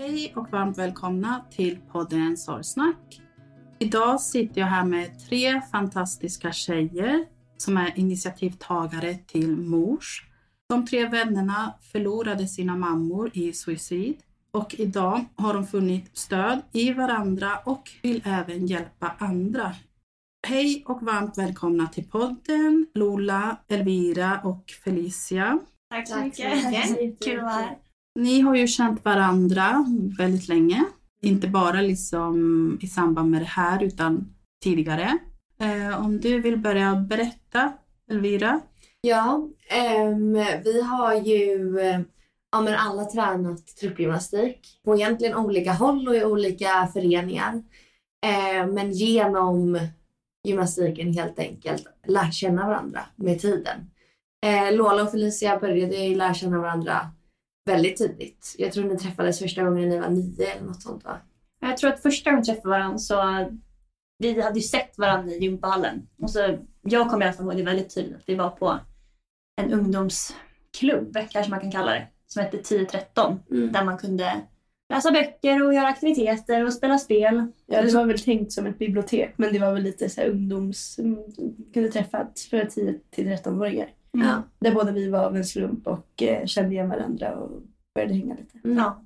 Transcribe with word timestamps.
Hej 0.00 0.32
och 0.36 0.50
varmt 0.50 0.78
välkomna 0.78 1.44
till 1.50 1.78
podden 1.92 2.36
Sorgsnack. 2.36 3.20
Idag 3.78 4.20
sitter 4.20 4.60
jag 4.60 4.68
här 4.68 4.84
med 4.84 5.18
tre 5.28 5.60
fantastiska 5.72 6.52
tjejer 6.52 7.26
som 7.56 7.76
är 7.76 7.98
initiativtagare 7.98 9.14
till 9.14 9.56
Mors. 9.56 10.26
De 10.68 10.86
tre 10.86 11.08
vännerna 11.08 11.74
förlorade 11.92 12.46
sina 12.48 12.76
mammor 12.76 13.30
i 13.34 13.52
suicid 13.52 14.16
och 14.50 14.74
idag 14.78 15.24
har 15.36 15.54
de 15.54 15.66
funnit 15.66 16.18
stöd 16.18 16.60
i 16.72 16.92
varandra 16.92 17.58
och 17.64 17.90
vill 18.02 18.22
även 18.24 18.66
hjälpa 18.66 19.14
andra. 19.18 19.74
Hej 20.46 20.84
och 20.86 21.02
varmt 21.02 21.38
välkomna 21.38 21.86
till 21.86 22.04
podden 22.04 22.86
Lola, 22.94 23.56
Elvira 23.68 24.40
och 24.44 24.64
Felicia. 24.84 25.58
Tack 25.90 26.08
så 26.08 26.18
mycket. 26.18 27.20
Kul 27.24 27.38
att 27.38 27.44
vara 27.44 27.52
här. 27.52 27.87
Ni 28.18 28.40
har 28.40 28.54
ju 28.54 28.66
känt 28.66 29.04
varandra 29.04 29.84
väldigt 30.18 30.48
länge. 30.48 30.84
Inte 31.22 31.48
bara 31.48 31.80
liksom 31.80 32.78
i 32.82 32.86
samband 32.86 33.30
med 33.30 33.40
det 33.40 33.46
här 33.46 33.82
utan 33.82 34.34
tidigare. 34.62 35.18
Eh, 35.60 36.04
om 36.04 36.20
du 36.20 36.40
vill 36.40 36.58
börja 36.58 36.94
berätta, 36.94 37.72
Elvira? 38.10 38.60
Ja, 39.00 39.48
ehm, 39.68 40.32
vi 40.64 40.82
har 40.82 41.14
ju 41.14 41.78
eh, 41.78 42.00
ja, 42.52 42.60
men 42.60 42.74
alla 42.74 43.04
tränat 43.04 43.66
truppgymnastik 43.66 44.80
på 44.84 44.94
egentligen 44.94 45.36
olika 45.36 45.72
håll 45.72 46.08
och 46.08 46.16
i 46.16 46.24
olika 46.24 46.88
föreningar. 46.92 47.62
Eh, 48.26 48.66
men 48.66 48.92
genom 48.92 49.78
gymnastiken 50.44 51.12
helt 51.12 51.38
enkelt 51.38 51.84
lärt 52.06 52.34
känna 52.34 52.66
varandra 52.66 53.00
med 53.16 53.40
tiden. 53.40 53.90
Eh, 54.46 54.76
Lola 54.76 55.02
och 55.02 55.10
Felicia 55.10 55.58
började 55.58 55.96
ju 55.96 56.14
lära 56.14 56.34
känna 56.34 56.58
varandra 56.58 57.10
väldigt 57.68 57.96
tidigt. 57.96 58.54
Jag 58.58 58.72
tror 58.72 58.84
ni 58.84 58.98
träffades 58.98 59.38
första 59.38 59.64
gången 59.64 59.88
när 59.88 59.96
ni 59.96 60.00
var 60.00 60.08
nio 60.08 60.46
eller 60.46 60.66
något 60.66 60.82
sånt 60.82 61.04
va? 61.04 61.18
Jag 61.60 61.76
tror 61.76 61.92
att 61.92 62.02
första 62.02 62.30
gången 62.30 62.42
vi 62.42 62.46
träffade 62.46 62.68
varandra 62.68 62.98
så 62.98 63.46
vi 64.18 64.40
hade 64.42 64.58
ju 64.58 64.62
sett 64.62 64.98
varandra 64.98 65.32
i 65.32 65.38
gympahallen. 65.38 66.08
Och 66.22 66.30
så, 66.30 66.58
jag 66.82 67.10
kommer 67.10 67.26
i 67.26 67.28
alla 67.28 67.36
fall 67.36 67.46
ihåg 67.46 67.56
det 67.56 67.62
väldigt 67.62 67.94
tydligt 67.94 68.16
att 68.16 68.28
vi 68.28 68.34
var 68.34 68.50
på 68.50 68.78
en 69.60 69.72
ungdomsklubb, 69.72 71.16
kanske 71.30 71.50
man 71.50 71.60
kan 71.60 71.72
kalla 71.72 71.90
det, 71.90 72.06
som 72.26 72.42
hette 72.42 72.56
1013. 72.56 73.40
Mm. 73.50 73.72
Där 73.72 73.84
man 73.84 73.98
kunde 73.98 74.40
läsa 74.88 75.10
böcker 75.10 75.66
och 75.66 75.74
göra 75.74 75.86
aktiviteter 75.86 76.64
och 76.64 76.72
spela 76.72 76.98
spel. 76.98 77.46
Ja, 77.66 77.82
det 77.82 77.94
var 77.94 78.06
väl 78.06 78.18
tänkt 78.18 78.52
som 78.52 78.66
ett 78.66 78.78
bibliotek 78.78 79.34
men 79.36 79.52
det 79.52 79.58
var 79.58 79.72
väl 79.72 79.82
lite 79.82 80.10
så 80.10 80.20
här 80.20 80.28
ungdoms... 80.28 80.96
kunde 81.74 81.88
träffas 81.88 82.48
för 82.50 82.64
10 82.64 83.00
till 83.10 83.28
13-åringar. 83.28 83.88
Ja. 84.20 84.42
Där 84.58 84.74
båda 84.74 84.92
vi 84.92 85.08
var 85.08 85.24
av 85.24 85.36
en 85.36 85.44
slump 85.44 85.86
och 85.86 86.22
eh, 86.22 86.46
kände 86.46 86.74
igen 86.74 86.88
varandra 86.88 87.36
och 87.36 87.62
började 87.94 88.14
hänga 88.14 88.34
lite. 88.34 88.58
Mm. 88.64 88.76
Ja. 88.76 89.02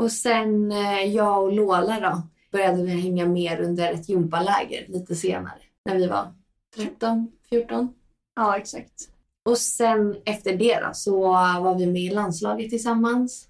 Och 0.00 0.12
sen 0.12 0.72
eh, 0.72 1.02
jag 1.02 1.44
och 1.44 1.52
Lola 1.52 2.00
då 2.00 2.22
började 2.52 2.82
vi 2.82 2.90
hänga 3.00 3.26
mer 3.26 3.60
under 3.60 3.92
ett 3.92 4.08
gympaläger 4.08 4.86
lite 4.88 5.14
senare. 5.14 5.58
När 5.84 5.96
vi 5.96 6.06
var 6.06 6.34
13, 6.76 7.32
14. 7.48 7.94
ja, 8.36 8.56
exakt. 8.56 9.10
Och 9.44 9.58
sen 9.58 10.16
efter 10.24 10.56
det 10.56 10.80
då 10.80 10.90
så 10.92 11.20
var 11.60 11.78
vi 11.78 11.86
med 11.86 12.02
i 12.02 12.10
landslaget 12.10 12.70
tillsammans. 12.70 13.48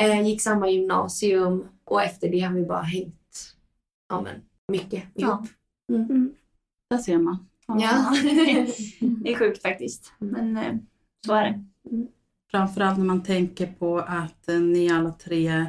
Eh, 0.00 0.26
gick 0.26 0.42
samma 0.42 0.68
gymnasium 0.68 1.68
och 1.84 2.02
efter 2.02 2.28
det 2.28 2.40
har 2.40 2.54
vi 2.54 2.62
bara 2.62 2.82
hängt 2.82 3.54
ja, 4.08 4.20
men, 4.20 4.42
mycket 4.68 5.04
ihop. 5.14 5.46
Där 6.90 6.98
ser 6.98 7.18
man. 7.18 7.46
Ja. 7.66 8.14
det 9.00 9.32
är 9.32 9.38
sjukt 9.38 9.62
faktiskt. 9.62 10.12
Men 10.18 10.56
eh, 10.56 10.74
så 11.26 11.34
är 11.34 11.44
det. 11.44 11.64
Framförallt 12.50 12.98
när 12.98 13.04
man 13.04 13.22
tänker 13.22 13.66
på 13.66 13.98
att 13.98 14.48
eh, 14.48 14.60
ni 14.60 14.90
alla 14.90 15.12
tre 15.12 15.66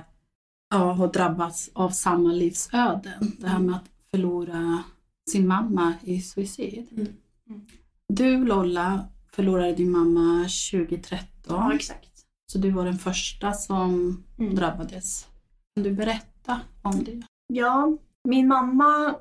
ja, 0.69 0.91
har 0.91 1.07
drabbats 1.07 1.69
av 1.73 1.89
samma 1.89 2.29
livsöden. 2.31 3.31
Det 3.39 3.47
här 3.47 3.59
med 3.59 3.75
att 3.75 3.89
förlora 4.11 4.83
sin 5.31 5.47
mamma 5.47 5.93
i 6.03 6.21
suicid. 6.21 6.87
Mm. 6.91 7.65
Du 8.13 8.45
Lolla 8.45 9.07
förlorade 9.31 9.73
din 9.73 9.91
mamma 9.91 10.39
2013. 10.71 11.19
Ja, 11.47 11.73
exakt. 11.75 12.09
Så 12.51 12.57
du 12.57 12.71
var 12.71 12.85
den 12.85 12.97
första 12.97 13.53
som 13.53 14.23
Mm. 14.39 14.55
drabbades. 14.55 15.27
Kan 15.75 15.83
du 15.83 15.91
berätta 15.91 16.59
om 16.81 17.03
det? 17.03 17.21
Ja, 17.53 17.97
min 18.23 18.47
mamma 18.47 19.15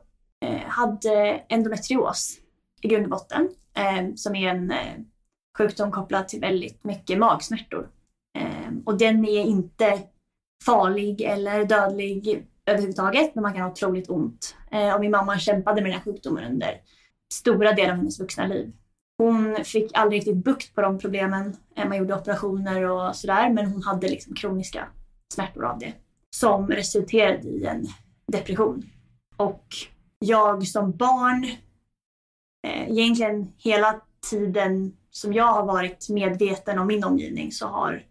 eh, 0.45 0.61
hade 0.69 1.43
endometrios 1.49 2.39
i 2.85 2.89
grund 2.89 3.05
och 3.05 3.11
botten. 3.11 3.49
Eh, 3.75 4.15
som 4.15 4.35
är 4.35 4.49
en 4.49 4.71
eh, 4.71 4.95
sjukdom 5.59 5.93
kopplad 5.93 6.29
till 6.29 6.41
väldigt 6.41 6.85
mycket 6.85 7.19
magsmärtor. 7.19 7.89
Eh, 8.39 8.73
och 8.85 8.99
den 8.99 9.25
är 9.25 9.43
inte 9.43 10.03
farlig 10.65 11.21
eller 11.21 11.65
dödlig 11.65 12.47
överhuvudtaget, 12.67 13.35
men 13.35 13.43
man 13.43 13.53
kan 13.53 13.63
ha 13.63 13.71
otroligt 13.71 14.11
ont. 14.11 14.57
Eh, 14.71 14.95
och 14.95 15.01
min 15.01 15.11
mamma 15.11 15.39
kämpade 15.39 15.83
med 15.83 15.91
den 15.91 15.99
här 15.99 16.05
sjukdomen 16.05 16.53
under 16.53 16.81
stora 17.33 17.73
delar 17.73 17.91
av 17.91 17.97
hennes 17.97 18.21
vuxna 18.21 18.47
liv. 18.47 18.73
Hon 19.19 19.57
fick 19.65 19.91
aldrig 19.95 20.19
riktigt 20.19 20.45
bukt 20.45 20.75
på 20.75 20.81
de 20.81 20.99
problemen. 20.99 21.57
Eh, 21.77 21.89
man 21.89 21.99
gjorde 21.99 22.15
operationer 22.15 22.83
och 22.83 23.17
sådär, 23.17 23.51
men 23.51 23.67
hon 23.67 23.83
hade 23.83 24.09
liksom 24.09 24.35
kroniska 24.35 24.89
smärtor 25.35 25.65
av 25.65 25.79
det 25.79 25.93
som 26.37 26.69
resulterade 26.69 27.49
i 27.49 27.67
en 27.67 27.87
depression. 28.33 28.83
Och 29.37 29.67
jag 30.19 30.67
som 30.67 30.97
barn, 30.97 31.47
eh, 32.65 32.91
egentligen 32.91 33.53
hela 33.57 34.01
tiden 34.31 34.97
som 35.11 35.33
jag 35.33 35.53
har 35.53 35.67
varit 35.67 36.09
medveten 36.09 36.79
om 36.79 36.87
min 36.87 37.05
omgivning 37.05 37.53
så 37.53 37.67
har 37.67 38.07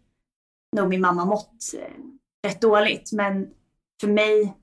nog 0.75 0.89
min 0.89 1.01
mamma 1.01 1.25
mått 1.25 1.73
eh, 1.77 2.03
rätt 2.47 2.61
dåligt. 2.61 3.11
Men 3.11 3.53
för 4.01 4.07
mig 4.07 4.53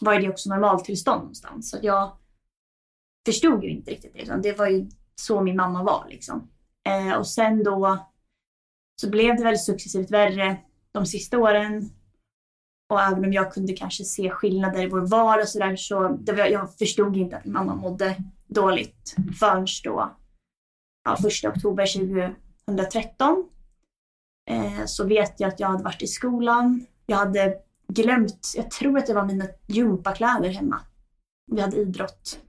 var 0.00 0.20
det 0.20 0.28
också 0.28 0.48
normaltillstånd 0.48 1.20
någonstans. 1.20 1.70
Så 1.70 1.78
jag 1.82 2.16
förstod 3.26 3.64
ju 3.64 3.70
inte 3.70 3.90
riktigt 3.90 4.12
det. 4.12 4.22
utan 4.22 4.42
Det 4.42 4.58
var 4.58 4.66
ju 4.66 4.90
så 5.14 5.40
min 5.40 5.56
mamma 5.56 5.82
var 5.82 6.06
liksom. 6.08 6.50
Eh, 6.88 7.18
och 7.18 7.26
sen 7.26 7.64
då 7.64 7.98
så 9.00 9.10
blev 9.10 9.36
det 9.36 9.44
väl 9.44 9.58
successivt 9.58 10.10
värre 10.10 10.56
de 10.92 11.06
sista 11.06 11.38
åren. 11.38 11.90
Och 12.92 13.00
även 13.00 13.24
om 13.24 13.32
jag 13.32 13.52
kunde 13.52 13.72
kanske 13.72 14.04
se 14.04 14.30
skillnader 14.30 14.82
i 14.82 14.88
vår 14.88 15.00
vardag 15.00 15.42
och 15.42 15.48
sådär 15.48 15.76
så 15.76 16.08
det 16.08 16.32
var, 16.32 16.46
jag 16.46 16.78
förstod 16.78 17.16
inte 17.16 17.36
att 17.36 17.44
min 17.44 17.52
mamma 17.52 17.74
mådde 17.74 18.16
dåligt 18.50 19.16
förrän 19.38 19.66
då 19.84 20.16
ja, 21.04 21.16
första 21.16 21.48
oktober 21.48 21.86
2013. 22.66 23.48
Eh, 24.50 24.84
så 24.86 25.06
vet 25.06 25.40
jag 25.40 25.48
att 25.48 25.60
jag 25.60 25.68
hade 25.68 25.84
varit 25.84 26.02
i 26.02 26.06
skolan. 26.06 26.86
Jag 27.06 27.16
hade 27.16 27.58
glömt, 27.88 28.52
jag 28.56 28.70
tror 28.70 28.98
att 28.98 29.06
det 29.06 29.14
var 29.14 29.24
mina 29.24 29.46
gympakläder 29.66 30.48
hemma. 30.48 30.80
Vi 31.52 31.60
hade 31.60 31.76
idrott. 31.76 32.40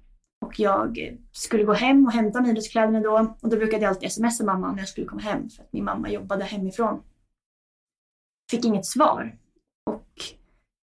Och 0.45 0.59
jag 0.59 1.17
skulle 1.31 1.63
gå 1.63 1.73
hem 1.73 2.05
och 2.05 2.11
hämta 2.11 2.41
mina 2.41 2.51
idrottskläderna 2.51 2.99
då. 2.99 3.35
Och 3.41 3.49
då 3.49 3.57
brukade 3.57 3.83
jag 3.83 3.89
alltid 3.89 4.11
smsa 4.11 4.43
mamma 4.43 4.71
när 4.71 4.79
jag 4.79 4.89
skulle 4.89 5.07
komma 5.07 5.21
hem 5.21 5.49
för 5.49 5.63
att 5.63 5.73
min 5.73 5.83
mamma 5.83 6.09
jobbade 6.09 6.43
hemifrån. 6.43 7.03
Fick 8.51 8.65
inget 8.65 8.85
svar. 8.85 9.37
Och 9.85 10.07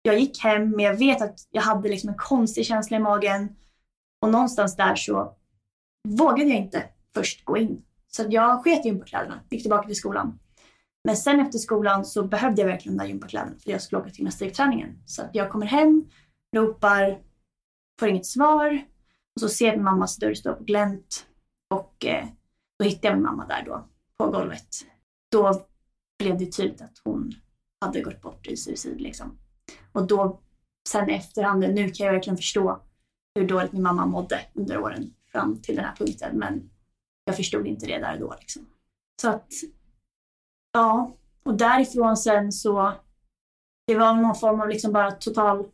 jag 0.03 0.19
gick 0.19 0.43
hem 0.43 0.71
men 0.71 0.85
jag 0.85 0.97
vet 0.97 1.23
att 1.23 1.49
jag 1.51 1.63
hade 1.63 1.89
liksom 1.89 2.11
en 2.11 2.17
konstig 2.17 2.67
känsla 2.67 2.97
i 2.97 3.01
magen. 3.01 3.57
Och 4.21 4.31
någonstans 4.31 4.77
där 4.77 4.95
så 4.95 5.37
vågade 6.09 6.51
jag 6.51 6.59
inte 6.59 6.85
först 7.15 7.45
gå 7.45 7.57
in. 7.57 7.85
Så 8.09 8.27
jag 8.29 8.63
sket 8.65 8.85
i 8.85 8.89
gympakläderna, 8.89 9.41
gick 9.51 9.63
tillbaka 9.63 9.87
till 9.87 9.97
skolan. 9.97 10.39
Men 11.05 11.17
sen 11.17 11.41
efter 11.41 11.59
skolan 11.59 12.05
så 12.05 12.25
behövde 12.25 12.63
jag 12.63 12.69
verkligen 12.69 12.99
de 12.99 13.05
där 13.05 13.09
gympakläderna 13.09 13.59
för 13.59 13.71
jag 13.71 13.83
skulle 13.83 14.01
åka 14.01 14.11
till 14.11 14.19
gymnastikträningen. 14.19 15.03
Så 15.07 15.23
att 15.23 15.31
jag 15.33 15.51
kommer 15.51 15.67
hem, 15.67 16.05
ropar, 16.57 17.23
får 18.01 18.09
inget 18.09 18.27
svar. 18.27 18.85
Och 19.35 19.41
så 19.41 19.49
ser 19.49 19.67
jag 19.67 19.77
min 19.77 19.85
mammas 19.85 20.17
dörr 20.17 20.35
stå 20.35 20.55
på 20.55 20.65
glänt. 20.65 21.27
Och 21.75 22.05
eh, 22.05 22.27
då 22.79 22.85
hittar 22.85 23.09
jag 23.09 23.17
min 23.17 23.25
mamma 23.25 23.47
där 23.47 23.63
då, 23.67 23.89
på 24.19 24.31
golvet. 24.31 24.69
Då 25.33 25.67
blev 26.19 26.39
det 26.39 26.53
tydligt 26.53 26.81
att 26.81 26.99
hon 27.05 27.33
hade 27.81 28.01
gått 28.01 28.21
bort 28.21 28.47
i 28.47 28.57
suicid 28.57 29.01
liksom. 29.01 29.39
Och 29.93 30.07
då, 30.07 30.41
sen 30.89 31.11
i 31.11 31.15
efterhand, 31.15 31.61
nu 31.61 31.91
kan 31.91 32.07
jag 32.07 32.13
verkligen 32.13 32.37
förstå 32.37 32.83
hur 33.35 33.49
dåligt 33.49 33.73
min 33.73 33.83
mamma 33.83 34.07
mådde 34.07 34.41
under 34.55 34.79
åren 34.79 35.15
fram 35.33 35.63
till 35.63 35.77
den 35.77 35.85
här 35.85 35.97
punkten. 35.97 36.39
Men 36.39 36.71
jag 37.25 37.37
förstod 37.37 37.67
inte 37.67 37.87
det 37.87 37.99
där 37.99 38.15
och 38.15 38.21
då 38.21 38.35
liksom. 38.41 38.67
Så 39.23 39.29
att, 39.29 39.53
ja. 40.73 41.17
Och 41.43 41.55
därifrån 41.55 42.17
sen 42.17 42.53
så, 42.53 42.93
det 43.87 43.95
var 43.95 44.15
någon 44.15 44.35
form 44.35 44.61
av 44.61 44.69
liksom 44.69 44.93
bara 44.93 45.11
total 45.11 45.67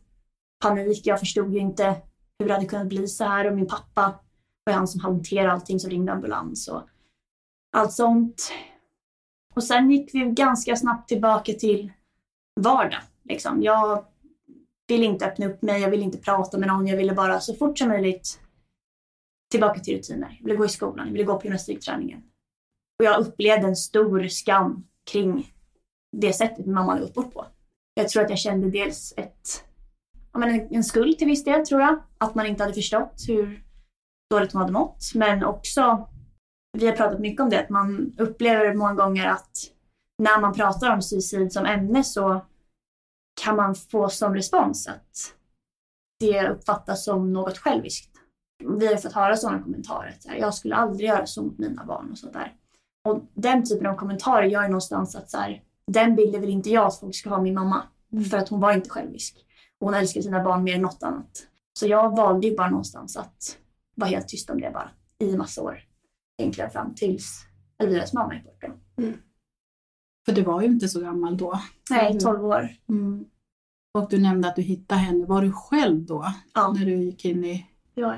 panik. 0.59 1.01
Jag 1.07 1.19
förstod 1.19 1.53
ju 1.53 1.59
inte 1.59 2.01
hur 2.39 2.47
det 2.47 2.53
hade 2.53 2.65
kunnat 2.65 2.87
bli 2.87 3.07
så 3.07 3.23
här 3.23 3.47
och 3.47 3.55
min 3.55 3.67
pappa 3.67 4.19
var 4.63 4.73
han 4.73 4.87
som 4.87 5.01
hanterade 5.01 5.51
allting 5.51 5.79
som 5.79 5.89
ringde 5.89 6.11
ambulans 6.11 6.67
och 6.67 6.83
allt 7.71 7.93
sånt. 7.93 8.51
Och 9.55 9.63
sen 9.63 9.91
gick 9.91 10.15
vi 10.15 10.19
ganska 10.19 10.75
snabbt 10.75 11.09
tillbaka 11.09 11.53
till 11.53 11.91
vardag. 12.55 13.01
Liksom. 13.23 13.63
Jag 13.63 14.05
ville 14.87 15.05
inte 15.05 15.25
öppna 15.25 15.45
upp 15.45 15.61
mig, 15.61 15.81
jag 15.81 15.89
ville 15.89 16.03
inte 16.03 16.17
prata 16.17 16.57
med 16.57 16.67
någon, 16.67 16.87
jag 16.87 16.97
ville 16.97 17.13
bara 17.13 17.39
så 17.39 17.53
fort 17.53 17.77
som 17.77 17.89
möjligt 17.89 18.39
tillbaka 19.51 19.79
till 19.79 19.97
rutiner. 19.97 20.37
Jag 20.39 20.45
ville 20.45 20.57
gå 20.57 20.65
i 20.65 20.69
skolan, 20.69 21.05
jag 21.05 21.13
ville 21.13 21.23
gå 21.23 21.39
på 21.39 21.43
gymnastikträningen. 21.43 22.23
Och 22.99 23.05
jag 23.05 23.19
upplevde 23.19 23.67
en 23.67 23.75
stor 23.75 24.27
skam 24.27 24.87
kring 25.11 25.53
det 26.11 26.33
sättet 26.33 26.65
min 26.65 26.75
mamma 26.75 26.91
hade 26.91 27.05
gått 27.05 27.13
bort 27.13 27.33
på. 27.33 27.45
Jag 27.93 28.09
tror 28.09 28.23
att 28.23 28.29
jag 28.29 28.39
kände 28.39 28.69
dels 28.69 29.13
ett, 29.17 29.65
ja, 30.33 30.39
men 30.39 30.49
en, 30.49 30.75
en 30.75 30.83
skuld 30.83 31.17
till 31.17 31.27
viss 31.27 31.43
del 31.43 31.65
tror 31.65 31.81
jag. 31.81 31.99
Att 32.17 32.35
man 32.35 32.45
inte 32.45 32.63
hade 32.63 32.73
förstått 32.73 33.23
hur 33.27 33.63
dåligt 34.29 34.51
hon 34.51 34.61
hade 34.61 34.73
mått. 34.73 35.11
Men 35.15 35.43
också, 35.43 36.09
vi 36.77 36.87
har 36.87 36.95
pratat 36.95 37.19
mycket 37.19 37.41
om 37.41 37.49
det, 37.49 37.59
att 37.59 37.69
man 37.69 38.15
upplever 38.17 38.73
många 38.73 38.93
gånger 38.93 39.27
att 39.27 39.51
när 40.17 40.41
man 40.41 40.53
pratar 40.53 40.93
om 40.93 41.01
suicid 41.01 41.53
som 41.53 41.65
ämne 41.65 42.03
så 42.03 42.45
kan 43.43 43.55
man 43.55 43.75
få 43.75 44.09
som 44.09 44.35
respons 44.35 44.87
att 44.87 45.33
det 46.19 46.49
uppfattas 46.49 47.03
som 47.05 47.33
något 47.33 47.57
själviskt. 47.57 48.17
Vi 48.79 48.87
har 48.87 48.95
fått 48.95 49.13
höra 49.13 49.37
sådana 49.37 49.63
kommentarer. 49.63 50.15
Så 50.19 50.29
här, 50.29 50.37
jag 50.37 50.53
skulle 50.53 50.75
aldrig 50.75 51.09
göra 51.09 51.25
så 51.25 51.43
mot 51.43 51.57
mina 51.57 51.85
barn 51.85 52.11
och 52.11 52.17
sådär. 52.17 52.53
Och 53.05 53.23
den 53.33 53.65
typen 53.65 53.87
av 53.87 53.95
kommentarer 53.95 54.45
gör 54.45 54.63
ju 54.63 54.67
någonstans 54.67 55.15
att 55.15 55.29
så 55.29 55.37
här, 55.37 55.63
den 55.87 56.15
bilden 56.15 56.41
vill 56.41 56.49
inte 56.49 56.69
jag 56.69 56.85
att 56.85 56.99
folk 56.99 57.15
ska 57.15 57.29
ha 57.29 57.41
min 57.41 57.53
mamma. 57.53 57.83
För 58.31 58.37
att 58.37 58.49
hon 58.49 58.59
var 58.59 58.73
inte 58.73 58.89
självisk. 58.89 59.45
Hon 59.79 59.93
älskade 59.93 60.23
sina 60.23 60.43
barn 60.43 60.63
mer 60.63 60.75
än 60.75 60.81
något 60.81 61.03
annat. 61.03 61.47
Så 61.79 61.87
jag 61.87 62.15
valde 62.15 62.47
ju 62.47 62.55
bara 62.55 62.69
någonstans 62.69 63.17
att 63.17 63.57
vara 63.95 64.09
helt 64.09 64.27
tyst 64.27 64.49
om 64.49 64.61
det 64.61 64.71
bara. 64.73 64.89
I 65.19 65.37
massa 65.37 65.61
år. 65.61 65.79
Egentligen 66.37 66.71
fram 66.71 66.95
tills 66.95 67.45
Elviras 67.77 68.13
mamma 68.13 68.35
är 68.35 68.43
borta. 68.43 68.67
För 70.25 70.31
du 70.31 70.43
var 70.43 70.61
ju 70.61 70.67
inte 70.67 70.87
så 70.87 71.01
gammal 71.01 71.37
då. 71.37 71.59
Nej, 71.89 72.19
12 72.19 72.45
år. 72.45 72.69
Mm. 72.89 73.25
Och 73.97 74.09
du 74.09 74.19
nämnde 74.19 74.47
att 74.47 74.55
du 74.55 74.61
hittade 74.61 75.01
henne. 75.01 75.25
Var 75.25 75.41
du 75.41 75.51
själv 75.51 76.05
då? 76.05 76.25
Ja. 76.53 76.71
När 76.77 76.85
du 76.85 77.03
gick 77.03 77.25
in 77.25 77.45
i... 77.45 77.65
Jag. 77.93 78.15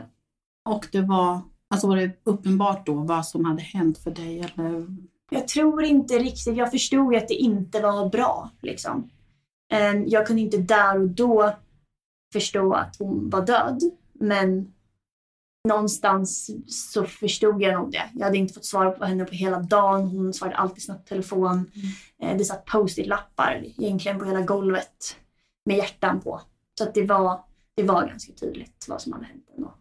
Och 0.69 0.87
det 0.91 1.01
var, 1.01 1.41
alltså 1.69 1.87
var 1.87 1.95
det 1.97 2.11
uppenbart 2.23 2.85
då 2.85 2.93
vad 2.93 3.25
som 3.25 3.45
hade 3.45 3.61
hänt 3.61 3.97
för 3.97 4.11
dig? 4.11 4.39
Eller? 4.39 4.87
Jag 5.31 5.47
tror 5.47 5.83
inte 5.83 6.13
riktigt, 6.19 6.57
jag 6.57 6.71
förstod 6.71 7.15
att 7.15 7.27
det 7.27 7.33
inte 7.33 7.81
var 7.81 8.09
bra. 8.09 8.49
Liksom. 8.61 9.09
Eh, 9.71 9.93
Jag 10.07 10.27
kunde 10.27 10.41
inte 10.41 10.57
där 10.57 10.99
och 11.01 11.09
då 11.09 11.53
förstå 12.33 12.73
att 12.73 12.95
hon 12.99 13.29
var 13.29 13.45
död. 13.45 13.79
Men 14.13 14.73
någonstans 15.67 16.49
så 16.67 17.03
förstod 17.05 17.61
jag 17.61 17.73
nog 17.73 17.91
det. 17.91 18.09
Jag 18.13 18.25
hade 18.25 18.37
inte 18.37 18.53
fått 18.53 18.65
svar 18.65 18.91
på 18.91 19.05
henne 19.05 19.25
på 19.25 19.35
hela 19.35 19.59
dagen. 19.59 20.07
Hon 20.07 20.33
svarade 20.33 20.57
alltid 20.57 20.83
snabbt 20.83 21.05
i 21.05 21.09
telefon. 21.09 21.71
Eh, 22.21 22.37
Det 22.37 22.45
satt 22.45 22.65
post-it-lappar 22.65 23.63
egentligen 23.77 24.19
på 24.19 24.25
hela 24.25 24.41
golvet 24.41 25.15
med 25.69 25.77
hjärtan 25.77 26.21
på. 26.21 26.41
Så 26.77 26.83
att 26.83 26.93
det 26.93 27.05
var, 27.05 27.43
det 27.75 27.83
var 27.83 28.07
ganska 28.07 28.33
tydligt 28.33 28.85
vad 28.89 29.01
som 29.01 29.13
hade 29.13 29.25
hänt 29.25 29.45
ändå. 29.57 29.73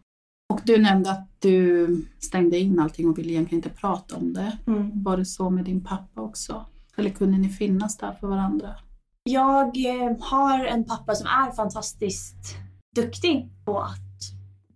Och 0.53 0.61
du 0.63 0.77
nämnde 0.81 1.11
att 1.11 1.27
du 1.39 1.87
stängde 2.19 2.57
in 2.59 2.79
allting 2.79 3.07
och 3.09 3.17
ville 3.17 3.29
egentligen 3.31 3.63
inte 3.65 3.79
prata 3.79 4.15
om 4.15 4.33
det. 4.33 4.57
Var 4.93 5.17
det 5.17 5.25
så 5.25 5.49
med 5.49 5.65
din 5.65 5.83
pappa 5.83 6.21
också? 6.21 6.65
Eller 6.97 7.09
kunde 7.09 7.37
ni 7.37 7.49
finnas 7.49 7.97
där 7.97 8.11
för 8.13 8.27
varandra? 8.27 8.75
Jag 9.23 9.67
eh, 9.85 10.17
har 10.19 10.65
en 10.65 10.85
pappa 10.85 11.15
som 11.15 11.27
är 11.27 11.51
fantastiskt 11.51 12.57
duktig 12.95 13.49
på 13.65 13.79
att 13.79 13.97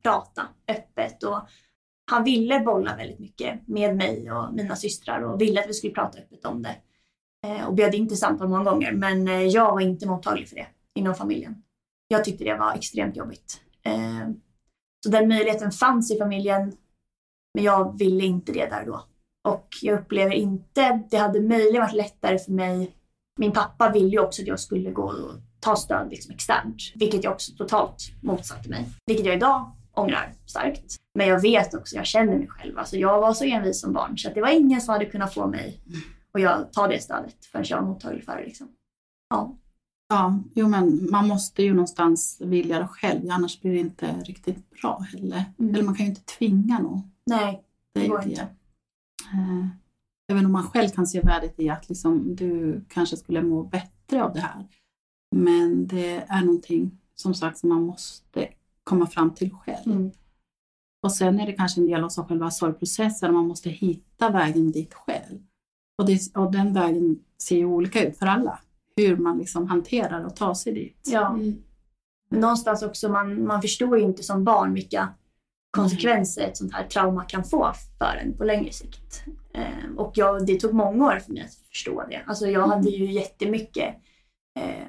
prata 0.03 0.41
öppet 0.67 1.23
och 1.23 1.39
han 2.11 2.23
ville 2.23 2.59
bolla 2.59 2.95
väldigt 2.95 3.19
mycket 3.19 3.67
med 3.67 3.95
mig 3.95 4.31
och 4.31 4.53
mina 4.53 4.75
systrar 4.75 5.21
och 5.21 5.41
ville 5.41 5.61
att 5.61 5.69
vi 5.69 5.73
skulle 5.73 5.93
prata 5.93 6.17
öppet 6.19 6.45
om 6.45 6.61
det. 6.63 6.75
Eh, 7.47 7.65
Och 7.67 7.73
bjöd 7.73 7.95
in 7.95 8.07
till 8.07 8.17
samtal 8.17 8.49
många 8.49 8.63
gånger 8.71 8.91
men 8.91 9.27
eh, 9.27 9.43
jag 9.43 9.71
var 9.71 9.81
inte 9.81 10.07
mottaglig 10.07 10.49
för 10.49 10.55
det 10.55 10.67
inom 10.95 11.15
familjen. 11.15 11.63
Jag 12.07 12.23
tyckte 12.25 12.43
det 12.43 12.57
var 12.57 12.73
extremt 12.73 13.15
jobbigt. 13.17 13.61
Eh, 13.85 14.29
Så 15.05 15.09
den 15.09 15.27
möjligheten 15.27 15.71
fanns 15.71 16.11
i 16.11 16.17
familjen 16.17 16.77
men 17.53 17.63
jag 17.63 17.97
ville 17.99 18.23
inte 18.23 18.51
det 18.51 18.65
där 18.65 18.85
då. 18.85 19.03
Och 19.47 19.67
jag 19.81 19.99
upplever 19.99 20.33
inte, 20.33 21.03
det 21.11 21.17
hade 21.17 21.41
möjligen 21.41 21.81
varit 21.81 21.95
lättare 21.95 22.39
för 22.39 22.51
mig 22.51 22.95
min 23.39 23.51
pappa 23.51 23.91
ville 23.91 24.07
ju 24.07 24.19
också 24.19 24.41
att 24.41 24.47
jag 24.47 24.59
skulle 24.59 24.91
gå 24.91 25.03
och 25.03 25.33
ta 25.59 25.75
stöd 25.75 26.09
liksom 26.09 26.33
externt, 26.33 26.75
vilket 26.95 27.23
jag 27.23 27.33
också 27.33 27.51
totalt 27.57 27.97
motsatte 28.21 28.69
mig. 28.69 28.85
Vilket 29.05 29.25
jag 29.25 29.35
idag 29.35 29.71
ångrar 29.93 30.33
starkt. 30.45 30.95
Men 31.15 31.27
jag 31.27 31.41
vet 31.41 31.73
också, 31.73 31.95
jag 31.95 32.05
känner 32.05 32.37
mig 32.37 32.47
själv. 32.47 32.77
Alltså 32.77 32.97
jag 32.97 33.21
var 33.21 33.33
så 33.33 33.43
envis 33.43 33.81
som 33.81 33.93
barn 33.93 34.17
så 34.17 34.27
att 34.27 34.35
det 34.35 34.41
var 34.41 34.49
ingen 34.49 34.81
som 34.81 34.91
hade 34.91 35.05
kunnat 35.05 35.33
få 35.33 35.47
mig 35.47 35.81
och 36.33 36.39
jag 36.39 36.73
tar 36.73 36.87
det 36.87 36.99
stödet 36.99 37.45
förrän 37.45 37.65
jag 37.67 37.81
var 37.81 37.87
mottaglig 37.87 38.25
för 38.25 38.37
det. 38.37 38.43
Liksom. 38.45 38.67
Ja. 39.29 39.57
Ja, 40.09 40.39
jo 40.53 40.67
men 40.67 41.11
man 41.11 41.27
måste 41.27 41.63
ju 41.63 41.73
någonstans 41.73 42.41
vilja 42.41 42.79
det 42.79 42.87
själv, 42.87 43.29
annars 43.31 43.61
blir 43.61 43.71
det 43.71 43.79
inte 43.79 44.11
riktigt 44.11 44.69
bra 44.81 44.99
heller. 44.99 45.45
Mm. 45.59 45.75
Eller 45.75 45.83
man 45.83 45.95
kan 45.95 46.05
ju 46.05 46.09
inte 46.09 46.25
tvinga 46.37 46.79
någon. 46.79 47.01
Nej, 47.25 47.63
Det 47.93 48.07
går 48.07 48.23
inte. 48.23 48.41
Eh, 48.41 49.67
Även 50.31 50.45
om 50.45 50.51
man 50.51 50.63
själv 50.63 50.89
kan 50.89 51.07
se 51.07 51.21
värdet 51.21 51.59
i 51.59 51.69
att 51.69 51.89
liksom, 51.89 52.35
du 52.35 52.81
kanske 52.87 53.17
skulle 53.17 53.41
må 53.41 53.63
bättre 53.63 54.23
av 54.23 54.33
det 54.33 54.39
här. 54.39 54.67
Men 55.35 55.87
det 55.87 56.15
är 56.27 56.41
någonting 56.41 56.99
som 57.15 57.33
sagt 57.33 57.57
som 57.57 57.69
man 57.69 57.85
måste 57.85 58.47
komma 58.83 59.07
fram 59.07 59.33
till 59.33 59.51
själv. 59.53 59.91
Mm. 59.91 60.11
Och 61.03 61.11
sen 61.11 61.39
är 61.39 61.45
det 61.45 61.53
kanske 61.53 61.81
en 61.81 61.87
del 61.87 62.03
av 62.03 62.09
själva 62.09 62.51
sorgprocessen 62.51 63.33
man 63.33 63.47
måste 63.47 63.69
hitta 63.69 64.29
vägen 64.29 64.71
dit 64.71 64.93
själv. 64.93 65.39
Och, 65.97 66.05
det, 66.05 66.35
och 66.35 66.51
den 66.51 66.73
vägen 66.73 67.19
ser 67.37 67.57
ju 67.57 67.65
olika 67.65 68.07
ut 68.07 68.17
för 68.17 68.25
alla. 68.25 68.59
Hur 68.95 69.17
man 69.17 69.37
liksom 69.37 69.67
hanterar 69.67 70.25
och 70.25 70.35
tar 70.35 70.53
sig 70.53 70.73
dit. 70.73 71.09
Ja. 71.11 71.29
Mm. 71.29 71.63
Men 72.29 72.39
någonstans 72.39 72.83
också, 72.83 73.09
man, 73.09 73.45
man 73.45 73.61
förstår 73.61 73.97
ju 73.97 74.03
inte 74.03 74.23
som 74.23 74.43
barn 74.43 74.73
vilka 74.73 75.13
konsekvenser 75.77 76.41
ett 76.41 76.57
sånt 76.57 76.73
här 76.73 76.87
trauma 76.87 77.23
kan 77.23 77.43
få 77.43 77.73
för 77.97 78.15
en 78.23 78.37
på 78.37 78.43
längre 78.43 78.71
sikt. 78.71 79.23
Eh, 79.53 79.95
och 79.97 80.11
jag, 80.15 80.45
det 80.45 80.59
tog 80.59 80.73
många 80.73 81.05
år 81.05 81.19
för 81.19 81.33
mig 81.33 81.43
att 81.43 81.53
förstå 81.53 82.03
det. 82.09 82.21
Alltså 82.27 82.47
jag 82.47 82.67
hade 82.67 82.89
ju 82.89 83.11
jättemycket, 83.11 83.95
eh, 84.59 84.87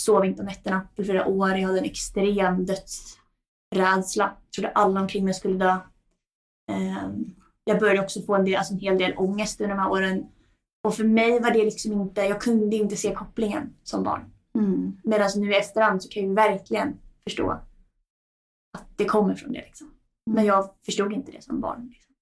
sov 0.00 0.24
inte 0.24 0.42
om 0.42 0.46
nätterna 0.46 0.88
för 0.96 1.04
flera 1.04 1.26
år. 1.26 1.50
Jag 1.50 1.66
hade 1.66 1.78
en 1.78 1.84
extrem 1.84 2.66
dödsrädsla. 2.66 4.32
Jag 4.44 4.52
trodde 4.54 4.68
alla 4.68 5.00
omkring 5.00 5.24
mig 5.24 5.34
skulle 5.34 5.58
dö. 5.58 5.78
Eh, 6.72 7.08
jag 7.64 7.80
började 7.80 8.00
också 8.00 8.22
få 8.22 8.34
en, 8.34 8.44
del, 8.44 8.56
alltså 8.56 8.74
en 8.74 8.80
hel 8.80 8.98
del 8.98 9.14
ångest 9.16 9.60
under 9.60 9.74
de 9.74 9.82
här 9.82 9.90
åren. 9.90 10.26
Och 10.86 10.94
för 10.94 11.04
mig 11.04 11.40
var 11.40 11.50
det 11.50 11.64
liksom 11.64 11.92
inte, 11.92 12.20
jag 12.20 12.40
kunde 12.40 12.76
inte 12.76 12.96
se 12.96 13.14
kopplingen 13.14 13.74
som 13.82 14.02
barn. 14.02 14.30
Mm. 14.54 15.00
Medan 15.04 15.30
nu 15.36 15.52
i 15.52 15.56
efterhand 15.56 16.02
så 16.02 16.08
kan 16.08 16.22
jag 16.22 16.28
ju 16.28 16.34
verkligen 16.34 16.96
förstå 17.24 17.50
att 17.50 18.88
det 18.96 19.04
kommer 19.04 19.34
från 19.34 19.52
det. 19.52 19.62
Liksom. 19.64 19.90
Men 20.30 20.44
jag 20.44 20.70
förstod 20.84 21.12
inte 21.12 21.32
det 21.32 21.42
som 21.44 21.60
barn. 21.60 21.92
Liksom. 21.92 22.14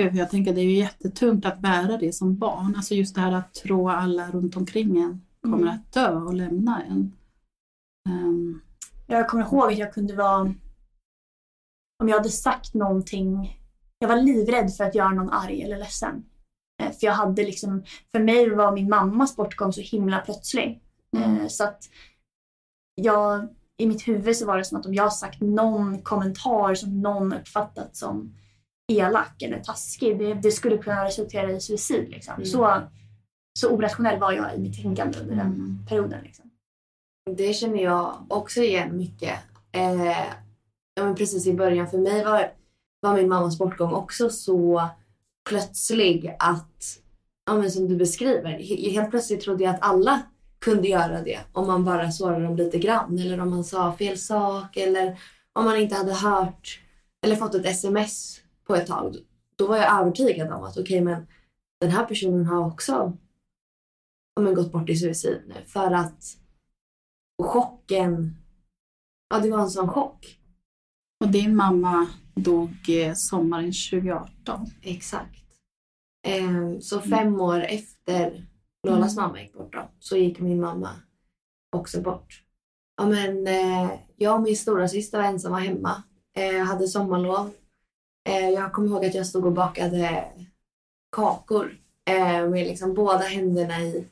Gud, 0.00 0.14
jag 0.16 0.30
tänker 0.30 0.54
det 0.54 0.60
är 0.60 0.64
ju 0.64 0.76
jättetungt 0.76 1.46
att 1.46 1.58
bära 1.60 1.96
det 1.98 2.12
som 2.12 2.36
barn. 2.38 2.74
Alltså 2.76 2.94
just 2.94 3.14
det 3.14 3.20
här 3.20 3.32
att 3.32 3.54
tro 3.54 3.88
alla 3.88 4.30
runt 4.30 4.56
omkring 4.56 4.98
en 4.98 5.20
kommer 5.42 5.56
Mm. 5.56 5.68
att 5.68 5.92
dö 5.92 6.10
och 6.16 6.34
lämna 6.34 6.82
en. 6.82 7.12
Ehm, 8.08 8.60
Jag 9.06 9.28
kommer 9.28 9.44
ihåg 9.44 9.72
att 9.72 9.78
jag 9.78 9.94
kunde 9.94 10.16
vara... 10.16 10.40
Om 12.02 12.08
jag 12.08 12.16
hade 12.16 12.28
sagt 12.28 12.74
någonting... 12.74 13.58
Jag 13.98 14.08
var 14.08 14.16
livrädd 14.22 14.74
för 14.76 14.84
att 14.84 14.94
göra 14.94 15.10
någon 15.10 15.30
arg 15.30 15.62
eller 15.62 15.78
ledsen. 15.78 16.24
Eh, 16.82 16.90
För 16.92 17.06
jag 17.06 17.12
hade 17.12 17.42
liksom... 17.42 17.82
För 18.12 18.20
mig 18.20 18.50
var 18.54 18.72
min 18.72 18.88
mammas 18.88 19.36
bortgång 19.36 19.72
så 19.72 19.80
himla 19.80 20.18
plötslig. 20.18 20.80
Eh, 21.16 21.46
Så 21.48 21.64
att 21.64 21.82
jag... 22.94 23.48
I 23.76 23.86
mitt 23.86 24.08
huvud 24.08 24.36
så 24.36 24.46
var 24.46 24.58
det 24.58 24.64
som 24.64 24.78
att 24.78 24.86
om 24.86 24.94
jag 24.94 25.12
sagt 25.12 25.40
någon 25.40 26.02
kommentar 26.02 26.74
som 26.74 27.00
någon 27.00 27.32
uppfattat 27.32 27.96
som 27.96 28.34
elak 28.92 29.42
eller 29.42 29.58
taskig, 29.58 30.18
det, 30.18 30.34
det 30.34 30.50
skulle 30.52 30.78
kunna 30.78 31.04
resultera 31.04 31.50
i 31.50 31.60
suicid. 31.60 32.08
Liksom. 32.10 32.34
Mm. 32.34 32.46
Så, 32.46 32.80
så 33.58 33.68
orationell 33.70 34.20
var 34.20 34.32
jag 34.32 34.54
i 34.54 34.58
mitt 34.58 34.82
tänkande 34.82 35.18
under 35.20 35.36
den 35.36 35.46
Mm. 35.46 35.78
perioden. 35.88 36.22
Liksom. 36.22 36.50
Det 37.36 37.52
känner 37.54 37.82
jag 37.82 38.26
också 38.28 38.60
igen 38.62 38.96
mycket. 38.96 39.34
Eh, 39.72 40.04
ja, 40.94 41.04
men 41.04 41.14
precis 41.14 41.46
i 41.46 41.54
början 41.54 41.88
för 41.90 41.98
mig 41.98 42.24
var, 42.24 42.52
var 43.00 43.14
min 43.16 43.28
mammas 43.28 43.58
bortgång 43.58 43.92
också 43.92 44.30
så 44.30 44.88
plötslig 45.48 46.36
att, 46.38 46.98
ja, 47.46 47.54
men 47.54 47.70
som 47.70 47.88
du 47.88 47.96
beskriver, 47.96 48.58
helt 48.90 49.10
plötsligt 49.10 49.40
trodde 49.40 49.64
jag 49.64 49.74
att 49.74 49.82
alla 49.82 50.22
kunde 50.58 50.88
göra 50.88 51.22
det 51.22 51.40
om 51.52 51.66
man 51.66 51.84
bara 51.84 52.10
sårade 52.10 52.44
dem 52.44 52.56
lite 52.56 52.78
grann 52.78 53.18
eller 53.18 53.40
om 53.40 53.50
man 53.50 53.64
sa 53.64 53.96
fel 53.96 54.18
sak 54.18 54.76
eller 54.76 55.20
om 55.52 55.64
man 55.64 55.76
inte 55.76 55.94
hade 55.94 56.14
hört 56.14 56.80
eller 57.26 57.36
fått 57.36 57.54
ett 57.54 57.66
sms 57.66 58.40
på 58.66 58.74
ett 58.74 58.86
tag. 58.86 59.16
Då 59.56 59.66
var 59.66 59.76
jag 59.76 60.00
övertygad 60.00 60.52
om 60.52 60.64
att 60.64 60.78
okej 60.78 61.00
men 61.00 61.26
den 61.80 61.90
här 61.90 62.04
personen 62.04 62.46
har 62.46 62.66
också 62.66 63.16
ja, 64.34 64.42
men, 64.42 64.54
gått 64.54 64.72
bort 64.72 64.90
i 64.90 64.96
suicid 64.96 65.42
nu 65.46 65.54
för 65.66 65.90
att 65.90 66.36
och 67.38 67.46
chocken, 67.46 68.36
ja 69.30 69.38
det 69.38 69.50
var 69.50 69.60
en 69.60 69.70
sån 69.70 69.88
chock 69.88 70.38
och 71.22 71.28
din 71.28 71.56
mamma 71.56 72.06
dog 72.34 72.70
eh, 72.88 73.14
sommaren 73.14 73.72
2018. 73.90 74.66
Exakt. 74.82 75.42
Eh, 76.26 76.78
så 76.80 77.00
fem 77.00 77.40
år 77.40 77.62
efter 77.62 78.46
Lolas 78.88 79.16
mamma 79.16 79.40
gick 79.40 79.52
bort 79.52 79.72
då, 79.72 79.88
så 79.98 80.16
gick 80.16 80.40
min 80.40 80.60
mamma 80.60 80.90
också 81.76 82.00
bort. 82.00 82.42
Ja, 82.96 83.06
men, 83.06 83.46
eh, 83.46 83.90
jag 84.16 84.34
och 84.34 84.42
min 84.42 84.56
stora 84.56 84.88
syster 84.88 85.18
var 85.18 85.24
ensamma 85.24 85.58
hemma. 85.58 86.02
Eh, 86.36 86.64
hade 86.64 86.88
sommarlov. 86.88 87.50
Jag 88.54 88.72
kommer 88.72 88.88
ihåg 88.88 89.04
att 89.04 89.14
jag 89.14 89.26
stod 89.26 89.46
och 89.46 89.52
bakade 89.52 90.24
kakor 91.16 91.78
med 92.50 92.66
liksom 92.66 92.94
båda 92.94 93.18
händerna 93.18 93.80
i 93.80 94.06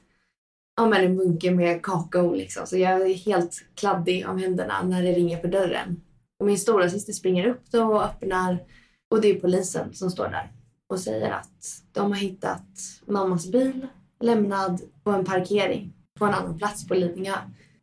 ja, 0.77 0.87
men 0.87 1.05
en 1.05 1.17
bunke 1.17 1.51
med 1.51 1.83
kakao. 1.83 2.35
Liksom. 2.35 2.67
Så 2.67 2.77
jag 2.77 3.11
är 3.11 3.15
helt 3.15 3.65
kladdig 3.75 4.29
om 4.29 4.39
händerna 4.39 4.83
när 4.83 5.03
det 5.03 5.13
ringer 5.13 5.37
på 5.37 5.47
dörren. 5.47 6.01
Och 6.41 6.47
min 6.47 6.59
stora 6.59 6.91
syster 6.91 7.13
springer 7.13 7.47
upp 7.47 7.71
då 7.71 7.85
och 7.85 8.05
öppnar 8.05 8.65
och 9.11 9.21
det 9.21 9.29
är 9.29 9.41
polisen 9.41 9.95
som 9.95 10.11
står 10.11 10.29
där 10.29 10.53
och 10.87 11.01
säger 11.01 11.31
att 11.31 11.83
de 11.93 12.13
har 12.13 12.19
hittat 12.19 12.63
mammas 13.07 13.47
bil 13.47 13.87
lämnad 14.21 14.81
på 15.05 15.11
en 15.11 15.25
parkering 15.25 15.93
på 16.19 16.25
en 16.25 16.35
annan 16.35 16.59
plats 16.59 16.89
på 16.89 16.95
Lidingö 16.95 17.35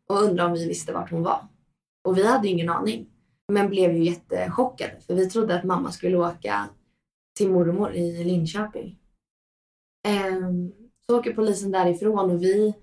och 0.08 0.22
undrar 0.22 0.46
om 0.46 0.52
vi 0.52 0.68
visste 0.68 0.92
vart 0.92 1.10
hon 1.10 1.22
var. 1.22 1.48
Och 2.04 2.18
vi 2.18 2.26
hade 2.26 2.48
ju 2.48 2.54
ingen 2.54 2.68
aning. 2.68 3.06
Men 3.52 3.68
blev 3.68 3.92
ju 3.92 4.04
jättechockade 4.04 5.00
för 5.00 5.14
vi 5.14 5.30
trodde 5.30 5.54
att 5.54 5.64
mamma 5.64 5.92
skulle 5.92 6.16
åka 6.16 6.68
till 7.36 7.50
mormor 7.50 7.92
i 7.94 8.24
Linköping. 8.24 8.98
Ehm, 10.08 10.72
så 11.06 11.18
åker 11.18 11.32
polisen 11.32 11.70
därifrån 11.70 12.30
och 12.30 12.42
vi 12.42 12.74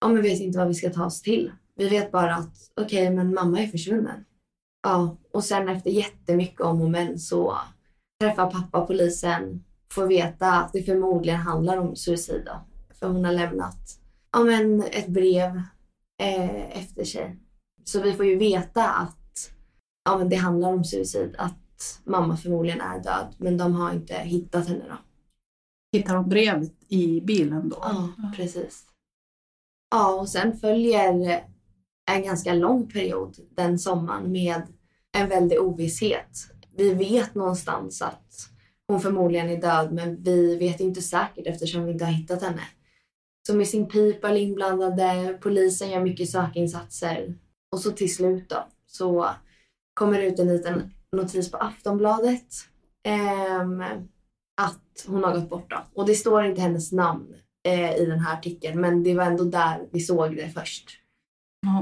ja, 0.00 0.08
men 0.08 0.22
vet 0.22 0.40
inte 0.40 0.58
vad 0.58 0.68
vi 0.68 0.74
ska 0.74 0.90
ta 0.90 1.06
oss 1.06 1.22
till. 1.22 1.52
Vi 1.74 1.88
vet 1.88 2.12
bara 2.12 2.34
att 2.34 2.70
okej, 2.76 3.10
men 3.10 3.34
mamma 3.34 3.60
är 3.60 3.66
försvunnen. 3.66 4.24
Ja, 4.82 5.16
och 5.32 5.44
sen 5.44 5.68
efter 5.68 5.90
jättemycket 5.90 6.60
om 6.60 6.80
och 6.80 6.90
men 6.90 7.18
så 7.18 7.58
träffar 8.20 8.50
pappa 8.50 8.86
polisen, 8.86 9.64
får 9.92 10.06
veta 10.06 10.52
att 10.52 10.72
det 10.72 10.82
förmodligen 10.82 11.40
handlar 11.40 11.76
om 11.76 11.96
suicid 11.96 12.42
då. 12.46 12.60
För 12.94 13.08
hon 13.08 13.24
har 13.24 13.32
lämnat 13.32 13.98
ja, 14.32 14.44
men 14.44 14.82
ett 14.82 15.08
brev 15.08 15.62
eh, 16.22 16.78
efter 16.78 17.04
sig. 17.04 17.38
Så 17.84 18.00
vi 18.00 18.12
får 18.12 18.26
ju 18.26 18.36
veta 18.36 18.88
att 18.90 19.50
ja, 20.04 20.18
men 20.18 20.28
det 20.28 20.36
handlar 20.36 20.72
om 20.72 20.84
suicid, 20.84 21.34
att 21.38 22.02
mamma 22.04 22.36
förmodligen 22.36 22.80
är 22.80 23.02
död. 23.02 23.34
Men 23.38 23.58
de 23.58 23.74
har 23.74 23.92
inte 23.92 24.14
hittat 24.14 24.68
henne 24.68 24.84
då. 24.88 24.98
Hittar 25.98 26.14
de 26.14 26.28
brevet 26.28 26.72
i 26.88 27.20
bilen 27.20 27.68
då? 27.68 27.78
Ja, 27.80 28.12
precis. 28.36 28.84
Ja, 29.90 30.20
och 30.20 30.28
sen 30.28 30.58
följer 30.58 31.44
en 32.10 32.22
ganska 32.22 32.54
lång 32.54 32.88
period 32.88 33.36
den 33.54 33.78
sommaren 33.78 34.32
med 34.32 34.62
en 35.12 35.28
väldig 35.28 35.60
ovisshet. 35.60 36.46
Vi 36.76 36.94
vet 36.94 37.34
någonstans 37.34 38.02
att 38.02 38.48
hon 38.88 39.00
förmodligen 39.00 39.48
är 39.48 39.60
död 39.60 39.92
men 39.92 40.22
vi 40.22 40.56
vet 40.56 40.80
inte 40.80 41.02
säkert 41.02 41.46
eftersom 41.46 41.84
vi 41.84 41.92
inte 41.92 42.04
har 42.04 42.12
hittat 42.12 42.42
henne. 42.42 42.62
Så 43.46 43.54
Missing 43.54 43.88
People 43.88 44.30
är 44.30 44.36
inblandade, 44.36 45.38
polisen 45.40 45.90
gör 45.90 46.00
mycket 46.00 46.30
sökinsatser 46.30 47.34
och 47.72 47.80
så 47.80 47.90
till 47.90 48.14
slut 48.14 48.48
då 48.48 48.66
så 48.86 49.30
kommer 49.94 50.18
det 50.18 50.26
ut 50.26 50.38
en 50.38 50.48
liten 50.48 50.90
notis 51.16 51.50
på 51.50 51.56
Aftonbladet 51.56 52.46
ehm, 53.02 53.82
att 54.60 55.04
hon 55.06 55.24
har 55.24 55.34
gått 55.34 55.50
bort 55.50 55.70
då. 55.70 55.86
Och 55.94 56.06
det 56.06 56.14
står 56.14 56.44
inte 56.44 56.60
hennes 56.60 56.92
namn 56.92 57.34
eh, 57.68 57.96
i 57.96 58.06
den 58.06 58.20
här 58.20 58.34
artikeln 58.34 58.80
men 58.80 59.02
det 59.02 59.14
var 59.14 59.24
ändå 59.24 59.44
där 59.44 59.88
vi 59.90 60.00
såg 60.00 60.36
det 60.36 60.48
först. 60.48 61.01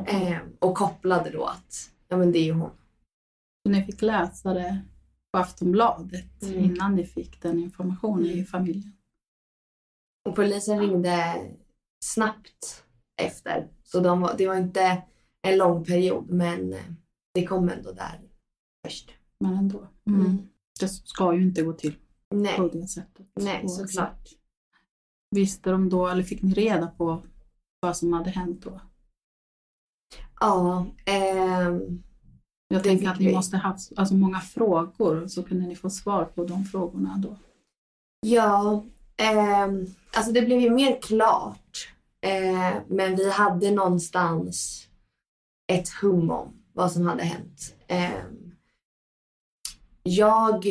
Eh, 0.07 0.39
och 0.59 0.75
kopplade 0.77 1.31
då 1.31 1.45
att 1.45 1.91
ja 2.09 2.17
men 2.17 2.33
det 2.33 2.39
är 2.39 2.45
ju 2.45 2.53
hon. 2.53 2.71
Så 3.67 3.71
ni 3.73 3.85
fick 3.85 4.03
läsa 4.03 4.55
det 4.55 4.81
på 5.33 5.39
Aftonbladet 5.39 6.43
Mm. 6.43 6.59
innan 6.65 6.95
ni 6.95 7.07
fick 7.07 7.43
den 7.43 7.59
informationen 7.59 8.27
i 8.27 8.45
familjen? 8.45 8.93
Och 10.29 10.37
polisen 10.37 10.81
ringde 10.81 11.43
snabbt 12.05 12.85
efter. 13.23 13.69
Så 13.85 14.01
de 14.01 14.21
var, 14.21 14.35
det 14.39 14.47
var 14.47 14.57
inte 14.57 15.03
en 15.43 15.59
lång 15.59 15.85
period 15.85 16.31
men 16.31 16.73
eh, 16.73 16.85
det 17.35 17.47
kom 17.47 17.69
ändå 17.69 17.93
där 17.93 18.21
först. 18.87 19.11
Men 19.41 19.55
ändå. 19.55 19.87
Mm. 20.07 20.21
Mm. 20.21 20.49
Det 20.81 20.89
ska 20.89 21.35
ju 21.35 21.43
inte 21.43 21.63
gå 21.63 21.73
till 21.73 21.95
på 22.29 22.37
Nej, 22.37 22.71
det 22.73 22.87
sättet. 22.89 23.27
nej 23.41 23.69
såklart. 23.69 24.29
Visste 25.31 25.71
de 25.71 25.89
då, 25.89 26.07
eller 26.09 26.23
fick 26.23 26.43
ni 26.43 26.55
reda 26.55 26.87
på 26.87 27.23
vad 27.81 27.97
som 27.97 28.13
hade 28.13 28.31
hänt 28.31 28.63
då? 28.63 28.81
Ja, 30.41 30.87
ehm, 31.05 32.03
Jag 32.69 32.83
tänker 32.83 33.09
att 33.09 33.19
ni 33.19 33.27
vi. 33.27 33.35
måste 33.35 33.57
ha 33.57 33.63
haft 33.63 33.93
alltså, 33.97 34.15
många 34.15 34.41
frågor 34.41 35.27
så 35.27 35.43
kunde 35.43 35.67
ni 35.67 35.77
få 35.77 35.91
svar 35.91 36.25
på 36.25 36.45
de 36.45 36.65
frågorna 36.65 37.15
då. 37.19 37.37
Ja, 38.27 38.85
ehm, 39.17 39.87
alltså 40.17 40.33
det 40.33 40.43
blev 40.43 40.61
ju 40.61 40.71
mer 40.71 41.01
klart. 41.03 41.89
Eh, 42.21 42.75
men 42.89 43.17
vi 43.17 43.31
hade 43.31 43.71
någonstans 43.71 44.87
ett 45.73 45.89
hum 45.89 46.31
om 46.31 46.49
vad 46.73 46.93
som 46.93 47.07
hade 47.07 47.23
hänt. 47.23 47.75
Ehm, 47.87 48.53
jag, 50.03 50.65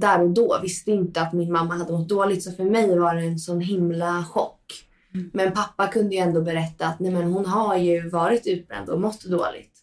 där 0.00 0.22
och 0.22 0.30
då, 0.30 0.58
visste 0.62 0.90
inte 0.92 1.20
att 1.22 1.32
min 1.32 1.52
mamma 1.52 1.74
hade 1.76 1.92
mått 1.92 2.08
dåligt 2.08 2.42
så 2.44 2.52
för 2.52 2.64
mig 2.64 2.98
var 2.98 3.14
det 3.14 3.22
en 3.22 3.38
sån 3.38 3.60
himla 3.60 4.24
chock. 4.24 4.88
Mm. 5.14 5.30
Men 5.32 5.52
pappa 5.52 5.88
kunde 5.88 6.14
ju 6.14 6.20
ändå 6.20 6.42
berätta 6.42 6.86
att 6.86 7.00
nej 7.00 7.12
men 7.12 7.32
hon 7.32 7.46
har 7.46 7.76
ju 7.76 8.08
varit 8.08 8.46
utbränd 8.46 8.88
och 8.88 9.00
mått 9.00 9.24
dåligt. 9.24 9.80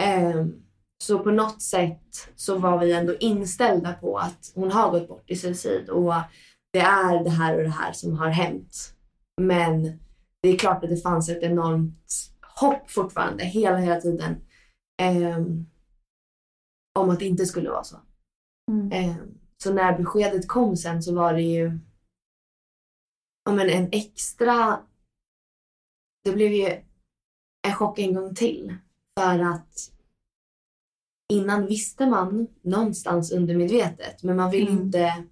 Ehm, 0.00 0.52
så 1.04 1.18
på 1.18 1.30
något 1.30 1.62
sätt 1.62 2.28
så 2.36 2.58
var 2.58 2.78
vi 2.78 2.92
ändå 2.92 3.14
inställda 3.16 3.92
på 3.92 4.18
att 4.18 4.52
hon 4.54 4.70
har 4.70 4.90
gått 4.90 5.08
bort 5.08 5.30
i 5.30 5.36
suicid 5.36 5.88
och 5.88 6.14
det 6.72 6.80
är 6.80 7.24
det 7.24 7.30
här 7.30 7.56
och 7.56 7.62
det 7.62 7.70
här 7.70 7.92
som 7.92 8.18
har 8.18 8.28
hänt. 8.28 8.94
Men 9.40 9.82
det 10.42 10.48
är 10.48 10.58
klart 10.58 10.84
att 10.84 10.90
det 10.90 11.02
fanns 11.02 11.28
ett 11.28 11.42
enormt 11.42 12.30
hopp 12.56 12.90
fortfarande 12.90 13.44
hela, 13.44 13.76
hela 13.76 14.00
tiden 14.00 14.36
ehm, 15.02 15.66
om 16.98 17.10
att 17.10 17.18
det 17.18 17.26
inte 17.26 17.46
skulle 17.46 17.70
vara 17.70 17.84
så. 17.84 17.96
Mm. 18.70 18.92
Ehm, 18.92 19.38
så 19.62 19.72
när 19.72 19.98
beskedet 19.98 20.48
kom 20.48 20.76
sen 20.76 21.02
så 21.02 21.14
var 21.14 21.34
det 21.34 21.42
ju 21.42 21.78
ja, 23.44 23.52
men 23.52 23.70
en 23.70 23.88
extra... 23.92 24.80
Det 26.24 26.32
blev 26.32 26.52
ju 26.52 26.66
en 27.66 27.74
chock 27.74 27.98
en 27.98 28.14
gång 28.14 28.34
till. 28.34 28.76
För 29.20 29.38
att 29.38 29.90
innan 31.32 31.66
visste 31.66 32.06
man 32.06 32.46
någonstans 32.62 33.32
undermedvetet 33.32 34.22
men 34.22 34.36
man 34.36 34.50
vill 34.50 34.68
Mm. 34.68 34.82
inte 34.82 35.24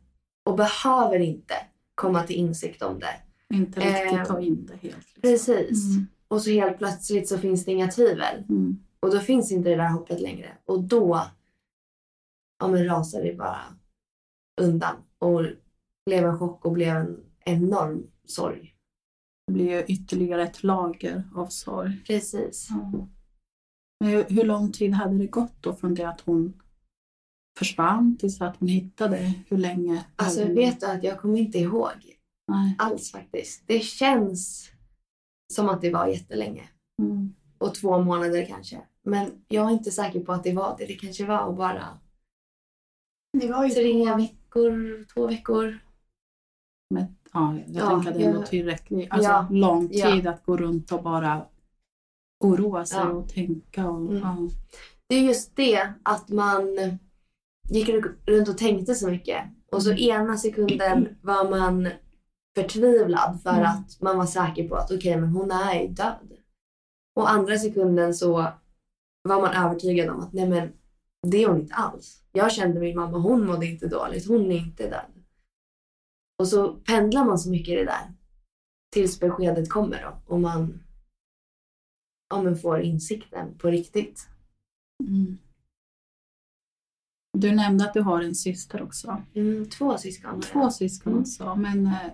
och 0.45 0.57
behöver 0.57 1.19
inte 1.19 1.54
komma 1.95 2.23
till 2.23 2.37
insikt 2.37 2.83
om 2.83 2.99
det. 2.99 3.21
Inte 3.57 3.81
riktigt 3.81 4.19
Eh, 4.21 4.25
ta 4.25 4.40
in 4.40 4.66
det 4.66 4.73
helt. 4.76 4.83
Liksom. 4.97 5.23
Precis. 5.23 5.85
Mm. 5.95 6.07
Och 6.28 6.42
så 6.42 6.50
helt 6.50 6.78
plötsligt 6.78 7.28
så 7.28 7.38
finns 7.38 7.64
det 7.64 7.73
inga 7.73 7.88
tvivel. 7.88 8.45
Mm. 8.49 8.85
Och 9.00 9.11
då 9.11 9.21
finns 9.21 9.52
inte 9.52 9.69
det 9.69 9.76
där 9.76 9.88
hoppet 9.88 10.21
längre. 10.21 10.57
Och 10.64 10.83
då 10.83 11.21
ja, 12.59 12.69
men 12.69 12.87
rasar 12.87 13.23
det 13.23 13.35
bara 13.35 13.61
undan. 14.61 14.97
Och 15.19 15.42
blev 16.07 16.25
en 16.25 16.38
chock 16.38 16.64
och 16.64 16.73
blev 16.73 16.97
en 16.97 17.25
enorm 17.45 18.11
sorg. 18.25 18.75
Det 19.47 19.53
blir 19.53 19.71
ju 19.71 19.85
ytterligare 19.85 20.43
ett 20.43 20.63
lager 20.63 21.23
av 21.35 21.47
sorg. 21.47 22.05
Precis. 22.07 22.69
Ja. 22.71 23.09
Men 24.01 24.25
hur, 24.29 24.45
lång 24.45 24.73
tid 24.73 24.93
hade 24.93 25.19
det 25.19 25.27
gått 25.27 25.55
då 25.61 25.75
från 25.75 25.95
det 25.95 26.09
att 26.09 26.21
hon 26.21 26.63
försvann 27.59 28.17
tills 28.17 28.41
att 28.41 28.57
hon 28.57 28.69
hittade? 28.69 29.35
Hur 29.49 29.59
länge? 29.59 30.07
Alltså 30.17 30.43
hade- 30.43 30.55
vet 30.55 30.81
du 30.81 30.87
att 30.87 31.05
jag 31.05 31.21
kommer 31.21 31.39
inte 31.39 31.59
ihåg 31.59 32.19
Nej. 32.49 32.77
alls 32.79 33.13
faktiskt. 33.13 33.63
Det 33.67 33.81
känns 33.81 34.71
som 35.53 35.69
att 35.69 35.81
det 35.81 35.91
var 35.91 36.07
jättelänge. 36.07 36.69
Mm. 37.03 37.35
Och 37.59 37.75
två 37.75 38.03
månader 38.03 38.47
kanske. 38.47 38.83
Men 39.03 39.45
jag 39.49 39.67
är 39.67 39.73
inte 39.73 39.91
säker 39.91 40.21
på 40.21 40.33
att 40.33 40.45
det 40.45 40.53
var 40.53 40.77
det. 40.79 40.87
Det 40.87 40.95
kanske 40.95 41.27
var 41.27 41.53
bara 41.53 41.99
Det 43.39 43.49
var 43.49 43.65
ju 43.65 43.71
tre 43.71 44.15
veckor, 44.15 45.05
två 45.15 45.27
veckor. 45.27 45.79
Men, 46.95 47.17
ja, 47.33 47.55
jag 47.67 47.85
Ja, 47.85 47.89
tänker 47.91 48.11
att 48.11 48.17
det 48.19 48.25
är 48.25 48.43
tillräckligt. 48.43 49.11
Alltså 49.12 49.31
Ja, 49.31 49.47
lång 49.51 49.89
ja. 49.93 50.11
tid 50.12 50.27
att 50.27 50.45
gå 50.45 50.57
runt 50.57 50.93
och 50.93 51.03
bara 51.03 51.47
oroa 52.45 52.85
sig 52.85 52.99
Ja. 52.99 53.09
och 53.09 53.29
tänka. 53.29 53.89
Och, 53.91 54.01
Mm. 54.11 54.19
ja. 54.23 54.37
Det 55.09 55.15
är 55.17 55.21
just 55.23 55.57
det 55.57 55.93
att 56.03 56.29
man 56.29 56.62
gick 57.71 57.89
runt 58.27 58.49
och 58.49 58.59
tänkte 58.59 58.95
så 58.95 59.09
mycket. 59.11 59.45
Och 59.73 59.83
så 59.83 59.91
Mm. 59.91 60.03
ena 60.03 60.37
sekunden 60.37 61.09
var 61.23 61.51
man 61.51 61.89
förtvivlad 62.57 63.41
för 63.43 63.51
Mm. 63.51 63.65
att 63.65 64.01
man 64.01 64.19
var 64.19 64.27
säker 64.27 64.69
på 64.69 64.75
att 64.75 64.91
okej, 64.91 65.17
men 65.17 65.29
hon 65.29 65.51
är 65.51 65.80
ju 65.80 65.89
död. 65.89 66.33
Och 67.17 67.30
andra 67.30 67.59
sekunden 67.59 68.15
så 68.15 68.33
var 69.28 69.41
man 69.41 69.54
övertygad 69.67 70.09
om 70.09 70.21
att 70.21 70.33
nej 70.33 70.49
men 70.49 70.73
det 71.26 71.43
är 71.43 71.49
hon 71.49 71.61
inte 71.61 71.75
alls. 71.75 72.23
Jag 72.33 72.52
kände 72.52 72.80
min 72.80 72.97
mamma, 72.97 73.19
hon 73.19 73.47
mådde 73.47 73.67
inte 73.67 73.87
dåligt, 73.89 74.28
hon 74.28 74.52
är 74.52 74.56
inte 74.56 74.89
död. 74.91 75.12
Och 76.43 76.49
så 76.49 76.73
pendlar 76.73 77.25
man 77.25 77.39
så 77.39 77.50
mycket 77.50 77.69
i 77.69 77.76
det 77.76 77.85
där. 77.85 78.13
Tills 78.93 79.21
beskedet 79.21 79.71
kommer 79.71 80.02
då 80.02 80.35
och 80.35 80.41
man 80.41 80.83
ja, 82.31 82.43
men 82.43 82.57
får 82.57 82.81
insikten 82.81 83.59
på 83.59 83.69
riktigt. 83.69 84.28
Mm. 85.09 85.39
Du 87.39 87.55
nämnde 87.55 87.85
att 87.85 87.95
du 87.95 88.00
har 88.00 88.23
en 88.23 88.35
syster 88.35 88.83
också. 88.83 89.23
Mm, 89.35 89.69
två 89.71 89.99
syskon. 89.99 90.41
Två 90.41 90.71
syskon 90.71 91.13
Mm. 91.13 91.21
alltså. 91.23 91.55
Men 91.55 91.87
eh, 91.87 92.13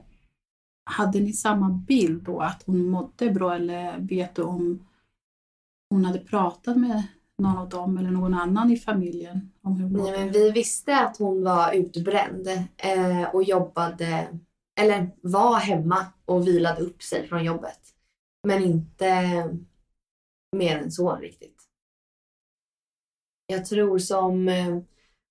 hade 0.85 1.21
ni 1.21 1.33
samma 1.33 1.71
bild 1.71 2.23
då 2.23 2.41
att 2.41 2.62
hon 2.62 2.88
mådde 2.88 3.31
bra 3.31 3.55
eller 3.55 3.99
vet 3.99 4.35
du 4.35 4.43
om 4.43 4.87
hon 5.91 6.05
hade 6.05 6.19
pratat 6.19 6.77
med 6.77 7.03
någon 7.38 7.59
av 7.59 7.68
dem 7.68 7.98
eller 7.98 8.11
någon 8.11 8.35
annan 8.35 8.72
i 8.72 8.77
familjen 8.77 9.53
om 9.62 9.77
hur 9.77 9.85
hon 9.85 9.92
Nej, 9.92 10.12
men 10.12 10.33
vi 10.33 10.51
visste 10.51 10.98
att 10.98 11.16
hon 11.16 11.44
var 11.44 11.72
utbränd 11.72 12.48
eh, 12.77 13.22
och 13.33 13.42
jobbade, 13.42 14.29
eller 14.81 15.11
var 15.22 15.59
hemma 15.59 16.07
och 16.24 16.46
vilade 16.46 16.83
upp 16.83 17.03
sig 17.03 17.29
från 17.29 17.44
jobbet. 17.44 17.81
Men 18.46 18.62
inte 18.62 19.14
mer 20.57 20.79
än 20.79 20.92
så 20.92 21.16
riktigt. 21.16 21.62
Jag 23.46 23.66
tror 23.66 23.98
som 23.98 24.48
eh, 24.48 24.79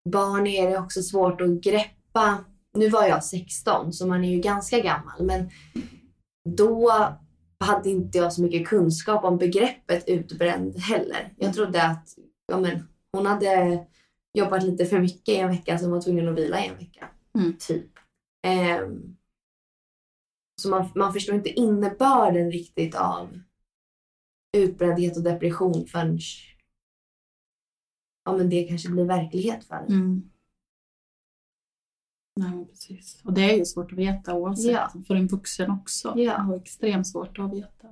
barn 0.09 0.47
är 0.47 0.69
det 0.69 0.79
också 0.79 1.01
svårt 1.01 1.41
att 1.41 1.61
greppa. 1.61 2.45
Nu 2.73 2.89
var 2.89 3.07
jag 3.07 3.23
16 3.23 3.93
så 3.93 4.07
man 4.07 4.23
är 4.23 4.29
ju 4.29 4.39
ganska 4.39 4.79
gammal 4.79 5.23
men 5.23 5.49
då 6.49 6.93
hade 7.59 7.89
inte 7.89 8.17
jag 8.17 8.33
så 8.33 8.41
mycket 8.41 8.67
kunskap 8.67 9.23
om 9.23 9.37
begreppet 9.37 10.03
utbränd 10.07 10.77
heller. 10.77 11.33
Jag 11.37 11.53
trodde 11.53 11.83
att 11.83 12.09
ja, 12.47 12.59
men, 12.59 12.87
hon 13.11 13.25
hade 13.25 13.85
jobbat 14.33 14.63
lite 14.63 14.85
för 14.85 14.99
mycket 14.99 15.29
i 15.29 15.37
en 15.37 15.49
vecka 15.49 15.77
så 15.77 15.85
hon 15.85 15.91
var 15.91 16.01
tvungen 16.01 16.29
att 16.29 16.37
vila 16.37 16.65
i 16.65 16.67
en 16.67 16.77
vecka. 16.77 17.09
Mm. 17.35 17.57
Typ. 17.59 17.91
Ehm, 18.47 19.17
så 20.61 20.69
man, 20.69 20.89
man 20.95 21.13
förstår 21.13 21.35
inte 21.35 21.49
innebörden 21.49 22.51
riktigt 22.51 22.95
av 22.95 23.39
utbrändhet 24.57 25.17
och 25.17 25.23
depression 25.23 25.87
förrän 25.87 26.19
ja, 28.25 28.37
men 28.37 28.49
det 28.49 28.63
kanske 28.63 28.89
blir 28.89 29.05
verklighet 29.05 29.63
för 29.63 29.75
en. 29.75 29.85
Mm. 29.85 30.29
Nej, 32.37 32.65
precis. 32.65 33.21
Och 33.23 33.33
det 33.33 33.51
är 33.51 33.57
ju 33.57 33.65
svårt 33.65 33.91
att 33.91 33.97
veta 33.97 34.33
oavsett. 34.33 34.71
Ja. 34.71 34.91
För 35.07 35.15
en 35.15 35.27
vuxen 35.27 35.71
också. 35.71 36.13
Ja. 36.15 36.37
Det 36.47 36.53
är 36.53 36.61
extremt 36.61 37.07
svårt 37.07 37.39
att 37.39 37.53
veta. 37.53 37.87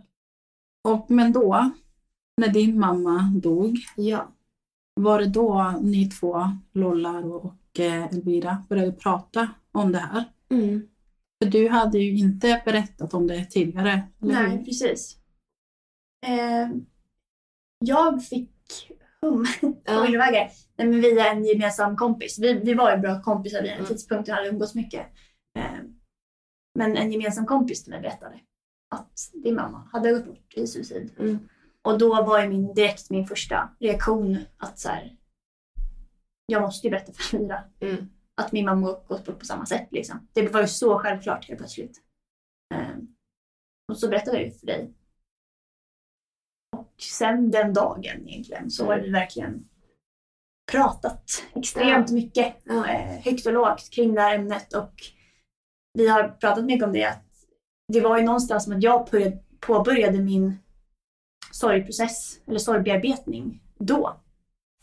Och, 0.84 1.12
men 1.12 1.31
då, 1.34 1.71
när 2.41 2.47
din 2.47 2.79
mamma 2.79 3.31
dog, 3.36 3.77
Ja. 3.97 4.31
var 4.93 5.19
det 5.19 5.25
då 5.27 5.73
ni 5.81 6.10
två, 6.10 6.41
Lolla 6.73 7.12
och, 7.19 7.79
eh, 7.79 8.03
Elvira, 8.05 8.63
började 8.69 8.91
prata 8.91 9.49
om 9.71 9.91
det 9.91 9.97
här? 9.99 10.23
Mm. 10.49 10.88
För 11.43 11.51
du 11.51 11.69
hade 11.69 11.99
ju 11.99 12.17
inte 12.17 12.62
berättat 12.65 13.13
om 13.13 13.27
det 13.27 13.45
tidigare, 13.45 14.03
Nej, 14.17 14.58
hur? 14.58 14.65
precis. 14.65 15.17
Eh, 16.27 16.69
jag 17.79 18.25
fick 18.25 18.51
hum 19.30 19.46
Ja. 19.86 20.04
Nej, 20.78 20.88
men 20.88 21.02
via 21.02 21.32
en 21.32 21.46
gemensam 21.46 21.96
kompis. 21.98 22.40
Vi, 22.40 22.54
vi 22.54 22.74
var 22.74 22.92
ju 22.96 22.98
bra 22.98 23.22
kompisar 23.22 23.62
vid 23.62 23.72
en 23.72 23.78
Mm. 23.80 23.88
tidpunkt 23.98 24.30
och 24.30 24.36
hade 24.36 24.48
umgåtts 24.50 24.76
mycket. 24.76 25.06
Eh, 25.60 25.72
men 26.80 26.98
en 26.98 27.12
gemensam 27.12 27.46
kompis 27.46 27.84
till 27.84 27.92
mig 27.94 28.02
berättade 28.02 28.40
att 28.96 29.30
din 29.44 29.56
mamma 29.56 29.90
hade 29.92 30.12
gått 30.12 30.26
bort 30.26 30.54
i 30.56 30.68
suicid. 30.68 31.12
Mm. 31.20 31.40
Och 31.82 31.98
då 32.00 32.24
var 32.24 32.42
ju 32.42 32.50
min, 32.50 32.74
direkt 32.74 33.10
min 33.10 33.26
första 33.28 33.70
reaktion 33.80 34.38
att 34.58 34.80
så 34.80 34.90
här, 34.90 35.18
jag 36.46 36.62
måste 36.62 36.88
ju 36.88 36.92
berätta 36.92 37.12
för 37.14 37.38
Elvira 37.38 37.64
Mm. 37.80 38.10
att 38.42 38.52
min 38.52 38.66
mamma 38.66 38.92
gått 39.08 39.26
bort 39.26 39.40
på 39.40 39.46
samma 39.46 39.66
sätt. 39.66 39.88
Liksom. 39.92 40.28
Det 40.34 40.48
var 40.54 40.62
ju 40.62 40.68
så 40.68 41.00
självklart 41.00 41.46
helt 41.48 41.58
plötsligt. 41.60 42.02
Eh, 42.76 42.98
och 43.92 43.98
så 43.98 44.08
berättade 44.10 44.38
jag 44.38 44.46
ju 44.46 44.52
för 44.52 44.68
dig. 44.68 44.94
Och 46.95 47.01
sen 47.01 47.51
den 47.51 47.73
dagen 47.73 48.27
egentligen 48.29 48.71
så 48.71 48.86
har 48.86 48.99
vi 48.99 49.10
verkligen 49.12 49.65
pratat 50.71 51.43
extremt 51.55 52.12
mycket 52.12 52.55
Ja. 52.63 52.88
eh, 52.88 53.21
högt 53.23 53.45
och 53.45 53.53
lågt 53.53 53.89
kring 53.89 54.13
det 54.15 54.21
här 54.21 54.36
ämnet 54.36 54.73
och 54.73 54.93
vi 55.93 56.08
har 56.08 56.29
pratat 56.29 56.65
mycket 56.65 56.86
om 56.88 56.93
det 56.93 57.05
att 57.05 57.23
det 57.93 58.01
var 58.01 58.17
ju 58.17 58.23
någonstans 58.23 58.63
som 58.63 58.73
att 58.73 58.84
jag 58.84 59.08
började- 59.12 59.39
påbörjade 59.60 60.19
min 60.19 60.58
sorgprocess 61.51 62.39
eller 62.47 62.60
sorgbearbetning 62.60 63.62
då. 63.77 64.15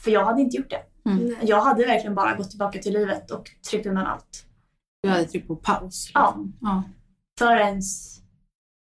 För 0.03 0.11
jag 0.11 0.25
hade 0.25 0.43
inte 0.43 0.57
gjort 0.57 0.71
det. 0.71 0.83
Nej. 1.03 1.37
Jag 1.43 1.61
hade 1.61 1.87
verkligen 1.87 2.15
bara 2.15 2.35
gått 2.37 2.51
tillbaka 2.51 2.79
till 2.79 2.93
livet 2.93 3.31
och 3.31 3.51
tryckt 3.71 3.87
undan 3.87 4.07
allt. 4.07 4.47
Du 5.03 5.09
hade 5.09 5.25
tryckt 5.25 5.49
på 5.49 5.57
paus. 5.57 6.11
Ja. 6.15 6.27
liksom. 6.29 6.57
ja. 6.61 6.83
Förrän 7.39 7.81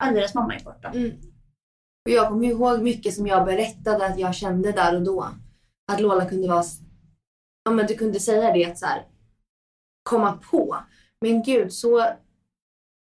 Alviras 0.03 0.33
mamma 0.35 0.55
är 0.55 0.63
borta. 0.63 0.88
Mm. 0.89 1.11
Och 2.06 2.12
jag 2.12 2.28
kommer 2.30 2.48
ihåg 2.48 2.82
mycket 2.82 3.13
som 3.13 3.28
jag 3.28 3.46
berättade 3.46 4.06
att 4.06 4.20
jag 4.20 4.36
kände 4.36 4.72
där 4.72 4.96
och 4.96 5.02
då. 5.02 5.30
att 5.91 6.02
Lola 6.02 6.26
kunde 6.26 6.48
vara, 6.48 6.63
ja 7.63 7.72
men 7.72 7.88
du 7.88 7.96
kunde 7.96 8.20
säga 8.20 8.54
det 8.54 8.65
att 8.65 8.78
så 8.78 8.86
här, 8.86 9.06
komma 10.04 10.39
på, 10.52 10.78
men 11.22 11.44
gud 11.44 11.74
så 11.74 12.06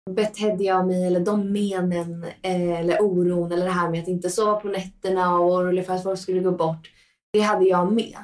betedde 0.09 0.63
jag 0.63 0.87
mig 0.87 1.07
eller 1.07 1.19
de 1.19 1.51
menen 1.51 2.23
eh, 2.23 2.79
eller 2.79 3.01
oron 3.01 3.51
eller 3.51 3.65
det 3.65 3.71
här 3.71 3.89
med 3.89 4.01
att 4.01 4.07
inte 4.07 4.29
sova 4.29 4.59
på 4.59 4.67
nätterna 4.67 5.39
och 5.39 5.53
orolig 5.53 5.85
för 5.85 5.93
att 5.93 6.03
folk 6.03 6.19
skulle 6.19 6.39
gå 6.39 6.51
bort. 6.51 6.91
Det 7.33 7.39
hade 7.39 7.65
jag 7.65 7.93
med. 7.93 8.17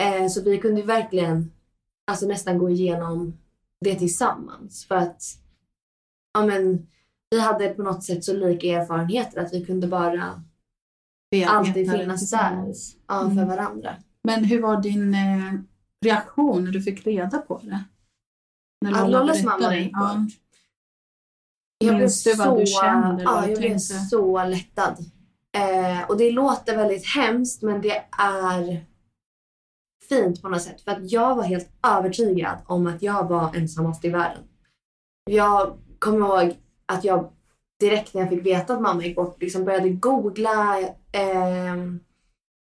Eh, 0.00 0.28
så 0.28 0.42
vi 0.42 0.58
kunde 0.58 0.82
verkligen 0.82 1.52
alltså 2.06 2.26
nästan 2.26 2.58
gå 2.58 2.70
igenom 2.70 3.38
det 3.80 3.94
tillsammans 3.94 4.84
för 4.86 4.94
att 4.94 5.22
ja, 6.34 6.46
men, 6.46 6.86
vi 7.32 7.40
hade 7.40 7.68
på 7.68 7.82
något 7.82 8.04
sätt 8.04 8.24
så 8.24 8.32
lika 8.32 8.66
erfarenheter 8.66 9.40
att 9.40 9.52
vi 9.52 9.64
kunde 9.64 9.86
bara 9.86 10.42
alltid 11.46 11.90
finnas 11.92 12.30
där 12.30 12.64
ja, 13.08 13.20
för 13.20 13.30
Mm. 13.30 13.48
varandra. 13.48 13.96
Men 14.24 14.44
hur 14.44 14.62
var 14.62 14.80
din 14.82 15.14
eh, 15.14 15.52
reaktion 16.04 16.64
när 16.64 16.72
du 16.72 16.82
fick 16.82 17.06
reda 17.06 17.38
på 17.38 17.58
det? 17.62 17.84
När 18.84 19.02
Att 19.04 19.10
Lollas 19.10 19.44
mamma 19.44 19.76
gick 19.76 19.90
Ja. 19.92 19.98
bort. 20.00 20.32
Jag 21.78 21.88
blev, 21.94 22.00
Minns 22.00 22.24
du 22.24 22.34
vad 22.34 22.60
du 22.60 22.66
så, 22.66 22.80
kände 22.80 23.22
ja, 23.22 23.48
jag 23.48 23.58
blev 23.58 23.78
så 23.78 24.44
lättad. 24.44 24.96
Eh, 25.56 26.08
och 26.08 26.16
det 26.16 26.30
låter 26.30 26.76
väldigt 26.76 27.06
hemskt 27.06 27.62
men 27.62 27.80
det 27.80 28.04
är 28.18 28.84
fint 30.08 30.42
på 30.42 30.48
något 30.48 30.62
sätt. 30.62 30.80
För 30.80 30.90
att 30.90 31.12
jag 31.12 31.34
var 31.36 31.42
helt 31.42 31.68
övertygad 31.86 32.58
om 32.66 32.86
att 32.86 33.02
jag 33.02 33.28
var 33.28 33.56
ensammast 33.56 34.04
i 34.04 34.08
världen. 34.08 34.42
Jag 35.30 35.78
kommer 35.98 36.18
ihåg 36.18 36.56
att 36.86 37.04
jag 37.04 37.32
direkt 37.80 38.14
när 38.14 38.20
jag 38.20 38.30
fick 38.30 38.46
veta 38.46 38.74
att 38.74 38.80
mamma 38.80 39.04
gick 39.04 39.16
bort 39.16 39.42
liksom 39.42 39.64
började 39.64 39.88
googla 39.88 40.78
ehm, 41.12 42.00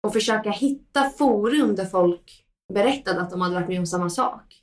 och 0.04 0.14
försöka 0.14 0.52
hitta 0.52 1.10
forum 1.10 1.76
där 1.76 1.86
folk 1.86 2.46
berättade 2.74 3.22
att 3.22 3.30
de 3.30 3.42
hade 3.42 3.56
varit 3.56 3.68
med 3.68 3.80
om 3.80 3.88
samma 3.88 4.10
sak. 4.10 4.62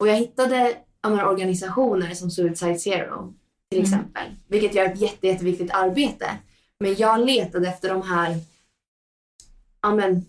Och 0.00 0.08
jag 0.08 0.14
hittade 0.16 0.76
ja, 1.02 1.10
men, 1.10 1.26
organisationer 1.26 2.14
som 2.14 2.30
Suicide 2.30 2.78
Zero 2.78 3.34
till 3.70 3.78
Mm. 3.78 3.84
exempel, 3.84 4.26
vilket 4.48 4.74
gör 4.74 4.84
ett 4.84 5.00
jätte, 5.00 5.26
jätteviktigt 5.26 5.70
arbete. 5.74 6.30
Men 6.80 6.94
jag 6.94 7.20
letade 7.26 7.68
efter 7.68 7.88
de 7.88 8.02
här 8.02 8.36
ja, 9.80 9.94
men, 9.94 10.24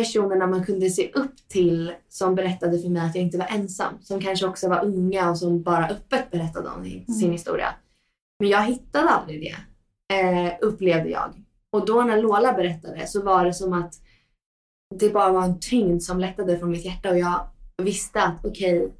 personerna 0.00 0.46
man 0.46 0.64
kunde 0.64 0.90
se 0.90 1.10
upp 1.14 1.48
till 1.48 1.92
som 2.08 2.34
berättade 2.34 2.78
för 2.78 2.88
mig 2.88 3.02
att 3.06 3.14
jag 3.14 3.24
inte 3.24 3.38
var 3.38 3.46
ensam. 3.46 3.94
Som 4.02 4.20
kanske 4.20 4.46
också 4.46 4.68
var 4.68 4.84
unga 4.84 5.30
och 5.30 5.38
som 5.38 5.62
bara 5.62 5.88
öppet 5.88 6.30
berättade 6.30 6.68
om 6.68 6.84
sin 6.84 7.04
Mm. 7.22 7.32
historia. 7.32 7.74
Men 8.38 8.48
jag 8.48 8.62
hittade 8.64 9.08
aldrig 9.08 9.40
det, 9.40 9.56
eh, 10.14 10.52
upplevde 10.60 11.10
jag. 11.10 11.44
Och 11.72 11.86
då 11.86 12.02
när 12.02 12.22
Lola 12.22 12.52
berättade 12.52 13.06
så 13.06 13.22
var 13.22 13.44
det 13.44 13.54
som 13.54 13.72
att 13.72 13.94
det 14.94 15.10
bara 15.10 15.32
var 15.32 15.44
en 15.44 15.60
tyngd 15.60 16.02
som 16.02 16.20
lättade 16.20 16.58
från 16.58 16.70
mitt 16.70 16.84
hjärta 16.84 17.10
och 17.10 17.18
jag 17.18 17.48
visste 17.82 18.22
att 18.22 18.44
okej, 18.44 18.92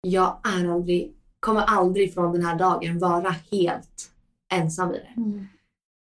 jag 0.00 0.40
är 0.44 0.68
aldrig, 0.72 1.14
kommer 1.40 1.60
aldrig 1.60 2.14
från 2.14 2.32
den 2.32 2.44
här 2.44 2.58
dagen 2.58 2.98
vara 2.98 3.34
helt 3.50 4.10
ensam 4.54 4.94
i 4.94 4.98
det. 4.98 5.20
Mm. 5.20 5.46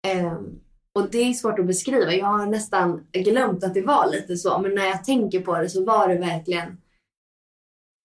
Ehm, 0.06 0.60
och 0.94 1.10
det 1.10 1.18
är 1.18 1.32
svårt 1.32 1.58
att 1.58 1.66
beskriva. 1.66 2.12
Jag 2.12 2.26
har 2.26 2.46
nästan 2.46 3.06
glömt 3.12 3.64
att 3.64 3.74
det 3.74 3.82
var 3.82 4.10
lite 4.10 4.36
så, 4.36 4.58
men 4.58 4.74
när 4.74 4.84
jag 4.86 5.04
tänker 5.04 5.40
på 5.40 5.58
det 5.58 5.70
så 5.70 5.84
var 5.84 6.08
det 6.08 6.18
verkligen... 6.18 6.80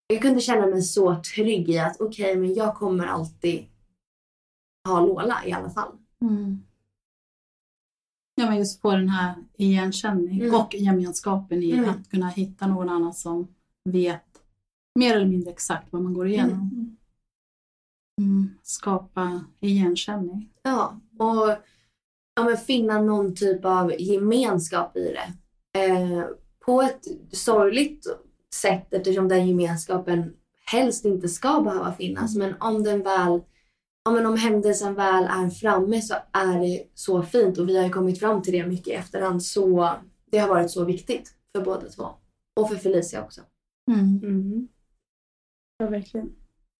Jag 0.07 0.21
kunde 0.21 0.41
känna 0.41 0.67
mig 0.67 0.81
så 0.81 1.21
trygg 1.35 1.69
i 1.69 1.79
att 1.79 2.01
okej, 2.01 2.35
men 2.35 2.53
jag 2.53 2.75
kommer 2.75 3.05
alltid 3.07 3.65
ha 4.87 4.99
Lola 5.05 5.45
i 5.45 5.51
alla 5.51 5.69
fall. 5.69 5.91
Mm. 6.21 6.63
Ja, 8.35 8.45
men 8.45 8.57
just 8.57 8.81
få 8.81 8.91
den 8.91 9.09
här 9.09 9.35
igenkänning 9.57 10.41
Mm. 10.41 10.55
och 10.55 10.73
gemenskapen 10.75 11.63
i 11.63 11.71
Mm. 11.71 11.89
att 11.89 12.09
kunna 12.09 12.27
hitta 12.29 12.67
någon 12.67 12.89
annan 12.89 13.13
som 13.13 13.47
vet 13.89 14.43
mer 14.99 15.15
eller 15.15 15.25
mindre 15.25 15.51
exakt 15.51 15.93
vad 15.93 16.01
man 16.01 16.13
går 16.13 16.27
igenom. 16.27 16.97
Mm. 18.21 18.49
Skapa 18.63 19.45
igenkänning. 19.59 20.49
Ja, 20.63 20.99
och 21.19 21.57
ja, 22.35 22.43
men 22.43 22.57
finna 22.57 23.01
någon 23.01 23.35
typ 23.35 23.65
av 23.65 24.01
gemenskap 24.01 24.97
i 24.97 25.13
det. 25.13 25.33
Eh, 25.79 26.23
på 26.65 26.81
ett 26.81 27.05
sorgligt 27.31 28.05
sätt 28.55 28.93
eftersom 28.93 29.27
den 29.27 29.47
gemenskapen 29.47 30.33
helst 30.65 31.05
inte 31.05 31.29
ska 31.29 31.61
behöva 31.61 31.93
finnas. 31.93 32.35
Men 32.35 32.55
om 32.59 32.83
den 32.83 33.03
väl, 33.03 33.41
ja, 34.05 34.11
men 34.11 34.25
om 34.25 34.37
händelsen 34.37 34.93
väl 34.95 35.23
är 35.23 35.49
framme 35.49 36.01
så 36.01 36.13
är 36.31 36.59
det 36.59 36.83
så 36.93 37.23
fint 37.23 37.57
och 37.57 37.69
vi 37.69 37.77
har 37.77 37.83
ju 37.83 37.89
kommit 37.89 38.19
fram 38.19 38.41
till 38.41 38.53
det 38.53 38.67
mycket 38.67 38.87
i 38.87 38.91
efterhand. 38.91 39.43
Så 39.43 39.93
det 40.31 40.37
har 40.37 40.47
varit 40.47 40.71
så 40.71 40.85
viktigt 40.85 41.35
för 41.55 41.65
båda 41.65 41.89
två. 41.89 42.07
Och 42.59 42.69
för 42.69 42.75
Felicia 42.75 43.23
också. 43.23 43.41
Mm. 43.91 44.19
Mm. 44.23 44.67
Ja, 45.77 45.87
verkligen. 45.87 46.31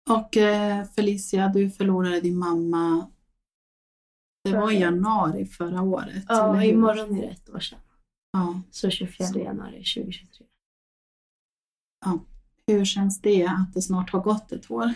Och 0.10 0.38
eh, 0.38 0.86
Felicia, 0.86 1.48
du 1.48 1.70
förlorade 1.70 2.22
din 2.22 2.38
mamma. 2.38 3.08
Det 4.44 4.58
var 4.58 4.72
i 4.72 4.80
januari 4.80 5.46
förra 5.46 5.82
året. 5.82 6.26
Ja, 6.28 6.64
imorgon 6.64 7.18
är 7.18 7.22
det 7.22 7.28
ett 7.28 7.50
år 7.50 7.60
sedan. 7.60 7.80
Ja. 8.32 8.62
Så 8.72 8.90
24 8.90 9.28
Så. 9.28 9.40
januari 9.40 9.84
2023. 9.84 10.46
Hur 12.68 12.86
känns 12.86 13.22
det 13.22 13.46
att 13.46 13.74
det 13.74 13.82
snart 13.82 14.10
har 14.10 14.22
gått 14.22 14.52
ett 14.52 14.72
år? 14.72 14.94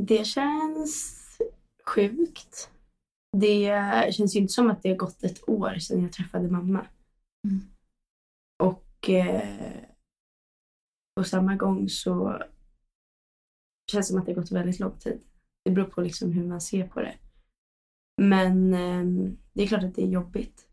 Det 0.00 0.26
känns 0.26 1.22
sjukt. 1.86 2.70
Det 3.36 4.14
känns 4.14 4.36
ju 4.36 4.40
inte 4.40 4.52
som 4.52 4.70
att 4.70 4.82
det 4.82 4.88
har 4.88 4.96
gått 4.96 5.24
ett 5.24 5.48
år 5.48 5.74
sedan 5.78 6.02
jag 6.02 6.12
träffade 6.12 6.50
mamma. 6.50 6.86
Mm. 7.48 7.60
Och 8.62 9.10
eh, 9.10 9.84
på 11.16 11.24
samma 11.24 11.56
gång 11.56 11.88
så 11.88 12.42
känns 13.92 14.06
det 14.06 14.10
som 14.10 14.20
att 14.20 14.26
det 14.26 14.32
har 14.32 14.40
gått 14.40 14.52
väldigt 14.52 14.80
lång 14.80 14.98
tid. 14.98 15.20
Det 15.64 15.70
beror 15.70 15.86
på 15.86 16.00
liksom 16.00 16.32
hur 16.32 16.46
man 16.46 16.60
ser 16.60 16.88
på 16.88 17.00
det. 17.00 17.14
Men 18.22 18.74
eh, 18.74 19.30
det 19.52 19.62
är 19.62 19.66
klart 19.66 19.84
att 19.84 19.94
det 19.94 20.02
är 20.02 20.08
jobbigt. 20.08 20.68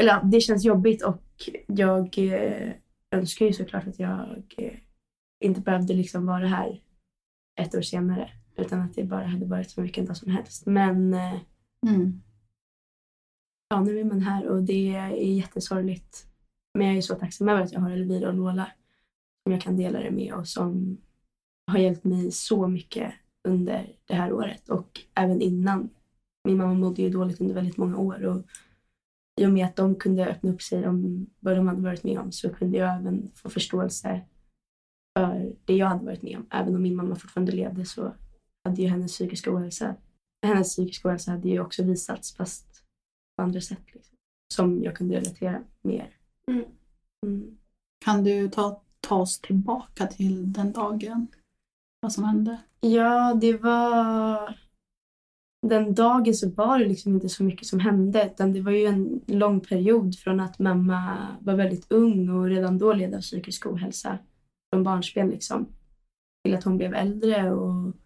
Eller 0.00 0.10
ja, 0.10 0.22
det 0.22 0.40
känns 0.40 0.64
jobbigt 0.64 1.02
och 1.04 1.22
jag 1.66 2.18
eh, 2.18 2.72
önskar 3.14 3.46
ju 3.46 3.52
såklart 3.52 3.86
att 3.86 3.98
jag 3.98 4.54
eh, 4.56 4.78
inte 5.44 5.60
behövde 5.60 5.94
liksom 5.94 6.26
vara 6.26 6.46
här 6.46 6.82
ett 7.60 7.74
år 7.74 7.82
senare. 7.82 8.30
Utan 8.56 8.80
att 8.80 8.94
det 8.94 9.04
bara 9.04 9.26
hade 9.26 9.46
varit 9.46 9.70
som 9.70 9.82
vilken 9.82 10.04
dag 10.04 10.16
som 10.16 10.30
helst. 10.32 10.66
Men 10.66 11.14
eh, 11.14 11.40
Mm. 11.86 12.22
ja, 13.68 13.80
nu 13.80 14.00
är 14.00 14.04
man 14.04 14.20
här 14.20 14.46
och 14.48 14.62
det 14.62 14.94
är 14.94 15.10
jättesorgligt. 15.10 16.26
Men 16.78 16.86
jag 16.86 16.96
är 16.96 17.00
så 17.00 17.14
tacksam 17.14 17.48
över 17.48 17.62
att 17.62 17.72
jag 17.72 17.80
har 17.80 17.90
Elvira 17.90 18.28
och 18.28 18.34
Lola 18.34 18.72
som 19.42 19.52
jag 19.52 19.60
kan 19.60 19.76
dela 19.76 20.00
det 20.00 20.10
med 20.10 20.34
och 20.34 20.48
som 20.48 20.96
har 21.70 21.78
hjälpt 21.78 22.04
mig 22.04 22.30
så 22.32 22.68
mycket 22.68 23.14
under 23.48 23.96
det 24.04 24.14
här 24.14 24.32
året 24.32 24.68
och 24.68 25.00
även 25.14 25.40
innan. 25.40 25.90
Min 26.48 26.56
mamma 26.56 26.74
mådde 26.74 27.02
ju 27.02 27.10
dåligt 27.10 27.40
under 27.40 27.54
väldigt 27.54 27.76
många 27.76 27.98
år 27.98 28.24
och 28.24 28.42
i 29.40 29.46
och 29.46 29.50
med 29.50 29.66
att 29.66 29.76
de 29.76 29.94
kunde 29.94 30.26
öppna 30.26 30.50
upp 30.50 30.62
sig 30.62 30.88
om 30.88 31.26
vad 31.40 31.56
de 31.56 31.68
hade 31.68 31.82
varit 31.82 32.04
med 32.04 32.18
om 32.18 32.32
så 32.32 32.54
kunde 32.54 32.78
jag 32.78 32.96
även 32.96 33.30
få 33.34 33.50
förståelse 33.50 34.20
för 35.18 35.52
det 35.64 35.76
jag 35.76 35.86
hade 35.86 36.04
varit 36.04 36.22
med 36.22 36.36
om. 36.36 36.46
Även 36.50 36.76
om 36.76 36.82
min 36.82 36.96
mamma 36.96 37.16
fortfarande 37.16 37.52
levde 37.52 37.84
så 37.84 38.12
hade 38.64 38.82
ju 38.82 38.88
hennes 38.88 39.12
psykiska 39.12 39.54
ohälsa, 39.54 39.94
hennes 40.46 40.68
psykiska 40.68 41.08
ohälsa 41.08 41.30
hade 41.30 41.48
ju 41.48 41.60
också 41.60 41.82
visats 41.82 42.36
fast 42.36 42.84
på 43.36 43.42
andra 43.42 43.60
sätt. 43.60 43.94
Liksom, 43.94 44.16
som 44.54 44.82
jag 44.82 44.96
kunde 44.96 45.16
relatera 45.16 45.62
mer. 45.82 46.16
Mm. 46.50 46.64
Mm. 47.26 47.58
Kan 48.04 48.24
du 48.24 48.48
ta, 48.48 48.82
ta 49.00 49.16
oss 49.16 49.40
tillbaka 49.40 50.06
till 50.06 50.52
den 50.52 50.72
dagen? 50.72 51.26
Vad 52.00 52.12
som 52.12 52.24
hände? 52.24 52.58
Ja, 52.80 53.34
det 53.34 53.56
var... 53.56 54.67
Den 55.66 55.94
dagen 55.94 56.34
så 56.34 56.50
var 56.50 56.78
det 56.78 56.84
liksom 56.84 57.14
inte 57.14 57.28
så 57.28 57.44
mycket 57.44 57.66
som 57.66 57.80
hände 57.80 58.26
utan 58.26 58.52
det 58.52 58.60
var 58.60 58.72
ju 58.72 58.84
en 58.84 59.20
lång 59.26 59.60
period 59.60 60.18
från 60.18 60.40
att 60.40 60.58
mamma 60.58 61.28
var 61.40 61.54
väldigt 61.54 61.92
ung 61.92 62.28
och 62.28 62.44
redan 62.44 62.78
då 62.78 62.92
led 62.92 63.14
av 63.14 63.20
psykisk 63.20 63.66
ohälsa 63.66 64.18
från 64.72 64.84
barnsben 64.84 65.28
liksom 65.28 65.66
till 66.44 66.54
att 66.54 66.64
hon 66.64 66.76
blev 66.76 66.94
äldre 66.94 67.52
och 67.52 67.96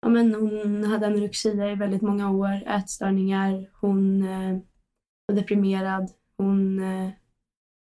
ja, 0.00 0.08
men 0.08 0.34
hon 0.34 0.84
hade 0.84 1.06
anorexia 1.06 1.72
i 1.72 1.74
väldigt 1.74 2.02
många 2.02 2.30
år, 2.30 2.62
ätstörningar, 2.66 3.70
hon 3.72 4.22
eh, 4.22 4.58
var 5.26 5.36
deprimerad, 5.36 6.10
hon 6.36 6.82
eh, 6.82 7.10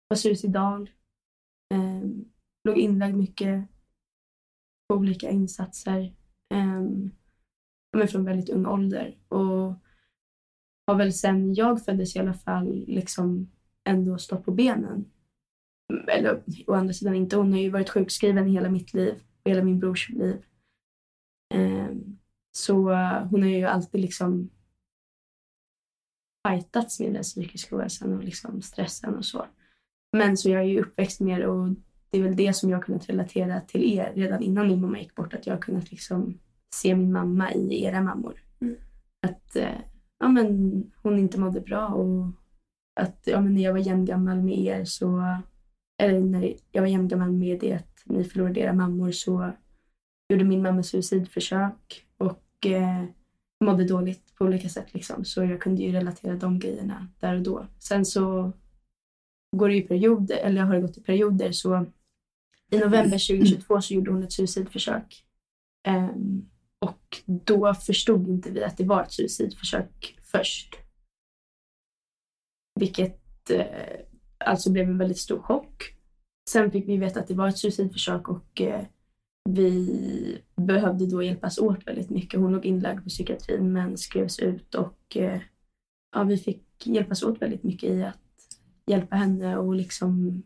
var 0.07 0.15
suicidal, 0.15 0.89
eh, 1.73 2.09
låg 2.63 2.77
inlagd 2.77 3.15
mycket 3.15 3.67
på 4.87 4.95
olika 4.95 5.29
insatser 5.29 6.13
um, 6.53 7.11
men 7.97 8.07
från 8.07 8.25
väldigt 8.25 8.49
ung 8.49 8.65
ålder. 8.65 9.17
Och 9.27 9.73
har 10.87 10.95
väl 10.95 11.13
sen 11.13 11.53
jag 11.53 11.85
föddes 11.85 12.15
i 12.15 12.19
alla 12.19 12.33
fall 12.33 12.83
liksom 12.87 13.51
ändå 13.83 14.17
stått 14.17 14.45
på 14.45 14.51
benen. 14.51 15.11
Eller 16.07 16.43
å 16.67 16.73
andra 16.73 16.93
sidan 16.93 17.15
inte. 17.15 17.37
Hon 17.37 17.51
har 17.51 17.59
ju 17.59 17.69
varit 17.69 17.89
sjukskriven 17.89 18.47
hela 18.47 18.69
mitt 18.69 18.93
liv 18.93 19.13
och 19.43 19.49
hela 19.51 19.63
min 19.63 19.79
brors 19.79 20.09
liv. 20.09 20.43
Ehm, 21.53 22.17
så 22.51 22.91
eh, 22.91 23.25
hon 23.25 23.41
har 23.41 23.49
ju 23.49 23.65
alltid 23.65 24.01
liksom 24.01 24.49
fightats 26.47 26.99
med 26.99 27.13
den 27.13 27.23
psykiska 27.23 27.75
ohälsan 27.75 28.13
och 28.13 28.23
liksom 28.23 28.61
stressen 28.61 29.15
och 29.15 29.25
så. 29.25 29.45
Men 30.11 30.37
så 30.37 30.49
jag 30.49 30.61
är 30.61 30.65
ju 30.65 30.81
uppväxt 30.81 31.19
med 31.19 31.41
det 31.41 31.47
och 31.47 31.69
det 32.09 32.17
är 32.17 32.23
väl 32.23 32.35
det 32.35 32.53
som 32.53 32.69
jag 32.69 32.77
har 32.77 32.83
kunnat 32.83 33.09
relatera 33.09 33.61
till 33.61 33.83
er 33.93 34.13
redan 34.15 34.43
innan 34.43 34.67
min 34.67 34.81
mamma 34.81 34.99
gick 34.99 35.15
bort. 35.15 35.33
Att 35.33 35.47
jag 35.47 35.53
har 35.53 35.61
kunnat 35.61 35.91
liksom 35.91 36.39
se 36.75 36.95
min 36.95 37.11
mamma 37.11 37.53
i 37.53 37.83
era 37.83 38.01
mammor. 38.01 38.43
Mm. 38.61 38.75
Att 39.27 39.55
eh, 39.55 39.79
ja, 40.19 40.27
men 40.27 40.83
hon 41.03 41.19
inte 41.19 41.39
mådde 41.39 41.61
bra 41.61 41.87
och 41.87 42.27
att 42.99 43.21
ja, 43.25 43.41
men 43.41 43.53
när 43.53 43.61
jag 43.61 43.73
var 43.73 43.79
jämngammal 43.79 44.41
med 44.41 44.59
er 44.59 44.85
så, 44.85 45.37
eller 46.03 46.19
när 46.19 46.53
jag 46.71 46.81
var 46.81 46.89
jämngammal 46.89 47.31
med 47.31 47.59
det 47.59 47.73
att 47.73 48.03
ni 48.05 48.23
förlorade 48.23 48.59
era 48.59 48.73
mammor 48.73 49.11
så 49.11 49.51
gjorde 50.29 50.43
min 50.43 50.61
mamma 50.61 50.83
suicidförsök 50.83 52.05
och 52.17 52.65
eh, 52.65 53.05
mådde 53.63 53.83
dåligt 53.83 54.35
på 54.35 54.45
olika 54.45 54.69
sätt. 54.69 54.93
Liksom. 54.93 55.25
Så 55.25 55.43
jag 55.43 55.61
kunde 55.61 55.81
ju 55.81 55.91
relatera 55.91 56.35
de 56.35 56.59
grejerna 56.59 57.07
där 57.19 57.35
och 57.35 57.41
då. 57.41 57.67
Sen 57.79 58.05
så 58.05 58.51
går 59.55 59.69
det 59.69 59.75
ju 59.75 59.81
perioder, 59.81 60.37
eller 60.37 60.61
har 60.61 60.75
det 60.75 60.81
gått 60.81 60.97
i 60.97 61.01
perioder. 61.01 61.51
Så 61.51 61.85
i 62.71 62.77
november 62.77 63.27
2022 63.27 63.81
så 63.81 63.93
gjorde 63.93 64.11
hon 64.11 64.23
ett 64.23 64.33
suicidförsök. 64.33 65.25
Ehm, 65.87 66.49
och 66.85 67.21
då 67.25 67.73
förstod 67.73 68.29
inte 68.29 68.51
vi 68.51 68.63
att 68.63 68.77
det 68.77 68.85
var 68.85 69.03
ett 69.03 69.11
suicidförsök 69.11 70.19
först. 70.21 70.75
Vilket 72.79 73.49
eh, 73.49 73.65
alltså 74.45 74.71
blev 74.71 74.89
en 74.89 74.97
väldigt 74.97 75.17
stor 75.17 75.41
chock. 75.41 75.95
Sen 76.49 76.71
fick 76.71 76.87
vi 76.87 76.97
veta 76.97 77.19
att 77.19 77.27
det 77.27 77.33
var 77.33 77.47
ett 77.47 77.57
suicidförsök 77.57 78.29
och 78.29 78.61
eh, 78.61 78.85
vi 79.49 80.41
behövde 80.55 81.07
då 81.07 81.23
hjälpas 81.23 81.57
åt 81.57 81.87
väldigt 81.87 82.09
mycket. 82.09 82.39
Hon 82.39 82.51
låg 82.51 82.65
inlagd 82.65 83.03
på 83.03 83.09
psykiatrin 83.09 83.73
men 83.73 83.97
skrevs 83.97 84.39
ut 84.39 84.75
och 84.75 85.17
eh, 85.17 85.41
ja, 86.15 86.23
vi 86.23 86.37
fick 86.37 86.87
hjälpas 86.87 87.23
åt 87.23 87.41
väldigt 87.41 87.63
mycket 87.63 87.89
i 87.89 88.03
att 88.03 88.17
hjälpa 88.87 89.15
henne 89.15 89.57
och 89.57 89.75
liksom 89.75 90.43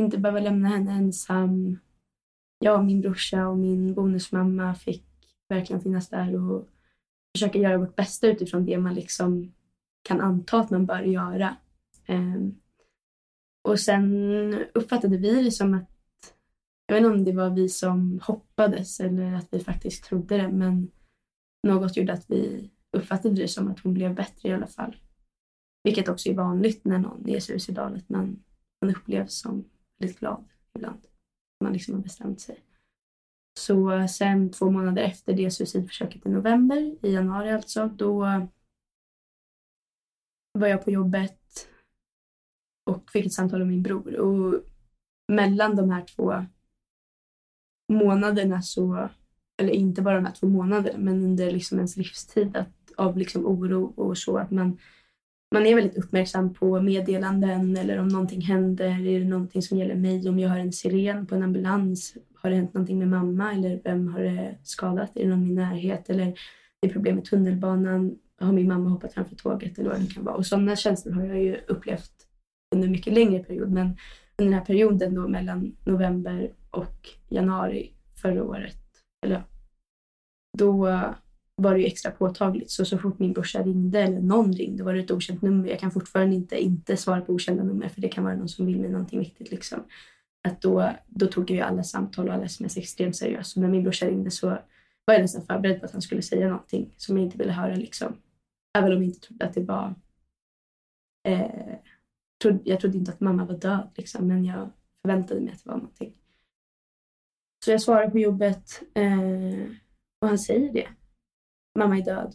inte 0.00 0.18
behöva 0.18 0.40
lämna 0.40 0.68
henne 0.68 0.92
ensam. 0.92 1.78
Jag, 2.58 2.84
min 2.84 3.00
brorsa 3.00 3.48
och 3.48 3.58
min 3.58 3.94
bonusmamma 3.94 4.74
fick 4.74 5.07
verkligen 5.48 5.82
finnas 5.82 6.08
där 6.08 6.36
och 6.36 6.68
försöka 7.36 7.58
göra 7.58 7.78
vårt 7.78 7.96
bästa 7.96 8.26
utifrån 8.26 8.64
det 8.64 8.78
man 8.78 8.94
liksom 8.94 9.52
kan 10.02 10.20
anta 10.20 10.60
att 10.60 10.70
man 10.70 10.86
bör 10.86 11.02
göra. 11.02 11.56
Ehm, 12.06 12.54
och 13.68 13.80
sen 13.80 14.14
uppfattade 14.74 15.16
vi 15.16 15.44
det 15.44 15.50
som 15.50 15.74
att, 15.74 15.90
jag 16.86 16.94
vet 16.94 17.04
inte 17.04 17.18
om 17.18 17.24
det 17.24 17.32
var 17.32 17.50
vi 17.50 17.68
som 17.68 18.20
hoppades 18.22 19.00
eller 19.00 19.34
att 19.34 19.48
vi 19.50 19.60
faktiskt 19.60 20.04
trodde 20.04 20.36
det, 20.36 20.48
men 20.48 20.90
något 21.66 21.96
gjorde 21.96 22.12
att 22.12 22.30
vi 22.30 22.70
uppfattade 22.96 23.34
det 23.34 23.48
som 23.48 23.68
att 23.68 23.80
hon 23.80 23.94
blev 23.94 24.14
bättre 24.14 24.48
i 24.48 24.52
alla 24.52 24.66
fall. 24.66 24.96
Vilket 25.84 26.08
också 26.08 26.28
är 26.28 26.34
vanligt 26.34 26.84
när 26.84 26.98
någon 26.98 27.28
är 27.28 27.40
suicidal, 27.40 27.96
att 27.96 28.08
man, 28.08 28.42
man 28.82 28.96
upplevs 28.96 29.40
som 29.40 29.64
väldigt 29.98 30.18
glad 30.18 30.44
ibland. 30.74 31.06
Man 31.64 31.72
liksom 31.72 31.94
har 31.94 32.02
bestämt 32.02 32.40
sig. 32.40 32.67
Så 33.58 34.08
sen 34.08 34.50
två 34.50 34.70
månader 34.70 35.02
efter 35.02 35.32
det 35.32 35.50
suicidförsöket 35.50 36.26
i 36.26 36.28
november, 36.28 36.96
i 37.06 37.12
januari 37.12 37.52
alltså, 37.52 37.86
då 37.86 38.18
var 40.52 40.68
jag 40.68 40.84
på 40.84 40.90
jobbet 40.90 41.68
och 42.86 43.10
fick 43.10 43.26
ett 43.26 43.32
samtal 43.32 43.60
av 43.60 43.66
min 43.66 43.82
bror. 43.82 44.16
Och 44.16 44.62
mellan 45.32 45.76
de 45.76 45.90
här 45.90 46.04
två 46.04 46.44
månaderna 47.92 48.62
så, 48.62 49.08
eller 49.62 49.72
inte 49.72 50.02
bara 50.02 50.14
de 50.14 50.24
här 50.24 50.34
två 50.34 50.46
månaderna, 50.46 50.98
men 50.98 51.24
under 51.24 51.52
liksom 51.52 51.78
ens 51.78 51.96
livstid 51.96 52.56
att, 52.56 52.92
av 52.96 53.18
liksom 53.18 53.46
oro 53.46 53.92
och 53.96 54.18
så, 54.18 54.38
att 54.38 54.50
man 54.50 54.78
man 55.50 55.66
är 55.66 55.74
väldigt 55.74 55.96
uppmärksam 55.96 56.54
på 56.54 56.80
meddelanden 56.80 57.76
eller 57.76 57.98
om 57.98 58.08
någonting 58.08 58.40
händer. 58.40 58.86
Är 58.86 59.18
det 59.20 59.24
någonting 59.24 59.62
som 59.62 59.78
gäller 59.78 59.94
mig? 59.94 60.28
Om 60.28 60.38
jag 60.38 60.48
hör 60.48 60.58
en 60.58 60.72
siren 60.72 61.26
på 61.26 61.34
en 61.34 61.42
ambulans? 61.42 62.14
Har 62.42 62.50
det 62.50 62.56
hänt 62.56 62.74
någonting 62.74 62.98
med 62.98 63.08
mamma? 63.08 63.52
Eller 63.52 63.80
vem 63.84 64.08
har 64.08 64.20
det 64.20 64.58
skadat? 64.62 65.16
Är 65.16 65.22
det 65.22 65.28
någon 65.28 65.42
i 65.42 65.46
min 65.46 65.54
närhet? 65.54 66.10
Eller 66.10 66.38
det 66.80 66.88
är 66.88 66.92
problem 66.92 67.14
med 67.14 67.24
tunnelbanan? 67.24 68.18
Har 68.40 68.52
min 68.52 68.68
mamma 68.68 68.90
hoppat 68.90 69.14
framför 69.14 69.36
tåget? 69.36 69.78
Eller 69.78 69.90
vad 69.90 70.00
det 70.00 70.14
kan 70.14 70.24
vara. 70.24 70.34
Och 70.34 70.46
sådana 70.46 70.76
känslor 70.76 71.12
har 71.12 71.24
jag 71.24 71.42
ju 71.42 71.56
upplevt 71.68 72.12
under 72.74 72.86
en 72.86 72.92
mycket 72.92 73.12
längre 73.12 73.44
period. 73.44 73.70
Men 73.70 73.86
under 74.36 74.50
den 74.50 74.52
här 74.52 74.64
perioden 74.64 75.14
då 75.14 75.28
mellan 75.28 75.76
november 75.84 76.52
och 76.70 77.08
januari 77.28 77.92
förra 78.22 78.44
året, 78.44 78.76
eller 79.26 79.42
då 80.58 80.76
var 81.56 81.74
det 81.74 81.80
ju 81.80 81.86
extra 81.86 82.10
påtagligt. 82.10 82.70
Så 82.70 82.84
så 82.84 82.98
fort 82.98 83.18
min 83.18 83.32
brorsa 83.32 83.62
ringde 83.62 84.00
eller 84.00 84.20
någon 84.20 84.52
ringde 84.52 84.84
var 84.84 84.94
det 84.94 85.00
ett 85.00 85.10
okänt 85.10 85.42
nummer. 85.42 85.68
Jag 85.68 85.78
kan 85.78 85.90
fortfarande 85.90 86.36
inte 86.36 86.62
inte 86.62 86.96
svara 86.96 87.20
på 87.20 87.32
okända 87.32 87.62
nummer 87.62 87.88
för 87.88 88.00
det 88.00 88.08
kan 88.08 88.24
vara 88.24 88.36
någon 88.36 88.48
som 88.48 88.66
vill 88.66 88.80
mig 88.80 88.90
någonting 88.90 89.18
viktigt. 89.18 89.50
Liksom. 89.50 89.80
Att 90.48 90.62
då, 90.62 90.92
då 91.06 91.26
tog 91.26 91.50
jag 91.50 91.68
alla 91.68 91.82
samtal 91.82 92.28
och 92.28 92.34
alla 92.34 92.44
sms 92.44 92.76
extremt 92.76 93.16
seriöst. 93.16 93.50
Så 93.52 93.60
när 93.60 93.68
min 93.68 93.82
brorsa 93.82 94.06
ringde 94.06 94.30
så 94.30 94.46
var 95.04 95.14
jag 95.14 95.20
nästan 95.20 95.46
förberedd 95.46 95.80
på 95.80 95.86
att 95.86 95.92
han 95.92 96.02
skulle 96.02 96.22
säga 96.22 96.48
någonting 96.48 96.94
som 96.96 97.16
jag 97.16 97.26
inte 97.26 97.38
ville 97.38 97.52
höra. 97.52 97.74
Liksom. 97.74 98.16
Även 98.78 98.92
om 98.92 99.02
jag 99.02 99.04
inte 99.04 99.20
trodde 99.20 99.46
att 99.46 99.54
det 99.54 99.62
var... 99.62 99.94
Eh, 101.28 101.74
trodde, 102.42 102.60
jag 102.64 102.80
trodde 102.80 102.98
inte 102.98 103.12
att 103.12 103.20
mamma 103.20 103.44
var 103.44 103.58
död, 103.58 103.90
liksom, 103.94 104.28
men 104.28 104.44
jag 104.44 104.70
förväntade 105.02 105.40
mig 105.40 105.52
att 105.52 105.64
det 105.64 105.70
var 105.70 105.76
någonting. 105.76 106.14
Så 107.64 107.70
jag 107.70 107.82
svarar 107.82 108.10
på 108.10 108.18
jobbet 108.18 108.82
eh, 108.94 109.72
och 110.20 110.28
han 110.28 110.38
säger 110.38 110.72
det 110.72 110.88
mamma 111.78 111.98
är 111.98 112.04
död. 112.04 112.34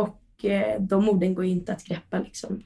Och 0.00 0.44
eh, 0.44 0.82
de 0.82 1.08
orden 1.08 1.34
går 1.34 1.44
ju 1.44 1.50
inte 1.50 1.72
att 1.72 1.84
greppa 1.84 2.18
liksom. 2.18 2.64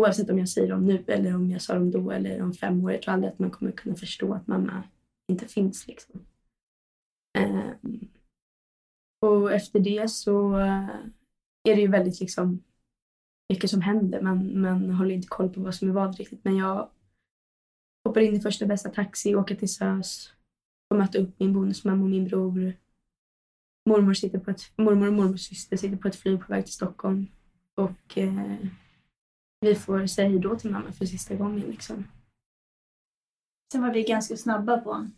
Oavsett 0.00 0.30
om 0.30 0.38
jag 0.38 0.48
säger 0.48 0.68
dem 0.68 0.84
nu 0.84 1.04
eller 1.06 1.34
om 1.34 1.50
jag 1.50 1.62
sa 1.62 1.74
dem 1.74 1.90
då 1.90 2.10
eller 2.10 2.42
om 2.42 2.52
fem 2.52 2.84
år. 2.84 2.92
Jag 2.92 3.02
tror 3.02 3.14
aldrig 3.14 3.32
att 3.32 3.38
man 3.38 3.50
kommer 3.50 3.72
kunna 3.72 3.96
förstå 3.96 4.34
att 4.34 4.46
mamma 4.46 4.82
inte 5.28 5.48
finns 5.48 5.86
liksom. 5.86 6.20
Eh, 7.38 7.70
och 9.20 9.52
efter 9.52 9.80
det 9.80 10.10
så 10.10 10.58
eh, 10.58 10.88
är 11.68 11.74
det 11.74 11.80
ju 11.80 11.88
väldigt 11.88 12.20
liksom 12.20 12.62
mycket 13.48 13.70
som 13.70 13.80
händer. 13.80 14.20
Man, 14.20 14.60
man 14.60 14.90
håller 14.90 15.14
inte 15.14 15.28
koll 15.28 15.50
på 15.50 15.60
vad 15.60 15.74
som 15.74 15.88
är 15.88 15.92
vad 15.92 16.18
riktigt. 16.18 16.44
Men 16.44 16.56
jag 16.56 16.88
hoppar 18.04 18.20
in 18.20 18.34
i 18.34 18.40
första 18.40 18.66
bästa 18.66 18.90
taxi, 18.90 19.34
åker 19.34 19.54
till 19.54 19.68
SÖS 19.68 20.32
och 20.90 20.96
möter 20.96 21.18
upp 21.20 21.40
min 21.40 21.52
bonusmamma 21.52 22.02
och 22.02 22.10
min 22.10 22.28
bror 22.28 22.74
mormor, 23.88 24.14
sitter 24.14 24.38
på 24.38 24.50
ett, 24.50 24.72
mormor 24.76 25.06
och 25.06 25.12
mormors 25.12 25.40
syster 25.40 25.76
sitter 25.76 25.96
på 25.96 26.08
ett 26.08 26.16
flyg 26.16 26.40
på 26.40 26.52
väg 26.52 26.64
till 26.64 26.74
Stockholm. 26.74 27.26
Och 27.74 28.18
eh, 28.18 28.56
vi 29.60 29.74
får 29.74 30.06
säga 30.06 30.28
hej 30.28 30.38
då 30.38 30.56
till 30.56 30.70
mamma 30.70 30.92
för 30.92 31.06
sista 31.06 31.34
gången. 31.34 31.70
Liksom. 31.70 32.04
Sen 33.72 33.82
var 33.82 33.92
vi 33.92 34.02
ganska 34.02 34.36
snabba 34.36 34.78
på, 34.78 35.08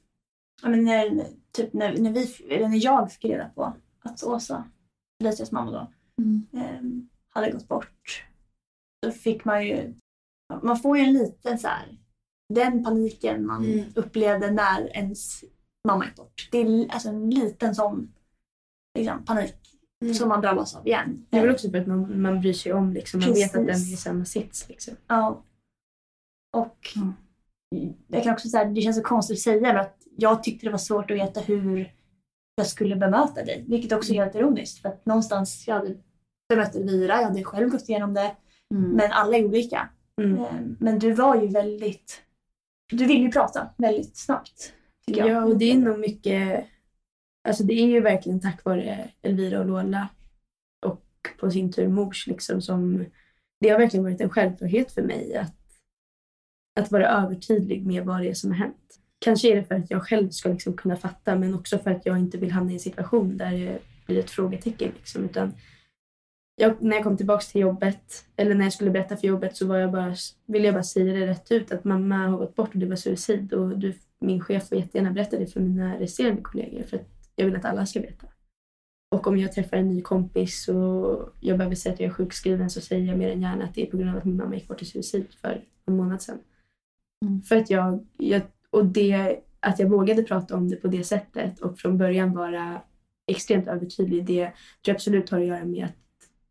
ja, 0.63 0.69
men 0.69 0.85
när, 0.85 1.27
typ 1.53 1.73
när, 1.73 1.99
när, 1.99 2.11
vi, 2.11 2.47
eller 2.49 2.69
när 2.69 2.85
jag 2.85 3.13
fick 3.13 3.25
reda 3.25 3.49
på 3.49 3.77
att 4.01 4.23
Åsa, 4.23 4.71
Felicias 5.23 5.53
mamma 5.53 5.71
då, 5.71 5.93
mm. 6.23 6.47
eh, 6.53 7.09
hade 7.29 7.51
gått 7.51 7.69
bort. 7.69 8.25
Så 9.05 9.13
fick 9.13 9.45
man 9.45 9.67
ju, 9.67 9.95
man 10.63 10.77
får 10.77 10.99
ju 10.99 11.05
en 11.05 11.13
liten 11.13 11.59
så 11.59 11.69
här, 11.69 11.99
den 12.55 12.85
paniken 12.85 13.47
man 13.47 13.65
mm. 13.65 13.93
upplevde 13.97 14.51
när 14.51 14.97
ens 14.97 15.45
mamma 15.89 16.05
gick 16.05 16.17
bort. 16.17 16.49
Det 16.53 16.59
är 16.59 16.93
alltså 16.93 17.09
en 17.09 17.31
liten 17.31 17.75
sån 17.75 18.15
liksom, 18.99 19.25
panik 19.25 19.57
mm. 20.03 20.15
som 20.15 20.29
man 20.29 20.41
drabbas 20.41 20.77
av 20.77 20.87
igen. 20.87 21.27
Det 21.31 21.37
är 21.37 21.41
väl 21.41 21.51
också 21.51 21.71
för 21.71 21.79
att 21.79 21.87
man, 21.87 22.23
man 22.23 22.41
bryr 22.41 22.53
sig 22.53 22.73
om. 22.73 22.93
Liksom. 22.93 23.21
Man 23.21 23.29
Precis. 23.29 23.45
vet 23.45 23.61
att 23.61 23.67
den 23.67 23.77
är 23.77 23.93
i 23.93 23.97
samma 23.97 24.25
sits. 24.25 24.69
Liksom. 24.69 24.95
Ja. 25.07 25.45
Och 26.57 26.89
mm. 26.97 27.95
jag 28.07 28.23
kan 28.23 28.33
också 28.33 28.49
säga, 28.49 28.65
det 28.65 28.81
känns 28.81 28.97
så 28.97 29.03
konstigt 29.03 29.37
att 29.37 29.41
säga 29.41 29.61
men 29.61 29.77
att 29.77 29.97
jag 30.17 30.43
tyckte 30.43 30.67
det 30.67 30.71
var 30.71 30.79
svårt 30.79 31.11
att 31.11 31.17
veta 31.17 31.41
hur 31.41 31.93
jag 32.55 32.67
skulle 32.67 32.97
bemöta 32.97 33.45
dig. 33.45 33.65
Vilket 33.69 33.93
också 33.93 34.13
är 34.13 34.17
helt 34.17 34.35
ironiskt 34.35 34.83
för 34.83 34.89
att 34.89 35.07
någonstans 35.07 35.65
jag 35.69 35.75
hade 35.75 35.97
bemött 36.49 36.75
Elvira, 36.75 37.17
jag 37.17 37.29
hade 37.29 37.45
själv 37.45 37.69
gått 37.69 37.89
igenom 37.89 38.15
det. 38.15 38.37
Mm. 38.75 38.91
Men 38.91 39.13
alla 39.13 39.37
är 39.37 39.45
olika. 39.45 39.89
Mm. 40.23 40.45
Ehm, 40.45 40.77
men 40.81 40.99
du 40.99 41.13
var 41.13 41.43
ju 41.43 41.49
väldigt, 41.49 42.23
du 42.93 43.05
vill 43.05 43.23
ju 43.23 43.31
prata 43.31 43.69
väldigt 43.79 44.17
snabbt. 44.17 44.73
Ja, 45.07 45.45
och 45.45 45.57
det 45.59 45.73
är 45.73 45.77
nog 45.77 45.99
mycket 45.99 46.67
Alltså 47.49 47.65
det 47.65 47.75
är 47.75 47.87
ju 47.87 48.01
verkligen 48.01 48.41
tack 48.41 48.65
vare 48.65 49.11
Elvira 49.23 49.61
och 49.61 49.67
Lola 49.67 50.09
och 50.87 51.05
på 51.41 51.51
sin 51.51 51.73
tur 51.73 51.89
mors 51.89 52.27
liksom 52.27 52.63
som 52.63 53.05
det 53.61 53.69
har 53.69 53.79
verkligen 53.79 54.05
varit 54.05 54.21
en 54.21 54.31
självklarhet 54.31 54.93
för 54.93 55.03
mig 55.03 55.37
att, 55.37 55.57
att 56.81 56.93
vara 56.93 57.09
övertydlig 57.09 57.87
med 57.87 58.05
vad 58.05 58.21
det 58.21 58.29
är 58.29 58.35
som 58.35 58.51
har 58.51 58.59
hänt. 58.59 58.99
Kanske 59.19 59.53
är 59.53 59.57
det 59.57 59.65
för 59.65 59.75
att 59.75 59.91
jag 59.91 60.09
själv 60.09 60.31
ska 60.31 60.49
liksom 60.49 60.77
kunna 60.77 60.97
fatta 60.97 61.37
men 61.37 61.55
också 61.55 61.79
för 61.79 61.91
att 61.91 62.07
jag 62.07 62.19
inte 62.19 62.39
vill 62.39 62.51
hamna 62.51 62.71
i 62.71 62.75
en 62.75 62.81
situation 62.81 63.37
där 63.37 63.53
det 63.53 63.79
blir 64.07 64.19
ett 64.19 64.31
frågetecken. 64.31 64.93
Liksom, 64.97 65.25
utan 65.25 65.53
jag, 66.57 66.83
när 66.83 66.97
jag 66.97 67.05
kom 67.05 67.17
tillbaka 67.17 67.43
till 67.43 67.61
jobbet, 67.61 68.25
eller 68.37 68.55
när 68.55 68.65
jag 68.65 68.73
skulle 68.73 68.91
berätta 68.91 69.17
för 69.17 69.27
jobbet 69.27 69.57
så 69.57 69.67
var 69.67 69.77
jag 69.77 69.93
bara, 69.93 70.15
ville 70.47 70.65
jag 70.65 70.75
bara 70.75 70.83
säga 70.83 71.15
det 71.15 71.27
rätt 71.27 71.53
ut 71.53 71.73
att 71.73 71.85
mamma 71.85 72.17
har 72.17 72.39
gått 72.39 72.55
bort 72.55 72.75
och 72.75 72.81
det 72.81 72.87
var 72.87 72.97
suicid 72.97 73.53
och 73.53 73.79
du, 73.79 73.95
min 74.19 74.41
chef 74.41 74.69
får 74.69 74.79
jättegärna 74.79 75.11
berätta 75.11 75.39
det 75.39 75.47
för 75.47 75.61
mina 75.61 76.01
resterande 76.01 76.43
kollegor 76.43 76.83
för 76.83 76.97
att 76.97 77.22
jag 77.37 77.47
vill 77.47 77.57
att 77.57 77.65
alla 77.65 77.87
ska 77.87 78.01
veta. 78.01 78.27
Och 79.11 79.27
om 79.27 79.39
jag 79.39 79.53
träffar 79.53 79.77
en 79.77 79.89
ny 79.89 80.03
kompis 80.03 80.69
och 80.69 81.35
jag 81.41 81.59
behöver 81.59 81.77
säga 81.77 81.93
att 81.93 82.01
jag 82.01 82.09
är 82.11 82.15
sjukskriven 82.15 82.71
så 82.71 82.81
säger 82.81 83.07
jag 83.07 83.19
mer 83.19 83.31
än 83.31 83.43
gärna 83.43 83.65
att 83.65 83.75
det 83.75 83.83
är 83.83 83.91
på 83.91 83.97
grund 83.97 84.11
av 84.11 84.17
att 84.17 84.25
min 84.25 84.37
mamma 84.37 84.55
gick 84.55 84.69
bort 84.69 84.83
i 84.83 84.85
suicid 84.85 85.27
för 85.41 85.65
en 85.87 85.97
månad 85.97 86.23
sedan. 86.23 86.39
Mm. 87.25 87.43
För 87.43 87.57
att 87.57 87.71
jag, 87.71 88.07
jag, 88.19 88.43
och 88.71 88.87
det, 88.87 89.41
att 89.61 89.79
jag 89.79 89.89
vågade 89.89 90.23
prata 90.23 90.57
om 90.57 90.69
det 90.69 90.77
på 90.77 90.89
det 90.89 91.05
sättet 91.05 91.61
och 91.61 91.79
från 91.79 91.99
början 91.99 92.33
vara 92.33 92.83
extremt 93.27 93.69
övertydlig, 93.69 94.25
det 94.25 94.45
tror 94.45 94.53
jag 94.83 94.95
absolut 94.95 95.31
har 95.31 95.41
att 95.41 95.47
göra 95.47 95.65
med 95.65 95.85
att 95.85 95.97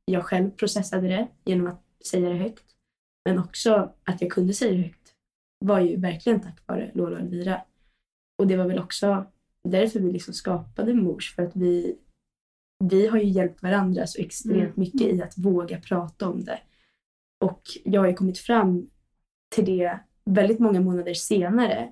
jag 0.06 0.26
själv 0.26 0.50
processade 0.50 1.08
det 1.08 1.28
genom 1.46 1.68
att 1.68 1.84
säga 2.06 2.30
det 2.30 2.36
högt. 2.36 2.66
Men 3.26 3.40
också 3.40 3.94
att 4.04 4.22
jag 4.22 4.32
kunde 4.32 4.54
säga 4.54 4.72
det 4.72 4.82
högt 4.82 5.14
var 5.66 5.80
ju 5.80 5.98
verkligen 5.98 6.42
tack 6.42 6.68
vare 6.68 6.92
Lola 6.94 7.16
och 7.16 7.22
Elvira. 7.22 7.62
Och 8.38 8.48
det 8.48 8.58
var 8.58 8.66
väl 8.66 8.80
också 8.80 9.26
därför 9.70 10.00
vi 10.00 10.12
liksom 10.12 10.34
skapade 10.34 10.94
Mors, 10.94 11.36
för 11.36 11.44
att 11.44 11.56
vi, 11.56 11.98
vi 12.84 13.08
har 13.08 13.18
ju 13.18 13.26
hjälpt 13.30 13.64
varandra 13.64 14.08
så 14.08 14.22
extremt 14.22 14.58
Mm. 14.58 14.74
mycket 14.76 15.02
i 15.02 15.22
att 15.22 15.38
våga 15.38 15.80
prata 15.80 16.30
om 16.30 16.44
det. 16.44 16.60
Och 17.44 17.62
jag 17.84 18.02
har 18.02 18.08
ju 18.08 18.14
kommit 18.14 18.40
fram 18.40 18.90
till 19.56 19.66
det 19.66 20.00
väldigt 20.26 20.60
många 20.60 20.82
månader 20.82 21.14
senare 21.14 21.92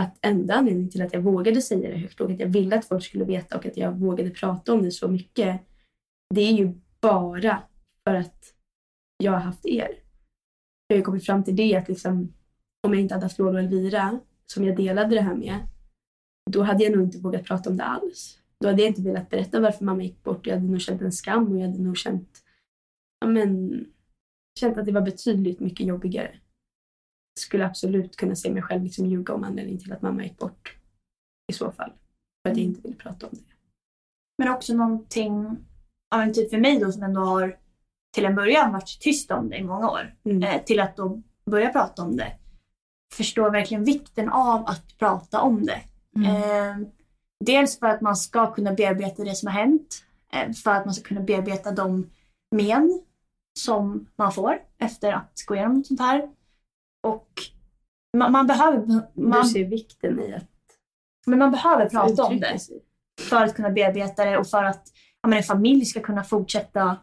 att 0.00 0.18
enda 0.20 0.54
anledningen 0.54 0.90
till 0.90 1.02
att 1.02 1.12
jag 1.12 1.20
vågade 1.20 1.62
säga 1.62 1.90
det 1.90 1.96
högt 1.96 2.20
och 2.20 2.30
att 2.30 2.40
jag 2.40 2.48
ville 2.48 2.78
att 2.78 2.84
folk 2.84 3.04
skulle 3.04 3.24
veta 3.24 3.58
och 3.58 3.66
att 3.66 3.76
jag 3.76 3.92
vågade 3.92 4.30
prata 4.30 4.72
om 4.72 4.82
det 4.82 4.90
så 4.90 5.08
mycket 5.08 5.60
det 6.34 6.40
är 6.40 6.52
ju 6.52 6.80
bara 7.00 7.62
för 8.04 8.14
att 8.14 8.54
jag 9.16 9.32
har 9.32 9.38
haft 9.38 9.66
er. 9.66 9.88
Jag 10.86 10.94
har 10.94 10.98
ju 10.98 11.02
kommit 11.02 11.26
fram 11.26 11.44
till 11.44 11.56
det 11.56 11.76
att 11.76 11.88
liksom, 11.88 12.34
om 12.82 12.92
jag 12.92 13.02
inte 13.02 13.14
hade 13.14 13.24
haft 13.24 13.38
Lola 13.38 13.52
och 13.52 13.58
Elvira 13.58 14.20
som 14.46 14.64
jag 14.64 14.76
delade 14.76 15.14
det 15.14 15.20
här 15.20 15.34
med 15.34 15.58
då 16.50 16.62
hade 16.62 16.84
jag 16.84 16.92
nog 16.92 17.02
inte 17.04 17.18
vågat 17.18 17.44
prata 17.44 17.70
om 17.70 17.76
det 17.76 17.84
alls. 17.84 18.38
Då 18.60 18.68
hade 18.68 18.82
jag 18.82 18.88
inte 18.90 19.02
velat 19.02 19.30
berätta 19.30 19.60
varför 19.60 19.84
mamma 19.84 20.02
gick 20.02 20.22
bort. 20.22 20.46
Jag 20.46 20.54
hade 20.54 20.66
nog 20.66 20.80
känt 20.80 21.02
en 21.02 21.12
skam 21.12 21.48
och 21.48 21.58
jag 21.58 21.66
hade 21.66 21.82
nog 21.82 21.96
känt, 21.96 22.42
ja 23.20 23.26
men, 23.26 23.84
känt 24.60 24.78
att 24.78 24.86
det 24.86 24.92
var 24.92 25.00
betydligt 25.00 25.60
mycket 25.60 25.86
jobbigare. 25.86 26.36
Skulle 27.40 27.66
absolut 27.66 28.16
kunna 28.16 28.34
se 28.34 28.52
mig 28.52 28.62
själv 28.62 28.82
liksom 28.82 29.06
ljuga 29.06 29.34
om 29.34 29.44
anledningen 29.44 29.80
till 29.80 29.92
att 29.92 30.02
mamma 30.02 30.22
gick 30.22 30.38
bort. 30.38 30.76
I 31.52 31.52
så 31.52 31.72
fall. 31.72 31.92
För 32.42 32.50
att 32.50 32.56
jag 32.56 32.66
inte 32.66 32.80
ville 32.80 32.96
prata 32.96 33.26
om 33.26 33.32
det. 33.32 33.54
Men 34.38 34.48
också 34.48 34.74
någonting, 34.74 35.56
ja, 36.10 36.16
men 36.16 36.32
typ 36.32 36.50
för 36.50 36.58
mig 36.58 36.78
då 36.78 36.92
som 36.92 37.02
ändå 37.02 37.20
har 37.20 37.58
till 38.14 38.24
en 38.24 38.34
början 38.34 38.72
varit 38.72 39.00
tyst 39.00 39.30
om 39.30 39.48
det 39.48 39.56
i 39.56 39.64
många 39.64 39.90
år, 39.90 40.16
Mm. 40.24 40.42
eh, 40.42 40.62
till 40.64 40.80
att 40.80 40.96
då 40.96 41.22
börja 41.46 41.68
prata 41.72 42.02
om 42.02 42.16
det. 42.16 42.32
Förstår 43.14 43.50
verkligen 43.50 43.84
vikten 43.84 44.28
av 44.28 44.66
att 44.66 44.98
prata 44.98 45.40
om 45.40 45.66
det. 45.66 45.82
Mm. 46.16 46.26
Eh, 46.26 46.88
dels 47.44 47.78
för 47.78 47.86
att 47.86 48.00
man 48.00 48.16
ska 48.16 48.54
kunna 48.54 48.72
bearbeta 48.72 49.24
det 49.24 49.34
som 49.34 49.46
har 49.46 49.54
hänt, 49.54 50.04
eh, 50.32 50.52
för 50.52 50.70
att 50.70 50.84
man 50.84 50.94
ska 50.94 51.08
kunna 51.08 51.20
bearbeta 51.20 51.70
de 51.70 52.10
men 52.56 53.02
som 53.58 54.06
man 54.16 54.32
får 54.32 54.58
efter 54.78 55.12
att 55.12 55.44
gå 55.46 55.54
igenom 55.54 55.84
sånt 55.84 56.00
här. 56.00 56.30
Och 57.06 57.28
man, 58.16 58.32
man 58.32 58.46
behöver, 58.46 58.86
man, 59.14 59.42
Du 59.42 59.48
ser 59.48 59.64
vikten 59.64 60.20
i 60.20 60.34
att 60.34 60.46
men 61.26 61.38
man 61.38 61.50
behöver 61.50 61.88
prata 61.88 62.24
om 62.24 62.40
det 62.40 62.58
sig. 62.58 62.82
för 63.20 63.44
att 63.44 63.54
kunna 63.54 63.70
bearbeta 63.70 64.24
det 64.24 64.38
och 64.38 64.46
för 64.46 64.64
att 64.64 64.88
ja, 65.22 65.28
men 65.28 65.36
en 65.38 65.42
familj 65.44 65.84
ska 65.84 66.00
kunna 66.00 66.24
fortsätta 66.24 66.96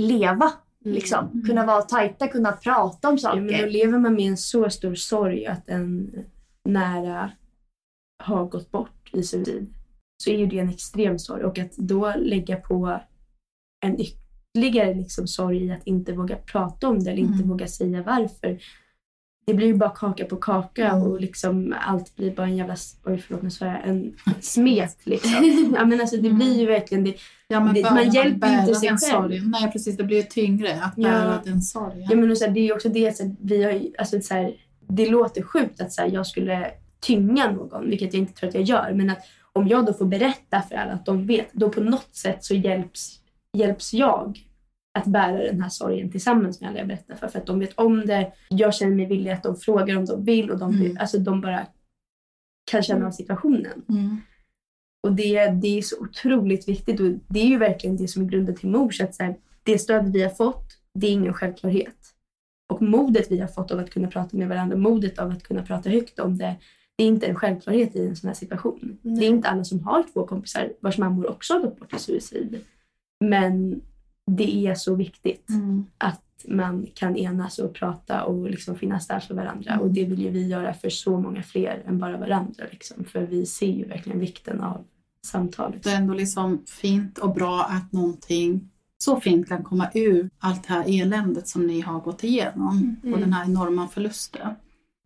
leva. 0.00 0.52
Liksom. 0.84 1.42
Kunna 1.46 1.66
vara 1.66 1.82
tajta, 1.82 2.28
kunna 2.28 2.52
prata 2.52 3.08
om 3.08 3.12
Mm. 3.12 3.18
Ja, 3.22 3.28
saker. 3.28 3.40
men 3.40 3.60
då 3.60 3.66
lever 3.66 3.98
man 3.98 4.14
med 4.14 4.28
en 4.28 4.36
så 4.36 4.70
stor 4.70 4.94
sorg 4.94 5.46
att 5.46 5.68
en 5.68 6.10
nära 6.64 7.30
har 8.20 8.44
gått 8.46 8.70
bort 8.70 9.10
i 9.12 9.22
suicid. 9.22 9.74
Så 10.22 10.30
är 10.30 10.38
ju 10.38 10.46
det 10.46 10.58
en 10.58 10.68
extrem 10.68 11.18
sorg. 11.18 11.44
Och 11.44 11.58
att 11.58 11.76
då 11.76 12.12
lägga 12.16 12.56
på 12.56 13.00
en 13.86 13.96
ytterligare 14.00 14.94
liksom 14.94 15.26
sorg 15.26 15.64
i 15.64 15.70
att 15.72 15.86
inte 15.86 16.12
våga 16.12 16.36
prata 16.36 16.88
om 16.88 16.98
det 17.04 17.10
eller 17.10 17.22
inte 17.22 17.34
Mm. 17.34 17.48
våga 17.48 17.66
säga 17.66 18.02
varför. 18.02 18.58
Det 19.46 19.54
blir 19.54 19.66
ju 19.66 19.74
bara 19.74 19.90
kaka 19.90 20.24
på 20.24 20.36
kaka 20.36 20.88
Mm. 20.88 21.02
och 21.02 21.20
liksom 21.20 21.74
allt 21.80 22.16
blir 22.16 22.34
bara 22.36 22.46
en 22.46 22.56
jävla, 22.56 22.76
oj 23.04 23.18
förlåt 23.18 23.42
nu 23.42 23.50
svär 23.50 23.66
jag, 23.80 23.88
en 23.88 24.14
smet 24.40 24.96
liksom. 25.04 25.72
ja 25.76 25.84
men 25.84 26.00
alltså 26.00 26.16
det 26.16 26.30
blir 26.30 26.58
ju 26.60 26.66
verkligen 26.66 27.04
det. 27.04 27.14
Ja, 27.48 27.60
det- 27.74 27.82
man 27.82 27.94
man 27.94 28.10
hjälper 28.10 28.52
ju 28.52 28.60
inte 28.60 28.74
sig 28.74 28.88
själv. 28.88 28.98
sorgen? 28.98 29.50
Nej, 29.60 29.72
precis. 29.72 29.96
Det 29.96 30.04
blir 30.04 30.16
ju 30.16 30.22
tyngre 30.22 30.82
att 30.82 30.92
Ja. 30.96 31.08
bära 31.10 31.40
den 31.44 31.62
sorgen. 31.62 32.06
Ja, 32.10 32.16
men 32.16 32.30
och 32.30 32.38
så 32.38 32.44
här, 32.44 32.52
det 32.52 32.60
är 32.60 32.64
ju 32.64 32.72
också 32.72 32.88
det, 32.88 33.16
så 33.16 33.22
här, 33.22 33.36
vi 33.40 33.62
har, 33.62 33.72
ju- 33.72 33.92
alltså, 33.98 34.20
så 34.20 34.34
här, 34.34 34.54
det 34.88 35.10
låter 35.10 35.42
sjukt 35.42 35.80
att 35.80 35.92
så 35.92 36.02
här, 36.02 36.08
jag 36.10 36.26
skulle 36.26 36.70
tynga 37.00 37.50
någon, 37.52 37.90
vilket 37.90 38.14
jag 38.14 38.20
inte 38.20 38.32
tror 38.32 38.48
att 38.48 38.54
jag 38.54 38.64
gör. 38.64 38.92
Men 38.92 39.10
att 39.10 39.18
om 39.52 39.68
jag 39.68 39.86
då 39.86 39.92
får 39.92 40.04
berätta 40.04 40.62
för 40.62 40.74
alla 40.74 40.92
att 40.92 41.06
de 41.06 41.26
vet, 41.26 41.52
då 41.52 41.70
på 41.70 41.80
något 41.80 42.14
sätt 42.14 42.44
så 42.44 42.54
hjälps, 42.54 43.20
hjälps 43.56 43.94
jag 43.94 44.38
att 44.98 45.04
bära 45.06 45.38
den 45.38 45.62
här 45.62 45.68
sorgen 45.68 46.10
tillsammans 46.10 46.60
med 46.60 46.70
alla 46.70 46.78
jag 46.78 46.88
berättar 46.88 47.14
för. 47.14 47.28
För 47.28 47.38
att 47.38 47.46
de 47.46 47.58
vet 47.58 47.78
om 47.78 48.06
det. 48.06 48.32
Jag 48.48 48.74
känner 48.74 48.96
mig 48.96 49.06
villig 49.06 49.30
att 49.30 49.42
de 49.42 49.56
frågar 49.56 49.96
om 49.96 50.04
de 50.04 50.24
vill 50.24 50.50
och 50.50 50.58
de, 50.58 50.74
Mm. 50.74 50.96
alltså, 51.00 51.18
de 51.18 51.40
bara 51.40 51.66
kan 52.70 52.82
känna 52.82 53.06
av 53.06 53.10
situationen. 53.10 53.84
Mm. 53.88 54.16
Och 55.02 55.12
det, 55.12 55.46
det 55.46 55.78
är 55.78 55.82
så 55.82 55.96
otroligt 56.00 56.68
viktigt 56.68 57.00
och 57.00 57.06
det 57.28 57.40
är 57.40 57.46
ju 57.46 57.58
verkligen 57.58 57.96
det 57.96 58.08
som 58.08 58.22
är 58.22 58.26
grunden 58.26 58.56
till 58.56 58.68
Mors. 58.68 59.00
Att 59.00 59.14
så 59.14 59.22
här, 59.22 59.36
det 59.62 59.78
stöd 59.78 60.12
vi 60.12 60.22
har 60.22 60.30
fått, 60.30 60.66
det 60.94 61.06
är 61.06 61.10
ingen 61.10 61.34
självklarhet. 61.34 61.96
Och 62.72 62.82
modet 62.82 63.26
vi 63.30 63.38
har 63.38 63.48
fått 63.48 63.70
av 63.70 63.78
att 63.78 63.90
kunna 63.90 64.08
prata 64.08 64.36
med 64.36 64.48
varandra, 64.48 64.76
modet 64.76 65.18
av 65.18 65.30
att 65.30 65.42
kunna 65.42 65.62
prata 65.62 65.90
högt 65.90 66.18
om 66.18 66.38
det, 66.38 66.56
det 67.00 67.04
är 67.04 67.08
inte 67.08 67.26
en 67.26 67.34
självklarhet 67.34 67.96
i 67.96 68.06
en 68.06 68.16
sån 68.16 68.28
här 68.28 68.34
situation. 68.34 68.98
Det 69.02 69.26
är 69.26 69.28
inte 69.28 69.48
alla 69.48 69.64
som 69.64 69.82
har 69.82 70.04
två 70.12 70.26
kompisar 70.26 70.72
vars 70.80 70.98
mammor 70.98 71.30
också 71.30 71.54
har 71.54 71.60
gått 71.60 71.80
bort 71.80 71.94
i 71.94 71.98
suicid. 71.98 72.60
Men 73.24 73.80
det 74.26 74.66
är 74.66 74.74
så 74.74 74.94
viktigt 74.94 75.50
Mm. 75.50 75.84
att 75.98 76.44
man 76.48 76.86
kan 76.94 77.16
enas 77.16 77.58
och 77.58 77.74
prata 77.74 78.24
och 78.24 78.50
liksom 78.50 78.76
finnas 78.76 79.06
där 79.06 79.20
för 79.20 79.34
varandra. 79.34 79.70
Mm. 79.72 79.84
Och 79.84 79.90
det 79.90 80.04
vill 80.04 80.22
ju 80.22 80.30
vi 80.30 80.46
göra 80.46 80.74
för 80.74 80.90
så 80.90 81.20
många 81.20 81.42
fler 81.42 81.82
än 81.86 81.98
bara 81.98 82.16
varandra. 82.16 82.64
Liksom. 82.70 83.04
För 83.04 83.26
vi 83.26 83.46
ser 83.46 83.72
ju 83.72 83.84
verkligen 83.84 84.20
vikten 84.20 84.60
av 84.60 84.84
samtalet. 85.26 85.82
Det 85.82 85.90
är 85.90 85.96
ändå 85.96 86.14
liksom 86.14 86.62
fint 86.66 87.18
och 87.18 87.34
bra 87.34 87.62
att 87.62 87.92
någonting 87.92 88.70
så 88.98 89.20
fint 89.20 89.48
kan 89.48 89.64
komma 89.64 89.88
ur 89.94 90.30
allt 90.38 90.68
det 90.68 90.72
här 90.74 90.84
eländet 91.02 91.48
som 91.48 91.66
ni 91.66 91.80
har 91.80 92.00
gått 92.00 92.24
igenom 92.24 92.96
och 93.02 93.18
den 93.18 93.32
här 93.32 93.44
enorma 93.44 93.88
förlusten. 93.88 94.48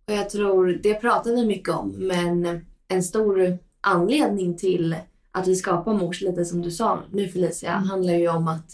Och 0.06 0.14
jag 0.14 0.30
tror, 0.30 0.80
det 0.82 0.94
pratar 0.94 1.30
vi 1.30 1.46
mycket 1.46 1.74
om, 1.74 1.94
men 1.98 2.66
en 2.88 3.02
stor 3.02 3.58
anledning 3.80 4.56
till 4.56 4.96
att 5.32 5.48
vi 5.48 5.56
skapar 5.56 5.94
Mors, 5.94 6.20
lite 6.20 6.44
som 6.44 6.62
du 6.62 6.70
sa 6.70 7.02
nu 7.10 7.28
Felicia, 7.28 7.70
handlar 7.70 8.14
ju 8.14 8.28
om 8.28 8.48
att 8.48 8.70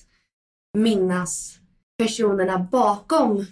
minnas 0.79 1.59
personerna 1.99 2.69
bakom 2.73 3.47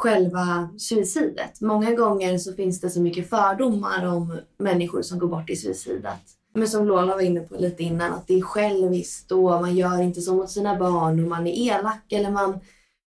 själva 0.00 0.68
suicidet. 0.78 1.60
Många 1.60 1.94
gånger 1.94 2.38
så 2.38 2.52
finns 2.52 2.80
det 2.80 2.90
så 2.90 3.00
mycket 3.00 3.30
fördomar 3.30 4.06
om 4.06 4.38
människor 4.58 5.02
som 5.02 5.18
går 5.18 5.28
bort 5.28 5.50
i 5.50 5.56
suicid. 5.56 6.06
Men 6.54 6.68
som 6.68 6.86
Lola 6.86 7.14
var 7.14 7.20
inne 7.20 7.40
på 7.40 7.56
lite 7.56 7.82
innan, 7.82 8.12
att 8.12 8.26
det 8.26 8.34
är 8.34 8.42
själviskt 8.42 9.32
och 9.32 9.42
man 9.42 9.76
gör 9.76 10.02
inte 10.02 10.20
så 10.20 10.34
mot 10.34 10.50
sina 10.50 10.78
barn 10.78 11.24
och 11.24 11.30
man 11.30 11.46
är 11.46 11.52
elak 11.52 12.12
eller 12.12 12.30
man 12.30 12.60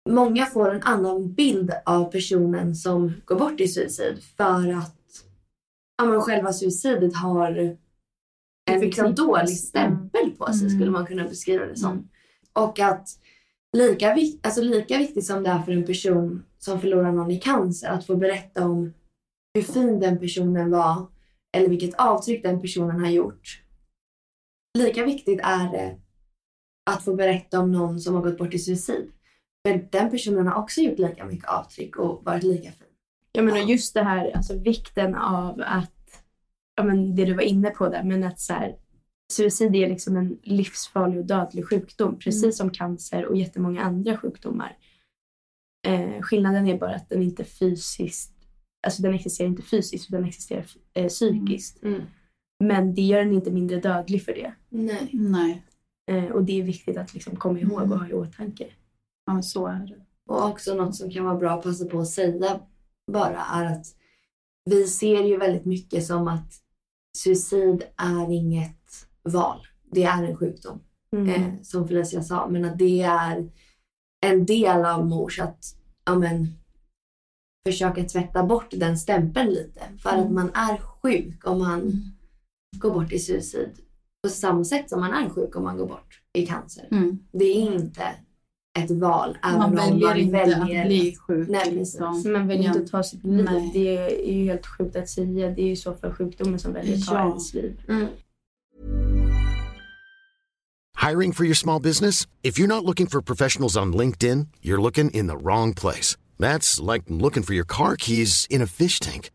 Många 0.09 0.47
får 0.47 0.75
en 0.75 0.83
annan 0.83 1.33
bild 1.33 1.73
av 1.87 2.05
personen 2.05 2.75
som 2.75 3.13
går 3.25 3.37
bort 3.37 3.61
i 3.61 3.69
suicid 3.69 4.23
för 4.37 4.73
att 4.79 4.97
ja, 5.99 6.05
men 6.05 6.21
själva 6.21 6.53
suicidet 6.53 7.17
har 7.17 7.77
en 8.71 8.81
liksom 8.81 9.15
dålig 9.15 9.59
stämpel 9.59 10.31
på 10.39 10.53
sig 10.53 10.67
Mm. 10.67 10.79
skulle 10.79 10.91
man 10.91 11.07
kunna 11.07 11.25
beskriva 11.25 11.67
det 11.67 11.77
som. 11.77 11.93
Mm. 11.93 12.09
Och 12.53 12.79
att 12.79 13.09
lika, 13.77 14.17
alltså 14.43 14.63
lika 14.63 14.99
viktigt 14.99 15.27
som 15.27 15.43
det 15.43 15.51
är 15.51 15.63
för 15.63 15.73
en 15.73 15.87
person 15.87 16.45
som 16.59 16.81
förlorar 16.81 17.13
någon 17.13 17.31
i 17.31 17.41
cancer 17.41 17.89
att 17.89 18.07
få 18.07 18.17
berätta 18.17 18.65
om 18.67 18.93
hur 19.55 19.63
fin 19.63 20.01
den 20.01 20.19
personen 20.19 20.71
var 20.71 21.07
eller 21.57 21.69
vilket 21.69 21.95
avtryck 21.95 22.43
den 22.43 22.61
personen 22.61 23.01
har 23.01 23.11
gjort. 23.11 23.63
Lika 24.79 25.05
viktigt 25.05 25.41
är 25.43 25.73
det 25.73 25.99
att 26.91 27.05
få 27.05 27.15
berätta 27.15 27.61
om 27.61 27.73
någon 27.73 28.01
som 28.01 28.15
har 28.15 28.23
gått 28.23 28.39
bort 28.39 28.55
i 28.55 28.59
suicid. 28.59 29.13
För 29.69 29.89
den 29.93 30.11
personen 30.11 30.47
har 30.47 30.63
också 30.63 30.81
gjort 30.81 30.99
lika 30.99 31.25
mycket 31.25 31.49
avtryck 31.49 31.97
och 31.97 32.25
varit 32.25 32.43
lika 32.43 32.73
fin. 32.73 32.87
Jag 33.33 33.45
menar 33.45 33.59
just 33.59 33.95
det 33.95 34.03
här, 34.03 34.37
alltså 34.37 34.59
vikten 34.59 35.15
av 35.15 35.63
att, 35.67 36.23
ja 36.77 36.83
men 36.83 37.15
det 37.17 37.25
du 37.25 37.35
var 37.35 37.43
inne 37.43 37.71
på 37.71 37.89
där, 37.89 38.03
men 38.03 38.25
att 38.25 38.41
så 38.41 38.53
här, 38.53 38.77
suicid 39.33 39.77
är 39.77 39.89
liksom 39.89 40.17
en 40.17 40.39
livsfarlig 40.43 41.19
och 41.19 41.25
dödlig 41.27 41.69
sjukdom, 41.69 42.19
precis 42.19 42.43
Mm. 42.43 42.53
som 42.53 42.71
cancer 42.71 43.25
och 43.27 43.37
jättemånga 43.37 43.83
andra 43.83 44.17
sjukdomar. 44.17 44.77
Eh, 45.87 46.21
skillnaden 46.23 46.67
är 46.67 46.79
bara 46.79 46.95
att 46.95 47.09
den 47.09 47.23
inte 47.23 47.45
fysiskt, 47.45 48.35
alltså 48.87 49.03
den 49.03 49.15
existerar 49.15 49.49
inte 49.49 49.63
fysiskt 49.63 50.09
utan 50.09 50.21
den 50.21 50.29
existerar 50.29 50.67
eh, 50.95 51.09
psykiskt. 51.09 51.83
Mm. 51.83 52.03
Men 52.65 52.95
det 52.95 53.03
gör 53.03 53.25
den 53.25 53.33
inte 53.33 53.51
mindre 53.51 53.81
dödlig 53.81 54.25
för 54.25 54.33
det. 54.33 54.53
Nej. 54.69 55.09
Nej, 55.13 55.63
Eh, 56.07 56.25
och 56.25 56.45
det 56.45 56.61
är 56.61 56.63
viktigt 56.63 56.97
att 56.97 57.15
liksom 57.15 57.37
komma 57.37 57.59
ihåg 57.59 57.93
och 57.93 57.99
ha 57.99 58.09
i 58.09 58.13
åtanke. 58.13 58.67
Ja, 59.31 59.35
men 59.35 59.43
så 59.43 59.67
är 59.67 59.87
det. 59.87 60.07
Och 60.29 60.45
också 60.45 60.75
något 60.75 60.97
som 60.97 61.11
kan 61.11 61.25
vara 61.25 61.37
bra 61.37 61.51
att 61.51 61.63
passa 61.63 61.85
på 61.85 62.01
att 62.01 62.09
säga 62.09 62.61
bara 63.13 63.45
är 63.45 63.65
att 63.65 63.87
vi 64.65 64.87
ser 64.87 65.25
ju 65.25 65.37
väldigt 65.37 65.65
mycket 65.65 66.07
som 66.07 66.29
att 66.29 66.55
suicid 67.17 67.83
är 67.97 68.33
inget 68.33 69.07
val. 69.23 69.67
Det 69.93 70.03
är 70.03 70.25
en 70.25 70.37
sjukdom. 70.37 70.81
Mm. 71.17 71.29
eh, 71.29 71.63
som 71.63 71.89
Felicia 71.89 72.23
sa, 72.23 72.49
men 72.49 72.65
att 72.65 72.79
det 72.79 73.03
är 73.03 73.51
en 74.27 74.47
del 74.47 74.85
av 74.85 75.07
mors 75.07 75.41
att 75.41 75.65
ja, 76.05 76.15
men, 76.15 76.49
försöka 77.67 78.05
tvätta 78.05 78.43
bort 78.43 78.71
den 78.71 78.99
stämpeln 78.99 79.51
lite. 79.51 79.81
För 80.03 80.11
att 80.11 80.31
man 80.31 80.51
är 80.55 80.77
sjuk 80.77 81.47
om 81.47 81.59
man 81.59 82.03
går 82.77 82.91
bort 82.91 83.13
i 83.13 83.19
suicid. 83.19 83.71
På 84.23 84.29
samma 84.29 84.65
sätt 84.65 84.91
som 84.91 85.01
man 85.01 85.13
är 85.13 85.29
sjuk 85.29 85.57
om 85.57 85.65
man 85.65 85.77
går 85.77 85.87
bort 85.87 86.23
i 86.33 86.47
cancer. 86.47 86.89
Mm. 86.91 87.19
Det 87.33 87.45
är 87.45 87.75
inte 87.75 88.15
ett 88.79 88.91
val. 88.91 89.39
Även 89.43 89.59
Man 89.59 89.69
om 89.71 89.77
väljer 89.77 90.09
man 90.09 90.17
inte 90.19 90.33
väljer 90.33 90.81
att 90.81 90.87
bli 90.87 91.17
sjuk. 91.27 91.49
Nej, 91.49 91.75
liksom. 91.75 92.23
Man 92.33 92.49
väljer 92.49 92.65
Ja. 92.65 92.69
inte 92.71 92.81
att 92.85 92.91
ta 92.91 93.03
sitt 93.03 93.25
liv. 93.25 93.45
Nej. 93.51 93.71
Det 93.75 93.97
är 93.97 94.33
ju 94.33 94.45
helt 94.45 94.67
sjukt 94.67 94.97
att 94.97 95.09
säga. 95.09 95.51
Det 95.51 95.63
är 95.63 95.67
ju 95.67 95.77
så 95.77 95.95
för 95.95 96.13
sjukdomen 96.15 96.59
som 96.59 96.73
väljer 96.73 96.97
att 96.97 97.07
ta 97.07 97.15
Ja. 97.15 97.29
ens 97.29 97.55
liv. 97.55 97.81
Mm. 97.89 98.07
Hiring 101.11 101.33
for 101.33 101.45
your 101.45 101.55
small 101.55 101.81
business? 101.83 102.27
If 102.43 102.59
you're 102.59 102.67
not 102.69 102.85
looking 102.85 103.07
for 103.07 103.21
professionals 103.23 103.77
on 103.77 103.93
LinkedIn, 103.97 104.47
you're 104.63 104.81
looking 104.83 105.11
in 105.11 105.27
the 105.29 105.37
wrong 105.37 105.75
place. 105.75 106.17
That's 106.39 106.81
like 106.93 107.05
looking 107.09 107.43
for 107.43 107.55
your 107.55 107.65
car 107.67 107.97
keys 107.97 108.47
in 108.51 108.63
a 108.63 108.67
fish 108.67 109.01
tank. 109.01 109.31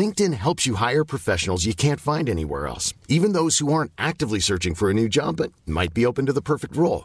LinkedIn 0.00 0.32
helps 0.32 0.66
you 0.66 0.76
hire 0.76 1.04
professionals 1.04 1.64
you 1.66 1.74
can't 1.74 2.00
find 2.00 2.28
anywhere 2.28 2.66
else, 2.66 2.94
even 3.08 3.32
those 3.34 3.58
who 3.58 3.72
aren't 3.72 3.92
actively 3.98 4.40
searching 4.40 4.74
for 4.74 4.90
a 4.90 4.94
new 4.94 5.08
job 5.08 5.36
but 5.36 5.52
might 5.66 5.94
be 5.94 6.06
open 6.06 6.26
to 6.26 6.32
the 6.32 6.42
perfect 6.42 6.74
role. 6.76 7.04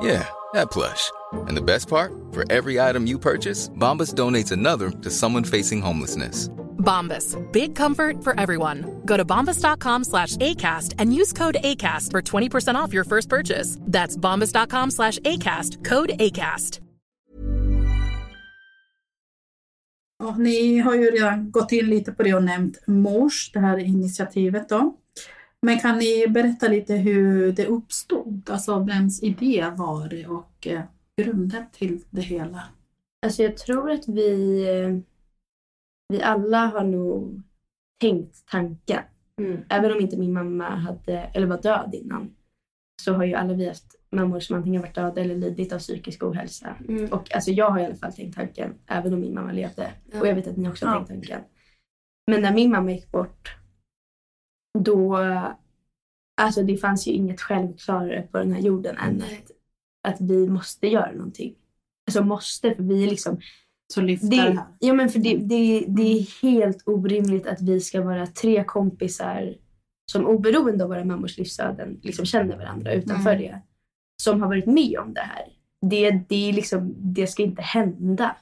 Yeah, 0.00 0.28
that 0.52 0.70
plush. 0.70 1.10
And 1.32 1.56
the 1.56 1.62
best 1.62 1.88
part? 1.88 2.12
For 2.32 2.44
every 2.50 2.80
item 2.80 3.06
you 3.06 3.18
purchase, 3.18 3.68
Bombas 3.70 4.14
donates 4.14 4.52
another 4.52 4.90
to 4.90 5.10
someone 5.10 5.44
facing 5.44 5.80
homelessness. 5.82 6.48
Bombas. 6.78 7.36
Big 7.52 7.74
comfort 7.74 8.22
for 8.22 8.38
everyone. 8.38 9.02
Go 9.04 9.16
to 9.16 9.24
bombas.com 9.24 10.04
slash 10.04 10.36
ACAST 10.36 10.94
and 10.98 11.12
use 11.14 11.32
code 11.32 11.56
ACAST 11.62 12.10
for 12.12 12.22
20% 12.22 12.74
off 12.76 12.92
your 12.92 13.04
first 13.04 13.28
purchase. 13.28 13.78
That's 13.80 14.16
bombas.com 14.16 14.90
slash 14.90 15.18
ACAST. 15.20 15.84
Code 15.84 16.12
ACAST. 16.18 16.80
Ja, 20.18 20.36
ni 20.38 20.78
har 20.78 20.94
ju 20.94 21.10
redan 21.10 21.50
gått 21.50 21.72
in 21.72 21.86
lite 21.86 22.12
på 22.12 22.22
det 22.22 22.34
och 22.34 22.44
nämnt 22.44 22.86
MORS, 22.86 23.50
det 23.52 23.60
här 23.60 23.78
initiativet 23.78 24.68
då. 24.68 24.94
Men 25.66 25.78
kan 25.78 25.98
ni 25.98 26.28
berätta 26.28 26.68
lite 26.68 26.94
hur 26.94 27.52
det 27.52 27.66
uppstod? 27.66 28.50
Alltså 28.50 28.78
vems 28.78 29.22
idé 29.22 29.72
var 29.76 30.08
det 30.08 30.26
och 30.26 30.66
eh, 30.66 30.82
grunden 31.22 31.64
till 31.72 32.04
det 32.10 32.20
hela? 32.20 32.62
Alltså 33.26 33.42
jag 33.42 33.56
tror 33.56 33.90
att 33.90 34.08
vi, 34.08 34.60
eh, 34.68 34.98
vi 36.08 36.22
alla 36.22 36.66
har 36.66 36.84
nog 36.84 37.42
tänkt 38.00 38.46
tanken. 38.46 39.02
Mm. 39.40 39.60
Även 39.68 39.92
om 39.92 40.00
inte 40.00 40.16
min 40.16 40.32
mamma 40.32 40.68
hade, 40.68 41.18
eller 41.18 41.46
var 41.46 41.62
död 41.62 41.94
innan 41.94 42.34
så 43.02 43.12
har 43.12 43.24
ju 43.24 43.34
alla 43.34 43.54
vi 43.54 43.68
haft 43.68 43.94
mammor 44.10 44.40
som 44.40 44.56
antingen 44.56 44.82
varit 44.82 44.94
döda 44.94 45.20
eller 45.20 45.34
lidit 45.34 45.72
av 45.72 45.78
psykisk 45.78 46.22
ohälsa. 46.22 46.76
Mm. 46.88 47.12
Och 47.12 47.34
alltså 47.34 47.50
jag 47.50 47.70
har 47.70 47.80
i 47.80 47.84
alla 47.84 47.94
fall 47.94 48.12
tänkt 48.12 48.36
tanken, 48.36 48.74
även 48.86 49.14
om 49.14 49.20
min 49.20 49.34
mamma 49.34 49.52
levde. 49.52 49.90
Ja. 50.12 50.20
Och 50.20 50.26
jag 50.26 50.34
vet 50.34 50.46
att 50.46 50.56
ni 50.56 50.68
också 50.68 50.86
har 50.86 50.94
Ja. 50.94 51.04
tänkt 51.06 51.28
tanken. 51.28 51.40
Men 52.30 52.42
när 52.42 52.54
min 52.54 52.70
mamma 52.70 52.92
gick 52.92 53.10
bort, 53.12 53.56
då... 54.82 55.16
Alltså 56.40 56.62
det 56.62 56.76
fanns 56.76 57.08
ju 57.08 57.12
inget 57.12 57.40
självklarare 57.40 58.22
på 58.22 58.38
den 58.38 58.52
här 58.52 58.60
jorden 58.60 58.96
än 58.96 59.22
att, 59.22 59.50
att 60.08 60.20
vi 60.20 60.48
måste 60.48 60.86
göra 60.86 61.12
någonting. 61.12 61.54
Alltså 62.06 62.24
måste, 62.24 62.74
för 62.74 62.82
vi 62.82 63.04
är 63.04 63.10
liksom... 63.10 63.40
Så 63.92 64.00
lyfta 64.00 64.26
det, 64.26 64.36
Det, 64.36 64.66
ja, 64.80 64.94
men 64.94 65.08
för 65.08 65.18
det, 65.18 65.36
det, 65.36 65.84
det 65.88 66.02
är 66.02 66.42
helt 66.42 66.82
orimligt 66.86 67.46
att 67.46 67.62
vi 67.62 67.80
ska 67.80 68.02
vara 68.02 68.26
tre 68.26 68.64
kompisar 68.64 69.54
som 70.12 70.26
oberoende 70.26 70.84
av 70.84 70.90
våra 70.90 71.04
mammors 71.04 71.38
livsöden 71.38 72.00
liksom 72.02 72.24
känner 72.26 72.56
varandra 72.56 72.92
utanför 72.92 73.30
Mm. 73.30 73.42
det. 73.42 73.60
Som 74.22 74.40
har 74.40 74.48
varit 74.48 74.66
med 74.66 74.98
om 74.98 75.14
det 75.14 75.20
här. 75.20 75.44
Det, 75.90 76.10
det, 76.10 76.48
är 76.48 76.52
liksom, 76.52 76.94
det 76.96 77.26
ska 77.26 77.42
inte 77.42 77.62
hända. 77.62 78.36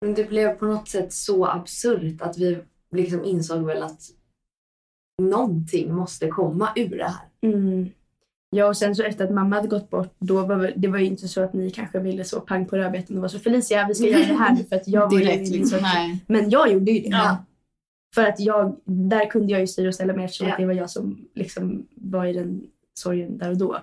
Men 0.00 0.14
det 0.14 0.28
blev 0.28 0.58
på 0.58 0.64
något 0.64 0.88
sätt 0.88 1.12
så 1.12 1.46
absurt 1.46 2.22
att 2.22 2.38
vi 2.38 2.58
liksom 2.92 3.24
insåg 3.24 3.66
väl 3.66 3.82
att 3.82 4.00
någonting 5.20 5.94
måste 5.94 6.28
komma 6.28 6.68
ur 6.76 6.98
det 6.98 7.04
här. 7.04 7.52
Mm. 7.52 7.88
Ja, 8.50 8.66
och 8.66 8.76
sen 8.76 8.94
så 8.94 9.02
efter 9.02 9.24
att 9.24 9.30
mamma 9.30 9.56
hade 9.56 9.68
gått 9.68 9.90
bort, 9.90 10.14
då 10.18 10.46
var 10.46 10.56
väl, 10.56 10.72
det 10.76 10.88
var 10.88 10.98
ju 10.98 11.06
inte 11.06 11.28
så 11.28 11.42
att 11.42 11.52
ni 11.52 11.70
kanske 11.70 11.98
ville 11.98 12.24
så 12.24 12.40
pang 12.40 12.66
på 12.66 12.76
rödbetan 12.76 13.16
och 13.16 13.22
var 13.22 13.28
så 13.28 13.38
Felicia, 13.38 13.86
vi 13.88 13.94
ska 13.94 14.06
göra 14.06 14.26
det 14.26 14.38
här 14.38 14.54
nu 14.54 14.64
för 14.64 14.76
att 14.76 14.88
jag 14.88 15.10
var 15.10 15.18
Direkt 15.18 15.38
liksom, 15.38 15.58
liksom. 15.58 15.78
Nej. 15.82 16.24
Men 16.26 16.50
jag 16.50 16.72
gjorde 16.72 16.90
ju 16.90 17.00
det. 17.00 17.08
Ja. 17.08 17.44
För 18.14 18.24
att 18.24 18.40
jag, 18.40 18.76
där 18.84 19.30
kunde 19.30 19.52
jag 19.52 19.60
ju 19.60 19.66
styra 19.66 19.88
och 19.88 19.94
ställa 19.94 20.12
mig 20.12 20.24
eftersom 20.24 20.46
Ja. 20.46 20.52
att 20.52 20.58
det 20.58 20.66
var 20.66 20.72
jag 20.72 20.90
som 20.90 21.28
liksom 21.34 21.86
var 21.94 22.26
i 22.26 22.32
den 22.32 22.62
sorgen 22.94 23.38
där 23.38 23.50
och 23.50 23.56
då. 23.58 23.78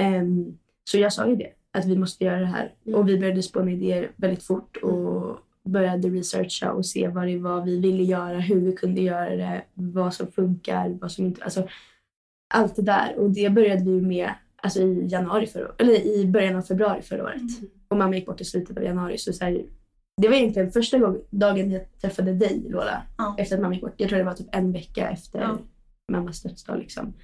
Ehm, 0.00 0.58
så 0.84 0.98
jag 0.98 1.12
sa 1.12 1.26
ju 1.26 1.36
det, 1.36 1.48
att 1.72 1.84
vi 1.84 1.96
måste 1.98 2.24
göra 2.24 2.40
det 2.40 2.46
här. 2.46 2.74
Mm. 2.86 3.00
Och 3.00 3.08
vi 3.08 3.18
började 3.18 3.42
spåna 3.42 3.70
idéer 3.70 4.10
väldigt 4.16 4.42
fort 4.42 4.76
och 4.76 5.21
började 5.68 6.08
researcha 6.08 6.72
och 6.72 6.86
se 6.86 7.08
vad 7.08 7.26
det 7.26 7.38
var 7.38 7.64
vi 7.64 7.80
ville 7.80 8.02
göra, 8.02 8.40
hur 8.40 8.60
vi 8.60 8.72
kunde 8.72 9.00
göra 9.00 9.36
det, 9.36 9.62
vad 9.74 10.14
som 10.14 10.26
funkar, 10.32 10.88
vad 11.00 11.12
som 11.12 11.24
inte... 11.26 11.44
Alltså, 11.44 11.68
allt 12.54 12.76
det 12.76 12.82
där. 12.82 13.14
Och 13.18 13.30
det 13.30 13.50
började 13.50 13.84
vi 13.84 14.00
med 14.00 14.30
alltså, 14.56 14.80
i 14.82 15.06
januari 15.06 15.46
förra, 15.46 15.70
eller 15.78 16.06
i 16.06 16.26
början 16.26 16.56
av 16.56 16.62
februari 16.62 17.02
förra 17.02 17.22
året. 17.24 17.42
Och 17.88 17.96
mamma 17.96 18.16
gick 18.16 18.26
bort 18.26 18.40
i 18.40 18.44
slutet 18.44 18.76
av 18.76 18.82
januari. 18.82 19.18
Så, 19.18 19.32
så 19.32 19.44
här, 19.44 19.64
det 20.22 20.28
var 20.28 20.34
egentligen 20.36 20.70
första 20.72 20.98
gång, 20.98 21.18
dagen 21.30 21.70
jag 21.70 21.98
träffade 22.00 22.32
dig 22.34 22.62
Lola. 22.68 23.02
Ja. 23.18 23.34
Efter 23.38 23.56
att 23.56 23.62
mamma 23.62 23.74
gick 23.74 23.82
bort. 23.82 23.94
Jag 23.96 24.08
tror 24.08 24.18
det 24.18 24.24
var 24.24 24.34
typ 24.34 24.48
en 24.54 24.72
vecka 24.72 25.10
efter 25.10 25.40
Ja. 25.40 25.58
mammas 26.12 26.42
dödsdag. 26.42 26.78
Liksom. 26.78 27.14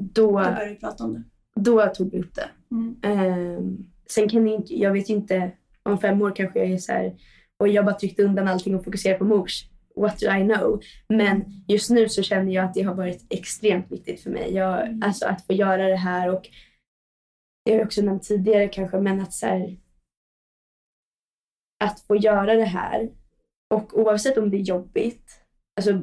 Då, 0.00 0.26
Då 0.26 0.32
började 0.32 0.68
vi 0.68 0.76
prata 0.76 1.04
om 1.04 1.14
det. 1.14 1.22
då 1.60 1.86
tog 1.86 2.10
vi 2.12 2.20
upp 2.20 2.34
det. 2.34 2.48
Mm. 2.70 2.96
Ehm, 3.02 3.86
sen 4.06 4.28
kan 4.28 4.44
ni 4.44 4.54
inte, 4.54 4.74
jag 4.78 4.92
vet 4.92 5.10
ju 5.10 5.14
inte, 5.14 5.52
om 5.82 5.98
fem 5.98 6.22
år 6.22 6.36
kanske 6.36 6.58
jag 6.58 6.70
är 6.70 6.78
så 6.78 6.92
här, 6.92 7.14
och 7.58 7.68
jag 7.68 7.84
bara 7.84 7.94
tryckte 7.94 8.22
undan 8.22 8.48
allting 8.48 8.74
och 8.74 8.84
fokuserade 8.84 9.18
på 9.18 9.24
mors. 9.24 9.64
What 9.96 10.20
do 10.20 10.26
I 10.26 10.44
know? 10.44 10.80
Men 11.08 11.44
just 11.68 11.90
nu 11.90 12.08
så 12.08 12.22
känner 12.22 12.52
jag 12.52 12.64
att 12.64 12.74
det 12.74 12.82
har 12.82 12.94
varit 12.94 13.26
extremt 13.30 13.92
viktigt 13.92 14.20
för 14.20 14.30
mig. 14.30 14.54
Jag, 14.54 15.00
Alltså 15.04 15.26
att 15.26 15.46
få 15.46 15.52
göra 15.52 15.88
det 15.88 15.96
här 15.96 16.34
och 16.34 16.48
jag 17.64 17.76
har 17.76 17.84
också 17.84 18.02
nämnt 18.02 18.22
tidigare 18.22 18.68
kanske, 18.68 19.00
men 19.00 19.20
att 19.20 19.32
så 19.32 19.46
här, 19.46 19.76
att 21.84 22.00
få 22.00 22.16
göra 22.16 22.54
det 22.54 22.64
här 22.64 23.10
och 23.74 23.98
oavsett 23.98 24.38
om 24.38 24.50
det 24.50 24.56
är 24.56 24.62
jobbigt, 24.62 25.40
alltså 25.76 26.00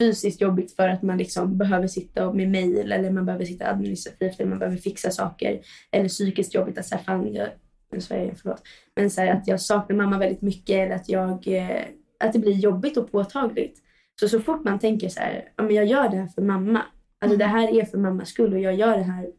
fysiskt 0.00 0.40
jobbigt 0.40 0.76
för 0.76 0.88
att 0.88 1.02
man 1.02 1.18
liksom 1.18 1.58
behöver 1.58 1.86
sitta 1.86 2.32
med 2.32 2.50
mejl 2.50 2.92
eller 2.92 3.10
man 3.10 3.26
behöver 3.26 3.44
sitta 3.44 3.70
administrativt 3.70 4.40
eller 4.40 4.50
man 4.50 4.58
behöver 4.58 4.78
fixa 4.78 5.10
saker 5.10 5.60
eller 5.90 6.08
psykiskt 6.08 6.54
jobbigt 6.54 6.78
att 6.78 6.86
säga 6.86 7.00
fan, 7.00 7.34
jag, 7.34 7.48
igen, 7.96 8.34
förlåt, 8.42 8.62
men 8.96 9.10
så 9.10 9.20
här, 9.20 9.32
att 9.32 9.48
jag 9.48 9.60
saknar 9.60 9.96
mamma 9.96 10.18
väldigt 10.18 10.42
mycket 10.42 10.74
eller 10.76 10.94
att 10.94 11.08
jag, 11.08 11.48
eh, 11.48 11.84
att 12.24 12.32
det 12.32 12.38
blir 12.38 12.52
jobbigt 12.52 12.96
och 12.96 13.12
påtagligt. 13.12 13.82
Så 14.20 14.28
så 14.28 14.40
fort 14.40 14.64
man 14.64 14.78
tänker 14.78 15.08
så 15.08 15.20
här, 15.20 15.52
ja 15.56 15.62
men 15.64 15.74
jag 15.74 15.86
gör 15.86 16.08
det 16.08 16.16
här 16.16 16.26
för 16.26 16.42
mamma, 16.42 16.82
alltså 17.24 17.38
det 17.38 17.44
här 17.44 17.78
är 17.80 17.84
för 17.84 17.98
mammas 17.98 18.28
skull 18.28 18.52
och 18.54 18.60
jag 18.60 18.74
gör 18.74 18.96
det 18.96 19.02
här 19.02 19.32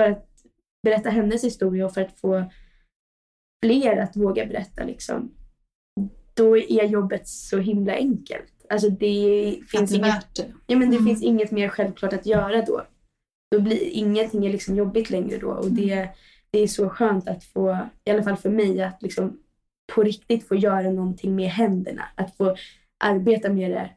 för 0.00 0.10
att 0.10 0.28
berätta 0.82 1.10
hennes 1.10 1.44
historia 1.44 1.86
och 1.86 1.94
för 1.94 2.00
att 2.00 2.20
få 2.20 2.50
fler 3.64 3.96
att 3.96 4.16
våga 4.16 4.46
berätta 4.46 4.84
liksom. 4.84 5.32
Då 6.34 6.56
är 6.58 6.84
jobbet 6.84 7.28
så 7.28 7.58
himla 7.58 7.92
enkelt. 7.94 8.52
Alltså 8.70 8.90
det 8.90 9.58
finns 9.70 9.90
det 9.90 9.96
inget 9.96 10.34
det. 10.34 10.52
Ja, 10.66 10.76
men 10.76 10.90
det 10.90 10.96
Mm. 10.96 11.06
finns 11.06 11.22
inget 11.22 11.50
mer 11.50 11.68
självklart 11.68 12.12
att 12.12 12.26
göra 12.26 12.62
då. 12.62 12.86
Då 13.50 13.60
blir 13.60 13.82
ingenting 13.82 14.46
är 14.46 14.50
liksom 14.52 14.76
jobbigt 14.76 15.10
längre 15.10 15.38
då. 15.38 15.48
Och 15.50 15.70
det, 15.70 16.08
det 16.50 16.58
är 16.58 16.66
så 16.66 16.88
skönt 16.88 17.28
att 17.28 17.44
få, 17.44 17.88
i 18.04 18.10
alla 18.10 18.22
fall 18.22 18.36
för 18.36 18.50
mig, 18.50 18.82
att 18.82 19.02
liksom 19.02 19.40
på 19.94 20.02
riktigt 20.02 20.48
få 20.48 20.54
göra 20.54 20.90
någonting 20.90 21.36
med 21.36 21.50
händerna. 21.50 22.08
Att 22.14 22.36
få 22.36 22.56
arbeta 23.04 23.52
med 23.52 23.70
det 23.70 23.90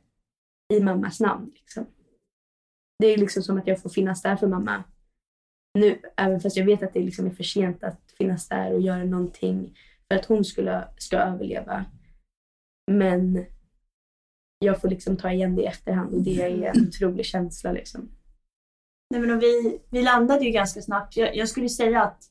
i 0.75 0.79
mammas 0.79 1.19
namn. 1.19 1.51
Liksom. 1.55 1.85
Det 2.99 3.07
är 3.07 3.17
liksom 3.17 3.43
som 3.43 3.57
att 3.57 3.67
jag 3.67 3.81
får 3.81 3.89
finnas 3.89 4.21
där 4.21 4.35
för 4.35 4.47
mamma 4.47 4.83
nu. 5.73 6.01
Även 6.17 6.39
fast 6.39 6.57
jag 6.57 6.65
vet 6.65 6.83
att 6.83 6.93
det 6.93 6.99
liksom 6.99 7.25
är 7.25 7.31
för 7.31 7.43
sent 7.43 7.83
att 7.83 8.11
finnas 8.17 8.47
där 8.47 8.73
och 8.73 8.81
göra 8.81 9.03
någonting 9.03 9.77
för 10.07 10.15
att 10.15 10.25
hon 10.25 10.45
skulle, 10.45 10.87
ska 10.97 11.17
överleva. 11.17 11.85
Men 12.91 13.45
jag 14.59 14.81
får 14.81 14.89
liksom 14.89 15.17
ta 15.17 15.31
igen 15.31 15.55
det 15.55 15.61
i 15.61 15.65
efterhand 15.65 16.13
och 16.13 16.21
det 16.21 16.41
är 16.41 16.63
en 16.63 16.87
otrolig 16.87 17.25
känsla. 17.25 17.71
Liksom. 17.71 18.09
Nej, 19.09 19.21
men 19.21 19.39
vi, 19.39 19.81
vi 19.89 20.01
landade 20.01 20.45
ju 20.45 20.51
ganska 20.51 20.81
snabbt. 20.81 21.17
Jag, 21.17 21.35
jag 21.35 21.49
skulle 21.49 21.69
säga 21.69 22.03
att 22.03 22.23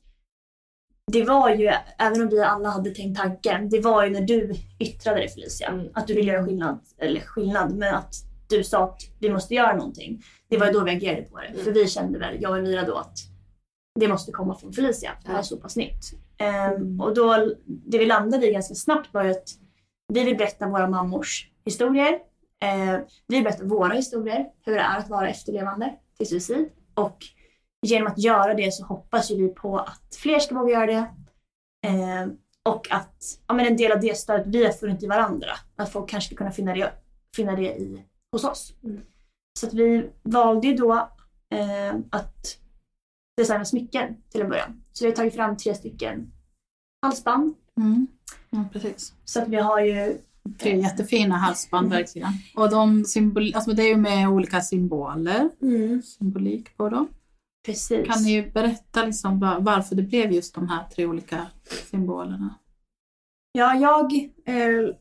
det 1.13 1.25
var 1.25 1.51
ju, 1.51 1.71
även 1.99 2.23
om 2.23 2.29
vi 2.29 2.41
alla 2.41 2.69
hade 2.69 2.91
tänkt 2.91 3.19
tanken, 3.21 3.69
det 3.69 3.81
var 3.81 4.05
ju 4.05 4.11
när 4.11 4.21
du 4.21 4.55
yttrade 4.79 5.21
det 5.21 5.29
Felicia, 5.29 5.69
Mm. 5.69 5.87
att 5.95 6.07
du 6.07 6.15
ville 6.15 6.33
göra 6.33 6.45
skillnad, 6.47 6.81
eller 6.99 7.21
skillnad, 7.21 7.75
men 7.77 7.95
att 7.95 8.15
du 8.49 8.65
sa 8.65 8.85
att 8.85 9.01
vi 9.21 9.31
måste 9.31 9.55
göra 9.55 9.77
någonting. 9.77 10.23
Det 10.49 10.57
var 10.57 10.67
ju 10.67 10.73
då 10.73 10.85
vi 10.85 10.91
agerade 10.91 11.23
på 11.23 11.39
det. 11.39 11.47
Mm. 11.47 11.65
För 11.65 11.73
vi 11.73 11.89
kände 11.89 12.19
väl, 12.19 12.37
jag 12.43 12.51
och 12.51 12.59
Elvira 12.59 12.83
då, 12.83 12.95
att 12.97 13.19
det 14.01 14.09
måste 14.09 14.33
komma 14.33 14.55
från 14.55 14.73
Felicia, 14.73 15.11
för 15.21 15.29
det 15.29 15.33
här 15.33 15.39
är 15.39 15.43
så 15.43 15.57
pass 15.57 15.77
nytt. 15.77 16.05
Mm. 16.39 17.01
och 17.01 17.15
då, 17.15 17.55
det 17.67 17.99
vi 17.99 18.07
landade 18.07 18.49
i 18.49 18.53
ganska 18.53 18.75
snabbt 18.75 19.15
var 19.15 19.25
ju 19.25 19.31
att 19.31 19.49
vi 20.13 20.25
vill 20.25 20.37
berätta 20.37 20.67
våra 20.69 20.89
mammors 20.89 21.51
historier. 21.65 22.13
Eh, 22.63 23.01
vi 23.29 23.35
vill 23.37 23.45
berätta 23.45 23.65
våra 23.65 23.95
historier, 23.95 24.47
hur 24.67 24.75
det 24.75 24.81
är 24.81 24.99
att 24.99 25.09
vara 25.09 25.29
efterlevande 25.29 25.95
till 26.19 26.27
suicid. 26.29 26.69
Och 26.95 27.17
genom 27.87 28.07
att 28.09 28.19
göra 28.19 28.55
det 28.55 28.75
så 28.75 28.85
hoppas 28.85 29.31
ju 29.31 29.37
vi 29.37 29.49
på 29.49 29.79
att 29.79 30.17
fler 30.19 30.39
ska 30.39 30.55
våga 30.55 30.73
göra 30.73 30.87
det. 30.87 31.07
Eh, 31.87 32.27
och 32.69 32.87
att 32.91 33.39
ja, 33.47 33.55
men 33.55 33.67
en 33.67 33.77
del 33.77 33.93
av 33.93 34.01
det 34.01 34.19
stödet 34.19 34.47
vi 34.47 34.65
har 34.65 34.73
funnit 34.73 35.03
i 35.03 35.07
varandra, 35.07 35.51
att 35.77 35.93
folk 35.93 36.11
kanske 36.11 36.29
ska 36.29 36.37
kunna 36.37 36.51
finna 36.51 36.75
det, 36.75 36.93
finna 37.37 37.57
det 37.57 37.77
i, 37.79 38.05
hos 38.33 38.45
oss. 38.45 38.75
Mm. 38.85 39.01
Så 39.61 39.67
att 39.67 39.75
vi 39.75 40.11
valde 40.23 40.67
ju 40.67 40.75
då 40.77 40.93
eh, 41.55 41.95
att 42.11 42.59
designa 43.37 43.65
smycken 43.65 44.17
till 44.31 44.41
en 44.41 44.49
början. 44.49 44.83
Så 44.93 45.05
vi 45.05 45.11
har 45.11 45.17
tagit 45.17 45.35
fram 45.35 45.57
tre 45.57 45.75
stycken 45.75 46.33
halsband. 47.03 47.55
Mm. 47.81 48.07
Ja, 48.51 48.65
precis. 48.73 49.15
Så 49.25 49.43
att 49.43 49.49
vi 49.49 49.57
har 49.57 49.81
ju 49.81 50.19
Tre 50.59 50.81
jättefina 50.81 51.37
halsband 51.37 51.91
verkligen. 51.91 52.29
Och 52.57 52.71
de 52.71 53.05
symbol, 53.05 53.55
alltså 53.55 53.73
det 53.73 53.83
är 53.83 53.89
ju 53.89 53.97
med 53.97 54.29
olika 54.29 54.61
symboler, 54.61 55.51
Mm. 55.63 56.03
symbolik 56.03 56.77
på 56.77 56.89
dem. 56.89 57.09
Precis. 57.67 58.07
Kan 58.07 58.23
ni 58.23 58.51
berätta 58.51 59.05
liksom 59.05 59.41
va- 59.41 59.59
varför 59.61 59.95
det 59.97 60.03
blev 60.03 60.33
just 60.33 60.55
de 60.55 60.69
här 60.69 60.89
tre 60.89 61.07
olika 61.07 61.47
symbolerna? 61.91 62.55
Ja, 63.53 63.75
jag, 63.75 64.13
eh, 64.45 64.95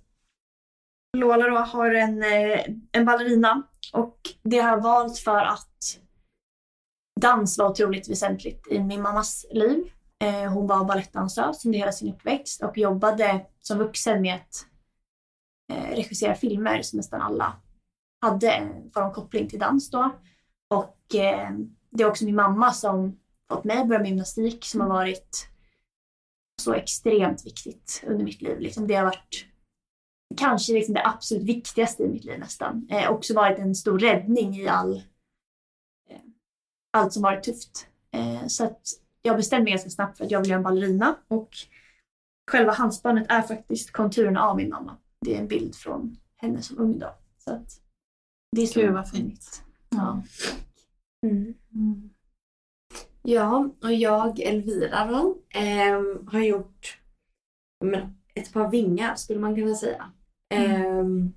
Lola 1.17 1.47
då, 1.49 1.57
har 1.57 1.91
en, 1.93 2.23
eh, 2.23 2.59
en 2.91 3.05
ballerina 3.05 3.67
och 3.93 4.17
det 4.43 4.59
har 4.59 4.69
jag 4.69 4.81
valt 4.83 5.17
för 5.19 5.37
att 5.41 5.99
dans 7.21 7.57
var 7.57 7.69
otroligt 7.69 8.09
väsentligt 8.09 8.67
i 8.71 8.79
min 8.79 9.01
mammas 9.01 9.45
liv. 9.51 9.91
Eh, 10.23 10.53
hon 10.53 10.67
var 10.67 10.85
balettdansös 10.85 11.65
under 11.65 11.79
hela 11.79 11.91
sin 11.91 12.13
uppväxt 12.13 12.63
och 12.63 12.77
jobbade 12.77 13.45
som 13.59 13.77
vuxen 13.77 14.21
med 14.21 14.35
att 14.35 14.65
eh, 15.73 15.95
regissera 15.95 16.35
filmer 16.35 16.81
som 16.81 16.97
nästan 16.97 17.21
alla 17.21 17.53
hade 18.21 18.51
en 18.51 18.91
form 18.91 19.13
koppling 19.13 19.49
till 19.49 19.59
dans 19.59 19.89
då. 19.89 20.15
Och 20.73 21.15
eh, 21.15 21.49
det 21.97 22.03
är 22.03 22.07
också 22.07 22.25
min 22.25 22.35
mamma 22.35 22.73
som 22.73 23.19
fått 23.51 23.63
mig 23.63 23.77
att 23.77 23.87
börja 23.87 23.99
med 23.99 24.09
gymnastik 24.09 24.65
som 24.65 24.81
har 24.81 24.87
varit 24.87 25.49
så 26.61 26.73
extremt 26.73 27.45
viktigt 27.45 28.03
under 28.07 28.25
mitt 28.25 28.41
liv. 28.41 28.59
Liksom 28.59 28.87
det 28.87 28.95
har 28.95 29.05
varit 29.05 29.45
kanske 30.37 30.73
liksom 30.73 30.93
det 30.93 31.07
absolut 31.07 31.43
viktigaste 31.43 32.03
i 32.03 32.07
mitt 32.07 32.23
liv 32.23 32.39
nästan. 32.39 32.87
Eh, 32.89 33.11
också 33.11 33.33
varit 33.33 33.59
en 33.59 33.75
stor 33.75 33.99
räddning 33.99 34.55
i 34.55 34.67
all, 34.67 34.95
eh, 36.09 36.19
allt 36.93 37.13
som 37.13 37.23
varit 37.23 37.43
tufft. 37.43 37.87
Eh, 38.11 38.47
så 38.47 38.63
att 38.65 38.81
jag 39.21 39.37
bestämde 39.37 39.63
mig 39.63 39.71
ganska 39.71 39.89
snabbt 39.89 40.17
för 40.17 40.25
att 40.25 40.31
jag 40.31 40.39
vill 40.39 40.49
göra 40.49 40.57
en 40.57 40.63
ballerina 40.63 41.15
och 41.27 41.49
själva 42.51 42.71
halsbandet 42.71 43.25
är 43.29 43.41
faktiskt 43.41 43.91
konturerna 43.91 44.41
av 44.41 44.57
min 44.57 44.69
mamma. 44.69 44.97
Det 45.25 45.35
är 45.35 45.39
en 45.39 45.47
bild 45.47 45.75
från 45.75 46.17
henne 46.35 46.61
som 46.61 46.77
ung 46.77 46.99
då. 46.99 47.15
Så 47.37 47.51
att 47.51 47.81
det 48.51 48.61
är 48.61 48.67
så 48.67 48.79
Gud 48.79 48.93
vad 48.93 49.09
fint. 49.09 49.63
Ja. 49.89 50.23
Mm. 51.26 51.53
Mm. 51.76 52.09
Ja, 53.22 53.70
och 53.82 53.93
jag, 53.93 54.39
Elvira 54.39 55.05
då, 55.05 55.38
ehm, 55.49 56.28
har 56.32 56.39
gjort 56.39 56.99
men, 57.86 58.18
ett 58.34 58.53
par 58.53 58.72
vingar 58.72 59.15
skulle 59.15 59.39
man 59.39 59.55
kunna 59.55 59.76
säga. 59.76 60.11
Ehm, 60.53 61.34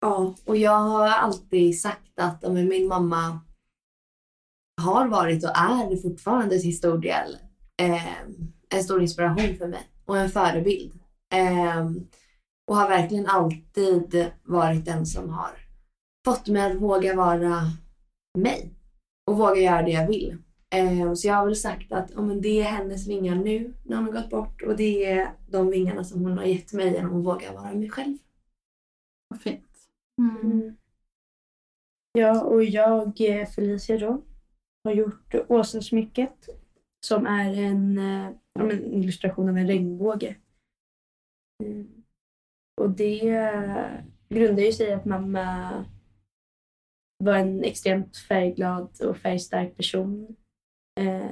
ja, 0.00 0.34
och 0.44 0.56
jag 0.56 0.78
har 0.78 1.08
alltid 1.08 1.80
sagt 1.80 2.18
att 2.20 2.42
men 2.42 2.68
min 2.68 2.88
mamma 2.88 3.40
har 4.82 5.08
varit 5.08 5.44
och 5.44 5.56
är 5.56 6.02
fortfarande 6.02 6.58
till 6.58 6.76
stor 6.76 6.98
del 6.98 7.38
ehm, 7.76 8.52
en 8.68 8.84
stor 8.84 9.02
inspiration 9.02 9.56
för 9.58 9.68
mig 9.68 9.90
och 10.04 10.18
en 10.18 10.30
förebild. 10.30 10.98
Ehm, 11.32 12.06
och 12.66 12.76
har 12.76 12.88
verkligen 12.88 13.26
alltid 13.26 14.30
varit 14.42 14.84
den 14.84 15.06
som 15.06 15.30
har 15.30 15.50
fått 16.24 16.48
mig 16.48 16.72
att 16.72 16.82
våga 16.82 17.14
vara 17.16 17.60
mig 18.38 18.70
och 19.26 19.38
våga 19.38 19.60
göra 19.60 19.82
det 19.82 19.90
jag 19.90 20.06
vill. 20.06 20.36
Eh, 20.74 21.14
så 21.14 21.28
jag 21.28 21.34
har 21.34 21.46
väl 21.46 21.56
sagt 21.56 21.92
att 21.92 22.10
ja, 22.14 22.22
men 22.22 22.40
det 22.40 22.60
är 22.60 22.64
hennes 22.64 23.08
vingar 23.08 23.34
nu 23.34 23.74
när 23.82 23.96
hon 23.96 24.06
har 24.06 24.12
gått 24.12 24.30
bort 24.30 24.62
och 24.62 24.76
det 24.76 25.04
är 25.04 25.34
de 25.48 25.70
vingarna 25.70 26.04
som 26.04 26.22
hon 26.22 26.38
har 26.38 26.44
gett 26.44 26.72
mig 26.72 26.92
genom 26.92 27.18
att 27.18 27.24
våga 27.24 27.52
vara 27.52 27.74
mig 27.74 27.90
själv. 27.90 28.18
Vad 29.28 29.40
fint. 29.40 29.88
Mm. 30.18 30.76
Ja, 32.12 32.44
och 32.44 32.64
jag, 32.64 33.20
eh, 33.20 33.46
Felicia 33.46 33.98
då, 33.98 34.22
har 34.84 34.92
gjort 34.94 35.34
Åsasmycket 35.48 36.48
som 37.06 37.26
är 37.26 37.62
en, 37.62 37.98
eh, 37.98 38.30
ja, 38.52 38.70
en 38.70 38.92
illustration 38.92 39.48
av 39.48 39.58
en 39.58 39.66
regnbåge. 39.66 40.36
Mm. 41.64 42.04
Och 42.80 42.90
det 42.90 43.20
grundar 44.28 44.62
ju 44.62 44.72
sig 44.72 44.88
i 44.88 44.92
att 44.92 45.04
mamma 45.04 45.70
var 47.18 47.34
en 47.36 47.64
extremt 47.64 48.16
färgglad 48.16 49.00
och 49.00 49.16
färgstark 49.16 49.76
person 49.76 50.36
eh, 51.00 51.30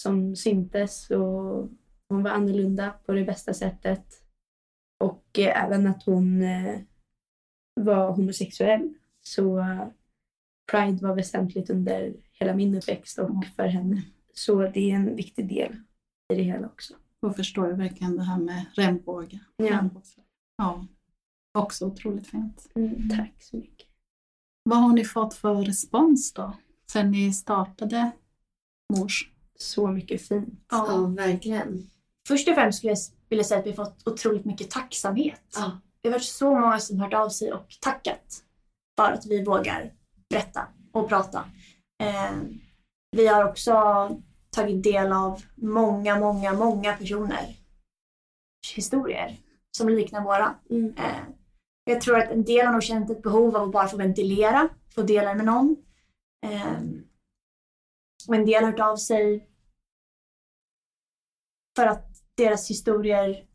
som 0.00 0.36
syntes 0.36 1.10
och 1.10 1.68
hon 2.08 2.22
var 2.22 2.30
annorlunda 2.30 2.90
på 3.06 3.12
det 3.12 3.24
bästa 3.24 3.54
sättet. 3.54 4.06
Och 5.04 5.38
eh, 5.38 5.64
även 5.64 5.86
att 5.86 6.02
hon 6.02 6.42
eh, 6.42 6.80
var 7.80 8.12
homosexuell. 8.12 8.94
Så 9.20 9.64
Pride 10.70 11.06
var 11.06 11.14
väsentligt 11.14 11.70
under 11.70 12.14
hela 12.32 12.54
min 12.54 12.74
uppväxt 12.74 13.18
och 13.18 13.30
Mm. 13.30 13.42
för 13.42 13.66
henne. 13.66 14.02
Så 14.34 14.62
det 14.62 14.90
är 14.90 14.94
en 14.94 15.16
viktig 15.16 15.48
del 15.48 15.76
i 16.32 16.34
det 16.36 16.42
hela 16.42 16.66
också. 16.66 16.94
Då 17.22 17.32
förstår 17.32 17.68
jag 17.68 17.76
verkligen 17.76 18.16
det 18.16 18.22
här 18.22 18.38
med 18.40 18.66
regnbåge. 18.74 19.40
Ja. 19.56 19.90
Ja. 20.56 20.86
Också 21.58 21.86
otroligt 21.86 22.26
fint. 22.26 22.70
Mm, 22.74 23.08
tack 23.10 23.42
så 23.42 23.56
mycket. 23.56 23.88
Vad 24.70 24.78
har 24.78 24.92
ni 24.92 25.04
fått 25.04 25.34
för 25.34 25.54
respons 25.54 26.32
då? 26.32 26.56
Sen 26.92 27.10
ni 27.10 27.32
startade 27.32 28.10
Mors? 28.92 29.30
Så 29.58 29.86
mycket 29.86 30.28
fint. 30.28 30.66
Ja, 30.70 31.06
verkligen. 31.16 31.90
Först 32.28 32.48
och 32.48 32.54
främst 32.54 32.78
skulle 32.78 32.92
jag 32.92 32.98
vilja 33.28 33.44
säga 33.44 33.60
att 33.60 33.66
vi 33.66 33.70
har 33.70 33.84
fått 33.84 34.06
otroligt 34.06 34.44
mycket 34.44 34.70
tacksamhet. 34.70 35.42
Ja. 35.54 35.80
Det 36.00 36.08
har 36.08 36.12
varit 36.12 36.24
så 36.24 36.54
många 36.54 36.78
som 36.78 37.00
hört 37.00 37.14
av 37.14 37.28
sig 37.28 37.52
och 37.52 37.66
tackat 37.80 38.42
för 38.96 39.12
att 39.12 39.26
vi 39.26 39.44
vågar 39.44 39.92
berätta 40.28 40.66
och 40.92 41.08
prata. 41.08 41.44
Eh, 42.02 42.32
vi 43.16 43.26
har 43.26 43.44
också 43.44 43.72
tagit 44.50 44.82
del 44.82 45.12
av 45.12 45.42
många, 45.54 46.18
många, 46.18 46.52
många 46.52 46.92
personer 46.92 47.56
historier 48.74 49.36
som 49.76 49.88
liknar 49.88 50.24
våra. 50.24 50.54
Mm. 50.70 50.94
Eh, 50.96 51.22
jag 51.90 52.00
tror 52.00 52.18
att 52.18 52.30
en 52.30 52.44
del 52.44 52.66
har 52.66 52.72
nog 52.72 52.82
känt 52.82 53.10
ett 53.10 53.22
behov 53.22 53.56
av 53.56 53.62
att 53.62 53.72
bara 53.72 53.88
få 53.88 53.96
ventilera, 53.96 54.68
få 54.94 55.02
dela 55.02 55.34
med 55.34 55.46
någon. 55.46 55.76
Eh, 56.46 56.80
och 58.28 58.34
en 58.34 58.46
del 58.46 58.64
har 58.64 58.70
hört 58.70 58.80
av 58.80 58.96
sig 58.96 59.48
för 61.76 61.86
att 61.86 62.06
deras 62.36 62.70
historier 62.70 63.46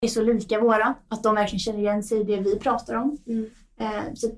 är 0.00 0.08
så 0.08 0.22
lika 0.22 0.60
våra, 0.60 0.94
att 1.08 1.22
de 1.22 1.34
verkligen 1.34 1.60
känner 1.60 1.78
igen 1.78 2.02
sig 2.02 2.20
i 2.20 2.24
det 2.24 2.40
vi 2.40 2.58
pratar 2.58 2.94
om. 2.94 3.18
Mm. 3.26 3.50
Eh, 3.76 4.14
så 4.14 4.30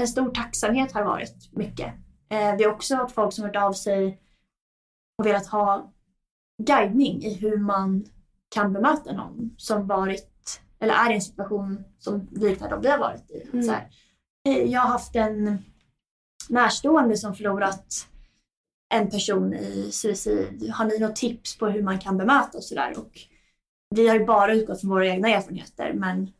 en 0.00 0.08
stor 0.08 0.30
tacksamhet 0.30 0.92
har 0.92 1.04
varit 1.04 1.52
mycket. 1.52 1.94
Eh, 2.28 2.56
vi 2.56 2.64
har 2.64 2.72
också 2.72 2.94
haft 2.94 3.14
folk 3.14 3.32
som 3.32 3.44
hört 3.44 3.56
av 3.56 3.72
sig 3.72 4.22
och 5.18 5.26
velat 5.26 5.46
ha 5.46 5.92
guidning 6.62 7.22
i 7.22 7.34
hur 7.34 7.56
man 7.56 8.06
kan 8.48 8.72
bemöta 8.72 9.12
någon 9.12 9.54
som 9.56 9.86
varit 9.86 10.37
eller 10.80 10.94
är 10.94 11.10
i 11.10 11.14
en 11.14 11.22
situation 11.22 11.84
som 11.98 12.28
liknar 12.32 12.70
de 12.70 12.80
vi 12.80 12.88
har 12.88 12.98
varit 12.98 13.30
i. 13.30 13.48
Mm. 13.52 13.62
Så 13.64 13.72
här, 13.72 13.88
jag 14.66 14.80
har 14.80 14.88
haft 14.88 15.16
en 15.16 15.58
närstående 16.48 17.16
som 17.16 17.34
förlorat 17.34 18.08
en 18.94 19.10
person 19.10 19.54
i 19.54 19.88
suicid. 19.92 20.70
Har 20.74 20.84
ni 20.84 20.98
något 20.98 21.16
tips 21.16 21.58
på 21.58 21.66
hur 21.66 21.82
man 21.82 21.98
kan 21.98 22.18
bemöta 22.18 22.58
och 22.58 22.64
sådär? 22.64 22.94
Vi 23.94 24.08
har 24.08 24.18
ju 24.18 24.24
bara 24.24 24.54
utgått 24.54 24.80
från 24.80 24.90
våra 24.90 25.06
egna 25.06 25.28
erfarenheter 25.28 25.92
men 25.92 26.30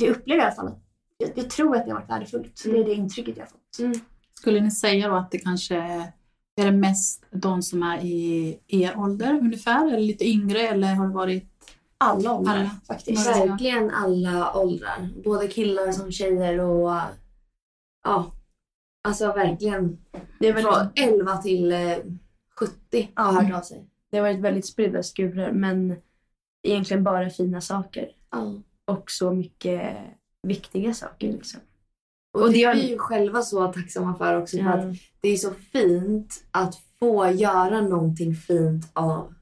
vi 0.00 0.10
upplever 0.10 0.42
i 0.42 0.44
alla 0.44 0.54
fall 0.54 0.66
att 0.66 0.82
jag, 1.18 1.30
jag 1.34 1.50
tror 1.50 1.76
att 1.76 1.84
det 1.84 1.90
har 1.90 2.00
varit 2.00 2.10
värdefullt. 2.10 2.62
Det 2.64 2.78
är 2.78 2.84
det 2.84 2.94
intrycket 2.94 3.36
jag 3.36 3.44
har 3.44 3.50
fått. 3.50 3.78
Mm. 3.78 3.92
Skulle 4.34 4.60
ni 4.60 4.70
säga 4.70 5.08
då 5.08 5.14
att 5.14 5.30
det 5.30 5.38
kanske 5.38 5.76
är 6.56 6.64
det 6.64 6.72
mest 6.72 7.24
de 7.30 7.62
som 7.62 7.82
är 7.82 7.98
i 8.04 8.58
er 8.68 8.98
ålder 8.98 9.38
ungefär? 9.38 9.86
Eller 9.86 10.00
lite 10.00 10.28
yngre? 10.28 10.60
Eller 10.60 10.94
har 10.94 11.06
det 11.06 11.14
varit 11.14 11.51
Alla 12.02 12.32
åldrar 12.34 12.54
Alla. 12.54 12.70
faktiskt. 12.86 13.26
Verkligen 13.26 13.90
alla 13.90 14.54
åldrar. 14.56 15.08
Både 15.24 15.48
killar 15.48 15.92
som 15.92 16.12
tjejer 16.12 16.60
och 16.60 16.98
ja, 18.04 18.32
alltså 19.04 19.26
verkligen. 19.26 19.98
Det 20.38 20.48
är 20.48 20.52
väl 20.52 20.62
Från 20.62 20.88
11 20.94 21.36
till 21.36 21.72
eh, 21.72 21.96
70 22.58 23.10
har 23.14 23.32
hört 23.42 23.54
av 23.54 23.60
sig. 23.60 23.88
Det 24.10 24.16
har 24.18 24.22
varit 24.22 24.40
väldigt 24.40 24.66
spridda 24.66 25.02
skurar 25.02 25.52
men 25.52 25.96
egentligen 26.62 27.04
bara 27.04 27.30
fina 27.30 27.60
saker. 27.60 28.08
Ja. 28.30 28.54
Och 28.84 29.10
så 29.10 29.30
mycket 29.30 29.96
viktiga 30.42 30.94
saker 30.94 31.26
liksom. 31.32 31.60
Och, 32.34 32.40
Och 32.42 32.46
det 32.48 32.54
det 32.54 32.64
är 32.64 32.74
vi 32.74 32.88
ju 32.90 32.98
själva 32.98 33.42
så 33.42 33.72
tacksamma 33.72 34.14
för 34.14 34.40
också. 34.42 34.56
För 34.56 34.64
Ja. 34.64 34.72
att 34.72 34.96
det 35.20 35.28
är 35.28 35.36
så 35.36 35.50
fint 35.72 36.44
att 36.50 36.74
få 36.98 37.30
göra 37.30 37.80
någonting 37.80 38.34
fint 38.34 38.90
av 38.92 39.34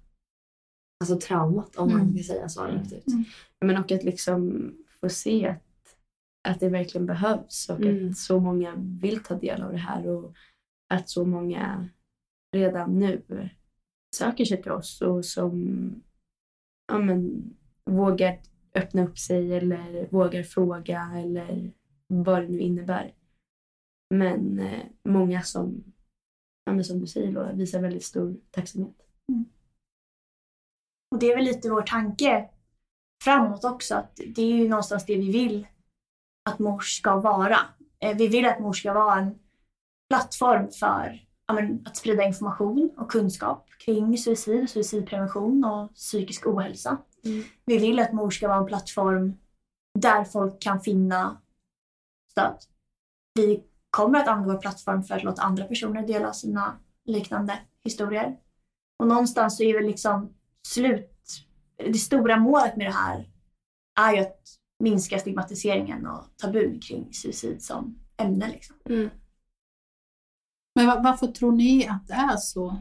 alltså 1.01 1.17
traumat 1.29 1.77
om 1.77 1.93
man 1.93 2.01
Mm. 2.01 2.15
ska 2.19 2.33
säga 2.35 2.49
så 2.49 2.65
rakt 2.65 2.93
ut. 2.93 3.07
Mm. 3.09 3.25
Men 3.61 3.77
och 3.77 3.93
att 3.93 4.05
liksom 4.05 4.73
få 5.01 5.09
se 5.09 5.47
att, 5.47 5.97
att 6.49 6.61
det 6.61 6.69
verkligen 6.69 7.07
behövs 7.07 7.69
och 7.69 7.81
Mm. 7.81 8.11
att 8.11 8.17
så 8.19 8.41
många 8.41 8.75
vill 8.77 9.23
ta 9.23 9.35
del 9.35 9.63
av 9.63 9.73
det 9.73 9.79
här 9.79 10.09
och 10.09 10.35
att 10.95 11.09
så 11.09 11.25
många 11.25 11.89
redan 12.57 12.99
nu 12.99 13.23
söker 14.17 14.45
sig 14.45 14.63
till 14.63 14.73
oss 14.73 15.03
och 15.03 15.25
som 15.25 15.95
ja, 16.93 16.99
men, 16.99 17.45
vågar 17.85 18.41
öppna 18.75 19.05
upp 19.05 19.19
sig 19.19 19.53
eller 19.55 20.09
vågar 20.11 20.43
fråga 20.43 21.13
eller 21.17 21.73
vad 22.07 22.43
det 22.43 22.49
nu 22.49 22.59
innebär. 22.59 23.15
Men 24.15 24.59
eh, 24.59 24.83
många 25.05 25.43
som, 25.43 25.85
ja, 26.65 26.73
men 26.73 26.85
som 26.85 27.01
du 27.01 27.07
säger 27.07 27.33
Laura, 27.33 27.53
visar 27.53 27.81
väldigt 27.83 28.05
stor 28.05 28.37
tacksamhet. 28.51 29.07
Och 31.11 31.19
det 31.19 31.33
är 31.33 31.37
väl 31.37 31.45
lite 31.45 31.71
vår 31.71 31.83
tanke 31.83 32.49
framåt 33.25 33.65
också. 33.65 33.95
Att 33.95 34.17
det 34.17 34.43
är 34.43 34.57
ju 34.57 34.69
någonstans 34.69 35.07
det 35.07 35.17
vi 35.17 35.33
vill 35.33 35.67
att 36.51 36.59
mors 36.59 36.97
ska 36.97 37.17
vara. 37.17 37.59
Eh, 38.01 38.17
Vi 38.17 38.29
vill 38.29 38.47
att 38.47 38.61
mors 38.61 38.79
ska 38.79 38.93
vara 38.93 39.19
en 39.19 39.39
plattform 40.09 40.71
för 40.71 41.27
att 41.85 41.97
sprida 41.97 42.25
information 42.25 42.91
och 42.97 43.11
kunskap 43.11 43.67
kring 43.85 44.19
suicid, 44.19 44.71
suicidprevention 44.71 45.65
och 45.65 45.95
psykisk 45.95 46.47
ohälsa. 46.47 46.99
Mm. 47.25 47.43
Vi 47.65 47.79
vill 47.79 47.99
att 47.99 48.13
mor 48.13 48.31
ska 48.31 48.49
vara 48.49 48.59
en 48.59 48.67
plattform 48.67 49.37
där 49.99 50.25
folk 50.25 50.63
kan 50.63 50.81
finna 50.81 51.41
stöd. 52.31 52.57
Vi 53.35 53.65
kommer 53.91 54.19
att 54.19 54.29
använda 54.29 54.55
vår 54.55 54.61
plattform 54.61 55.03
för 55.03 55.15
att 55.15 55.25
låta 55.25 55.43
andra 55.43 55.65
personer 55.65 56.07
dela 56.07 56.33
sina 56.33 56.79
liknande 57.05 57.59
historier. 57.85 58.39
Och 58.99 59.07
någonstans 59.07 59.57
så 59.57 59.63
är 59.63 59.75
väl 59.75 59.87
liksom 59.87 60.35
slut, 60.69 61.47
det 61.77 61.99
stora 61.99 62.37
målet 62.37 62.77
med 62.77 62.87
det 62.87 62.93
här 62.93 63.31
är 64.01 64.13
ju 64.15 64.21
att 64.21 64.41
minska 64.83 65.19
stigmatiseringen 65.19 66.07
och 66.07 66.25
tabun 66.37 66.81
kring 66.81 67.13
suicid 67.13 67.63
som 67.63 67.99
ämne. 68.17 68.49
Liksom. 68.49 68.77
Men 70.75 70.87
va- 70.87 71.01
varför 71.05 71.27
tror 71.27 71.53
ni 71.53 71.87
att 71.89 72.09
det 72.09 72.15
är 72.15 72.37
så 72.37 72.77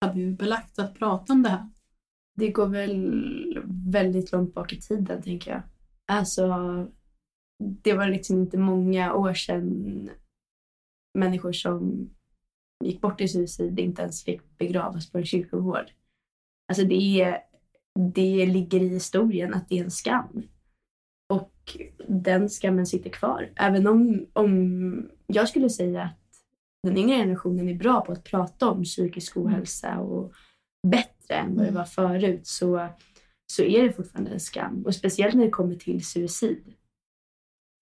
tabubelagt 0.00 0.78
att 0.78 0.94
prata 0.94 1.32
om 1.32 1.42
det 1.42 1.48
här? 1.48 1.70
Det 2.38 2.50
går 2.50 2.66
väl 2.66 3.62
väldigt 3.92 4.32
långt 4.32 4.54
bak 4.54 4.72
i 4.72 4.80
tiden, 4.80 5.22
tänker 5.22 5.50
jag. 5.50 5.62
Alltså, 6.12 6.46
det 7.64 7.92
var 7.92 8.08
liksom 8.08 8.38
inte 8.38 8.58
många 8.58 9.14
år 9.14 9.34
sedan 9.34 10.10
människor 11.18 11.52
som 11.52 12.10
gick 12.84 13.00
bort 13.00 13.20
i 13.20 13.28
suicid 13.28 13.78
inte 13.80 14.02
ens 14.02 14.24
fick 14.24 14.58
begravas 14.58 15.10
på 15.10 15.18
en 15.18 15.24
kyrkogård. 15.26 15.90
Alltså 16.68 16.84
det, 16.84 17.20
är, 17.20 17.38
det 18.12 18.46
ligger 18.46 18.80
i 18.80 18.88
historien 18.88 19.54
att 19.54 19.68
det 19.68 19.78
är 19.78 19.84
en 19.84 19.90
skam. 19.90 20.42
Och 21.28 21.76
den 22.08 22.48
skammen 22.48 22.86
sitter 22.86 23.10
kvar. 23.10 23.52
Även 23.56 23.86
om, 23.86 24.26
om 24.32 25.10
jag 25.26 25.48
skulle 25.48 25.70
säga 25.70 26.02
att 26.02 26.20
den 26.82 26.96
yngre 26.96 27.16
generationen 27.16 27.68
är 27.68 27.74
bra 27.74 28.00
på 28.00 28.12
att 28.12 28.24
prata 28.24 28.70
om 28.70 28.84
psykisk 28.84 29.36
ohälsa 29.36 29.98
och 29.98 30.32
bättre 30.86 31.34
än 31.34 31.56
vad 31.56 31.66
det 31.66 31.72
var 31.72 31.84
förut 31.84 32.46
så, 32.46 32.88
så 33.52 33.62
är 33.62 33.82
det 33.82 33.92
fortfarande 33.92 34.30
en 34.30 34.40
skam. 34.40 34.82
Och 34.86 34.94
speciellt 34.94 35.34
när 35.34 35.44
det 35.44 35.50
kommer 35.50 35.74
till 35.74 36.06
suicid. 36.06 36.74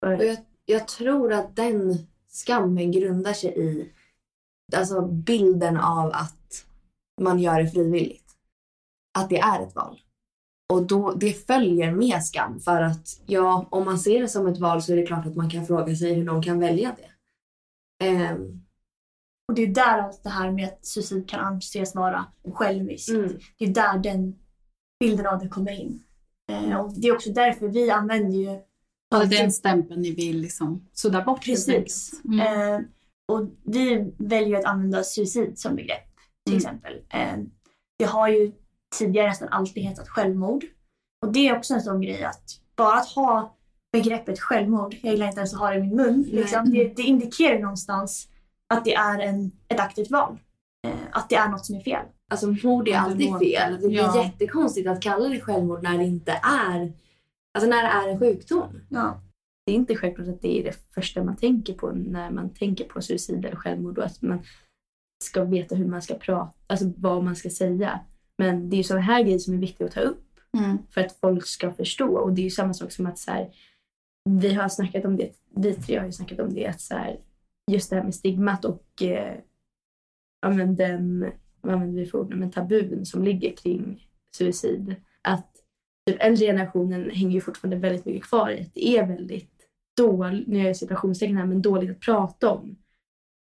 Och 0.05 0.11
jag, 0.11 0.37
jag 0.65 0.87
tror 0.87 1.33
att 1.33 1.55
den 1.55 1.97
skammen 2.27 2.91
grundar 2.91 3.33
sig 3.33 3.59
i 3.59 3.91
alltså 4.75 5.07
bilden 5.07 5.77
av 5.77 6.07
att 6.13 6.65
man 7.21 7.39
gör 7.39 7.61
det 7.61 7.69
frivilligt. 7.69 8.20
Att 9.19 9.29
det 9.29 9.39
är 9.39 9.61
ett 9.67 9.75
val. 9.75 9.99
Och 10.73 10.87
då, 10.87 11.11
det 11.13 11.47
följer 11.47 11.91
med 11.91 12.23
skam 12.23 12.59
för 12.59 12.81
att 12.81 13.07
ja, 13.25 13.67
om 13.71 13.85
man 13.85 13.99
ser 13.99 14.21
det 14.21 14.27
som 14.27 14.47
ett 14.47 14.57
val 14.59 14.81
så 14.81 14.91
är 14.93 14.97
det 14.97 15.05
klart 15.05 15.25
att 15.25 15.35
man 15.35 15.49
kan 15.49 15.65
fråga 15.65 15.95
sig 15.95 16.13
hur 16.13 16.23
någon 16.23 16.43
kan 16.43 16.59
välja 16.59 16.95
det. 16.97 17.09
Ehm, 18.05 18.61
Och 19.49 19.55
det 19.55 19.61
är 19.61 19.67
där 19.67 19.97
allt 19.99 20.23
det 20.23 20.29
här 20.29 20.51
med 20.51 20.65
att 20.67 20.85
suicid 20.85 21.29
kan 21.29 21.39
anses 21.39 21.95
vara 21.95 22.25
själviskt. 22.53 23.09
mm, 23.09 23.37
Det 23.57 23.65
är 23.65 23.69
där 23.73 23.97
den 23.99 24.35
bilden 24.99 25.27
av 25.27 25.39
det 25.39 25.47
kommer 25.49 25.71
in. 25.81 26.03
Eh, 26.51 26.77
och 26.79 26.91
det 26.93 27.07
är 27.07 27.15
också 27.15 27.31
därför 27.31 27.67
vi 27.67 27.89
använder 27.91 28.37
ju 28.37 28.59
Alltså 29.15 29.37
den 29.37 29.51
stämpeln 29.51 30.01
ni 30.01 30.11
vill 30.11 30.39
liksom 30.41 30.87
sudda 30.93 31.21
bort. 31.23 31.45
Precis. 31.45 32.21
Mm. 32.25 32.39
Eh, 32.39 32.81
och 33.31 33.47
vi 33.65 34.13
väljer 34.17 34.59
att 34.59 34.65
använda 34.65 35.03
suicid 35.03 35.59
som 35.59 35.75
begrepp 35.75 36.07
till 36.45 36.53
Mm. 36.53 36.57
exempel. 36.57 36.93
Eh, 37.09 37.37
det 37.99 38.05
har 38.05 38.27
ju 38.27 38.51
tidigare 38.97 39.27
nästan 39.27 39.49
alltid 39.49 39.83
hetat 39.83 40.09
självmord. 40.09 40.65
Och 41.25 41.31
det 41.31 41.47
är 41.47 41.57
också 41.57 41.73
en 41.73 41.81
sån 41.81 42.01
grej 42.01 42.23
att 42.23 42.59
bara 42.75 42.97
att 42.97 43.07
ha 43.07 43.57
begreppet 43.93 44.39
självmord, 44.39 44.95
jag 45.01 45.11
gillar 45.11 45.27
inte 45.27 45.39
ens 45.39 45.53
att 45.53 45.59
ha 45.59 45.69
det 45.69 45.77
i 45.77 45.81
min 45.81 45.95
mun, 45.95 46.21
liksom, 46.21 46.71
det, 46.71 46.95
det 46.95 47.01
indikerar 47.01 47.59
någonstans 47.59 48.27
att 48.73 48.85
det 48.85 48.93
är 48.93 49.19
en, 49.19 49.51
ett 49.67 49.79
aktivt 49.79 50.11
val. 50.11 50.37
Eh, 50.87 50.93
att 51.11 51.29
det 51.29 51.35
är 51.35 51.49
något 51.49 51.65
som 51.65 51.75
är 51.75 51.83
fel. 51.83 52.05
alltså 52.31 52.47
mord 52.63 52.87
är 52.87 52.97
alltid 52.97 53.39
fel. 53.39 53.81
Det 53.81 53.87
blir 53.87 53.97
ja. 53.97 54.23
jättekonstigt 54.23 54.87
att 54.87 55.01
kalla 55.01 55.29
det 55.29 55.41
självmord 55.41 55.83
när 55.83 55.97
det 55.97 56.03
inte 56.03 56.31
är 56.43 56.93
Alltså 57.53 57.69
när 57.69 57.83
det 57.83 57.89
är 57.89 58.13
en 58.13 58.19
sjukdom. 58.19 58.81
Ja. 58.89 59.21
det 59.65 59.71
är 59.71 59.75
inte 59.75 59.95
självklart 59.95 60.27
att 60.27 60.41
det 60.41 60.59
är 60.59 60.63
det 60.63 60.93
första 60.93 61.23
man 61.23 61.35
tänker 61.35 61.73
på 61.73 61.91
när 61.91 62.31
man 62.31 62.53
tänker 62.53 62.85
på 62.85 63.01
suicid 63.01 63.45
eller 63.45 63.55
självmord 63.55 63.97
och 63.97 64.05
att 64.05 64.21
man 64.21 64.43
ska 65.23 65.43
veta 65.43 65.75
hur 65.75 65.87
man 65.87 66.01
ska 66.01 66.15
prata, 66.15 66.53
alltså 66.67 66.91
vad 66.97 67.23
man 67.23 67.35
ska 67.35 67.49
säga. 67.49 67.99
Men 68.41 68.69
det 68.69 68.75
är 68.75 68.77
ju 68.77 68.83
sådana 68.83 69.05
här 69.05 69.23
grejer 69.23 69.39
som 69.39 69.53
är 69.53 69.57
viktiga 69.57 69.87
att 69.87 69.93
ta 69.93 69.99
upp 69.99 70.27
Mm. 70.57 70.77
för 70.89 71.01
att 71.01 71.19
folk 71.19 71.47
ska 71.47 71.73
förstå. 71.73 72.17
Och 72.17 72.33
det 72.33 72.41
är 72.41 72.43
ju 72.43 72.49
samma 72.49 72.73
sak 72.73 72.91
som 72.91 73.05
att 73.05 73.17
så 73.17 73.31
här, 73.31 73.53
vi 74.29 74.53
har 74.53 74.69
snackat 74.69 75.05
om 75.05 75.17
det, 75.17 75.31
vi 75.55 75.73
tre 75.73 75.97
har 75.97 76.05
ju 76.05 76.11
snackat 76.11 76.39
om 76.39 76.53
det, 76.53 76.67
att 76.67 76.81
så 76.81 76.93
här, 76.95 77.19
just 77.71 77.89
det 77.89 77.95
här 77.95 78.03
med 78.03 78.15
stigmat 78.15 78.65
och 78.65 79.01
eh, 79.01 79.37
ja, 80.41 80.49
men 80.49 80.75
den, 80.75 81.31
vad 81.61 81.73
använder 81.73 81.99
vi 81.99 82.05
för 82.05 82.19
ord, 82.19 82.33
men 82.33 82.51
tabun 82.51 83.05
som 83.05 83.23
ligger 83.23 83.55
kring 83.55 84.07
suicid. 84.37 84.95
Att 85.21 85.55
typ 86.07 86.17
äldre 86.19 86.45
generationen 86.45 87.09
hänger 87.09 87.33
ju 87.33 87.41
fortfarande 87.41 87.77
väldigt 87.77 88.05
mycket 88.05 88.23
kvar 88.23 88.49
i 88.49 88.61
att 88.61 88.73
det 88.73 88.97
är 88.97 89.07
väldigt 89.07 89.67
dåligt, 89.97 90.47
nu 90.47 90.57
gör 90.57 90.67
jag 90.67 90.77
situationstecken 90.77 91.37
här, 91.37 91.45
men 91.45 91.61
dåligt 91.61 91.91
att 91.91 91.99
prata 91.99 92.51
om. 92.51 92.77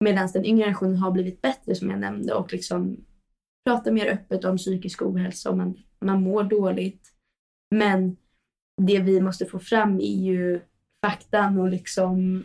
Medan 0.04 0.28
den 0.32 0.44
yngre 0.44 0.64
generationen 0.64 0.96
har 0.96 1.10
blivit 1.10 1.42
bättre 1.42 1.74
som 1.74 1.90
jag 1.90 2.00
nämnde 2.00 2.34
och 2.34 2.52
liksom 2.52 3.04
pratar 3.68 3.92
mer 3.92 4.06
öppet 4.06 4.44
om 4.44 4.56
psykisk 4.56 5.02
ohälsa 5.02 5.50
om 5.50 5.58
man, 5.58 5.76
man 6.00 6.22
mår 6.22 6.44
dåligt. 6.44 7.12
Men 7.70 8.16
det 8.82 8.98
vi 8.98 9.20
måste 9.20 9.46
få 9.46 9.58
fram 9.58 10.00
är 10.00 10.24
ju 10.24 10.60
faktan 11.06 11.58
och 11.58 11.68
liksom 11.68 12.42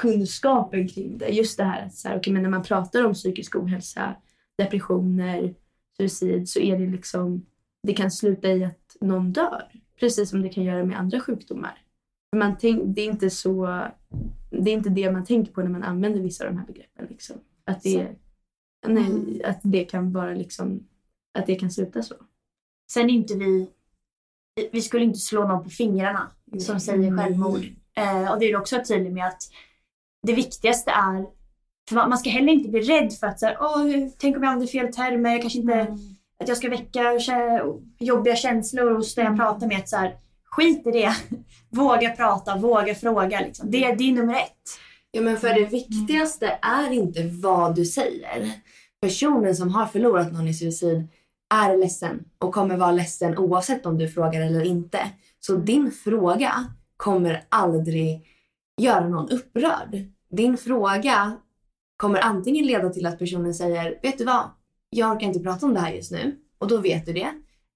kunskapen 0.00 0.88
kring 0.88 1.18
det. 1.18 1.28
Just 1.28 1.56
det 1.56 1.64
här 1.64 1.86
att 1.86 1.94
så 1.94 2.08
här, 2.08 2.18
okay, 2.18 2.32
men 2.32 2.42
när 2.42 2.50
man 2.50 2.62
pratar 2.62 3.04
om 3.04 3.14
psykisk 3.14 3.56
ohälsa, 3.56 4.16
depressioner, 4.58 5.54
suicid 5.96 6.48
så 6.48 6.60
är 6.60 6.78
det 6.78 6.86
liksom, 6.86 7.46
det 7.82 7.94
kan 7.94 8.10
sluta 8.10 8.48
i 8.48 8.64
att 8.64 8.96
någon 9.00 9.32
dör. 9.32 9.62
Precis 10.00 10.30
som 10.30 10.42
det 10.42 10.48
kan 10.48 10.64
göra 10.64 10.84
med 10.84 10.98
andra 10.98 11.20
sjukdomar. 11.20 11.78
Man 12.36 12.56
tänk, 12.60 12.96
det, 12.96 13.02
är 13.02 13.06
inte 13.06 13.30
så, 13.30 13.86
det 14.50 14.70
är 14.70 14.74
inte 14.74 14.90
det 14.90 15.12
man 15.12 15.24
tänker 15.24 15.52
på 15.52 15.62
när 15.62 15.70
man 15.70 15.82
använder 15.82 16.20
vissa 16.20 16.44
av 16.44 16.50
de 16.50 16.58
här 16.58 16.66
begreppen. 16.66 17.06
Liksom. 17.10 17.36
Att, 17.64 17.82
det, 17.82 18.16
nej, 18.86 19.42
att 19.44 19.60
det 19.62 19.84
kan 19.84 20.12
vara 20.12 20.34
liksom, 20.34 20.86
att 21.38 21.46
det 21.46 21.54
kan 21.54 21.70
sluta 21.70 22.02
så. 22.02 22.14
Sen 22.92 23.10
är 23.10 23.14
inte 23.14 23.34
vi, 23.34 23.70
vi 24.72 24.82
skulle 24.82 25.04
inte 25.04 25.18
slå 25.18 25.48
någon 25.48 25.64
på 25.64 25.70
fingrarna 25.70 26.30
som 26.58 26.80
säger 26.80 27.16
självmord. 27.16 27.64
Eh, 27.96 28.32
och 28.32 28.38
det 28.38 28.46
är 28.46 28.56
också 28.56 28.82
tydligt 28.88 29.12
med 29.12 29.26
att 29.26 29.42
det 30.22 30.34
viktigaste 30.34 30.90
är, 30.90 31.26
för 31.88 31.94
man, 31.94 32.08
man 32.08 32.18
ska 32.18 32.30
heller 32.30 32.52
inte 32.52 32.68
bli 32.68 32.80
rädd 32.80 33.12
för 33.12 33.26
att 33.26 33.40
så 33.40 33.46
här, 33.46 33.56
Åh, 33.60 34.08
tänk 34.18 34.36
om 34.36 34.42
jag 34.42 34.52
använder 34.52 34.72
fel 34.72 34.92
termer, 34.92 35.30
jag 35.30 35.40
kanske 35.40 35.58
inte, 35.58 35.96
att 36.38 36.48
jag 36.48 36.56
ska 36.56 36.68
väcka 36.68 37.20
jobbiga 37.98 38.36
känslor 38.36 38.94
hos 38.94 39.14
den 39.14 39.26
jag 39.26 39.36
pratar 39.36 39.66
med. 39.66 39.88
Så 39.88 39.96
här, 39.96 40.16
skit 40.44 40.86
i 40.86 40.90
det, 40.90 41.14
våga 41.70 42.10
prata, 42.10 42.56
våga 42.56 42.94
fråga. 42.94 43.40
Liksom. 43.40 43.70
Det, 43.70 43.92
det 43.92 44.04
är 44.04 44.12
nummer 44.12 44.34
ett. 44.34 44.80
Ja, 45.10 45.20
men 45.22 45.36
för 45.36 45.54
det 45.54 45.64
viktigaste 45.64 46.58
är 46.62 46.92
inte 46.92 47.22
vad 47.42 47.74
du 47.74 47.84
säger. 47.84 48.52
Personen 49.00 49.56
som 49.56 49.68
har 49.68 49.86
förlorat 49.86 50.32
någon 50.32 50.48
i 50.48 50.54
suicid 50.54 51.08
är 51.54 51.76
ledsen 51.76 52.24
och 52.38 52.54
kommer 52.54 52.76
vara 52.76 52.92
ledsen 52.92 53.38
oavsett 53.38 53.86
om 53.86 53.98
du 53.98 54.08
frågar 54.08 54.40
eller 54.40 54.64
inte. 54.64 54.98
Så 55.40 55.54
din 55.56 55.90
fråga 55.90 56.66
kommer 56.96 57.44
aldrig 57.48 58.26
göra 58.76 59.08
någon 59.08 59.30
upprörd. 59.30 60.04
Din 60.30 60.56
fråga 60.56 61.36
kommer 61.96 62.20
antingen 62.20 62.66
leda 62.66 62.90
till 62.90 63.06
att 63.06 63.18
personen 63.18 63.54
säger, 63.54 63.98
vet 64.02 64.18
du 64.18 64.24
vad? 64.24 64.50
jag 64.90 65.16
orkar 65.16 65.26
inte 65.26 65.40
prata 65.40 65.66
om 65.66 65.74
det 65.74 65.80
här 65.80 65.92
just 65.92 66.12
nu 66.12 66.36
och 66.58 66.68
då 66.68 66.76
vet 66.76 67.06
du 67.06 67.12
det. 67.12 67.28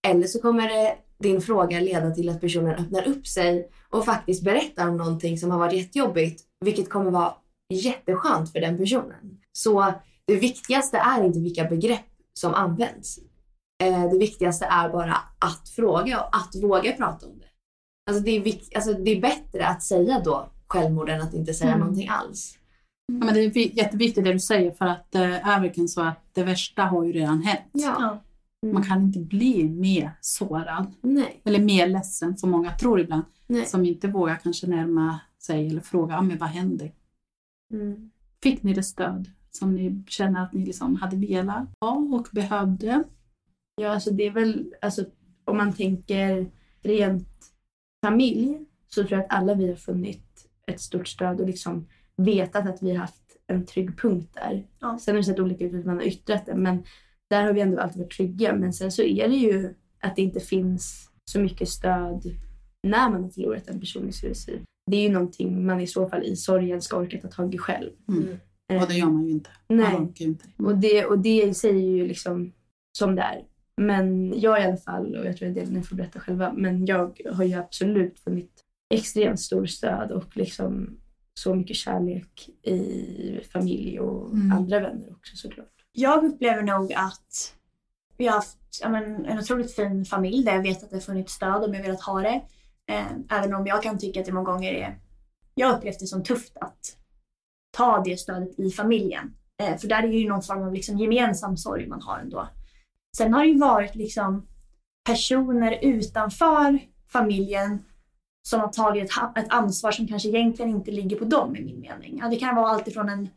Eller 0.07 0.26
så 0.26 0.41
kommer 0.41 0.68
det, 0.68 0.97
din 1.19 1.41
fråga 1.41 1.81
leda 1.81 2.11
till 2.11 2.29
att 2.29 2.41
personen 2.41 2.75
öppnar 2.75 3.09
upp 3.09 3.27
sig 3.27 3.69
och 3.91 4.05
faktiskt 4.05 4.45
berättar 4.45 4.89
om 4.89 4.97
någonting 4.97 5.39
som 5.39 5.51
har 5.51 5.59
varit 5.59 5.73
jättejobbigt, 5.75 6.43
vilket 6.61 6.91
kommer 6.91 7.11
vara 7.11 7.35
jätteskönt 7.75 8.53
för 8.53 8.61
den 8.61 8.79
personen. 8.79 9.39
Så 9.53 9.93
det 10.27 10.37
viktigaste 10.37 10.97
är 10.99 11.25
inte 11.25 11.39
vilka 11.41 11.65
begrepp 11.65 12.05
som 12.35 12.55
används. 12.55 13.19
Eh, 13.83 14.11
det 14.11 14.19
viktigaste 14.19 14.65
är 14.65 14.89
bara 14.89 15.17
att 15.39 15.69
fråga 15.77 16.21
och 16.21 16.37
att 16.37 16.62
våga 16.62 16.93
prata 16.93 17.27
om 17.27 17.39
det. 17.39 17.45
Alltså 18.11 18.23
det, 18.25 18.31
är 18.31 18.41
vik- 18.41 18.75
alltså 18.77 18.93
det 18.93 19.11
är 19.11 19.21
bättre 19.21 19.67
att 19.67 19.83
säga 19.83 20.21
då 20.25 20.49
självmord 20.67 21.09
än 21.09 21.21
att 21.23 21.35
inte 21.35 21.55
säga 21.55 21.69
Mm. 21.71 21.81
någonting 21.81 22.09
alls. 22.09 22.59
Ja, 23.07 23.15
men 23.25 23.35
det 23.35 23.41
är 23.41 23.51
vi- 23.51 23.73
jätteviktigt 23.75 24.25
det 24.25 24.33
du 24.33 24.41
säger 24.41 24.71
för 24.71 24.87
att 24.87 25.07
det 25.11 25.19
är 25.19 25.61
verkligen 25.61 25.89
så 25.89 26.01
att 26.03 26.25
det 26.33 26.43
värsta 26.45 26.83
har 26.83 27.05
ju 27.05 27.12
redan 27.12 27.43
hänt. 27.43 27.61
Ja. 27.73 28.21
Man 28.73 28.83
kan 28.83 29.03
inte 29.03 29.19
bli 29.19 29.69
mer 29.69 30.11
sårad 30.21 30.95
Nej. 31.01 31.41
eller 31.45 31.59
mer 31.59 31.87
ledsen 31.87 32.37
som 32.37 32.51
många 32.51 32.71
tror 32.71 33.01
ibland. 33.01 33.25
Nej. 33.47 33.67
Som 33.67 33.85
inte 33.85 34.09
vågar 34.09 34.37
kanske 34.37 34.67
närma 34.67 35.21
sig 35.39 35.69
eller 35.69 35.81
fråga, 35.81 36.19
ah, 36.19 36.23
men 36.23 36.39
vad 36.39 36.49
hände? 36.49 36.93
Mm. 37.73 38.11
Fick 38.43 38.62
ni 38.62 38.75
det 38.75 38.83
stöd 38.83 39.31
som 39.51 39.75
ni 39.75 40.03
känner 40.09 40.43
att 40.43 40.53
ni 40.53 40.67
liksom 40.67 40.97
hade 40.97 41.17
velat 41.17 41.69
ha 41.81 41.97
och 41.97 42.29
behövde? 42.33 43.05
Ja, 43.81 43.89
alltså 43.89 44.11
det 44.11 44.27
är 44.27 44.31
väl, 44.31 44.75
alltså 44.81 45.05
om 45.45 45.57
man 45.57 45.73
tänker 45.73 46.51
rent 46.83 47.53
familj 48.05 48.61
så 48.89 49.03
tror 49.03 49.12
jag 49.12 49.21
att 49.21 49.39
alla 49.39 49.55
vi 49.55 49.69
har 49.69 49.77
funnit 49.77 50.49
ett 50.67 50.81
stort 50.81 51.09
stöd 51.09 51.41
och 51.41 51.47
liksom 51.47 51.87
vetat 52.17 52.67
att 52.67 52.83
vi 52.83 52.91
har 52.91 52.99
haft 52.99 53.37
en 53.47 53.67
trygg 53.67 53.99
punkt 53.99 54.31
där. 54.35 54.67
Ja. 54.79 54.99
Sen 54.99 55.15
har 55.15 55.19
det 55.19 55.25
sett 55.25 55.41
olika 55.41 55.65
ut 55.65 55.73
hur 55.73 55.85
man 55.85 55.97
har 55.97 56.05
yttrat 56.05 56.47
det, 56.47 56.55
men 56.55 56.85
där 57.35 57.45
har 57.45 57.53
vi 57.53 57.61
ändå 57.61 57.80
alltid 57.80 57.99
varit 58.03 58.12
trygga. 58.16 58.55
Men 58.55 58.72
sen 58.72 58.93
så 58.93 59.03
är 59.03 59.28
det 59.28 59.37
ju 59.37 59.74
att 60.01 60.16
det 60.16 60.22
inte 60.22 60.41
finns 60.41 61.11
så 61.30 61.41
mycket 61.41 61.68
stöd 61.68 62.22
när 62.82 63.11
man 63.11 63.22
har 63.22 63.28
förlorat 63.30 63.68
en 63.68 63.80
person 63.80 64.09
i 64.09 64.12
suicid. 64.12 64.61
Det 64.91 64.97
är 64.97 65.03
ju 65.03 65.09
någonting 65.09 65.66
man 65.66 65.80
i 65.80 65.87
så 65.87 66.09
fall 66.09 66.22
i 66.22 66.37
sorgen 66.37 66.82
ska 66.82 66.97
orka 66.97 67.20
ta 67.20 67.28
tag 67.28 67.55
i 67.55 67.59
själv. 67.59 67.91
Mm. 68.09 68.28
Eh, 68.72 68.82
Och 68.82 68.89
det 68.89 68.95
gör 68.95 69.07
man 69.11 69.24
ju 69.24 69.30
inte. 69.30 69.51
Nej. 69.68 69.97
Inte. 70.16 70.45
och 70.59 70.78
det, 70.78 71.05
och 71.05 71.18
det 71.18 71.55
säger 71.55 71.89
ju 71.91 72.07
liksom 72.07 72.53
som 72.99 73.14
det 73.14 73.22
är. 73.22 73.45
Men 73.80 74.35
jag 74.41 74.61
i 74.61 74.64
alla 74.64 74.76
fall, 74.76 75.16
och 75.16 75.26
jag 75.26 75.37
tror 75.37 75.49
del 75.49 75.72
ni 75.72 75.82
får 75.82 75.97
berätta 75.97 76.20
själva, 76.20 76.53
men 76.53 76.87
jag 76.87 77.20
har 77.32 77.45
ju 77.45 77.55
absolut 77.55 78.20
funnit 78.20 78.61
extremt 78.95 79.41
stor 79.41 79.66
stöd 79.66 80.11
och 80.11 80.37
liksom 80.37 80.97
så 81.41 81.55
mycket 81.55 81.76
kärlek 81.76 82.49
i 82.62 83.41
familj 83.53 84.01
och 84.01 84.32
Mm. 84.32 84.53
andra 84.53 84.80
vänner 84.80 85.11
också 85.12 85.37
såklart. 85.37 85.74
Jag 85.97 86.25
upplever 86.25 86.63
nog 86.63 86.93
att 86.93 87.55
vi 88.17 88.27
har 88.27 88.35
haft 88.35 88.59
men, 88.89 89.27
en 89.27 89.39
otroligt 89.39 89.77
fin 89.77 90.05
familj 90.05 90.45
där 90.45 90.55
jag 90.55 90.63
vet 90.63 90.83
att 90.83 90.91
det 90.91 90.97
har 90.97 91.01
funnits 91.01 91.33
stöd 91.33 91.65
om 91.65 91.75
jag 91.75 91.83
velat 91.83 92.01
ha 92.01 92.21
det. 92.21 92.43
Eh, 92.87 93.07
även 93.31 93.55
om 93.55 93.67
jag 93.67 93.83
kan 93.83 93.99
tycka 93.99 94.21
att 94.21 94.27
det 94.27 94.33
många 94.33 94.53
gånger 94.53 94.73
är... 94.73 94.99
Jag 95.55 95.77
upplevt 95.77 96.01
det 96.01 96.07
som 96.07 96.23
tufft 96.23 96.57
att 96.61 96.97
ta 97.71 98.03
det 98.05 98.17
stödet 98.17 98.59
i 98.59 98.71
familjen. 98.71 99.35
Eh, 99.63 99.77
för 99.77 99.89
där 99.89 100.03
är 100.03 100.09
det 100.09 100.17
ju 100.17 100.29
någon 100.29 100.43
form 100.43 100.63
av 100.63 100.73
liksom 100.73 100.99
gemensam 100.99 101.57
sorg 101.57 101.87
man 101.87 102.03
har 102.03 102.19
ändå. 102.19 102.49
Sen 103.17 103.35
har 103.35 103.41
det 103.41 103.49
ju 103.51 103.59
varit 103.59 103.95
liksom 103.95 104.47
personer 105.05 105.79
utanför 105.83 106.79
familjen 107.09 107.85
som 108.43 108.61
har 108.61 108.69
tagit 108.69 109.11
ett, 109.37 109.47
ansvar 109.49 109.93
som 109.93 110.09
kanske 110.09 110.29
egentligen 110.29 110.71
inte 110.71 110.91
ligger 110.91 111.17
på 111.17 111.25
dem 111.25 111.57
i 111.57 111.65
min 111.65 111.81
mening. 111.81 112.19
Ja, 112.23 112.29
det 112.29 112.37
kan 112.37 112.57
vara 112.57 112.69
allt 112.69 112.89
ifrån 112.89 113.09
en 113.09 113.29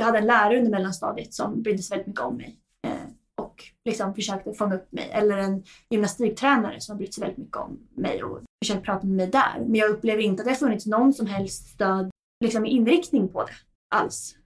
jag 0.00 0.06
hade 0.06 0.18
en 0.18 0.26
lärare 0.26 0.58
under 0.58 0.70
mellanstadiet 0.70 1.34
som 1.34 1.62
brydde 1.62 1.82
sig 1.82 1.96
väldigt 1.96 2.06
mycket 2.06 2.22
om 2.22 2.36
mig 2.36 2.58
eh, 2.86 2.92
och 3.36 3.64
liksom 3.84 4.14
försökte 4.14 4.52
fånga 4.52 4.74
upp 4.74 4.92
mig. 4.92 5.10
Eller 5.12 5.36
en 5.36 5.64
gymnastiktränare 5.90 6.80
som 6.80 6.92
har 6.92 6.98
brytt 6.98 7.14
sig 7.14 7.22
väldigt 7.22 7.38
mycket 7.38 7.56
om 7.56 7.78
mig 7.94 8.22
och 8.22 8.40
försökt 8.64 8.84
prata 8.84 9.06
med 9.06 9.16
mig 9.16 9.26
där. 9.26 9.58
Men 9.58 9.74
jag 9.74 9.90
upplever 9.90 10.22
inte 10.22 10.40
att 10.40 10.44
det 10.44 10.50
har 10.50 10.56
funnits 10.56 10.86
någon 10.86 11.12
som 11.12 11.26
helst 11.26 11.68
stöd 11.68 12.10
liksom, 12.44 12.66
inriktning 12.66 13.28
på 13.28 13.42
det 13.44 13.52
alls. 13.94 14.36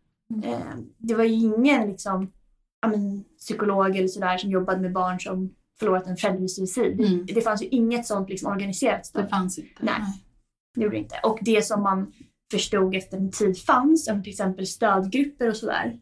Eh, 0.45 0.77
det 0.99 1.15
var 1.15 1.25
ju 1.25 1.35
ingen 1.35 1.89
liksom, 1.89 2.33
men, 2.87 3.25
psykolog 3.39 3.97
eller 3.97 4.09
sådär 4.09 4.39
som 4.39 4.51
jobbade 4.51 4.81
med 4.81 4.93
barn 4.93 5.21
som 5.21 5.55
förlorat 5.79 6.07
en 6.07 6.17
förälder 6.17 6.45
i 6.45 6.49
suicid. 6.49 7.01
Mm. 7.01 7.27
Det 7.27 7.41
fanns 7.41 7.63
ju 7.63 7.67
inget 7.67 8.07
sånt 8.07 8.29
liksom, 8.29 8.53
organiserat 8.53 9.07
stöd. 9.07 9.25
Det 9.25 9.29
fanns 9.29 9.59
inte. 9.59 9.81
Nej. 9.81 10.01
Det 10.75 10.81
gjorde 10.81 10.97
det 10.97 11.01
inte. 11.01 11.21
Och 11.23 11.39
det 11.43 11.67
som 11.67 11.83
man 11.83 12.13
förstod 12.55 12.95
efter 12.95 13.17
en 13.17 13.31
tid 13.31 13.59
fanns, 13.59 14.05
som 14.05 14.23
till 14.23 14.31
exempel 14.33 14.67
stödgrupper 14.67 15.49
och 15.49 15.57
sådär. 15.57 15.99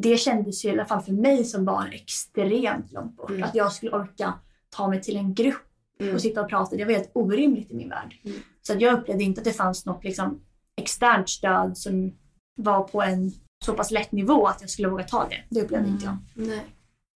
Det 0.00 0.16
kändes 0.16 0.64
ju 0.64 0.68
i 0.68 0.72
alla 0.72 0.84
fall 0.84 1.02
för 1.02 1.12
mig 1.12 1.44
som 1.44 1.64
barn 1.64 1.92
extremt 1.92 2.92
långt 2.92 3.16
bort. 3.16 3.30
Mm. 3.30 3.42
Att 3.42 3.54
jag 3.54 3.72
skulle 3.72 3.92
orka 3.92 4.34
ta 4.70 4.88
mig 4.88 5.02
till 5.02 5.16
en 5.16 5.34
grupp 5.34 5.62
Mm. 6.00 6.14
och 6.14 6.20
sitta 6.20 6.40
och 6.42 6.48
prata. 6.48 6.76
Det 6.76 6.84
var 6.84 6.92
helt 6.92 7.10
orimligt 7.14 7.70
i 7.70 7.74
min 7.74 7.88
värld. 7.88 8.14
Mm. 8.24 8.38
Så 8.62 8.72
att 8.72 8.80
jag 8.80 8.98
upplevde 8.98 9.24
inte 9.24 9.40
att 9.40 9.44
det 9.44 9.52
fanns 9.52 9.86
något 9.86 10.04
liksom, 10.04 10.40
externt 10.76 11.28
stöd 11.28 11.78
som 11.78 12.12
var 12.56 12.82
på 12.82 13.02
en 13.02 13.32
så 13.64 13.72
pass 13.72 13.90
lätt 13.90 14.12
nivå 14.12 14.46
att 14.46 14.60
jag 14.60 14.70
skulle 14.70 14.88
våga 14.88 15.04
ta 15.04 15.28
det. 15.28 15.44
Det 15.50 15.62
upplevde 15.62 15.88
inte 15.88 16.04
jag. 16.04 16.16
Nej. 16.34 16.66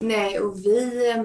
Nej, 0.05 0.39
och 0.41 0.59
vi 0.59 1.11
eh, 1.11 1.25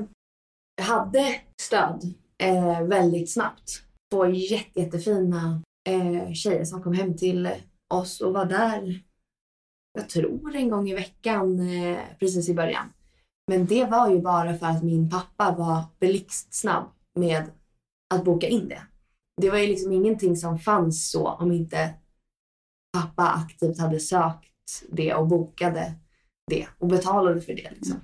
hade 0.85 1.35
stöd 1.61 2.13
eh, 2.43 2.81
väldigt 2.83 3.33
snabbt. 3.33 3.81
Två 4.11 4.25
jätte, 4.25 4.79
jättefina 4.79 5.61
eh, 5.89 6.33
tjejer 6.33 6.65
som 6.65 6.83
kom 6.83 6.93
hem 6.93 7.17
till 7.17 7.49
oss 7.93 8.21
och 8.21 8.33
var 8.33 8.45
där, 8.45 9.03
jag 9.93 10.09
tror 10.09 10.55
en 10.55 10.69
gång 10.69 10.89
i 10.89 10.93
veckan 10.93 11.69
eh, 11.69 11.99
precis 12.19 12.49
i 12.49 12.53
början. 12.53 12.93
Men 13.47 13.65
det 13.65 13.85
var 13.85 14.09
ju 14.09 14.21
bara 14.21 14.57
för 14.57 14.65
att 14.65 14.83
min 14.83 15.09
pappa 15.09 15.55
var 15.57 15.83
blixtsnabb 15.99 16.85
med 17.15 17.43
att 18.13 18.25
boka 18.25 18.47
in 18.47 18.67
det. 18.67 18.81
Det 19.41 19.49
var 19.49 19.57
ju 19.57 19.67
liksom 19.67 19.91
ingenting 19.91 20.37
som 20.37 20.59
fanns 20.59 21.11
så 21.11 21.27
om 21.27 21.51
inte 21.51 21.93
pappa 22.93 23.29
aktivt 23.29 23.79
hade 23.79 23.99
sökt 23.99 24.83
det 24.89 25.13
och 25.13 25.27
bokade 25.27 25.93
det 26.47 26.67
och 26.77 26.87
betalade 26.87 27.41
för 27.41 27.53
det. 27.53 27.71
Liksom. 27.71 27.99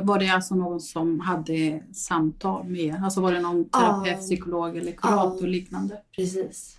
Var 0.00 0.18
det 0.18 0.28
alltså 0.28 0.54
någon 0.54 0.80
som 0.80 1.20
hade 1.20 1.82
samtal 1.92 2.66
med 2.68 2.80
er? 2.80 3.00
Alltså 3.04 3.20
var 3.20 3.32
det 3.32 3.40
någon 3.40 3.68
Ja. 3.72 3.78
terapeut, 3.80 4.20
psykolog 4.20 4.76
eller 4.76 4.92
kurator 4.92 5.40
Ja. 5.46 5.46
liknande? 5.46 6.02
Precis. 6.16 6.76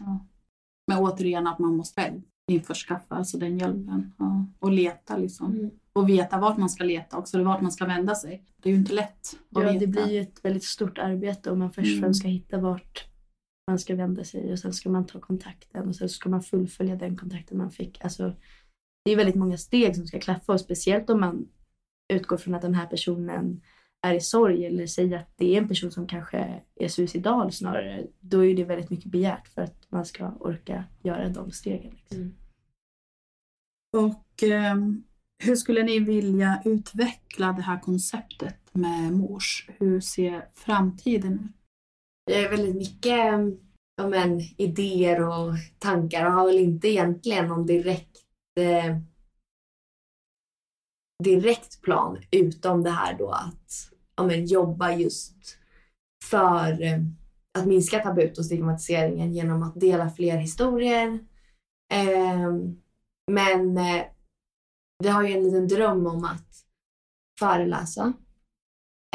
Men 0.88 0.98
återigen 0.98 1.48
att 1.48 1.60
man 1.60 1.76
måste 1.78 2.02
själv 2.02 2.22
införskaffa 2.52 3.16
alltså 3.16 3.38
den 3.38 3.58
hjälpen. 3.60 4.14
Ja. 4.18 4.46
Och 4.60 4.72
leta 4.72 5.18
liksom. 5.18 5.52
Mm. 5.52 5.70
Och 5.94 6.10
veta 6.10 6.40
vart 6.40 6.58
man 6.58 6.70
ska 6.70 6.84
leta 6.84 7.18
också, 7.18 7.38
eller 7.38 7.46
vart 7.46 7.62
man 7.62 7.72
ska 7.72 7.86
vända 7.86 8.16
sig. 8.16 8.44
Det 8.62 8.70
är 8.70 8.74
ju 8.74 8.80
inte 8.80 8.94
lätt 8.94 9.36
Ja, 9.50 9.60
veta. 9.60 9.74
det 9.80 9.88
blir 9.88 10.12
ju 10.12 10.20
ett 10.22 10.46
väldigt 10.46 10.64
stort 10.64 10.98
arbete 10.98 11.52
om 11.52 11.60
man 11.60 11.72
först 11.72 11.98
Mm. 11.98 12.14
ska 12.14 12.28
hitta 12.28 12.58
vart 12.58 13.06
man 13.68 13.80
ska 13.80 13.96
vända 13.96 14.24
sig 14.24 14.52
och 14.52 14.60
sen 14.60 14.74
ska 14.74 14.90
man 14.90 15.06
ta 15.06 15.20
kontakten 15.20 15.88
och 15.88 15.96
sen 15.96 16.10
ska 16.10 16.30
man 16.30 16.42
fullfölja 16.44 16.96
den 16.96 17.18
kontakten 17.18 17.58
man 17.58 17.72
fick. 17.72 18.04
Alltså, 18.04 18.34
det 19.06 19.12
är 19.12 19.16
väldigt 19.16 19.36
många 19.36 19.58
steg 19.58 19.96
som 19.96 20.08
ska 20.08 20.20
klaffa 20.20 20.54
och 20.54 20.60
speciellt 20.62 21.10
om 21.10 21.20
man 21.20 21.48
utgår 22.14 22.38
från 22.38 22.56
att 22.56 22.62
den 22.62 22.74
här 22.74 22.88
personen 22.88 23.62
är 24.02 24.14
i 24.14 24.22
sorg 24.22 24.66
eller 24.66 24.88
säger 24.88 25.18
att 25.18 25.34
det 25.38 25.56
är 25.56 25.62
en 25.62 25.68
person 25.68 25.92
som 25.92 26.08
kanske 26.08 26.62
är 26.76 26.88
suicidal 26.88 27.52
snarare. 27.52 28.08
Då 28.20 28.46
är 28.46 28.56
det 28.56 28.64
väldigt 28.64 28.90
mycket 28.90 29.12
begärt 29.12 29.48
för 29.48 29.62
att 29.62 29.92
man 29.92 30.06
ska 30.06 30.32
orka 30.40 30.84
göra 31.04 31.30
de 31.30 31.52
stegen. 31.52 31.92
Liksom. 31.92 32.18
Mm. 32.18 32.36
Och 33.98 34.44
ehm, 34.44 35.04
hur 35.44 35.56
skulle 35.56 35.84
ni 35.84 36.00
vilja 36.00 36.62
utveckla 36.66 37.52
det 37.52 37.62
här 37.62 37.80
konceptet 37.80 38.60
med 38.72 39.14
mors? 39.14 39.70
Hur 39.80 40.00
ser 40.00 40.50
framtiden 40.54 41.34
ut? 41.34 41.52
Jag 42.32 42.44
är 42.44 42.50
väldigt 42.50 42.76
mycket 42.76 43.20
ja, 43.96 44.08
men, 44.08 44.40
idéer 44.58 45.24
och 45.24 45.54
tankar 45.80 46.26
och 46.26 46.32
har 46.32 46.46
väl 46.46 46.60
inte 46.60 46.88
egentligen 46.88 47.48
någon 47.48 47.66
direkt 47.66 48.18
eh, 48.60 48.98
direkt 51.24 51.82
plan 51.82 52.18
utom 52.32 52.84
det 52.84 52.90
här 52.90 53.18
då 53.18 53.30
att 53.30 53.92
ja, 54.16 54.24
men, 54.24 54.46
jobba 54.46 54.94
just 54.94 55.58
för 56.24 56.82
eh, 56.82 57.00
att 57.58 57.66
minska 57.68 58.00
tabut 58.00 58.38
och 58.38 58.46
stigmatiseringen 58.46 59.34
genom 59.34 59.64
att 59.64 59.80
dela 59.80 60.10
fler 60.10 60.38
historier. 60.38 61.20
Eh, 61.94 62.52
men 63.32 63.78
eh, 63.78 64.06
vi 65.04 65.10
har 65.10 65.24
ju 65.24 65.34
en 65.34 65.44
liten 65.44 65.68
dröm 65.68 66.08
om 66.08 66.24
att 66.26 66.66
föreläsa 67.40 68.14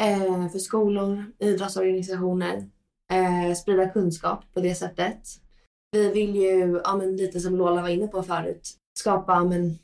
eh, 0.01 0.49
för 0.49 0.59
skolor, 0.59 1.25
idrottsorganisationer, 1.39 2.69
eh, 3.11 3.55
sprida 3.55 3.89
kunskap 3.89 4.53
på 4.53 4.59
det 4.59 4.75
sättet. 4.75 5.19
Vi 5.91 6.11
vill 6.11 6.35
ju, 6.35 6.81
ja, 6.83 6.95
men 6.97 7.17
lite 7.17 7.39
som 7.39 7.55
Lola 7.55 7.81
var 7.81 7.89
inne 7.89 8.07
på 8.07 8.23
förut, 8.23 8.77
skapa 8.99 9.33
ja, 9.33 9.43
men, 9.43 9.79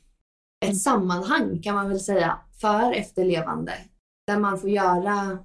ett 0.64 0.78
sammanhang 0.78 1.62
kan 1.62 1.74
man 1.74 1.88
väl 1.88 2.00
säga 2.00 2.38
för 2.60 2.92
efterlevande 2.92 3.72
där 4.26 4.38
man 4.38 4.58
får 4.58 4.70
göra 4.70 5.38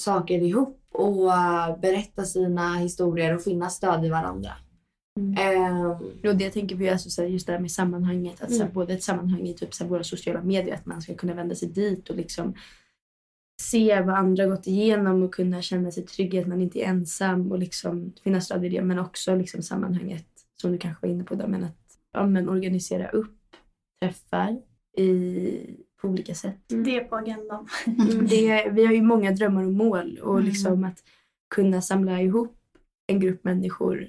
saker 0.00 0.38
ihop 0.42 0.74
och 0.92 1.30
berätta 1.80 2.24
sina 2.24 2.74
historier 2.76 3.34
och 3.34 3.42
finna 3.42 3.70
stöd 3.70 4.04
i 4.04 4.08
varandra. 4.08 4.50
Ehm, 5.38 5.90
Och 6.30 6.36
det 6.36 6.50
tänker 6.50 6.76
vi 6.76 6.88
alltså 6.88 7.10
så 7.10 7.22
här, 7.22 7.28
just 7.28 7.46
det 7.46 7.52
här 7.52 7.60
med 7.60 7.70
sammanhanget. 7.70 8.42
Att 8.42 8.48
så 8.50 8.56
här, 8.56 8.62
Mm. 8.62 8.74
både 8.74 8.94
ett 8.94 9.02
sammanhang 9.02 9.46
i 9.46 9.54
typ 9.54 9.74
så 9.74 9.84
våra 9.86 10.04
sociala 10.04 10.42
medier, 10.42 10.74
att 10.74 10.86
man 10.86 11.02
ska 11.02 11.14
kunna 11.14 11.34
vända 11.34 11.54
sig 11.54 11.68
dit 11.68 12.10
och 12.10 12.16
liksom 12.16 12.54
se 13.62 14.00
vad 14.02 14.14
andra 14.16 14.46
gått 14.46 14.66
igenom 14.66 15.22
och 15.22 15.34
kunna 15.34 15.62
känna 15.62 15.90
sig 15.90 16.06
trygg 16.06 16.34
i 16.34 16.38
att 16.40 16.46
man 16.46 16.60
inte 16.60 16.78
är 16.80 16.84
ensam 16.84 17.52
och 17.52 17.58
liksom 17.58 18.12
finna 18.24 18.40
stöd 18.40 18.64
i 18.64 18.68
det. 18.68 18.82
Men 18.82 18.98
också 18.98 19.34
liksom 19.34 19.62
sammanhanget 19.62 20.26
som 20.60 20.72
du 20.72 20.78
kanske 20.78 21.06
var 21.06 21.12
inne 21.14 21.24
på 21.24 21.34
då, 21.34 21.46
men 21.46 21.64
att 21.64 21.98
ja, 22.12 22.26
men 22.26 22.48
organisera 22.48 23.08
upp 23.08 23.37
träffar 24.02 24.56
i, 24.96 25.76
på 26.00 26.08
olika 26.08 26.34
sätt. 26.34 26.58
Det 26.66 26.96
är 26.96 27.04
på 27.04 27.16
agendan. 27.16 27.68
Mm, 27.86 28.26
Det, 28.26 28.68
vi 28.72 28.86
har 28.86 28.92
ju 28.92 29.02
många 29.02 29.32
drömmar 29.32 29.64
och 29.64 29.72
mål 29.72 30.18
och 30.22 30.34
Mm. 30.38 30.44
liksom 30.48 30.84
att 30.84 30.98
kunna 31.54 31.82
samla 31.82 32.20
ihop 32.20 32.56
en 33.06 33.20
grupp 33.20 33.44
människor 33.44 34.08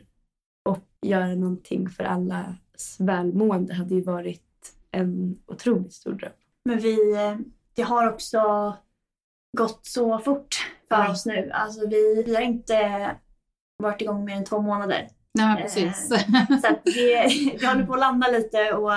och 0.69 0.79
göra 1.01 1.35
någonting 1.35 1.89
för 1.89 2.03
allas 2.03 2.95
välmående 2.99 3.73
hade 3.73 3.95
ju 3.95 4.01
varit 4.01 4.43
en 4.91 5.39
otroligt 5.45 5.93
stor 5.93 6.13
dröm. 6.13 6.31
Men 6.65 6.79
vi, 6.79 7.13
eh, 7.15 7.37
det 7.73 7.81
har 7.81 8.09
också 8.13 8.39
gått 9.57 9.85
så 9.85 10.19
fort 10.19 10.55
för 10.87 10.95
Ja. 10.95 11.11
oss 11.11 11.25
nu. 11.25 11.49
Alltså 11.53 11.87
vi, 11.87 12.23
vi 12.25 12.35
har 12.35 12.41
inte 12.41 13.11
varit 13.77 14.01
igång 14.01 14.25
mer 14.25 14.35
än 14.35 14.45
två 14.45 14.61
månader. 14.61 15.07
Nej, 15.33 15.45
men 15.47 15.57
Eh, 15.57 15.61
precis. 15.63 16.07
Så 16.61 16.67
att 16.67 16.83
det, 16.83 17.27
det 17.59 17.67
håller 17.67 17.85
på 17.85 17.93
att 17.93 17.99
landa 17.99 18.27
lite 18.31 18.73
och 18.73 18.91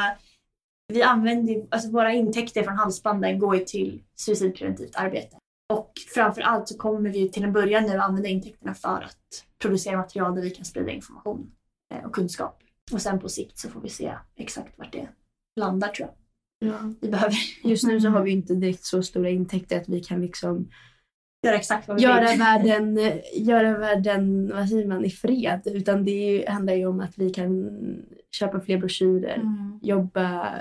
vi 0.93 1.03
använder 1.03 1.67
alltså 1.71 1.91
våra 1.91 2.13
intäkter 2.13 2.63
från 2.63 2.77
halsbanden 2.77 3.39
går 3.39 3.57
ju 3.57 3.65
till 3.65 4.03
suicidpreventivt 4.15 4.97
arbete. 4.97 5.37
Och 5.73 5.93
framför 6.15 6.43
allt 6.43 6.69
så 6.69 6.79
kommer 6.79 7.11
vi 7.11 7.29
till 7.29 7.45
en 7.45 7.53
början 7.53 7.85
nu 7.85 7.99
använda 7.99 8.29
intäkterna 8.29 8.75
för 8.75 9.03
att 9.03 9.45
producera 9.59 9.97
material 9.97 10.35
där 10.35 10.43
vi 10.43 10.51
kan 10.51 10.65
sprida 10.65 10.91
information 10.91 11.51
eh, 11.95 12.05
och 12.05 12.15
kunskap. 12.15 12.63
Och 12.93 13.03
sen 13.03 13.19
på 13.19 13.29
sikt 13.29 13.59
så 13.59 13.69
får 13.69 13.81
vi 13.81 13.89
se 13.89 14.15
exakt 14.37 14.79
vart 14.79 14.93
det 14.93 15.09
landar 15.61 15.89
tror 15.89 16.09
jag. 16.09 16.15
Vi 17.01 17.09
behöver 17.09 17.37
Just 17.65 17.85
nu 17.85 18.01
så 18.01 18.09
har 18.09 18.23
vi 18.23 18.31
inte 18.31 18.55
direkt 18.55 18.85
så 18.85 19.03
stora 19.03 19.31
intäkter 19.31 19.81
att 19.81 19.89
vi 19.89 20.01
kan 20.01 20.21
liksom 20.21 20.69
göra 21.47 21.57
exakt 21.57 21.89
vad 21.89 21.97
vi 21.97 22.03
göra 22.03 22.31
vill. 22.31 22.39
världen, 22.39 22.99
göra 23.35 23.79
världen 23.79 24.51
vad 24.55 24.69
säger 24.69 24.87
man, 24.87 25.05
i 25.05 25.11
fred. 25.11 25.63
Utan 25.65 26.05
det 26.05 26.45
handlar 26.49 26.75
ju 26.75 26.87
om 26.87 27.01
att 27.01 27.19
vi 27.19 27.31
kan 27.31 27.71
köpa 28.33 28.61
fler 28.61 28.79
broschyrer, 28.79 29.35
Mm. 29.37 29.79
jobba 29.83 30.55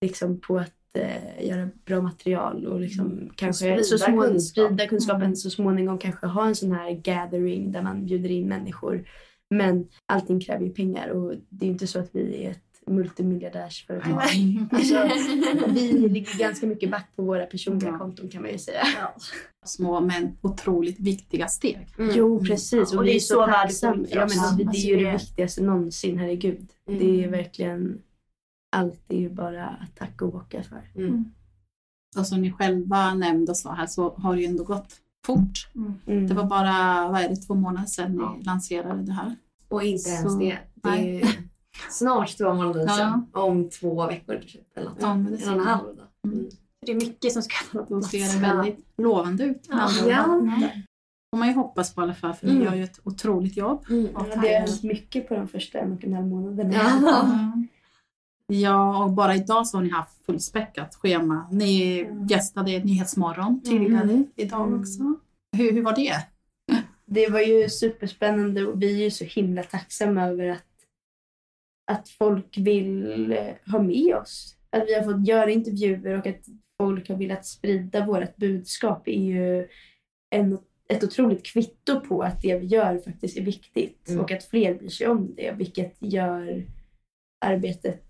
liksom 0.00 0.40
på 0.40 0.58
att 0.58 0.72
eh, 0.98 1.46
göra 1.48 1.68
bra 1.86 2.00
material 2.02 2.66
och 2.66 2.80
liksom 2.80 3.30
kanske 3.36 3.64
sprida 3.64 3.82
så 3.82 3.98
små, 3.98 4.22
kunskap. 4.22 4.66
sprida 4.66 4.86
kunskapen 4.88 5.22
Mm. 5.22 5.36
så 5.36 5.50
småningom 5.50 5.98
kanske 5.98 6.26
ha 6.26 6.46
en 6.46 6.54
sån 6.54 6.72
här 6.72 6.90
gathering 6.92 7.72
där 7.72 7.82
man 7.82 8.06
bjuder 8.06 8.30
in 8.30 8.48
människor. 8.48 9.08
Men 9.50 9.88
allting 10.06 10.40
kräver 10.40 10.64
ju 10.64 10.70
pengar 10.70 11.08
och 11.08 11.34
det 11.48 11.66
är 11.66 11.70
inte 11.70 11.86
så 11.86 11.98
att 11.98 12.10
vi 12.12 12.44
är 12.44 12.50
ett 12.50 12.73
multimiljardärsföretag. 12.86 14.12
Alltså, 14.72 15.08
vi 15.68 16.08
ligger 16.08 16.38
ganska 16.38 16.66
mycket 16.66 16.90
back 16.90 17.08
på 17.16 17.22
våra 17.22 17.46
personliga 17.46 17.90
Ja. 17.90 17.98
konton 17.98 18.28
kan 18.28 18.42
man 18.42 18.50
ju 18.50 18.58
säga. 18.58 18.82
Små 19.66 20.00
men 20.00 20.36
otroligt 20.40 21.00
viktiga 21.00 21.48
steg. 21.48 21.88
Jo, 22.14 22.44
precis. 22.44 22.92
Ja, 22.92 22.98
och, 22.98 23.06
vi 23.06 23.16
är 23.16 23.20
så, 23.20 23.46
tacksamma. 23.46 23.92
värdefullt 23.92 24.10
för 24.10 24.16
Ja, 24.16 24.24
oss. 24.24 24.36
men 24.36 24.56
det, 24.56 24.64
det 24.72 24.78
är 24.78 24.80
ju 24.80 24.94
Alltså, 24.94 25.04
det 25.04 25.10
det- 25.10 25.16
viktigaste 25.18 25.62
någonsin, 25.62 26.18
herregud. 26.18 26.68
Mm. 26.88 27.00
Det 27.00 27.24
är 27.24 27.28
verkligen 27.28 27.98
allt 28.76 29.00
är 29.08 29.18
ju 29.18 29.30
bara 29.30 29.66
att 29.66 29.96
tacka 29.96 30.24
och 30.24 30.32
bocka 30.32 30.62
för. 30.62 30.82
Mm. 31.02 31.24
Och 32.18 32.26
som 32.26 32.42
ni 32.42 32.52
själva 32.52 33.14
nämnde 33.14 33.52
och 33.52 33.56
sa 33.58 33.72
här 33.72 33.86
så 33.86 34.14
har 34.14 34.34
det 34.34 34.40
ju 34.40 34.46
ändå 34.46 34.64
gått 34.64 34.96
fort. 35.26 35.68
Mm. 36.06 36.26
Det 36.28 36.34
var 36.34 36.44
bara, 36.44 37.08
vad 37.08 37.20
är 37.20 37.28
det, 37.28 37.36
två 37.36 37.54
månader 37.54 37.86
sedan 37.86 38.16
Ja. 38.20 38.34
ni 38.38 38.44
lanserade 38.44 39.02
det 39.02 39.12
här. 39.12 39.36
Och 39.68 39.82
inte 39.82 40.10
ens 40.10 40.32
Så- 40.32 40.38
det. 40.38 40.58
Det 40.74 40.90
nej. 40.90 41.20
är 41.20 41.28
snart 41.90 42.36
två 42.38 42.54
månader 42.54 42.84
Ja. 42.88 42.96
sedan. 42.96 43.26
Om 43.32 43.70
två 43.70 44.06
veckor 44.06 44.36
typ. 44.38 44.76
Eller 44.76 44.90
något. 44.90 44.98
Ja, 45.00 45.14
men 45.14 45.32
det 45.36 45.42
en 45.44 45.48
och 45.54 45.60
en 45.60 45.66
halv 45.66 45.96
då. 45.96 46.28
Mm. 46.30 46.46
Det 46.86 46.92
är 46.92 46.96
mycket 46.96 47.32
som 47.32 47.42
ska 47.42 47.54
falla 47.54 47.84
på 47.84 47.88
plats. 47.94 48.10
ser 48.10 48.32
det 48.40 48.54
väldigt 48.54 48.86
lovande 48.98 49.44
ut. 49.44 49.66
Ja. 49.70 49.88
Ja. 50.08 50.24
får 51.30 51.38
man 51.38 51.48
ju 51.48 51.54
hoppas 51.54 51.94
på 51.94 52.00
i 52.00 52.04
alla 52.04 52.14
fall 52.14 52.34
för 52.34 52.46
ni 52.46 52.52
Mm. 52.52 52.64
gör 52.64 52.74
ju 52.74 52.84
ett 52.84 53.00
otroligt 53.04 53.56
jobb. 53.56 53.84
Mm. 53.90 54.08
Ja, 54.14 54.20
det 54.30 54.36
har 54.36 54.46
hänt 54.60 54.82
mycket 54.82 55.28
på 55.28 55.34
de 55.34 55.48
första 55.48 55.78
en 55.78 55.92
och 55.92 56.04
en 56.04 56.12
halv 56.14 56.26
månaderna. 56.26 56.74
Ja. 56.74 57.52
Ja, 58.46 59.04
och 59.04 59.10
bara 59.10 59.34
idag 59.36 59.66
så 59.66 59.76
har 59.76 59.82
ni 59.84 59.90
haft 59.90 60.24
fullspäckat 60.26 60.94
schema. 60.94 61.48
Ni 61.50 62.06
gästade 62.30 62.84
Nyhetsmorgon 62.84 63.60
tidigare 63.64 64.02
Mm. 64.02 64.26
idag 64.36 64.66
Mm. 64.68 64.80
också. 64.80 65.02
Hur, 65.56 65.72
hur 65.72 65.82
var 65.82 65.96
det? 65.96 66.14
Det 67.06 67.28
var 67.28 67.40
ju 67.40 67.68
superspännande 67.68 68.66
och 68.66 68.82
vi 68.82 68.94
är 69.00 69.04
ju 69.04 69.10
så 69.10 69.24
himla 69.24 69.62
tacksamma 69.62 70.22
över 70.22 70.48
att, 70.48 70.64
att 71.92 72.08
folk 72.08 72.58
vill 72.58 73.32
eh, 73.32 73.54
ha 73.72 73.82
med 73.82 74.14
oss. 74.16 74.56
Att 74.70 74.88
vi 74.88 74.94
har 74.94 75.02
fått 75.02 75.28
göra 75.28 75.50
intervjuer 75.50 76.18
och 76.18 76.26
att 76.26 76.44
folk 76.78 77.08
har 77.08 77.16
velat 77.16 77.46
sprida 77.46 78.06
vårt 78.06 78.36
budskap 78.36 79.08
är 79.08 79.22
ju 79.24 79.68
en, 80.30 80.58
ett 80.88 81.04
otroligt 81.04 81.46
kvitto 81.46 82.00
på 82.00 82.22
att 82.22 82.42
det 82.42 82.58
vi 82.58 82.66
gör 82.66 82.98
faktiskt 82.98 83.36
är 83.36 83.42
viktigt 83.42 84.08
Mm. 84.08 84.20
och 84.20 84.30
att 84.32 84.44
fler 84.44 84.74
bryr 84.74 84.88
sig 84.88 85.06
om 85.08 85.34
det, 85.34 85.52
vilket 85.52 85.96
gör 86.00 86.66
arbetet 87.44 88.02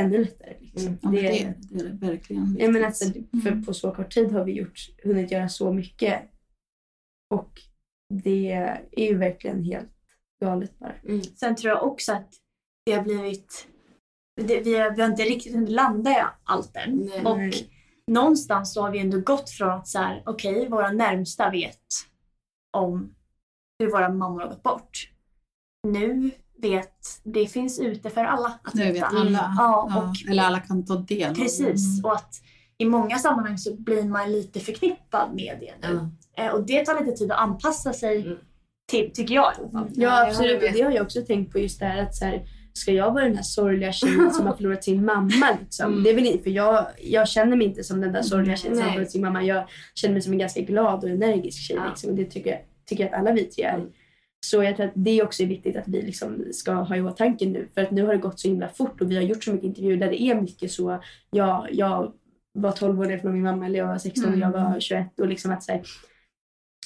ännu 0.00 0.18
lättare. 0.18 0.54
Liksom. 0.60 0.86
Mm. 0.86 0.98
Ja, 1.02 1.10
det, 1.10 1.20
det, 1.20 1.54
det 1.60 1.84
är 1.84 1.88
det 1.88 2.06
verkligen 2.06 2.54
viktigt. 2.54 2.84
alltså, 2.84 3.12
för 3.42 3.48
Mm. 3.50 3.64
på 3.64 3.74
så 3.74 3.90
kort 3.94 4.10
tid 4.14 4.32
har 4.32 4.44
vi 4.44 4.52
gjort, 4.52 4.78
hunnit 5.04 5.30
göra 5.30 5.48
så 5.48 5.72
mycket. 5.72 6.22
Och 7.30 7.60
det 8.14 8.50
är 8.92 9.04
ju 9.08 9.16
verkligen 9.16 9.64
helt 9.64 9.90
galet 10.40 10.78
bara. 10.78 10.94
Mm. 11.04 11.22
Sen 11.22 11.56
tror 11.56 11.74
jag 11.74 11.82
också 11.86 12.12
att 12.12 12.34
det 12.86 12.92
har 12.92 13.02
blivit... 13.02 13.66
Det, 14.40 14.60
vi, 14.60 14.78
har, 14.78 14.90
vi 14.90 15.02
har 15.02 15.08
inte 15.10 15.22
riktigt 15.22 15.54
hunnit 15.54 15.70
landa 15.70 16.10
i 16.10 16.22
allt 16.44 16.76
än. 16.76 16.96
Nej. 16.96 17.24
Och 17.24 17.38
någonstans 18.12 18.74
så 18.74 18.82
har 18.82 18.90
vi 18.90 18.98
ändå 18.98 19.20
gått 19.20 19.50
från 19.50 19.70
att 19.70 19.88
så 19.88 19.98
här, 19.98 20.22
okej, 20.26 20.68
våra 20.68 20.92
närmsta 20.92 21.50
vet 21.50 21.78
om 22.76 23.14
hur 23.78 23.90
våra 23.90 24.08
mammor 24.08 24.40
har 24.40 24.48
gått 24.48 24.62
bort. 24.62 25.10
Nu 25.88 26.30
vet, 26.58 27.20
det 27.24 27.46
finns 27.46 27.78
ute 27.80 28.10
för 28.10 28.24
alla 28.24 28.58
att 28.64 28.74
Nu 28.74 28.92
vet 28.92 29.02
alla. 29.02 29.54
Ja, 29.58 29.88
Ja, 29.90 29.98
och 30.08 30.30
Eller 30.30 30.42
alla 30.42 30.60
kan 30.60 30.84
ta 30.86 30.94
del 30.94 31.34
precis. 31.34 32.04
Och 32.04 32.12
att 32.14 32.34
i 32.78 32.84
många 32.84 33.18
sammanhang 33.18 33.58
så 33.58 33.74
blir 33.76 34.04
man 34.04 34.32
lite 34.32 34.60
förknippad 34.60 35.34
med 35.34 35.58
det 35.60 35.88
nu. 35.88 36.08
Ja. 36.36 36.44
Eh, 36.44 36.52
Och 36.52 36.66
det 36.66 36.84
tar 36.84 37.00
lite 37.00 37.16
tid 37.16 37.32
att 37.32 37.38
anpassa 37.38 37.92
sig 37.92 38.22
Mm. 38.26 38.38
till, 38.90 39.10
tycker 39.14 39.34
jag 39.34 39.52
i 39.52 39.56
alla 39.60 39.70
fall. 39.70 39.88
Ja, 39.94 40.26
absolut. 40.28 40.62
Och 40.62 40.72
det 40.72 40.82
har 40.82 40.90
jag 40.90 41.02
också 41.02 41.22
tänkt 41.22 41.52
på 41.52 41.58
just 41.58 41.80
det 41.80 41.86
här 41.86 42.02
att 42.02 42.14
så 42.16 42.24
här, 42.24 42.42
ska 42.72 42.92
jag 42.92 43.12
vara 43.12 43.24
den 43.24 43.36
här 43.36 43.42
sorgliga 43.42 43.92
tjejen 43.92 44.30
som 44.34 44.46
har 44.46 44.56
förlorat 44.56 44.84
sin 44.84 45.04
mamma? 45.04 45.58
Liksom? 45.60 45.92
Mm. 45.92 46.04
Det 46.04 46.12
väl 46.12 46.26
inte, 46.26 46.42
för 46.42 46.50
jag, 46.50 46.86
jag 47.02 47.28
känner 47.28 47.56
mig 47.56 47.66
inte 47.66 47.84
som 47.84 48.00
den 48.00 48.12
där 48.12 48.22
sorgliga 48.22 48.56
tjejen 48.56 48.76
som 48.76 48.84
har 48.84 48.92
förlorat 48.92 49.10
sin 49.10 49.22
mamma. 49.22 49.42
Jag 49.42 49.68
känner 49.94 50.12
mig 50.12 50.22
som 50.22 50.32
en 50.32 50.38
ganska 50.38 50.60
glad 50.60 51.04
och 51.04 51.10
energisk 51.10 51.62
tjej. 51.62 51.76
Ja. 51.76 51.88
Liksom. 51.88 52.10
Och 52.10 52.16
det 52.16 52.24
tycker 52.24 52.50
jag, 52.50 52.60
tycker 52.86 53.04
jag 53.04 53.12
att 53.12 53.20
alla 53.20 53.32
vi 53.32 53.44
tre 53.44 53.64
är. 53.64 53.74
Mm. 53.74 53.88
Så 54.46 54.62
jag 54.62 54.76
tror 54.76 54.86
att 54.86 54.92
det 54.94 55.22
också 55.22 55.42
är 55.42 55.46
viktigt 55.46 55.76
att 55.76 55.88
vi 55.88 56.02
liksom 56.02 56.44
ska 56.52 56.72
ha 56.72 56.96
i 56.96 57.00
åtanke 57.00 57.46
nu. 57.46 57.68
För 57.74 57.80
att 57.80 57.90
nu 57.90 58.02
har 58.02 58.12
det 58.12 58.20
gått 58.20 58.40
så 58.40 58.48
himla 58.48 58.68
fort 58.68 59.00
och 59.00 59.10
vi 59.10 59.16
har 59.16 59.22
gjort 59.22 59.44
så 59.44 59.52
mycket 59.52 59.66
intervjuer 59.66 59.96
där 59.96 60.10
det 60.10 60.22
är 60.22 60.40
mycket 60.40 60.72
så. 60.72 61.02
Jag, 61.30 61.68
jag 61.72 62.12
var 62.52 62.72
12 62.72 63.00
år 63.00 63.18
från 63.18 63.32
min 63.32 63.42
mamma 63.42 63.66
eller 63.66 63.78
jag 63.78 63.86
var 63.86 63.98
16 63.98 64.32
och 64.32 64.38
jag 64.38 64.50
var 64.50 64.80
21. 64.80 65.20
Och 65.20 65.28
liksom 65.28 65.52
att, 65.52 65.68
här, 65.68 65.82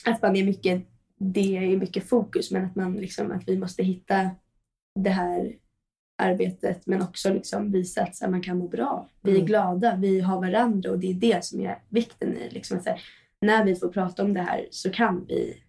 att 0.07 0.22
man 0.22 0.37
är 0.37 0.45
mycket, 0.45 0.87
det 1.18 1.57
är 1.57 1.76
mycket 1.76 2.09
fokus 2.09 2.51
men 2.51 2.64
att, 2.64 2.76
man 2.76 2.95
liksom, 2.95 3.32
att 3.32 3.49
vi 3.49 3.59
måste 3.59 3.82
hitta 3.82 4.30
det 4.95 5.11
här 5.11 5.53
arbetet 6.23 6.87
men 6.87 7.03
också 7.03 7.33
liksom 7.33 7.73
visa 7.73 8.03
att 8.03 8.21
här, 8.21 8.29
man 8.29 8.43
kan 8.43 8.59
må 8.59 8.69
bra. 8.69 9.09
Vi 9.23 9.31
är 9.31 9.35
Mm. 9.35 9.47
glada, 9.47 9.97
vi 9.97 10.21
har 10.21 10.41
varandra 10.41 10.91
och 10.91 10.99
det 10.99 11.11
är 11.11 11.15
det 11.15 11.45
som 11.45 11.61
är 11.61 11.83
vikten 11.89 12.37
i 12.37 12.51
liksom, 12.51 12.79
att, 12.79 12.87
här, 12.87 13.03
när 13.41 13.65
vi 13.65 13.77
får 13.77 13.89
prata 13.89 14.23
om 14.23 14.35
det 14.35 14.41
här 14.41 14.69
så 14.71 14.91
kan 14.91 15.25
vi, 15.29 15.62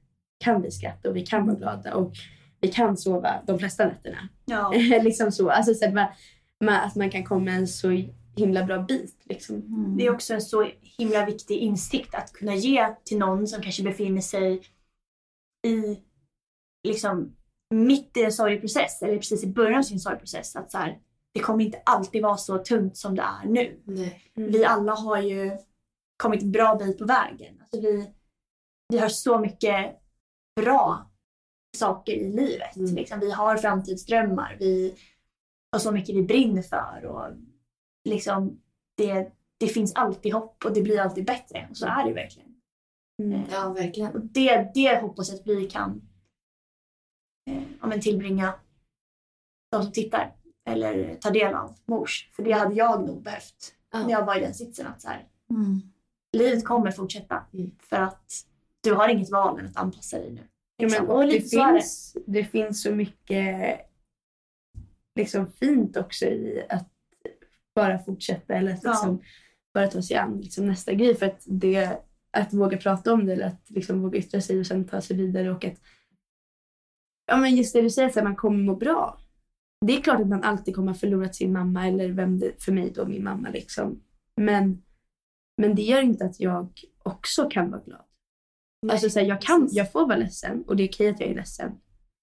kan 0.43 0.61
vi 0.61 0.71
skratta 0.71 1.09
och 1.09 1.15
vi 1.15 1.25
kan 1.25 1.45
vara 1.47 1.55
glada 1.57 1.95
och 1.95 2.13
vi 2.61 2.67
kan 2.67 2.97
sova 2.97 3.43
de 3.47 3.59
flesta 3.59 3.87
nätterna. 3.87 4.29
Ja. 4.45 4.73
liksom 5.03 5.31
så. 5.31 5.49
Alltså, 5.49 5.73
så 5.73 5.87
att, 5.87 5.93
man, 5.93 6.07
man, 6.63 6.75
att 6.75 6.95
man 6.95 7.09
kan 7.09 7.23
komma 7.23 7.51
en 7.51 7.67
så 7.67 8.03
himla 8.37 8.63
bra 8.63 8.77
bit. 8.79 9.21
Liksom. 9.23 9.55
Mm. 9.55 9.97
Det 9.97 10.05
är 10.05 10.13
också 10.13 10.33
en 10.33 10.41
så 10.41 10.69
himla 10.97 11.25
viktig 11.25 11.57
insikt 11.57 12.15
att 12.15 12.33
kunna 12.33 12.55
ge 12.55 12.87
till 13.03 13.17
någon 13.17 13.47
som 13.47 13.61
kanske 13.61 13.83
befinner 13.83 14.21
sig 14.21 14.61
i 15.67 15.99
liksom 16.87 17.35
mitt 17.73 18.17
i 18.17 18.23
en 18.23 18.31
sorgeprocess 18.31 19.01
eller 19.01 19.17
precis 19.17 19.43
i 19.43 19.47
början 19.47 19.79
av 19.79 19.83
sin 19.83 19.99
sorgeprocess. 19.99 20.55
Att 20.55 20.71
så 20.71 20.77
här, 20.77 20.99
det 21.33 21.39
kommer 21.39 21.65
inte 21.65 21.81
alltid 21.85 22.23
vara 22.23 22.37
så 22.37 22.57
tungt 22.57 22.97
som 22.97 23.15
det 23.15 23.21
är 23.21 23.47
nu. 23.47 23.81
Nej. 23.83 24.31
Vi 24.33 24.65
alla 24.65 24.95
har 24.95 25.21
ju 25.21 25.51
kommit 26.17 26.41
en 26.41 26.51
bra 26.51 26.75
bit 26.75 26.97
på 26.97 27.05
vägen. 27.05 27.61
Alltså 27.61 27.81
vi, 27.81 28.11
vi 28.89 28.97
har 28.97 29.09
så 29.09 29.39
mycket 29.39 29.95
bra 30.61 31.11
saker 31.77 32.13
i 32.13 32.31
livet. 32.31 32.75
Mm. 32.75 32.95
Liksom, 32.95 33.19
vi 33.19 33.31
har 33.31 33.57
framtidsdrömmar. 33.57 34.57
Vi 34.59 34.95
har 35.71 35.79
så 35.79 35.91
mycket 35.91 36.15
vi 36.15 36.23
brinner 36.23 36.61
för. 36.61 37.05
Och 37.05 37.25
liksom, 38.09 38.61
det, 38.97 39.31
det 39.57 39.67
finns 39.67 39.95
alltid 39.95 40.33
hopp 40.33 40.65
och 40.65 40.73
det 40.73 40.81
blir 40.81 40.99
alltid 40.99 41.25
bättre. 41.25 41.67
Och 41.69 41.77
så 41.77 41.85
är 41.85 42.07
det 42.07 42.13
verkligen. 42.13 42.55
Mm. 43.23 43.41
Ja, 43.51 43.73
verkligen. 43.73 44.13
Och 44.13 44.25
det, 44.25 44.71
det 44.73 45.01
hoppas 45.01 45.29
jag 45.29 45.39
att 45.39 45.47
vi 45.47 45.69
kan 45.69 45.91
eh, 45.91 45.99
ja, 47.81 47.87
men 47.87 48.01
tillbringa 48.01 48.53
de 49.71 49.83
som 49.83 49.91
tittar 49.91 50.35
eller 50.69 51.15
tar 51.15 51.31
del 51.31 51.53
av 51.53 51.75
mors. 51.85 52.29
För 52.35 52.43
det 52.43 52.51
hade 52.51 52.75
jag 52.75 53.07
nog 53.07 53.23
behövt 53.23 53.73
när 53.93 54.09
jag 54.09 54.25
var 54.25 54.37
i 54.37 54.39
den 54.39 54.53
sitsen. 54.53 54.87
Att 54.87 55.01
så 55.01 55.07
här, 55.07 55.27
Mm. 55.49 55.81
livet 56.37 56.65
kommer 56.65 56.91
fortsätta 56.91 57.43
för 57.79 57.95
att 57.95 58.31
du 58.83 58.93
har 58.93 59.09
inget 59.09 59.31
val 59.31 59.59
än 59.59 59.65
att 59.65 59.77
anpassa 59.77 60.17
dig 60.17 60.31
nu. 60.31 60.41
Ja, 60.41 60.47
men, 60.77 60.89
Liksom. 60.89 61.09
och 61.09 61.23
det, 61.25 61.49
finns, 61.49 62.17
det 62.27 62.43
finns 62.43 62.81
så 62.81 62.91
mycket 62.95 63.79
liksom, 65.15 65.47
fint 65.51 65.97
också 65.97 66.25
i 66.25 66.65
att 66.69 66.89
bara 67.75 67.99
fortsätta 67.99 68.53
eller 68.53 68.73
att 68.73 68.83
Ja. 68.83 68.89
liksom, 68.91 69.21
bara 69.73 69.87
ta 69.87 70.01
sig 70.01 70.17
an 70.17 70.41
liksom, 70.41 70.65
nästa 70.67 70.93
grej. 70.93 71.15
För 71.15 71.25
att, 71.25 71.43
det, 71.45 71.99
att 72.31 72.53
våga 72.53 72.77
prata 72.77 73.13
om 73.13 73.25
det 73.25 73.33
eller 73.33 73.47
att 73.47 73.69
liksom, 73.69 74.01
våga 74.01 74.19
yttra 74.19 74.41
sig 74.41 74.59
och 74.59 74.67
sen 74.67 74.87
ta 74.87 75.01
sig 75.01 75.17
vidare 75.17 75.51
och 75.51 75.65
att 75.65 75.81
ja, 77.25 77.37
men 77.37 77.55
just 77.55 77.73
det 77.73 77.81
du 77.81 77.89
säger, 77.89 78.09
att 78.17 78.23
man 78.23 78.35
kommer 78.35 78.63
må 78.63 78.75
bra. 78.75 79.19
Det 79.85 79.97
är 79.97 80.01
klart 80.01 80.21
att 80.21 80.27
man 80.27 80.43
alltid 80.43 80.75
kommer 80.75 80.87
ha 80.91 80.95
förlorat 80.99 81.35
sin 81.35 81.53
mamma 81.53 81.87
eller 81.87 82.09
vem 82.09 82.39
det 82.39 82.63
för 82.63 82.71
mig 82.71 82.91
då 82.95 83.05
min 83.05 83.23
mamma 83.23 83.49
liksom. 83.49 84.01
Men, 84.37 84.83
men 85.57 85.75
det 85.75 85.81
gör 85.81 86.01
inte 86.01 86.25
att 86.25 86.39
jag 86.39 86.69
också 87.03 87.49
kan 87.49 87.71
vara 87.71 87.81
glad. 87.81 88.01
Alltså 88.91 89.09
så 89.09 89.19
här, 89.19 89.25
jag, 89.27 89.41
kan, 89.41 89.69
jag 89.71 89.91
får 89.91 90.07
vara 90.07 90.17
ledsen 90.17 90.63
och 90.67 90.75
det 90.75 90.83
är 90.83 90.89
okej 90.89 91.09
att 91.09 91.19
jag 91.19 91.29
är 91.29 91.35
ledsen. 91.35 91.71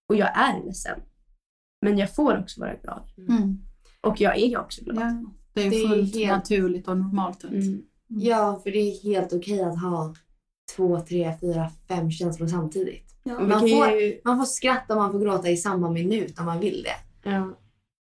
Och 0.08 0.16
jag 0.16 0.38
är 0.38 0.64
ledsen. 0.64 1.00
Men 1.82 1.98
jag 1.98 2.14
får 2.14 2.38
också 2.38 2.60
vara 2.60 2.74
glad. 2.74 3.02
Mm. 3.28 3.58
Och 4.00 4.20
jag 4.20 4.38
är 4.38 4.58
också 4.60 4.84
glad. 4.84 4.98
Ja, 4.98 5.24
det 5.52 5.62
är 5.66 5.70
Det 5.70 5.76
är 5.82 5.88
fullt 5.88 6.14
helt- 6.14 6.30
naturligt 6.30 6.88
och 6.88 6.96
normalt. 6.96 7.44
Mm. 7.44 7.82
Ja, 8.08 8.60
för 8.62 8.70
det 8.70 8.78
är 8.78 9.02
helt 9.02 9.32
okej 9.32 9.62
att 9.62 9.80
ha 9.80 10.14
två, 10.76 11.00
tre, 11.00 11.36
fyra, 11.40 11.70
fem 11.88 12.10
känslor 12.10 12.46
samtidigt. 12.46 13.11
Ja. 13.22 13.40
Man 13.40 13.60
får, 13.60 13.70
ju, 13.90 14.20
man 14.24 14.38
får 14.38 14.44
skratta 14.44 14.94
och 14.94 15.00
man 15.00 15.12
får 15.12 15.18
gråta 15.20 15.48
i 15.50 15.56
samma 15.56 15.90
minut 15.90 16.38
om 16.38 16.46
man 16.46 16.60
vill 16.60 16.82
det. 16.82 17.30
ja. 17.30 17.50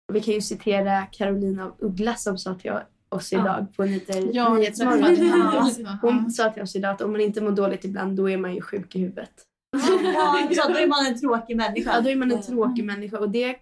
Och 0.09 0.17
vi 0.17 0.21
kan 0.21 0.35
ju 0.35 0.41
citera 0.41 1.03
Carolina 1.03 1.65
av 1.65 1.75
Uggla 1.79 2.15
som 2.15 2.39
sa 2.39 2.55
till 2.55 2.73
oss 3.09 3.33
Ja. 3.33 3.41
idag 3.41 3.67
på 3.77 3.85
nyheter, 3.85 4.31
Ja, 4.33 4.55
Nyhetsmorgon. 4.55 5.99
Hon 6.03 6.31
sa 6.31 6.51
till 6.51 6.63
oss 6.63 6.77
idag 6.77 6.91
att 6.91 7.01
om 7.01 7.13
man 7.13 7.21
inte 7.21 7.41
mår 7.41 7.51
dåligt 7.51 7.85
ibland 7.85 8.17
då 8.17 8.31
är 8.31 8.37
man 8.37 8.55
ju 8.55 8.61
sjuk 8.63 8.97
i 8.97 8.99
huvudet. 9.01 9.31
Ja, 10.15 10.49
så 10.63 10.69
då 10.73 10.79
är 10.79 10.87
man 10.87 11.07
en 11.07 11.21
tråkig 11.21 11.57
människa. 11.57 11.91
Ja, 11.95 12.01
då 12.01 12.11
är 12.11 12.17
man 12.17 12.33
en 12.33 12.43
tråkig 12.43 12.85
människa 12.85 13.19
och 13.19 13.31
det... 13.31 13.57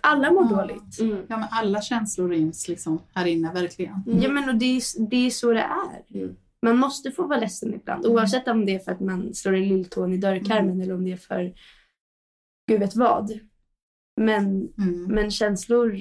Alla 0.00 0.30
mår 0.30 0.48
Ja. 0.50 0.56
dåligt. 0.56 1.00
Mm. 1.00 1.16
Ja, 1.28 1.36
men 1.36 1.48
alla 1.50 1.82
känslor 1.82 2.28
ryms 2.28 2.68
liksom 2.68 3.02
här 3.14 3.26
inne, 3.26 3.52
verkligen. 3.52 4.02
Ja, 4.06 4.28
men 4.28 4.48
och 4.48 4.54
det, 4.54 4.76
är, 4.76 5.08
det 5.10 5.26
är 5.26 5.30
så 5.30 5.52
det 5.52 5.60
är. 5.60 6.34
Mm. 6.62 6.76
Man 6.76 6.78
måste 6.78 7.10
få 7.10 7.26
vara 7.26 7.40
ledsen 7.40 7.74
ibland. 7.74 8.06
Oavsett 8.06 8.48
om 8.48 8.66
det 8.66 8.74
är 8.74 8.78
för 8.78 8.92
att 8.92 9.00
man 9.00 9.34
slår 9.34 9.56
i 9.56 9.66
lilltån 9.66 10.12
i 10.12 10.16
dörrkarmen 10.16 10.80
eller 10.80 10.94
om 10.94 11.04
det 11.04 11.12
är 11.12 11.16
för 11.16 11.54
gud 12.68 12.80
vet 12.80 12.96
vad. 12.96 13.32
Men, 14.20 14.68
Mm. 14.78 15.04
men 15.04 15.30
känslor 15.30 15.98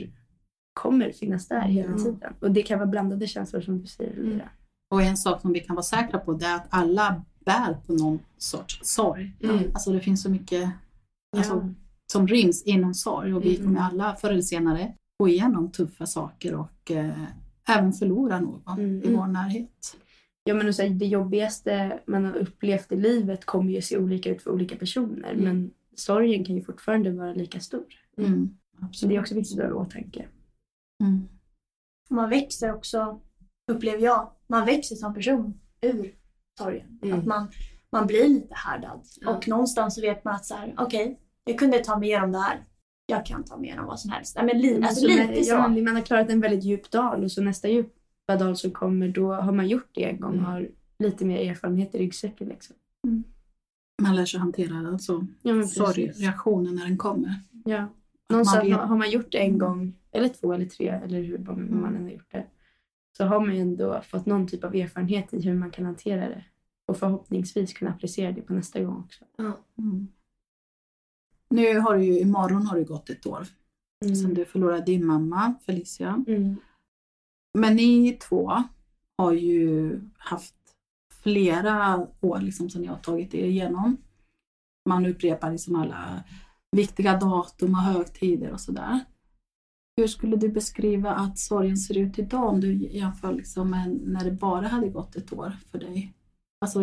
kommer 0.74 1.12
finnas 1.12 1.48
där 1.48 1.62
hela 1.62 1.92
Ja. 1.92 1.98
tiden. 1.98 2.34
Och 2.40 2.52
det 2.52 2.62
kan 2.62 2.80
vara 2.80 2.90
blandade 2.90 3.28
känslor 3.28 3.62
som 3.62 3.82
du 3.82 3.88
säger. 3.88 4.12
Elvira. 4.12 4.50
Och 4.92 5.02
en 5.02 5.18
sak 5.18 5.42
som 5.42 5.54
vi 5.54 5.60
kan 5.60 5.76
vara 5.76 5.84
säkra 5.84 6.20
på 6.20 6.34
det 6.34 6.46
är 6.46 6.56
att 6.56 6.68
alla 6.70 7.26
bär 7.46 7.74
på 7.88 7.94
någon 7.94 8.20
sorts 8.38 8.80
sorg. 8.84 9.38
Mm. 9.44 9.60
Alltså 9.74 9.92
det 9.92 10.00
finns 10.00 10.24
så 10.24 10.30
mycket 10.30 10.70
alltså, 11.38 11.54
Ja. 11.54 11.70
som 12.12 12.28
ryms 12.28 12.64
inom 12.64 12.94
sorg 12.94 13.34
och 13.34 13.46
vi 13.46 13.56
Mm. 13.56 13.68
kommer 13.68 13.82
alla 13.88 14.16
förr 14.16 14.30
eller 14.30 14.42
senare 14.42 14.94
gå 15.20 15.28
igenom 15.28 15.72
tuffa 15.72 16.06
saker 16.06 16.56
och 16.56 16.92
eh, 16.92 17.24
även 17.68 17.94
förlora 17.94 18.40
någon 18.40 18.80
Mm. 18.80 19.04
i 19.04 19.16
vår 19.16 19.28
närhet. 19.28 19.98
Ja, 20.44 20.54
men 20.54 20.74
så 20.74 20.82
här, 20.82 20.90
det 20.90 21.06
jobbigaste 21.06 22.00
man 22.06 22.26
har 22.26 22.38
upplevt 22.38 22.92
i 22.92 22.96
livet 22.96 23.46
kommer 23.46 23.72
ju 23.72 23.82
se 23.82 23.98
olika 23.98 24.30
ut 24.30 24.42
för 24.42 24.52
olika 24.52 24.76
personer. 24.76 25.32
Mm. 25.32 25.44
Men 25.44 25.72
sorgen 25.96 26.46
kan 26.46 26.56
ju 26.56 26.64
fortfarande 26.64 27.12
vara 27.12 27.34
lika 27.34 27.60
stor. 27.60 27.86
Mm. 28.18 28.58
Så 28.80 28.86
Absolut. 28.86 29.10
det 29.10 29.16
är 29.16 29.22
också 29.22 29.36
viktigt 29.36 29.60
att 29.60 29.66
ha 29.66 29.72
i 29.72 29.74
åtanke. 29.74 30.28
Mm. 31.04 31.28
Man 32.10 32.30
växer 32.30 32.74
också, 32.74 33.22
upplever 33.72 34.04
jag, 34.04 34.32
man 34.48 34.66
växer 34.66 34.96
som 34.96 35.14
person 35.14 35.60
ur 35.82 36.16
sorgen. 36.60 37.00
Mm. 37.02 37.20
Att 37.20 37.26
man, 37.26 37.52
man 37.92 38.08
blir 38.08 38.28
lite 38.28 38.56
härdad. 38.56 39.02
Ja. 39.22 39.36
Och 39.36 39.48
någonstans 39.48 39.96
så 39.96 40.02
vet 40.02 40.24
man 40.24 40.36
att 40.36 40.46
så 40.46 40.56
här, 40.56 40.76
okej, 40.78 41.20
jag 41.44 41.60
kunde 41.60 41.80
ta 41.80 42.00
mig 42.00 42.10
igenom 42.10 42.32
det 42.32 42.40
här. 42.40 42.66
Jag 43.06 43.26
kan 43.26 43.44
ta 43.44 43.58
mig 43.58 43.66
igenom 43.66 43.86
vad 43.86 44.00
som 44.00 44.12
helst. 44.12 44.36
Nej, 44.36 44.46
men 44.46 44.62
li, 44.62 44.84
alltså, 44.84 45.02
Så 45.02 45.08
lite 45.08 45.44
så. 45.44 45.52
ja, 45.52 45.68
man 45.68 45.96
har 45.96 46.02
klarat 46.02 46.30
en 46.30 46.42
väldigt 46.42 46.64
djup 46.64 46.92
dal 46.92 47.24
och 47.24 47.32
så 47.32 47.42
nästa 47.42 47.68
djupa 47.68 48.01
dal 48.28 48.56
som 48.58 48.72
kommer 48.72 49.08
då 49.08 49.34
har 49.34 49.52
man 49.52 49.68
gjort 49.68 49.90
det 49.92 50.04
en 50.10 50.20
gång 50.20 50.34
Mm. 50.34 50.46
och 50.46 50.52
har 50.52 50.70
lite 51.00 51.26
mer 51.26 51.50
erfarenhet 51.52 51.96
i 51.96 51.98
ryggsäcken. 51.98 52.48
Liksom. 52.48 52.76
Man 54.02 54.16
lär 54.16 54.26
sig 54.26 54.40
hantera 54.40 54.88
alltså, 54.88 55.28
Ja, 55.42 55.54
men 55.54 55.62
precis. 55.62 55.78
sorgreaktionen 55.78 56.76
när 56.76 56.84
den 56.86 56.98
kommer. 56.98 57.36
Ja. 57.66 57.88
Någonstans 58.30 58.70
man 58.70 58.80
har- 58.90 58.98
man 58.98 59.10
gjort 59.10 59.32
det 59.32 59.38
en 59.38 59.58
gång, 59.58 59.94
eller 60.12 60.28
två 60.30 60.54
eller 60.54 60.66
tre, 60.66 60.88
eller 60.88 61.22
hur 61.22 61.36
Mm. 61.36 61.82
man 61.82 61.96
än 61.96 62.04
har 62.04 62.10
gjort 62.12 62.32
det, 62.32 62.46
så 63.18 63.26
har 63.26 63.40
man 63.40 63.56
ju 63.56 63.62
ändå 63.62 64.02
fått 64.02 64.26
någon 64.26 64.48
typ 64.48 64.64
av 64.64 64.76
erfarenhet 64.76 65.34
i 65.34 65.42
hur 65.42 65.54
man 65.54 65.72
kan 65.72 65.86
hantera 65.86 66.30
det. 66.30 66.44
Och 66.88 66.98
förhoppningsvis 66.98 67.74
kunna 67.74 67.92
applicera 67.92 68.32
det 68.32 68.42
på 68.42 68.54
nästa 68.54 68.84
gång 68.84 68.98
också. 69.00 69.26
Mm. 69.78 70.08
Nu 71.50 71.80
har 71.80 71.96
du 71.98 72.04
ju, 72.04 72.20
imorgon 72.20 72.66
har 72.66 72.78
det 72.78 72.84
gått 72.84 73.10
ett 73.10 73.26
år 73.26 73.48
sedan 74.06 74.34
du 74.34 74.46
förlorade 74.46 74.86
din 74.86 75.06
mamma 75.06 75.54
Felicia. 75.66 76.24
Mm. 76.28 76.56
Men 77.54 77.76
ni 77.76 78.12
två 78.12 78.64
har 79.18 79.32
ju 79.34 80.00
haft 80.18 80.56
flera 81.24 82.08
år 82.22 82.40
liksom, 82.40 82.70
som 82.70 82.82
ni 82.82 82.88
har 82.88 82.98
tagit 82.98 83.34
er 83.34 83.46
igenom. 83.46 83.98
Man 84.90 85.06
upprepar 85.06 85.52
liksom 85.52 85.76
alla 85.76 86.24
viktiga 86.72 87.18
datum 87.18 87.72
och 87.72 87.82
högtider 87.82 88.52
och 88.52 88.62
sådär. 88.62 89.00
Hur 89.98 90.08
skulle 90.08 90.36
du 90.36 90.50
beskriva 90.50 91.12
att 91.12 91.40
sorgen 91.40 91.78
ser 91.78 91.98
ut 91.98 92.20
idag 92.20 92.50
om 92.50 92.62
du 92.62 92.74
jämför 92.74 93.34
liksom 93.34 93.70
med 93.70 94.00
när 94.04 94.24
det 94.24 94.32
bara 94.32 94.68
hade 94.68 94.90
gått 94.90 95.16
ett 95.16 95.34
år 95.34 95.54
för 95.72 95.80
dig? 95.80 96.14
Alltså, 96.62 96.80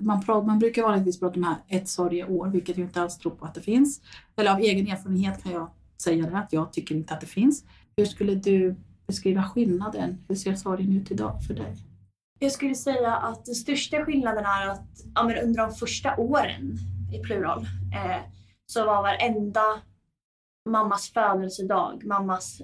man, 0.00 0.24
pratar, 0.24 0.46
man 0.46 0.58
brukar 0.58 0.82
vanligtvis 0.82 1.20
prata 1.20 1.34
om 1.34 1.44
här 1.44 1.56
ett 1.68 1.88
sorgeår, 1.88 2.48
vilket 2.48 2.78
jag 2.78 2.86
inte 2.86 3.02
alls 3.02 3.18
tror 3.18 3.32
på 3.32 3.44
att 3.44 3.54
det 3.54 3.60
finns. 3.60 4.00
Eller 4.36 4.52
av 4.52 4.58
egen 4.58 4.86
erfarenhet 4.86 5.42
kan 5.42 5.52
jag 5.52 5.70
säga 6.02 6.30
det, 6.30 6.38
att 6.38 6.52
jag 6.52 6.72
tycker 6.72 6.94
inte 6.94 7.14
att 7.14 7.20
det 7.20 7.26
finns. 7.26 7.64
Hur 7.96 8.04
skulle 8.04 8.34
du 8.34 8.76
beskriva 9.10 9.42
skillnaden? 9.42 10.24
Hur 10.28 10.34
ser 10.34 10.54
sorgen 10.54 10.92
ut 10.92 11.10
idag 11.10 11.44
för 11.46 11.54
dig? 11.54 11.76
Jag 12.38 12.52
skulle 12.52 12.74
säga 12.74 13.16
att 13.16 13.44
den 13.44 13.54
största 13.54 14.04
skillnaden 14.04 14.44
är 14.44 14.68
att 14.68 14.88
ja, 15.14 15.22
men 15.24 15.38
under 15.38 15.62
de 15.62 15.74
första 15.74 16.16
åren, 16.16 16.78
i 17.12 17.18
plural, 17.18 17.66
eh, 17.94 18.22
så 18.66 18.84
var 18.84 19.02
varenda 19.02 19.80
mammas 20.68 21.10
födelsedag, 21.10 22.04
mammas 22.04 22.60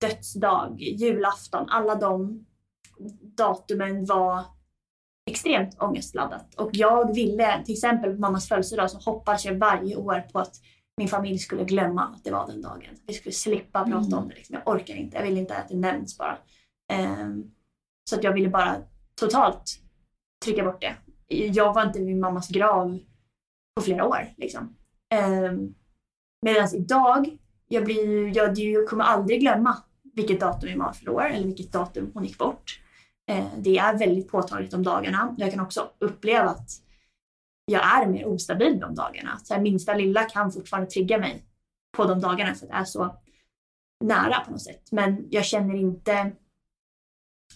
dödsdag, 0.00 0.80
julafton, 0.80 1.68
alla 1.68 1.94
de 1.94 2.44
datumen 3.36 4.04
var 4.04 4.44
extremt 5.30 5.82
ångestladdat. 5.82 6.54
Och 6.54 6.70
jag 6.72 7.14
ville, 7.14 7.64
till 7.64 7.74
exempel 7.74 8.14
på 8.14 8.20
mammas 8.20 8.48
födelsedag, 8.48 8.90
så 8.90 9.10
hoppades 9.10 9.44
jag 9.44 9.54
varje 9.54 9.96
år 9.96 10.20
på 10.32 10.38
att 10.38 10.54
min 10.96 11.08
familj 11.08 11.38
skulle 11.38 11.64
glömma 11.64 12.02
att 12.04 12.24
det 12.24 12.30
var 12.30 12.46
den 12.46 12.62
dagen. 12.62 12.94
Vi 13.06 13.14
skulle 13.14 13.32
slippa 13.32 13.84
prata 13.84 13.96
Mm. 14.06 14.18
om 14.18 14.28
det. 14.28 14.34
Liksom. 14.34 14.56
Jag 14.64 14.74
orkar 14.74 14.94
inte, 14.94 15.16
jag 15.16 15.24
vill 15.24 15.38
inte 15.38 15.56
att 15.56 15.68
det 15.68 15.76
nämns 15.76 16.18
bara. 16.18 16.38
Ehm, 16.92 17.44
så 18.10 18.16
att 18.16 18.24
jag 18.24 18.32
ville 18.32 18.48
bara 18.48 18.76
totalt 19.20 19.80
trycka 20.44 20.64
bort 20.64 20.80
det. 20.80 20.94
Jag 21.34 21.74
var 21.74 21.86
inte 21.86 21.98
vid 21.98 22.08
min 22.08 22.20
mammas 22.20 22.48
grav 22.48 22.98
på 23.76 23.82
flera 23.82 24.06
år. 24.06 24.34
Liksom. 24.36 24.76
Um, 25.14 25.74
Medan 26.42 26.74
idag, 26.74 27.38
jag, 27.68 27.84
blir, 27.84 28.36
jag, 28.36 28.58
jag 28.58 28.88
kommer 28.88 29.04
aldrig 29.04 29.40
glömma 29.40 29.76
vilket 30.14 30.40
datum 30.40 30.68
min 30.68 30.78
mamma 30.78 30.92
förlorade 30.92 31.34
eller 31.34 31.46
vilket 31.46 31.72
datum 31.72 32.10
hon 32.14 32.24
gick 32.24 32.38
bort. 32.38 32.80
Eh, 33.30 33.46
det 33.58 33.78
är 33.78 33.98
väldigt 33.98 34.28
påtagligt 34.28 34.70
de 34.70 34.82
dagarna. 34.82 35.34
Jag 35.38 35.50
kan 35.50 35.60
också 35.60 35.90
uppleva 35.98 36.50
att 36.50 36.68
jag 37.64 38.02
är 38.02 38.06
mer 38.06 38.26
ostabil 38.26 38.80
de 38.80 38.94
dagarna. 38.94 39.38
Så 39.42 39.54
här, 39.54 39.60
minsta 39.60 39.94
lilla 39.94 40.24
kan 40.24 40.52
fortfarande 40.52 40.90
trigga 40.90 41.18
mig 41.18 41.44
på 41.96 42.04
de 42.04 42.20
dagarna 42.20 42.54
för 42.54 42.66
att 42.66 42.72
det 42.72 42.76
är 42.76 42.84
så 42.84 43.16
nära 44.04 44.40
på 44.40 44.50
något 44.50 44.62
sätt. 44.62 44.88
Men 44.92 45.26
jag 45.30 45.44
känner 45.44 45.74
inte 45.74 46.32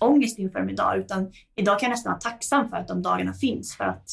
ångest 0.01 0.39
inför 0.39 0.59
dem 0.59 0.69
idag 0.71 0.99
utan 0.99 1.33
idag 1.55 1.81
kan 1.81 1.87
jag 1.87 1.91
nästan 1.91 2.11
vara 2.11 2.21
tacksam 2.21 2.69
för 2.69 2.77
att 2.77 2.89
de 2.89 3.03
dagarna 3.03 3.33
finns 3.33 3.77
för 3.77 3.85
att 3.85 4.11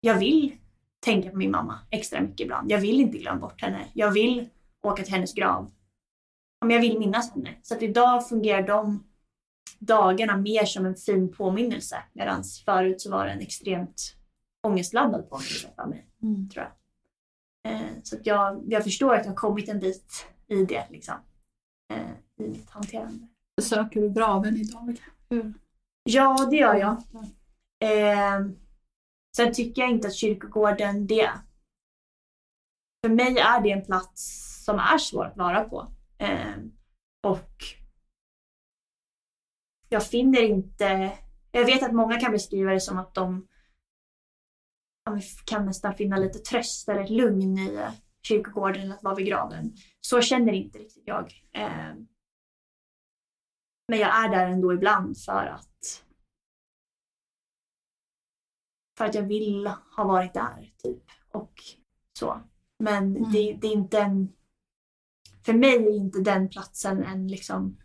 jag 0.00 0.18
vill 0.18 0.56
tänka 1.00 1.30
på 1.30 1.36
min 1.36 1.50
mamma 1.50 1.78
extra 1.90 2.20
mycket 2.20 2.40
ibland. 2.40 2.72
Jag 2.72 2.78
vill 2.78 3.00
inte 3.00 3.18
glömma 3.18 3.40
bort 3.40 3.62
henne. 3.62 3.88
Jag 3.94 4.10
vill 4.10 4.48
åka 4.82 5.02
till 5.02 5.12
hennes 5.12 5.34
grav. 5.34 5.70
Men 6.60 6.70
jag 6.70 6.80
vill 6.80 6.98
minnas 6.98 7.34
henne. 7.34 7.50
Så 7.62 7.74
att 7.74 7.82
idag 7.82 8.28
fungerar 8.28 8.66
de 8.66 9.04
dagarna 9.78 10.36
mer 10.36 10.64
som 10.64 10.86
en 10.86 10.96
fin 10.96 11.32
påminnelse 11.32 11.96
medan 12.12 12.44
förut 12.64 13.00
så 13.00 13.10
var 13.10 13.26
det 13.26 13.32
en 13.32 13.40
extremt 13.40 14.16
ångestladdad 14.64 15.30
påminnelse 15.30 15.68
för 15.76 15.86
mig. 15.86 16.06
Tror 16.52 16.64
jag. 16.64 16.72
Eh, 17.72 17.88
så 18.02 18.16
att 18.16 18.26
jag, 18.26 18.62
jag 18.66 18.84
förstår 18.84 19.14
att 19.14 19.24
jag 19.24 19.30
har 19.30 19.36
kommit 19.36 19.68
en 19.68 19.80
bit 19.80 20.26
i 20.46 20.64
det 20.64 20.86
liksom. 20.90 21.14
Eh, 21.92 22.44
I 22.46 22.48
mitt 22.48 22.70
hanterande. 22.70 23.28
Besöker 23.56 24.00
du 24.00 24.10
graven 24.10 24.56
idag? 24.56 24.96
Hur? 25.28 25.54
Ja, 26.04 26.48
det 26.50 26.56
gör 26.56 26.74
jag. 26.74 26.92
Eh, 27.80 28.46
sen 29.36 29.52
tycker 29.54 29.82
jag 29.82 29.90
inte 29.90 30.08
att 30.08 30.14
kyrkogården 30.14 31.06
det. 31.06 31.30
För 33.04 33.08
mig 33.08 33.38
är 33.38 33.60
det 33.60 33.70
en 33.70 33.84
plats 33.84 34.44
som 34.64 34.78
är 34.78 34.98
svår 34.98 35.24
att 35.24 35.36
vara 35.36 35.64
på. 35.64 35.92
Eh, 36.18 36.56
och 37.22 37.64
jag 39.88 40.06
finner 40.06 40.42
inte, 40.42 41.12
jag 41.52 41.64
vet 41.64 41.82
att 41.82 41.92
många 41.92 42.20
kan 42.20 42.32
beskriva 42.32 42.72
det 42.72 42.80
som 42.80 42.98
att 42.98 43.14
de 43.14 43.48
men 45.10 45.22
kan 45.46 45.66
nästan 45.66 45.94
finna 45.94 46.16
lite 46.16 46.38
tröst 46.38 46.88
eller 46.88 47.04
ett 47.04 47.10
lugn 47.10 47.58
i 47.58 47.74
eh, 47.74 47.92
kyrkogården 48.22 48.82
eller 48.82 48.94
att 48.94 49.02
vara 49.02 49.14
vid 49.14 49.26
graven. 49.26 49.76
Så 50.00 50.20
känner 50.20 50.52
inte 50.52 50.78
riktigt 50.78 51.02
jag. 51.06 51.32
Eh, 51.52 51.94
men 53.88 53.98
jag 53.98 54.24
är 54.24 54.28
där 54.28 54.46
ändå 54.46 54.72
ibland 54.72 55.18
för 55.18 55.46
att 55.46 56.04
för 58.98 59.04
att 59.04 59.14
jag 59.14 59.22
vill 59.22 59.66
ha 59.66 60.04
varit 60.04 60.34
där, 60.34 60.74
typ. 60.78 61.02
Och 61.30 61.62
så. 62.18 62.40
Men 62.78 63.16
Mm. 63.16 63.32
det, 63.32 63.52
det 63.60 63.66
är 63.66 63.72
inte 63.72 63.98
en... 64.00 64.32
För 65.44 65.52
mig 65.52 65.74
är 65.74 65.96
inte 65.96 66.20
den 66.20 66.48
platsen 66.48 67.02
en 67.02 67.28
liksom 67.28 67.76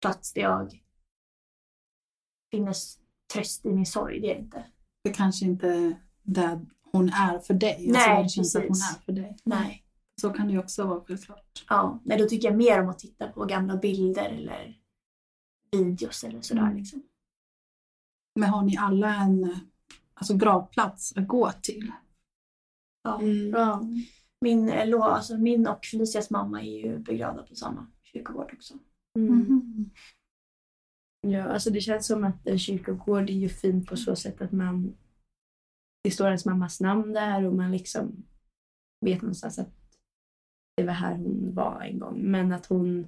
plats 0.00 0.32
där 0.32 0.42
jag 0.42 0.82
finner 2.50 2.74
tröst 3.34 3.66
i 3.66 3.72
min 3.72 3.86
sorg. 3.86 4.20
Det 4.20 4.30
är 4.30 4.34
det 4.34 4.40
inte. 4.40 4.70
Det 5.04 5.12
kanske 5.12 5.44
inte 5.46 6.00
där 6.24 6.66
hon 6.92 7.08
är 7.08 7.38
för 7.38 7.54
dig. 7.54 7.74
alltså 7.74 7.92
Nej, 7.92 8.16
där 8.16 8.22
det 8.22 8.28
känns 8.28 8.56
att 8.56 8.62
hon 8.62 8.70
är 8.70 9.04
för 9.04 9.12
dig. 9.12 9.36
Nej. 9.44 9.84
Så 10.20 10.30
kan 10.30 10.46
det 10.46 10.52
ju 10.52 10.58
också 10.58 10.86
vara 10.86 11.04
självklart. 11.04 11.64
Ja, 11.68 12.00
nej, 12.04 12.18
då 12.18 12.28
tycker 12.28 12.48
jag 12.48 12.56
mer 12.56 12.82
om 12.82 12.88
att 12.88 12.98
titta 12.98 13.28
på 13.28 13.44
gamla 13.44 13.76
bilder 13.76 14.28
eller 14.30 14.78
videos 15.72 16.24
eller 16.24 16.40
sådär. 16.40 16.62
Mm. 16.62 16.76
Liksom. 16.76 17.02
Men 18.34 18.48
har 18.48 18.62
ni 18.62 18.76
alla 18.76 19.14
en 19.14 19.56
alltså, 20.14 20.36
gravplats 20.36 21.16
att 21.16 21.28
gå 21.28 21.52
till? 21.62 21.92
Ja. 23.02 23.20
Mm. 23.20 23.50
Ja. 23.50 23.82
Min, 24.40 24.68
eh, 24.68 25.00
alltså, 25.00 25.38
min 25.38 25.66
och 25.66 25.84
Felicias 25.84 26.30
mamma 26.30 26.62
är 26.62 26.84
ju 26.84 26.98
begravda 26.98 27.42
på 27.42 27.54
samma 27.54 27.86
kyrkogård 28.02 28.50
också. 28.54 28.74
Mm. 29.18 29.90
Ja, 31.20 31.42
alltså 31.42 31.70
det 31.70 31.80
känns 31.80 32.06
som 32.06 32.24
att 32.24 32.46
en 32.46 32.58
kyrkogård 32.58 33.30
är 33.30 33.34
ju 33.34 33.48
fint 33.48 33.86
på 33.86 33.96
så 33.96 34.16
sätt 34.16 34.42
att 34.42 34.52
man 34.52 34.96
det 36.04 36.10
står 36.10 36.26
ens 36.26 36.44
mammas 36.44 36.80
namn 36.80 37.12
där 37.12 37.44
och 37.46 37.54
man 37.54 37.72
liksom 37.72 38.24
vet 39.00 39.22
någonstans 39.22 39.58
att 39.58 39.70
det 40.76 40.82
var 40.84 40.92
här 40.92 41.14
hon 41.14 41.54
var 41.54 41.80
en 41.82 41.98
gång. 41.98 42.20
Men 42.22 42.52
att 42.52 42.66
hon 42.66 43.06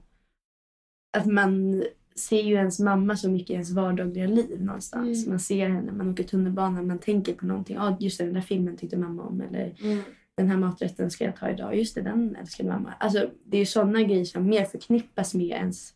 att 1.17 1.27
man 1.27 1.85
ser 2.17 2.43
ju 2.43 2.55
ens 2.55 2.81
mamma 2.81 3.17
så 3.17 3.31
mycket 3.31 3.51
i 3.51 3.53
ens 3.53 3.71
vardagliga 3.71 4.27
liv 4.27 4.63
någonstans. 4.65 5.19
Mm. 5.19 5.31
Man 5.31 5.41
ser 5.41 5.69
henne, 5.69 5.93
man 5.93 6.11
åker 6.11 6.25
tunnelbana, 6.25 6.83
man 6.83 6.99
tänker 6.99 7.35
på 7.35 7.47
någonting. 7.47 7.77
Ja, 7.77 7.97
just 8.01 8.19
det, 8.19 8.25
den 8.25 8.35
där 8.35 8.41
filmen 8.41 8.77
tyckte 8.77 8.97
mamma 8.97 9.23
om. 9.23 9.41
Eller 9.41 9.77
Mm. 9.83 10.03
den 10.37 10.49
här 10.51 10.57
maträtten 10.57 11.11
ska 11.11 11.25
jag 11.25 11.37
ta 11.37 11.51
idag. 11.51 11.77
Just 11.77 11.95
det, 11.95 12.03
den 12.03 12.37
älskade 12.37 12.69
mamma. 12.69 12.93
Alltså, 12.93 13.31
det 13.45 13.57
är 13.57 13.59
ju 13.59 13.67
sådana 13.67 14.03
grejer 14.03 14.25
som 14.25 14.47
mer 14.47 14.65
förknippas 14.65 15.35
med 15.35 15.47
ens 15.47 15.95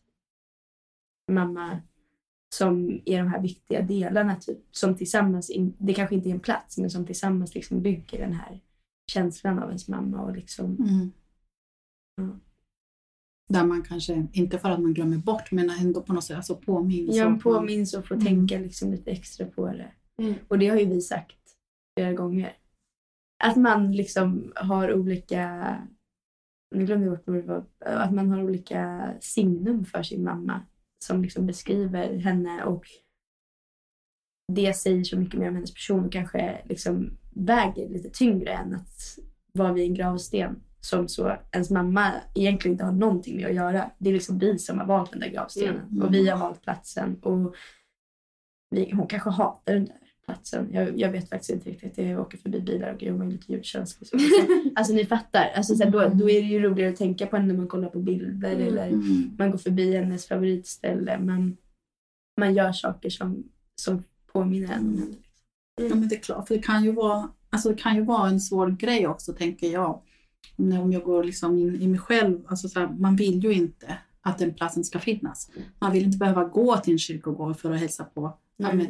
mamma 1.32 1.78
som 2.54 3.00
är 3.06 3.18
de 3.18 3.28
här 3.28 3.42
viktiga 3.42 3.82
delarna. 3.82 4.36
Typ, 4.36 4.58
som 4.70 4.94
tillsammans, 4.96 5.50
in, 5.50 5.74
det 5.78 5.94
kanske 5.94 6.14
inte 6.14 6.28
är 6.28 6.34
en 6.34 6.40
plats, 6.40 6.78
men 6.78 6.90
som 6.90 7.06
tillsammans 7.06 7.54
liksom 7.54 7.82
bygger 7.82 8.18
den 8.18 8.32
här 8.32 8.60
känslan 9.12 9.58
av 9.58 9.68
ens 9.68 9.88
mamma. 9.88 10.20
Och 10.22 10.36
liksom, 10.36 10.64
Mm. 10.76 11.10
Mm. 12.20 12.40
Där 13.48 13.64
man 13.64 13.82
kanske, 13.82 14.26
inte 14.32 14.58
för 14.58 14.70
att 14.70 14.80
man 14.80 14.94
glömmer 14.94 15.18
bort, 15.18 15.52
men 15.52 15.70
ändå 15.70 16.02
på 16.02 16.12
något 16.12 16.24
sätt 16.24 16.36
alltså 16.36 16.56
påminns. 16.56 17.16
man- 17.18 17.38
påminns 17.40 17.94
och 17.94 18.06
får 18.08 18.14
Mm. 18.14 18.26
tänka 18.26 18.58
liksom 18.58 18.90
lite 18.90 19.10
extra 19.10 19.46
på 19.46 19.66
det. 19.66 19.92
Mm. 20.22 20.34
Och 20.48 20.58
det 20.58 20.68
har 20.68 20.76
ju 20.76 20.84
vi 20.86 21.00
sagt 21.00 21.36
flera 21.98 22.12
gånger. 22.12 22.56
Att 23.44 23.56
man 23.56 23.92
liksom 23.92 24.52
har 24.56 24.94
olika, 24.94 25.76
nu 26.74 26.86
glömde 26.86 27.06
jag 27.06 27.16
bort 27.16 27.26
vad 27.26 27.36
det 27.36 27.42
var, 27.42 27.64
att 27.84 28.12
man 28.14 28.30
har 28.30 28.42
olika 28.42 29.10
signum 29.20 29.84
för 29.84 30.02
sin 30.02 30.24
mamma 30.24 30.60
som 31.04 31.22
liksom 31.22 31.46
beskriver 31.46 32.16
henne 32.16 32.64
och 32.64 32.84
det 34.52 34.72
säger 34.74 35.04
så 35.04 35.18
mycket 35.18 35.40
mer 35.40 35.48
om 35.48 35.54
hennes 35.54 35.74
person 35.74 36.04
och 36.04 36.12
kanske 36.12 36.62
liksom 36.64 37.18
väger 37.34 37.88
lite 37.88 38.10
tyngre 38.10 38.52
än 38.52 38.74
att 38.74 39.18
vara 39.52 39.72
vid 39.72 39.84
en 39.84 39.94
gravsten 39.94 40.62
som 40.80 41.08
så 41.08 41.36
ens 41.52 41.70
mamma 41.70 42.12
egentligen 42.34 42.72
inte 42.72 42.84
har 42.84 42.92
någonting 42.92 43.36
med 43.36 43.46
att 43.46 43.54
göra. 43.54 43.90
Det 43.98 44.08
är 44.08 44.14
liksom 44.14 44.38
vi 44.38 44.58
som 44.58 44.78
har 44.78 44.86
valt 44.86 45.10
den 45.10 45.20
där 45.20 45.28
gravstenen 45.28 45.88
Mm. 45.90 46.02
och 46.02 46.14
vi 46.14 46.28
har 46.28 46.38
valt 46.38 46.62
platsen 46.62 47.20
och 47.22 47.54
vi, 48.70 48.90
hon 48.90 49.06
kanske 49.06 49.30
hatar 49.30 49.74
den 49.74 49.84
där 49.84 49.96
platsen. 50.32 50.68
Jag, 50.72 50.98
jag 51.00 51.10
vet 51.12 51.28
faktiskt 51.28 51.50
inte 51.50 51.70
riktigt. 51.70 51.98
Jag 51.98 52.20
åker 52.20 52.38
förbi 52.38 52.60
bilar 52.60 52.94
och 52.94 53.02
jag 53.02 53.20
är 53.20 53.30
lite 53.30 53.52
ljudkänslig. 53.52 54.08
Så. 54.08 54.16
Alltså 54.74 54.92
ni 54.92 55.04
fattar. 55.04 55.52
Alltså, 55.56 55.74
så 55.76 55.84
här, 55.84 55.90
då, 55.90 55.98
då 55.98 56.30
är 56.30 56.40
det 56.42 56.48
ju 56.48 56.60
roligare 56.60 56.90
att 56.90 56.96
tänka 56.96 57.26
på 57.26 57.36
henne 57.36 57.48
när 57.48 57.54
man 57.58 57.68
kollar 57.68 57.88
på 57.88 57.98
bilder 57.98 58.52
Mm. 58.54 58.66
eller 58.68 58.86
Mm. 58.88 59.30
man 59.38 59.50
går 59.50 59.58
förbi 59.58 59.96
hennes 59.96 60.26
favoritställe. 60.26 61.18
Man, 61.18 61.56
man 62.40 62.54
gör 62.54 62.72
saker 62.72 63.10
som, 63.10 63.44
som 63.82 64.02
påminner 64.32 64.72
en 64.74 64.78
om 64.86 64.98
henne. 64.98 65.14
Ja, 65.90 65.94
men 65.94 66.08
det 66.08 66.14
är 66.14 66.20
klart, 66.20 66.48
för 66.48 66.54
det 66.54 66.62
kan 66.62 66.84
ju 66.84 66.92
vara, 66.92 67.28
alltså 67.50 67.68
det 67.68 67.74
kan 67.74 67.96
ju 67.96 68.02
vara 68.04 68.28
en 68.28 68.40
svår 68.40 68.68
grej 68.70 69.06
också, 69.06 69.32
tänker 69.32 69.72
jag. 69.72 70.02
När- 70.56 70.82
Om 70.82 70.92
jag 70.92 71.02
går 71.02 71.24
liksom 71.24 71.58
in 71.58 71.74
i 71.82 71.88
mig 71.88 72.00
själv, 72.00 72.38
alltså 72.46 72.68
så 72.68 72.80
här, 72.80 72.88
man 72.98 73.16
vill 73.16 73.44
ju 73.44 73.52
inte 73.52 73.98
att 74.20 74.38
den 74.38 74.54
platsen 74.54 74.84
ska 74.84 74.98
finnas. 74.98 75.50
Man 75.78 75.92
vill 75.92 76.04
inte 76.04 76.18
behöva 76.18 76.44
gå 76.44 76.76
till 76.76 76.92
en 76.92 76.98
kyrkogård 76.98 77.56
för 77.56 77.70
att 77.72 77.80
hälsa 77.80 78.04
på, 78.04 78.38
ja, 78.56 78.72
men 78.72 78.86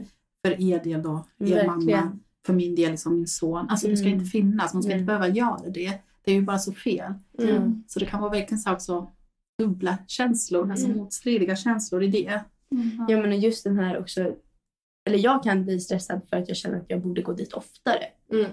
för 0.46 0.60
er 0.62 0.84
del 0.84 1.02
då, 1.02 1.24
er 1.38 1.46
Verkligen. 1.46 1.66
mamma, 2.00 2.18
för 2.46 2.52
min 2.52 2.74
del 2.74 2.90
liksom 2.90 3.14
min 3.14 3.26
son. 3.26 3.68
Alltså 3.68 3.88
det 3.88 3.96
ska 3.96 4.06
Mm. 4.06 4.18
inte 4.18 4.30
finnas, 4.30 4.74
man 4.74 4.82
ska 4.82 4.88
Nej. 4.90 4.98
inte 4.98 5.06
behöva 5.06 5.28
göra 5.28 5.68
det. 5.70 5.98
Det 6.24 6.30
är 6.30 6.34
ju 6.34 6.42
bara 6.42 6.58
så 6.58 6.72
fel. 6.72 7.14
Mm. 7.38 7.84
Så 7.88 7.98
det 7.98 8.06
kan 8.06 8.20
vara 8.20 8.30
verkligen 8.30 8.58
så 8.58 8.72
också 8.72 9.10
dubbla 9.58 9.98
känslor, 10.06 10.70
alltså 10.70 10.86
Mm. 10.86 10.98
motstridiga 10.98 11.56
känslor 11.56 12.02
i 12.02 12.06
det. 12.08 12.44
Ja 13.08 13.20
men 13.20 13.32
och 13.32 13.38
just 13.38 13.64
den 13.64 13.78
här 13.78 13.98
också, 13.98 14.34
eller 15.06 15.18
jag 15.18 15.42
kan 15.42 15.64
bli 15.64 15.80
stressad 15.80 16.20
för 16.28 16.36
att 16.36 16.48
jag 16.48 16.56
känner 16.56 16.76
att 16.80 16.90
jag 16.90 17.00
borde 17.02 17.22
gå 17.22 17.32
dit 17.32 17.52
oftare. 17.52 18.04
Mm. 18.32 18.46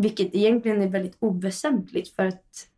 Vilket 0.00 0.34
egentligen 0.34 0.82
är 0.82 0.88
väldigt 0.88 1.16
oväsentligt 1.18 2.08
för 2.08 2.26
att 2.26 2.68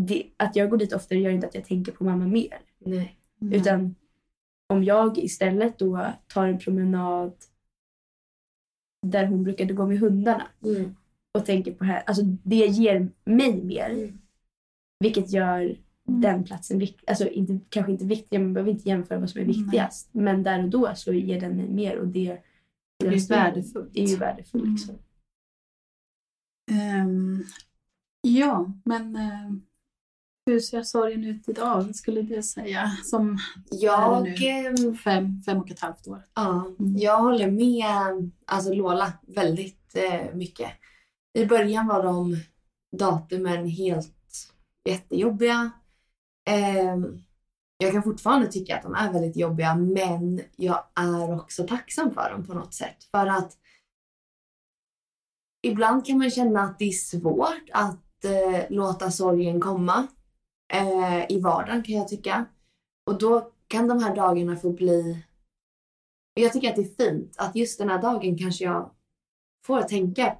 det, 0.00 0.26
att 0.36 0.56
jag 0.56 0.70
går 0.70 0.76
dit 0.76 0.92
oftare 0.92 1.18
gör 1.18 1.30
inte 1.30 1.46
att 1.46 1.54
jag 1.54 1.64
tänker 1.64 1.92
på 1.92 2.04
mamma 2.04 2.26
mer. 2.26 2.60
Nej. 2.78 3.18
Utan 3.40 3.94
om 4.72 4.84
jag 4.84 5.18
istället 5.18 5.78
då 5.78 6.06
tar 6.26 6.46
en 6.48 6.58
promenad 6.58 7.32
där 9.06 9.26
hon 9.26 9.42
brukade 9.44 9.74
gå 9.74 9.86
med 9.86 9.98
hundarna 9.98 10.46
Mm. 10.64 10.96
och 11.38 11.46
tänker 11.46 11.72
på 11.74 11.84
här, 11.84 12.02
alltså 12.06 12.22
det 12.24 12.66
ger 12.66 13.08
mig 13.24 13.64
mer. 13.64 13.90
Mm. 13.90 14.18
Vilket 15.00 15.30
gör 15.32 15.76
den 16.08 16.44
platsen 16.44 16.78
viktig, 16.78 17.04
alltså 17.10 17.28
inte, 17.28 17.58
kanske 17.68 17.92
inte 17.92 18.04
viktig, 18.04 18.40
man 18.40 18.54
behöver 18.54 18.70
inte 18.72 18.88
jämföra 18.88 19.18
vad 19.18 19.30
som 19.30 19.40
är 19.40 19.44
viktigast. 19.44 20.08
Men 20.12 20.42
där 20.42 20.62
och 20.62 20.70
då 20.70 20.92
så 20.94 21.12
ger 21.12 21.40
den 21.40 21.56
mig 21.56 21.68
mer 21.68 21.98
och 21.98 22.06
det 22.08 22.38
Det 22.98 23.06
är 23.06 23.28
värdefullt. 23.28 23.96
är 23.96 24.06
ju 24.06 24.16
värdefullt. 24.16 24.64
Mm. 24.64 24.74
Liksom. 24.74 24.98
Ehm, 26.70 27.42
ja, 28.22 28.72
men 28.84 29.16
uh, 29.16 29.52
hur 30.46 30.60
ser 30.60 30.82
sorgen 30.82 31.24
ut 31.24 31.48
idag, 31.48 31.94
skulle 31.94 32.22
du 32.22 32.42
säga? 32.42 32.86
Som 33.04 33.38
Jag, 33.70 34.28
Är 34.28 34.72
det 34.72 34.82
ehm, 34.84 34.96
fem, 34.96 35.42
fem 35.46 35.58
och 35.58 35.70
ett 35.70 35.80
halvt 35.80 36.08
år. 36.08 36.22
ja, 36.34 36.66
Mm. 36.78 36.96
jag 36.98 37.18
håller 37.22 37.50
med 37.50 38.30
alltså 38.46 38.74
Lola 38.74 39.12
väldigt 39.26 39.94
eh, 39.96 40.34
mycket. 40.34 40.70
I 41.38 41.44
början 41.46 41.86
var 41.86 42.02
de 42.02 42.36
datumen 42.96 43.66
helt 43.68 44.52
jättejobbiga. 44.88 45.70
Ehm, 46.50 47.18
jag 47.78 47.92
kan 47.92 48.02
fortfarande 48.02 48.48
tycka 48.48 48.76
att 48.76 48.82
de 48.82 48.94
är 48.94 49.12
väldigt 49.12 49.36
jobbiga 49.36 49.74
men 49.74 50.40
jag 50.56 50.84
är 50.94 51.34
också 51.40 51.66
tacksam 51.66 52.14
för 52.14 52.30
dem 52.30 52.46
på 52.46 52.54
något 52.54 52.74
sätt. 52.74 53.04
För 53.10 53.26
att 53.26 53.56
ibland 55.62 56.06
kan 56.06 56.18
man 56.18 56.30
känna 56.30 56.62
att 56.62 56.78
det 56.78 56.84
är 56.84 56.92
svårt 56.92 57.68
att 57.72 58.24
eh, 58.24 58.60
låta 58.70 59.10
sorgen 59.10 59.60
komma 59.60 60.06
eh, 60.72 61.26
i 61.28 61.40
vardagen 61.40 61.82
kan 61.82 61.94
jag 61.94 62.08
tycka. 62.08 62.44
Och 63.06 63.18
då 63.18 63.52
kan 63.66 63.88
de 63.88 64.02
här 64.02 64.16
dagarna 64.16 64.56
få 64.56 64.72
bli... 64.72 65.24
Jag 66.34 66.52
tycker 66.52 66.70
att 66.70 66.76
det 66.76 66.82
är 66.82 67.08
fint 67.08 67.34
att 67.38 67.56
just 67.56 67.78
den 67.78 67.88
här 67.88 68.02
dagen 68.02 68.38
kanske 68.38 68.64
jag 68.64 68.90
får 69.66 69.82
tänka 69.82 70.36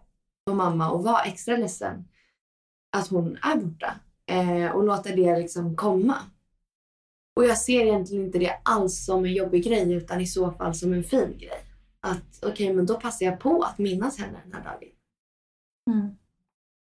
på 0.47 0.55
mamma 0.55 0.91
och 0.91 1.05
vara 1.05 1.23
extra 1.23 1.57
ledsen 1.57 2.09
att 2.97 3.09
hon 3.09 3.37
är 3.37 3.57
borta. 3.57 3.95
Eh, 4.27 4.71
och 4.71 4.85
låta 4.85 5.17
det 5.17 5.39
liksom 5.39 5.77
komma. 5.77 6.17
Och 7.37 7.45
jag 7.45 7.59
ser 7.59 7.83
egentligen 7.83 8.25
inte 8.25 8.39
det 8.39 8.61
alls 8.63 9.05
som 9.05 9.25
en 9.25 9.33
jobbig 9.33 9.65
grej 9.65 9.93
utan 9.93 10.21
i 10.21 10.27
så 10.27 10.51
fall 10.51 10.75
som 10.75 10.93
en 10.93 11.05
fin 11.05 11.39
grej. 11.39 11.65
Att 12.01 12.45
okej, 12.47 12.75
men 12.75 12.87
då 12.87 13.01
passar 13.01 13.27
jag 13.27 13.41
på 13.41 13.63
att 13.63 13.79
minnas 13.79 14.19
henne 14.19 14.41
den 14.45 14.53
här 14.53 14.65
dagen. 14.65 14.89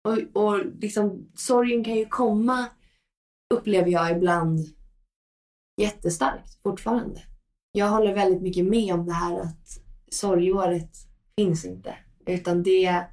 Och, 0.05 0.43
och 0.43 0.67
liksom, 0.67 1.31
sorgen 1.35 1.85
kan 1.85 1.95
ju 1.95 2.07
komma, 2.07 2.67
upplever 3.55 3.91
jag 3.91 4.17
ibland, 4.17 4.61
jättestarkt 5.81 6.63
fortfarande. 6.63 7.23
Jag 7.73 7.89
håller 7.89 8.15
väldigt 8.15 8.43
mycket 8.43 8.65
med 8.65 8.95
om 8.95 9.07
det 9.07 9.13
här 9.13 9.41
att 9.41 9.69
sorgeåret 10.11 10.91
finns 11.37 11.65
inte. 11.65 11.95
Utan 12.27 12.63
det 12.63 12.85
är 12.85 13.11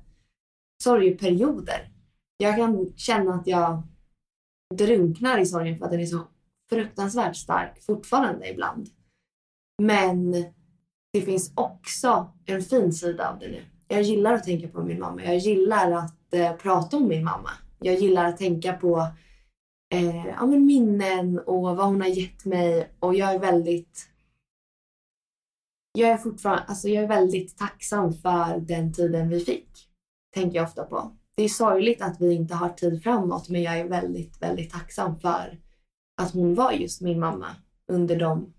sorgeperioder. 0.83 1.91
Jag 2.37 2.55
kan 2.55 2.93
känna 2.95 3.33
att 3.33 3.47
jag 3.47 3.81
drunknar 4.75 5.39
i 5.39 5.45
sorgen 5.45 5.77
för 5.77 5.85
att 5.85 5.91
den 5.91 6.01
är 6.01 6.05
så 6.05 6.27
fruktansvärt 6.69 7.35
stark 7.35 7.83
fortfarande 7.83 8.49
ibland. 8.49 8.89
Men 9.81 10.31
det 11.13 11.21
finns 11.21 11.51
också 11.55 12.33
en 12.45 12.61
fin 12.61 12.93
sida 12.93 13.29
av 13.29 13.39
det 13.39 13.47
nu. 13.47 13.63
Jag 13.87 14.01
gillar 14.01 14.33
att 14.33 14.43
tänka 14.43 14.67
på 14.67 14.83
min 14.83 14.99
mamma. 14.99 15.23
Jag 15.23 15.37
gillar 15.37 15.91
att 15.91 16.33
eh, 16.33 16.53
prata 16.53 16.97
om 16.97 17.07
min 17.07 17.23
mamma. 17.23 17.49
Jag 17.79 17.95
gillar 17.95 18.25
att 18.25 18.37
tänka 18.37 18.73
på 18.73 19.07
eh, 19.93 20.27
ja, 20.27 20.45
men 20.45 20.65
minnen 20.65 21.39
och 21.39 21.61
vad 21.61 21.87
hon 21.87 22.01
har 22.01 22.07
gett 22.07 22.45
mig. 22.45 22.89
Och 22.99 23.15
jag 23.15 23.33
är 23.33 23.39
väldigt... 23.39 24.09
Jag 25.97 26.09
är 26.09 26.17
fortfarande, 26.17 26.63
alltså 26.63 26.87
jag 26.87 27.03
är 27.03 27.07
väldigt 27.07 27.57
tacksam 27.57 28.13
för 28.13 28.59
den 28.59 28.93
tiden 28.93 29.29
vi 29.29 29.39
fick. 29.39 29.69
Tänker 30.33 30.57
jag 30.57 30.63
ofta 30.63 30.83
på. 30.83 31.17
Det 31.35 31.43
är 31.43 31.49
sorgligt 31.49 32.01
att 32.01 32.21
vi 32.21 32.33
inte 32.33 32.55
har 32.55 32.69
tid 32.69 33.03
framåt 33.03 33.49
men 33.49 33.63
jag 33.63 33.79
är 33.79 33.87
väldigt, 33.87 34.41
väldigt 34.41 34.71
tacksam 34.71 35.19
för 35.19 35.59
att 36.21 36.31
hon 36.31 36.55
var 36.55 36.71
just 36.71 37.01
min 37.01 37.19
mamma 37.19 37.55
under 37.91 38.19
de 38.19 38.53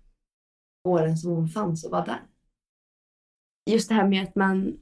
åren 0.87 1.17
som 1.17 1.31
hon 1.31 1.49
fanns 1.49 1.83
och 1.83 1.91
var 1.91 2.05
där. 2.05 2.21
Just 3.69 3.89
det 3.89 3.95
här 3.95 4.07
med 4.07 4.23
att 4.23 4.35
man 4.35 4.79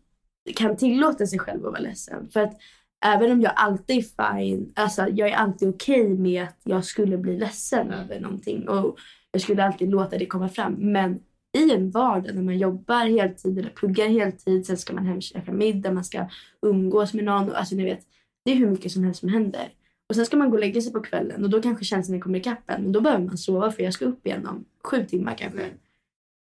kan 0.55 0.77
tillåta 0.77 1.27
sig 1.27 1.39
själv 1.39 1.65
att 1.65 1.72
vara 1.72 1.81
ledsen. 1.81 2.30
För 2.30 2.39
att 2.39 2.57
även 3.05 3.31
om 3.31 3.41
jag 3.41 3.53
alltid 3.55 3.97
är 3.97 4.01
fine, 4.01 4.72
alltså 4.76 5.07
jag 5.07 5.30
är 5.30 5.35
alltid 5.35 5.69
okej 5.69 6.01
okay 6.01 6.17
med 6.17 6.43
att 6.43 6.59
jag 6.63 6.85
skulle 6.85 7.17
bli 7.17 7.38
ledsen 7.38 7.91
över 7.91 8.19
någonting 8.19 8.69
och 8.69 8.97
jag 9.31 9.41
skulle 9.41 9.65
alltid 9.65 9.89
låta 9.89 10.17
det 10.17 10.26
komma 10.26 10.49
fram. 10.49 10.73
Men 10.73 11.19
i 11.57 11.73
en 11.73 11.91
vardag 11.91 12.35
när 12.35 12.43
man 12.43 12.57
jobbar 12.57 13.05
heltid 13.05 13.59
eller 13.59 13.69
pluggar 13.69 14.07
heltid, 14.07 14.65
sen 14.65 14.77
ska 14.77 14.93
man 14.93 15.05
hem 15.05 15.17
och 15.17 15.23
käka 15.23 15.51
middag, 15.51 15.91
man 15.91 16.03
ska 16.03 16.30
umgås 16.61 17.13
med 17.13 17.23
någon. 17.23 17.51
Alltså 17.51 17.76
ni 17.76 17.84
vet, 17.84 18.01
det 18.45 18.51
är 18.51 18.55
hur 18.55 18.69
mycket 18.69 18.91
som 18.91 19.03
helst 19.03 19.19
som 19.19 19.30
händer. 19.30 19.69
Och 20.09 20.15
sen 20.15 20.26
ska 20.26 20.38
man 20.38 20.49
gå 20.49 20.55
och 20.55 20.59
lägga 20.59 20.81
sig 20.81 20.93
på 20.93 21.01
kvällen 21.01 21.43
och 21.43 21.49
då 21.49 21.61
kanske 21.61 21.85
känslan 21.85 22.22
kommer 22.22 22.39
ikapp 22.39 22.69
en. 22.69 22.81
Men 22.81 22.91
då 22.91 23.01
behöver 23.01 23.26
man 23.26 23.38
sova 23.38 23.72
för 23.72 23.84
jag 23.84 23.93
ska 23.93 24.05
upp 24.05 24.27
igen 24.27 24.47
om 24.47 24.65
sju 24.84 25.05
timmar 25.05 25.35
kanske. 25.38 25.63
Mm. 25.63 25.77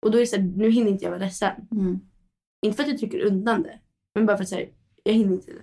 Och 0.05 0.11
då 0.11 0.17
är 0.17 0.21
det 0.21 0.27
så 0.27 0.35
här, 0.35 0.43
nu 0.55 0.69
hinner 0.69 0.91
inte 0.91 1.03
jag 1.03 1.11
vara 1.11 1.21
ledsen. 1.21 1.51
Mm. 1.71 1.99
Inte 2.65 2.75
för 2.75 2.83
att 2.83 2.89
jag 2.89 2.99
trycker 2.99 3.25
undan 3.25 3.63
det, 3.63 3.79
men 4.15 4.25
bara 4.25 4.37
för 4.37 4.43
att 4.43 4.49
säga, 4.49 4.67
jag 5.03 5.13
hinner 5.13 5.33
inte 5.33 5.51
det. 5.51 5.61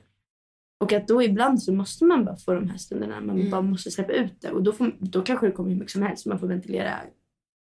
Och 0.81 0.93
att 0.93 1.09
då 1.09 1.23
ibland 1.23 1.63
så 1.63 1.73
måste 1.73 2.05
man 2.05 2.25
bara 2.25 2.37
få 2.37 2.55
de 2.55 2.69
här 2.69 2.77
stunderna. 2.79 3.21
Man 3.21 3.39
mm. 3.39 3.51
bara 3.51 3.63
måste 3.63 3.91
släppa 3.91 4.13
ut 4.13 4.41
det. 4.41 4.51
Och 4.51 4.63
då, 4.63 4.73
får, 4.73 4.97
då 4.99 5.23
kanske 5.23 5.47
det 5.47 5.53
kommer 5.53 5.71
hur 5.71 5.77
mycket 5.77 5.93
som 5.93 6.03
helst. 6.03 6.27
Man 6.27 6.39
får 6.39 6.47
ventilera 6.47 7.01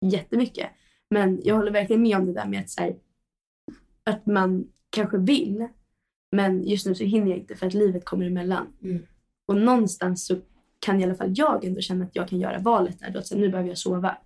jättemycket. 0.06 0.70
Men 1.10 1.42
jag 1.44 1.56
håller 1.56 1.72
verkligen 1.72 2.02
med 2.02 2.18
om 2.18 2.26
det 2.26 2.34
där 2.34 2.46
med 2.46 2.60
att, 2.60 2.80
här, 2.80 2.96
att 4.04 4.26
man 4.26 4.68
kanske 4.90 5.18
vill. 5.18 5.68
Men 6.32 6.68
just 6.68 6.86
nu 6.86 6.96
så 6.96 7.04
hinner 7.04 7.28
jag 7.28 7.38
inte 7.38 7.56
för 7.56 7.68
att 7.68 7.74
livet 7.74 8.06
kommer 8.06 8.26
emellan. 8.26 8.68
Mm. 8.84 9.06
Och 9.48 9.58
någonstans 9.58 10.26
så 10.26 10.36
kan 10.80 11.02
i 11.02 11.04
alla 11.04 11.16
fall 11.16 11.34
jag 11.36 11.66
ändå 11.66 11.82
känna 11.82 12.06
att 12.06 12.16
jag 12.16 12.28
kan 12.28 12.40
göra 12.40 12.60
valet 12.60 13.00
där. 13.00 13.10
Då 13.10 13.20
att 13.20 13.28
så 13.28 13.36
här, 13.36 13.42
nu 13.42 13.50
behöver 13.50 13.70
jag 13.70 13.78
sova. 13.78 14.18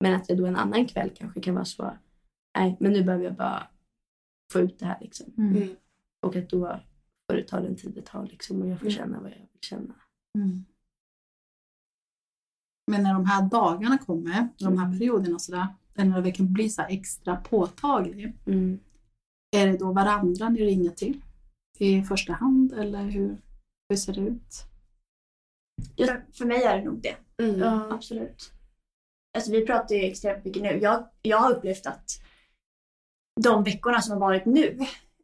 Men 0.00 0.14
att 0.14 0.28
jag 0.28 0.38
då 0.38 0.46
en 0.46 0.56
annan 0.56 0.86
kväll 0.86 1.10
kanske 1.14 1.40
kan 1.40 1.54
vara 1.54 1.64
så. 1.64 1.96
Nej, 2.58 2.76
men 2.80 2.92
nu 2.92 3.04
behöver 3.04 3.24
jag 3.24 3.34
bara 3.34 3.68
få 4.52 4.60
ut 4.60 4.78
det 4.78 4.86
här 4.86 4.98
liksom. 5.00 5.32
Mm. 5.38 5.68
Och 6.22 6.36
att 6.36 6.50
då 6.50 6.80
får 7.30 7.36
det 7.36 7.48
ta 7.48 7.60
den 7.60 7.76
tid 7.76 7.92
det 7.94 8.02
tar 8.02 8.26
liksom, 8.26 8.62
och 8.62 8.68
jag 8.68 8.78
får 8.78 8.86
mm. 8.86 8.96
känna 8.96 9.20
vad 9.20 9.30
jag 9.30 9.36
vill 9.36 9.60
känna. 9.60 9.94
Mm. 10.38 10.64
Men 12.90 13.02
när 13.02 13.14
de 13.14 13.24
här 13.24 13.48
dagarna 13.48 13.98
kommer, 13.98 14.48
de 14.58 14.78
här 14.78 14.86
mm. 14.86 14.98
perioderna 14.98 15.38
sådär, 15.38 15.66
när 15.94 16.22
det 16.22 16.32
kan 16.32 16.52
bli 16.52 16.68
så 16.68 16.82
extra 16.82 17.36
påtaglig, 17.36 18.32
mm. 18.46 18.78
är 19.56 19.66
det 19.66 19.78
då 19.78 19.92
varandra 19.92 20.48
ni 20.48 20.64
ringer 20.64 20.90
till 20.90 21.24
i 21.78 22.02
första 22.02 22.32
hand 22.32 22.72
eller 22.72 23.04
hur, 23.04 23.36
hur 23.88 23.96
ser 23.96 24.12
det 24.12 24.20
ut? 24.20 24.64
Ja, 25.96 26.16
för 26.32 26.44
mig 26.44 26.62
är 26.62 26.78
det 26.78 26.84
nog 26.84 27.02
det. 27.02 27.16
Mm. 27.42 27.60
Ja, 27.60 27.94
absolut. 27.94 28.52
Alltså, 29.36 29.52
vi 29.52 29.66
pratar 29.66 29.94
ju 29.94 30.02
extremt 30.02 30.44
mycket 30.44 30.62
nu. 30.62 30.68
Jag, 30.68 31.08
jag 31.22 31.38
har 31.38 31.52
upplevt 31.52 31.86
att 31.86 32.10
de 33.40 33.64
veckorna 33.64 34.00
som 34.00 34.12
har 34.12 34.20
varit 34.20 34.46
nu, 34.46 34.78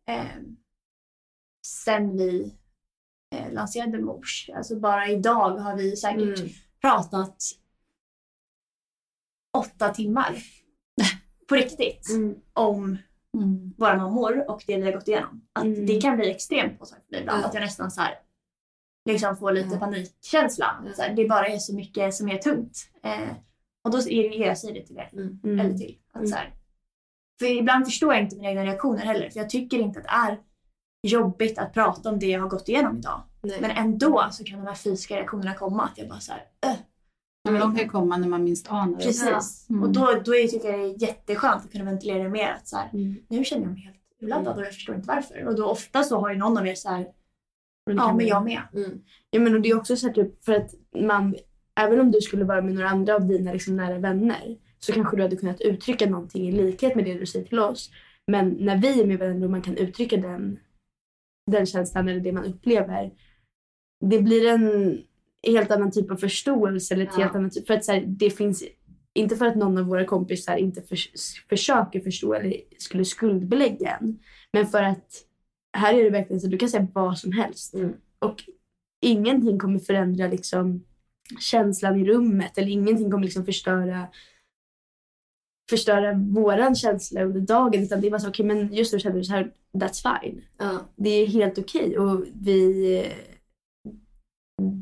eh, 0.07 0.37
sen 1.67 2.17
vi 2.17 2.55
eh, 3.35 3.53
lanserade 3.53 4.01
Mors, 4.01 4.51
alltså 4.55 4.77
bara 4.77 5.09
idag 5.09 5.57
har 5.57 5.77
vi 5.77 5.97
säkert 5.97 6.39
mm. 6.39 6.51
pratat 6.81 7.37
åtta 9.59 9.89
timmar 9.95 10.37
på 11.49 11.55
riktigt 11.55 12.11
mm. 12.11 12.37
om 12.53 12.99
mm. 13.37 13.75
våra 13.79 13.97
mammor 13.97 14.51
och 14.51 14.65
det 14.67 14.77
vi 14.77 14.83
har 14.83 14.93
gått 14.93 15.09
igenom. 15.09 15.47
Att 15.53 15.65
mm. 15.65 15.87
Det 15.87 16.01
kan 16.01 16.17
bli 16.17 16.31
extremt 16.31 16.79
påtagligt 16.79 17.21
ibland. 17.21 17.45
Att 17.45 17.55
jag 17.55 17.61
nästan 17.61 17.91
så 17.91 18.01
här, 18.01 18.19
liksom 19.05 19.37
får 19.37 19.53
lite 19.53 19.77
panikkänsla. 19.77 20.85
Så 20.97 21.03
här, 21.03 21.15
det 21.15 21.29
bara 21.29 21.47
är 21.47 21.59
så 21.59 21.75
mycket 21.75 22.15
som 22.15 22.29
är 22.29 22.39
tungt. 22.39 22.91
Eh, 23.03 23.31
och 23.85 23.91
då 23.91 23.99
ger 23.99 24.47
jag 24.47 24.59
sig 24.59 24.73
det 24.73 24.87
till 24.87 24.97
er. 24.97 25.11
Mm. 25.13 25.41
Mm. 25.45 25.61
Eller 25.61 25.79
till. 25.79 25.99
Att, 26.13 26.29
så 26.29 26.35
här, 26.35 26.55
för 27.39 27.47
ibland 27.47 27.85
förstår 27.85 28.15
jag 28.15 28.23
inte 28.23 28.37
mina 28.37 28.49
egna 28.49 28.65
reaktioner 28.65 29.05
heller. 29.05 29.31
För 29.31 29.41
jag 29.41 29.51
tycker 29.51 29.79
inte 29.79 29.99
att 29.99 30.05
det 30.05 30.11
är 30.11 30.41
jobbigt 31.03 31.59
att 31.59 31.75
prata 31.75 32.09
om 32.09 32.19
det 32.19 32.27
jag 32.27 32.41
har 32.41 32.49
gått 32.49 32.69
igenom 32.69 32.99
idag. 32.99 33.23
Nej. 33.43 33.59
Men 33.61 33.71
ändå 33.71 34.29
så 34.31 34.45
kan 34.45 34.59
de 34.59 34.67
här 34.67 34.75
fysiska 34.75 35.17
reaktionerna 35.17 35.55
komma. 35.55 35.83
Att 35.85 35.99
jag 35.99 36.09
bara 36.09 36.21
så 36.21 36.33
här, 36.33 36.45
äh, 36.67 36.79
men 37.45 37.61
de 37.61 37.77
kan 37.77 37.89
komma 37.89 38.17
när 38.17 38.29
man 38.29 38.45
minst 38.45 38.71
anar 38.71 38.99
det. 38.99 39.05
Precis. 39.05 39.67
Mm. 39.71 39.83
Och 39.83 39.93
då, 39.93 40.01
då 40.25 40.35
är, 40.35 40.49
tycker 40.49 40.71
jag 40.71 40.81
det 40.81 40.85
är 40.85 41.03
jätteskönt 41.03 41.65
att 41.65 41.73
kunna 41.73 41.85
ventilera 41.85 42.23
det 42.23 42.29
mer. 42.29 42.51
Att 42.51 42.69
så 42.69 42.77
här, 42.77 42.91
mm. 42.93 43.17
Nu 43.29 43.45
känner 43.45 43.63
jag 43.63 43.73
mig 43.73 43.83
helt 43.83 43.97
urladdad 44.21 44.47
mm. 44.47 44.59
och 44.59 44.65
jag 44.65 44.75
förstår 44.75 44.95
inte 44.95 45.09
varför. 45.09 45.47
Och 45.47 45.57
då 45.57 45.67
ofta 45.67 46.03
så 46.03 46.21
har 46.21 46.31
ju 46.31 46.37
någon 46.37 46.59
av 46.59 46.67
er 46.67 46.75
så 46.75 46.89
här, 46.89 47.07
ja 47.85 48.13
men 48.13 48.27
jag 48.27 48.45
med. 48.45 48.61
Mm. 48.75 49.03
Ja 49.31 49.41
men 49.41 49.55
och 49.55 49.61
det 49.61 49.69
är 49.69 49.77
också 49.77 49.97
så 49.97 50.07
här 50.07 50.15
typ 50.15 50.45
för 50.45 50.53
att 50.53 50.75
man, 50.97 51.35
även 51.81 52.01
om 52.01 52.11
du 52.11 52.21
skulle 52.21 52.45
vara 52.45 52.63
med 52.63 52.75
några 52.75 52.89
andra 52.89 53.15
av 53.15 53.27
dina 53.27 53.53
liksom 53.53 53.77
nära 53.77 53.99
vänner 53.99 54.57
så 54.79 54.93
kanske 54.93 55.17
du 55.17 55.23
hade 55.23 55.37
kunnat 55.37 55.61
uttrycka 55.61 56.07
någonting 56.07 56.49
i 56.49 56.53
likhet 56.53 56.95
med 56.95 57.05
det 57.05 57.15
du 57.15 57.27
säger 57.27 57.45
till 57.45 57.59
oss. 57.59 57.91
Men 58.27 58.49
när 58.49 58.77
vi 58.77 59.01
är 59.01 59.07
med 59.07 59.19
varandra 59.19 59.45
och 59.45 59.51
man 59.51 59.63
kan 59.63 59.77
uttrycka 59.77 60.17
den, 60.17 60.59
den 61.51 61.67
känslan 61.67 62.09
eller 62.09 62.21
det 62.21 62.33
man 62.33 62.45
upplever. 62.45 63.11
Det 64.01 64.23
blir 64.23 64.47
en 64.47 64.99
helt 65.47 65.71
annan 65.71 65.91
typ 65.91 66.11
av 66.11 66.17
förståelse. 66.17 66.95
Eller 66.95 67.05
ett 67.05 67.13
ja. 67.13 67.23
helt 67.23 67.35
annat, 67.35 67.53
typ- 67.53 67.67
för 67.67 67.75
att 67.75 67.85
så 67.85 67.93
här, 67.93 68.05
det 68.07 68.31
finns, 68.31 68.65
inte 69.15 69.37
för 69.37 69.47
att 69.47 69.57
någon 69.57 69.79
av 69.79 69.85
våra 69.85 70.05
kompisar 70.05 70.57
inte 70.57 70.83
för, 70.83 70.99
försöker 71.49 72.01
förstå 72.01 72.35
eller 72.35 72.57
skulle 72.79 73.05
skuldbelägga 73.05 73.97
en. 74.01 74.19
Men 74.53 74.67
för 74.67 74.83
att 74.83 75.25
här 75.77 75.95
är 75.95 76.05
det 76.05 76.11
verkligen 76.11 76.41
så 76.41 76.47
du 76.47 76.59
kan 76.59 76.69
säga 76.69 76.89
vad 76.93 77.19
som 77.19 77.33
helst. 77.33 77.75
Mm. 77.75 77.93
Och 78.19 78.43
ingenting 79.03 79.59
kommer 79.59 79.79
förändra 79.79 80.27
liksom, 80.27 80.85
känslan 81.41 82.01
i 82.01 82.05
rummet 82.05 82.59
eller 82.59 82.69
ingenting 82.69 83.11
kommer 83.11 83.25
liksom 83.25 83.45
förstöra 83.45 84.07
förstöra 85.73 86.13
våran 86.15 86.75
känsla 86.75 87.23
under 87.23 87.41
dagen. 87.41 87.83
Utan 87.83 88.01
det 88.01 88.07
är 88.07 88.11
bara 88.11 88.21
så, 88.21 88.29
okej 88.29 88.47
okay, 88.47 88.57
men 88.57 88.75
just 88.75 88.93
nu 88.93 88.99
känner 88.99 89.17
du 89.17 89.25
så 89.25 89.33
här, 89.33 89.53
that's 89.73 90.21
fine. 90.21 90.41
Ja. 90.59 90.79
Det 90.97 91.11
är 91.11 91.27
helt 91.27 91.59
okej 91.59 91.99
okay. 91.99 91.99
och 91.99 92.25
vi 92.35 93.13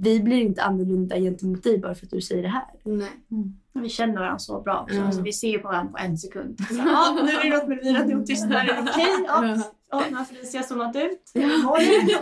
vi 0.02 0.20
blir 0.20 0.36
inte 0.36 0.62
annorlunda 0.62 1.16
gentemot 1.16 1.62
dig 1.62 1.78
bara 1.78 1.94
för 1.94 2.06
att 2.06 2.10
du 2.10 2.20
säger 2.20 2.42
det 2.42 2.48
här. 2.48 2.64
Nej. 2.84 3.08
Mm. 3.30 3.56
Vi 3.72 3.88
känner 3.88 4.14
varandra 4.14 4.38
så 4.38 4.60
bra 4.60 4.80
också. 4.80 4.94
Mm. 4.94 5.06
Alltså, 5.06 5.22
vi 5.22 5.32
ser 5.32 5.58
på 5.58 5.68
varandra 5.68 5.92
på 5.92 5.98
en 5.98 6.18
sekund. 6.18 6.60
Så, 6.68 6.80
ah, 6.80 7.18
nu 7.22 7.30
är 7.30 7.50
det 7.50 7.56
något 7.56 7.68
med 7.68 7.78
Elvira, 7.78 8.04
nu 8.04 8.12
är 8.12 8.16
hon 8.16 8.26
tyst. 8.26 8.44
Är 8.44 8.48
det 8.48 8.90
okej? 8.90 9.24
Ja. 9.26 9.62
Ja, 9.90 10.02
nu 10.10 10.16
har 10.16 10.24
Felicia 10.24 10.62
somnat 10.62 10.96
ut. 10.96 11.22
Oj, 11.34 11.44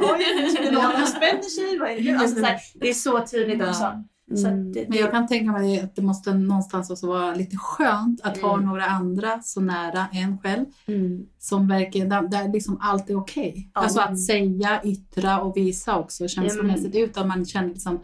oj, 0.00 0.50
som 0.96 1.06
spänner 1.06 1.42
sig? 1.42 1.78
Vad 1.78 1.90
är 1.90 2.00
det? 2.00 2.12
Alltså, 2.12 2.40
så 2.40 2.44
här, 2.44 2.60
det 2.74 2.88
är 2.88 2.94
så 2.94 3.26
tydligt 3.26 3.62
också. 3.62 4.04
Mm. 4.30 4.72
Det, 4.72 4.88
Men 4.88 4.98
jag 4.98 5.10
kan 5.10 5.26
tänka 5.26 5.52
mig 5.52 5.80
att 5.80 5.96
det 5.96 6.02
måste 6.02 6.34
någonstans 6.34 6.90
också 6.90 7.06
vara 7.06 7.34
lite 7.34 7.56
skönt 7.56 8.20
att 8.20 8.36
mm. 8.36 8.50
ha 8.50 8.56
några 8.56 8.84
andra 8.84 9.42
så 9.42 9.60
nära 9.60 10.06
en 10.12 10.38
själv 10.38 10.64
mm. 10.86 11.26
som 11.38 11.68
verkligen, 11.68 12.08
där, 12.08 12.22
där 12.22 12.52
liksom 12.52 12.78
allt 12.80 13.10
är 13.10 13.16
okej. 13.16 13.50
Okay. 13.50 13.64
Alltså 13.72 14.00
att 14.00 14.20
säga, 14.20 14.80
yttra 14.84 15.40
och 15.40 15.56
visa 15.56 15.98
också 15.98 16.28
känslomässigt 16.28 16.94
mm. 16.94 17.04
utan 17.04 17.28
man 17.28 17.44
känner 17.46 17.68
liksom 17.68 18.00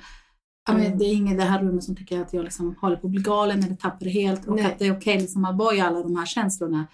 Ja, 0.66 0.74
men 0.74 0.98
det 0.98 1.04
är 1.04 1.12
ingen 1.12 1.34
i 1.34 1.36
det 1.36 1.44
här 1.44 1.62
rummet 1.62 1.84
som 1.84 1.96
tycker 1.96 2.20
att 2.20 2.32
jag 2.32 2.44
liksom 2.44 2.76
håller 2.80 2.96
på 2.96 3.06
att 3.06 3.10
bli 3.10 3.22
galen 3.22 3.64
eller 3.64 3.76
tappar 3.76 4.04
det 4.04 4.10
helt 4.10 4.46
och 4.46 4.56
Nej. 4.56 4.64
att 4.64 4.78
det 4.78 4.86
är 4.86 4.90
okej 4.90 5.14
okay 5.14 5.20
liksom 5.20 5.44
att 5.44 5.56
vara 5.56 5.74
i 5.74 5.80
alla 5.80 6.02
de 6.02 6.16
här 6.16 6.26
känslorna. 6.26 6.86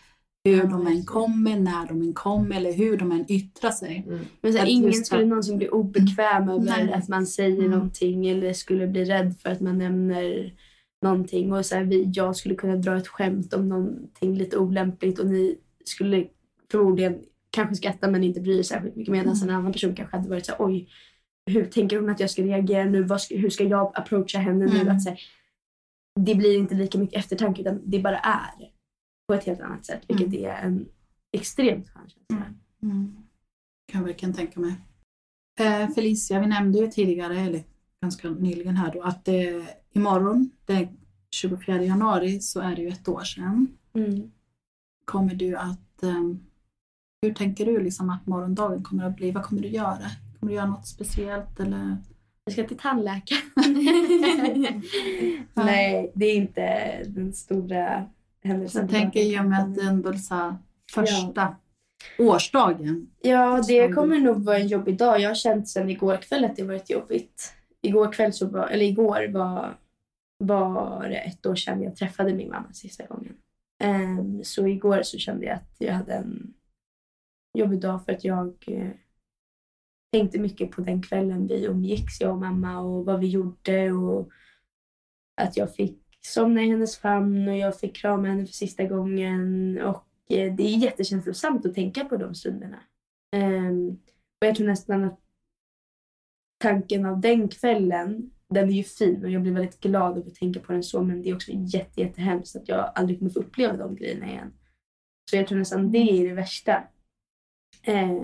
Hur 0.45 0.65
de 0.65 0.87
än 0.87 1.05
kommer, 1.05 1.61
när 1.61 1.87
de 1.87 2.03
än 2.03 2.15
kommer 2.15 2.57
eller 2.57 2.73
hur 2.73 2.97
de 2.97 3.13
än 3.13 3.33
yttrar 3.33 3.71
sig. 3.71 4.05
Mm. 4.07 4.21
Men 4.41 4.53
så 4.53 4.59
här, 4.59 4.67
ingen 4.67 4.95
skulle 4.95 5.25
någonsin 5.25 5.59
bli 5.59 5.69
obekväm 5.69 6.49
över 6.49 6.65
Nej. 6.65 6.93
att 6.93 7.09
man 7.09 7.27
säger 7.27 7.59
mm. 7.59 7.71
någonting 7.71 8.27
eller 8.27 8.53
skulle 8.53 8.87
bli 8.87 9.05
rädd 9.05 9.35
för 9.43 9.51
att 9.51 9.61
man 9.61 9.79
nämner 9.79 10.55
någonting. 11.03 11.53
Och 11.53 11.67
så 11.67 11.75
här, 11.75 11.85
vi, 11.85 12.11
jag 12.15 12.37
skulle 12.37 12.55
kunna 12.55 12.77
dra 12.77 12.97
ett 12.97 13.09
skämt 13.09 13.55
om 13.55 13.69
någonting 13.69 14.35
lite 14.35 14.59
olämpligt 14.59 15.19
och 15.19 15.27
ni 15.27 15.59
skulle 15.85 16.27
förmodligen 16.71 17.19
kanske 17.51 17.75
skratta 17.75 18.11
men 18.11 18.25
inte 18.25 18.41
bry 18.41 18.59
er 18.59 18.63
särskilt 18.63 18.97
mycket 18.97 19.13
medan 19.13 19.35
mm. 19.35 19.49
en 19.49 19.55
annan 19.55 19.73
person 19.73 19.95
kanske 19.95 20.17
hade 20.17 20.29
varit 20.29 20.47
så 20.47 20.53
här, 20.53 20.67
oj, 20.67 20.89
hur 21.47 21.65
tänker 21.65 22.01
hon 22.01 22.11
att 22.11 22.21
jag 22.21 22.31
ska 22.31 22.43
reagera 22.43 22.85
nu? 22.85 23.09
Ska, 23.19 23.37
hur 23.37 23.51
ska 23.51 23.65
jag 23.65 23.93
approacha 23.95 24.39
henne 24.39 24.67
nu? 24.67 24.81
Mm. 24.81 24.97
Att, 24.97 25.03
så 25.03 25.09
här, 25.09 25.21
det 26.21 26.35
blir 26.35 26.59
inte 26.59 26.75
lika 26.75 26.99
mycket 26.99 27.19
eftertanke 27.19 27.61
utan 27.61 27.81
det 27.85 27.99
bara 27.99 28.19
är 28.19 28.71
på 29.31 29.35
ett 29.35 29.45
helt 29.45 29.61
annat 29.61 29.87
sätt. 29.87 30.03
Vilket 30.09 30.27
mm. 30.27 30.45
är 30.45 30.63
en 30.63 30.89
extremt 31.33 31.89
skön 31.89 32.09
känsla. 32.09 32.47
Mm. 32.83 32.97
Mm. 32.97 33.17
Kan 33.93 34.01
jag 34.01 34.07
verkligen 34.07 34.35
tänka 34.35 34.61
mig. 34.61 34.75
Eh, 35.61 35.89
Felicia, 35.89 36.41
vi 36.41 36.47
nämnde 36.47 36.79
ju 36.79 36.87
tidigare, 36.87 37.41
eller 37.41 37.63
ganska 38.03 38.31
nyligen 38.31 38.77
här 38.77 38.93
då 38.93 39.03
att 39.03 39.25
det, 39.25 39.67
imorgon, 39.93 40.51
den 40.65 40.89
24 41.31 41.83
januari, 41.83 42.41
så 42.41 42.61
är 42.61 42.77
det 42.77 42.83
ju 42.83 42.89
ett 42.89 43.09
år 43.09 43.21
sedan. 43.21 43.77
Mm. 43.95 44.31
Kommer 45.05 45.35
du 45.35 45.57
att, 45.57 46.03
um, 46.03 46.47
hur 47.23 47.35
tänker 47.35 47.67
du 47.67 47.81
liksom 47.81 48.11
att 48.11 48.27
morgondagen 48.27 48.83
kommer 48.83 49.05
att 49.05 49.17
bli? 49.17 49.31
Vad 49.31 49.45
kommer 49.45 49.63
du 49.63 49.69
göra? 49.69 50.11
Kommer 50.41 50.53
du 50.53 50.57
göra 50.57 50.67
något 50.67 50.87
speciellt 50.87 51.61
eller? 51.61 51.97
Jag 52.45 52.53
ska 52.53 52.65
till 52.65 52.79
tandläkaren. 52.79 53.43
Nej, 55.55 56.13
det 56.15 56.27
är 56.27 56.35
inte 56.37 57.03
den 57.05 57.33
stora 57.33 58.07
händelsen. 58.43 58.83
Jag 58.83 58.91
tänker 58.91 59.21
i 59.21 59.41
och 59.41 59.45
med 59.45 59.63
att 59.63 59.75
det 59.75 59.83
ändå 59.83 60.13
så 60.13 60.57
första 60.95 61.57
årsdagen. 62.19 63.11
Ja, 63.23 63.63
det 63.69 63.93
kommer 63.93 64.19
nog 64.19 64.45
vara 64.45 64.59
en 64.59 64.69
jobbig 64.69 64.99
dag. 64.99 65.21
Jag 65.21 65.31
har 65.31 65.35
känt 65.35 65.69
sedan 65.69 65.91
igår 65.91 66.17
kväll 66.17 66.45
att 66.45 66.57
det 66.57 66.63
varit 66.63 66.91
jobbigt. 66.91 67.53
Igår 67.83 68.13
kväll 68.13 68.33
så 68.33 68.47
var, 68.49 68.69
eller 68.69 68.85
igår 68.85 69.29
var, 69.33 69.79
var 70.39 71.09
det 71.09 71.17
ett 71.17 71.47
år 71.47 71.55
sedan 71.55 71.83
jag 71.83 71.97
träffade 71.97 72.35
min 72.35 72.49
mamma 72.49 72.73
sista 72.73 73.07
gången. 73.07 73.37
Ehm, 73.83 74.45
så 74.45 74.67
igår 74.67 75.03
så 75.03 75.19
kände 75.19 75.47
jag 75.47 75.55
att 75.55 75.77
jag 75.79 75.93
hade 75.93 76.13
en 76.13 76.55
jobbig 77.59 77.81
dag 77.81 78.05
för 78.05 78.13
att 78.13 78.25
jag 78.25 78.65
eh, 78.67 78.91
tänkte 80.13 80.39
mycket 80.39 80.71
på 80.71 80.81
den 80.81 81.03
kvällen 81.03 81.47
vi 81.47 81.65
umgicks, 81.65 82.21
jag 82.21 82.31
och 82.31 82.39
mamma 82.39 82.81
och 82.81 83.05
vad 83.05 83.21
vi 83.21 83.27
gjorde 83.27 83.93
och 83.93 84.31
att 85.37 85.57
jag 85.57 85.75
fick 85.75 86.00
somna 86.27 86.63
i 86.63 86.69
hennes 86.71 86.99
famn 86.99 87.49
och 87.49 87.57
jag 87.57 87.79
fick 87.79 87.97
krama 87.97 88.29
henne 88.29 88.47
för 88.47 88.53
sista 88.53 88.85
gången 88.85 89.79
och 89.83 90.05
eh, 90.33 90.55
det 90.55 90.63
är 90.63 90.77
jättekänslosamt 90.77 91.67
att 91.67 91.75
tänka 91.75 92.05
på 92.05 92.17
de 92.17 92.35
stunderna. 92.35 92.83
Ehm, 93.37 93.89
och 94.41 94.47
jag 94.47 94.57
tror 94.57 94.67
nästan 94.67 95.05
att 95.05 95.21
tanken 96.59 97.07
av 97.07 97.21
den 97.21 97.49
kvällen, 97.49 98.31
den 98.49 98.69
är 98.69 98.73
ju 98.73 98.83
fin 98.83 99.25
och 99.25 99.31
jag 99.31 99.43
blir 99.43 99.53
väldigt 99.53 99.81
glad 99.81 100.19
av 100.19 100.27
att 100.27 100.35
tänka 100.35 100.61
på 100.61 100.73
den 100.73 100.83
så 100.83 101.03
men 101.03 101.23
det 101.23 101.31
är 101.31 101.35
också 101.35 101.51
jätte, 101.55 102.01
jättehemskt 102.01 102.57
att 102.57 102.69
jag 102.69 102.93
aldrig 102.95 103.19
kommer 103.19 103.31
få 103.31 103.41
uppleva 103.41 103.77
de 103.77 103.97
grejerna 103.97 104.27
igen. 104.27 104.53
Så 105.31 105.37
jag 105.37 105.47
tror 105.47 105.59
nästan 105.59 105.91
det 105.91 105.99
är 105.99 106.29
det 106.29 106.35
värsta. 106.35 106.85
Eh, 107.83 108.23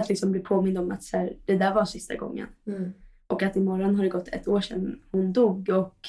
att 0.00 0.08
liksom 0.08 0.32
bli 0.32 0.40
påmind 0.40 0.78
om 0.78 0.90
att 0.90 1.02
så 1.02 1.16
här, 1.16 1.36
det 1.44 1.58
där 1.58 1.74
var 1.74 1.84
sista 1.84 2.14
gången. 2.14 2.48
Mm. 2.66 2.92
Och 3.26 3.42
att 3.42 3.56
imorgon 3.56 3.96
har 3.96 4.04
det 4.04 4.10
gått 4.10 4.28
ett 4.28 4.48
år 4.48 4.60
sedan 4.60 5.02
hon 5.10 5.32
dog 5.32 5.68
och 5.68 6.08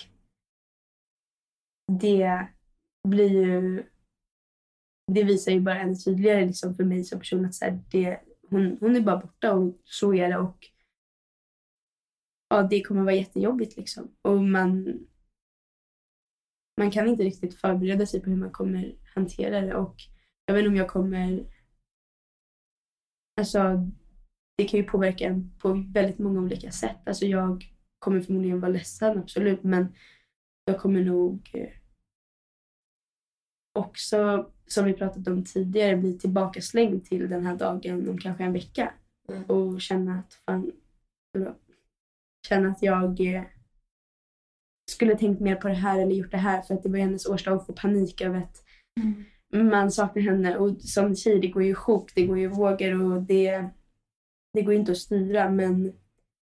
det 1.88 2.48
blir 3.08 3.30
ju 3.30 3.84
det 5.12 5.24
visar 5.24 5.52
ju 5.52 5.60
bara 5.60 5.80
ännu 5.80 5.96
tydligare 5.96 6.46
liksom 6.46 6.76
för 6.76 6.84
mig 6.84 7.04
som 7.04 7.20
person 7.20 7.46
att 7.46 7.56
så 7.56 7.66
här, 7.66 7.84
det, 7.92 8.20
hon, 8.50 8.78
hon 8.80 8.96
är 8.96 9.02
bara 9.02 9.18
borta 9.18 9.54
och 9.54 9.82
så 9.84 10.14
är 10.14 10.30
det 10.30 10.38
och 10.38 10.58
ja, 12.50 12.64
det 12.64 12.84
kommer 12.84 13.04
vara 13.04 13.16
jättejobbigt 13.16 13.78
liksom. 13.78 14.16
Och 14.22 14.44
man, 14.44 15.00
man 16.78 16.92
kan 16.92 17.08
inte 17.08 17.24
riktigt 17.24 17.56
förbereda 17.56 18.06
sig 18.06 18.22
på 18.22 18.30
hur 18.30 18.38
man 18.38 18.52
kommer 18.52 18.96
hantera 19.16 19.62
det 19.62 19.76
och 19.76 19.96
jag 20.46 20.54
vet 20.54 20.62
inte 20.62 20.70
om 20.70 20.76
jag 20.76 20.90
kommer 20.90 21.46
Alltså, 23.38 23.90
det 24.58 24.66
kan 24.66 24.80
ju 24.80 24.86
påverka 24.86 25.26
en 25.26 25.58
på 25.60 25.86
väldigt 25.94 26.20
många 26.20 26.42
olika 26.42 26.72
sätt. 26.72 26.98
Alltså 27.06 27.26
jag 27.26 27.66
kommer 28.00 28.22
förmodligen 28.22 28.60
vara 28.60 28.72
ledsen, 28.72 29.18
absolut, 29.18 29.64
men 29.64 29.96
jag 30.66 30.80
kommer 30.80 31.04
nog 31.04 31.50
eh, 31.54 31.70
också, 33.74 34.52
som 34.68 34.86
vi 34.86 34.94
pratat 34.94 35.28
om 35.28 35.44
tidigare, 35.44 35.98
bli 35.98 36.20
tillbakaslängd 36.20 37.06
till 37.06 37.30
den 37.30 37.46
här 37.46 37.56
dagen 37.56 38.10
om 38.10 38.18
kanske 38.18 38.44
en 38.44 38.54
vecka. 38.54 38.94
Mm. 39.30 39.44
Och 39.44 39.82
känna 39.82 40.20
att 40.20 40.34
fan, 40.34 40.72
förlåt, 41.32 41.62
känna 42.48 42.70
att 42.70 42.82
jag 42.82 43.36
eh, 43.36 43.44
skulle 44.92 45.18
tänkt 45.18 45.42
mer 45.42 45.56
på 45.56 45.68
det 45.68 45.74
här 45.74 46.00
eller 46.00 46.16
gjort 46.16 46.32
det 46.32 46.38
här 46.38 46.62
för 46.62 46.74
att 46.74 46.84
det 46.84 46.90
var 46.90 46.98
hennes 46.98 47.26
årsdag 47.26 47.54
och 47.54 47.66
få 47.66 47.74
panik 47.74 48.22
över 48.22 48.38
att 48.38 48.64
man 49.52 49.92
saknar 49.92 50.24
henne. 50.24 50.58
Och 50.58 50.82
som 50.82 51.16
säger, 51.16 51.42
det 51.42 51.48
går 51.48 51.64
ju 51.64 51.76
sjok, 51.76 52.16
det 52.16 52.26
går 52.26 52.40
ju 52.40 52.48
vågor 52.48 53.02
och 53.02 53.22
det, 53.22 53.70
det 54.54 54.62
går 54.62 54.74
inte 54.74 54.92
att 54.92 54.98
styra 54.98 55.50
men 55.50 55.94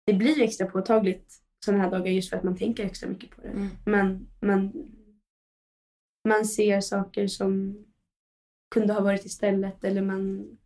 det 0.06 0.14
blir 0.14 0.38
ju 0.38 0.44
extra 0.44 0.68
påtagligt 0.68 1.47
sådana 1.66 1.84
här 1.84 1.92
dagar 1.92 2.12
just 2.12 2.30
för 2.30 2.38
att 2.38 2.44
man 2.44 2.58
tänker 2.58 2.86
extra 2.86 3.10
mycket 3.10 3.32
på 3.32 3.42
det. 3.42 3.48
Mm. 3.48 3.68
Man, 3.86 4.28
man, 4.42 4.74
man 6.28 6.46
ser 6.46 6.82
saker 6.82 7.28
som 7.28 7.84
kunde 8.76 8.94
ha 8.94 9.02
varit 9.02 9.26
istället 9.26 9.84
eller 9.84 10.02
man 10.02 10.58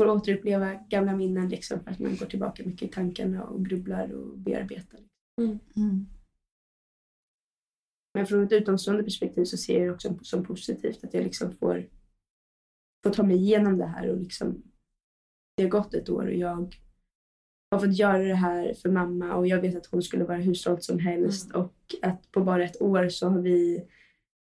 får 0.00 0.08
återuppleva 0.08 0.74
gamla 0.74 1.16
minnen 1.16 1.48
liksom 1.48 1.84
för 1.84 1.90
att 1.90 1.98
man 1.98 2.16
går 2.16 2.26
tillbaka 2.26 2.62
mycket 2.64 2.88
i 2.88 2.92
tankarna 2.92 3.44
och 3.44 3.66
grubblar 3.66 4.12
och 4.12 4.38
bearbetar. 4.38 5.00
Mm. 5.40 6.06
Men 8.14 8.26
från 8.26 8.44
ett 8.44 8.52
utomstående 8.52 9.04
perspektiv 9.04 9.44
så 9.44 9.56
ser 9.56 9.78
jag 9.78 9.88
det 9.88 9.94
också 9.94 10.18
som 10.22 10.44
positivt 10.44 11.04
att 11.04 11.14
jag 11.14 11.24
liksom 11.24 11.52
får, 11.52 11.88
får 13.04 13.10
ta 13.10 13.22
mig 13.22 13.36
igenom 13.36 13.78
det 13.78 13.86
här 13.86 14.10
och 14.10 14.20
liksom 14.20 14.62
det 15.56 15.62
har 15.62 15.70
gått 15.70 15.94
ett 15.94 16.08
år 16.08 16.26
och 16.26 16.34
jag 16.34 16.76
har 17.70 17.78
fått 17.78 17.98
göra 17.98 18.18
det 18.22 18.34
här 18.34 18.74
för 18.74 18.88
mamma 18.90 19.34
och 19.34 19.46
jag 19.46 19.60
vet 19.60 19.76
att 19.76 19.86
hon 19.86 20.02
skulle 20.02 20.24
vara 20.24 20.38
hur 20.38 20.54
stolt 20.54 20.84
som 20.84 20.98
helst 20.98 21.52
och 21.52 21.74
att 22.02 22.30
på 22.32 22.40
bara 22.44 22.64
ett 22.64 22.82
år 22.82 23.08
så 23.08 23.28
har 23.28 23.38
vi 23.40 23.84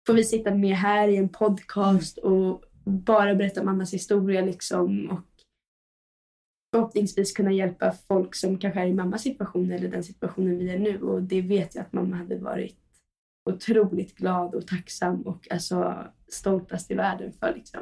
får 0.06 0.14
vi 0.14 0.24
sitta 0.24 0.54
med 0.54 0.76
här 0.76 1.08
i 1.08 1.16
en 1.16 1.28
podcast 1.28 2.18
och 2.18 2.64
bara 2.84 3.34
berätta 3.34 3.64
mammas 3.64 3.94
historia 3.94 4.40
liksom 4.40 5.10
och 5.10 5.20
förhoppningsvis 6.74 7.32
kunna 7.32 7.52
hjälpa 7.52 7.92
folk 7.92 8.34
som 8.34 8.58
kanske 8.58 8.80
är 8.80 8.86
i 8.86 8.94
mammas 8.94 9.22
situation 9.22 9.72
eller 9.72 9.88
den 9.88 10.04
situationen 10.04 10.58
vi 10.58 10.70
är 10.70 10.78
nu 10.78 11.02
och 11.02 11.22
det 11.22 11.42
vet 11.42 11.74
jag 11.74 11.82
att 11.82 11.92
mamma 11.92 12.16
hade 12.16 12.38
varit 12.38 12.76
otroligt 13.50 14.14
glad 14.16 14.54
och 14.54 14.66
tacksam 14.66 15.22
och 15.22 15.48
alltså 15.50 16.04
stoltast 16.28 16.90
i 16.90 16.94
världen 16.94 17.32
för 17.32 17.54
liksom. 17.54 17.80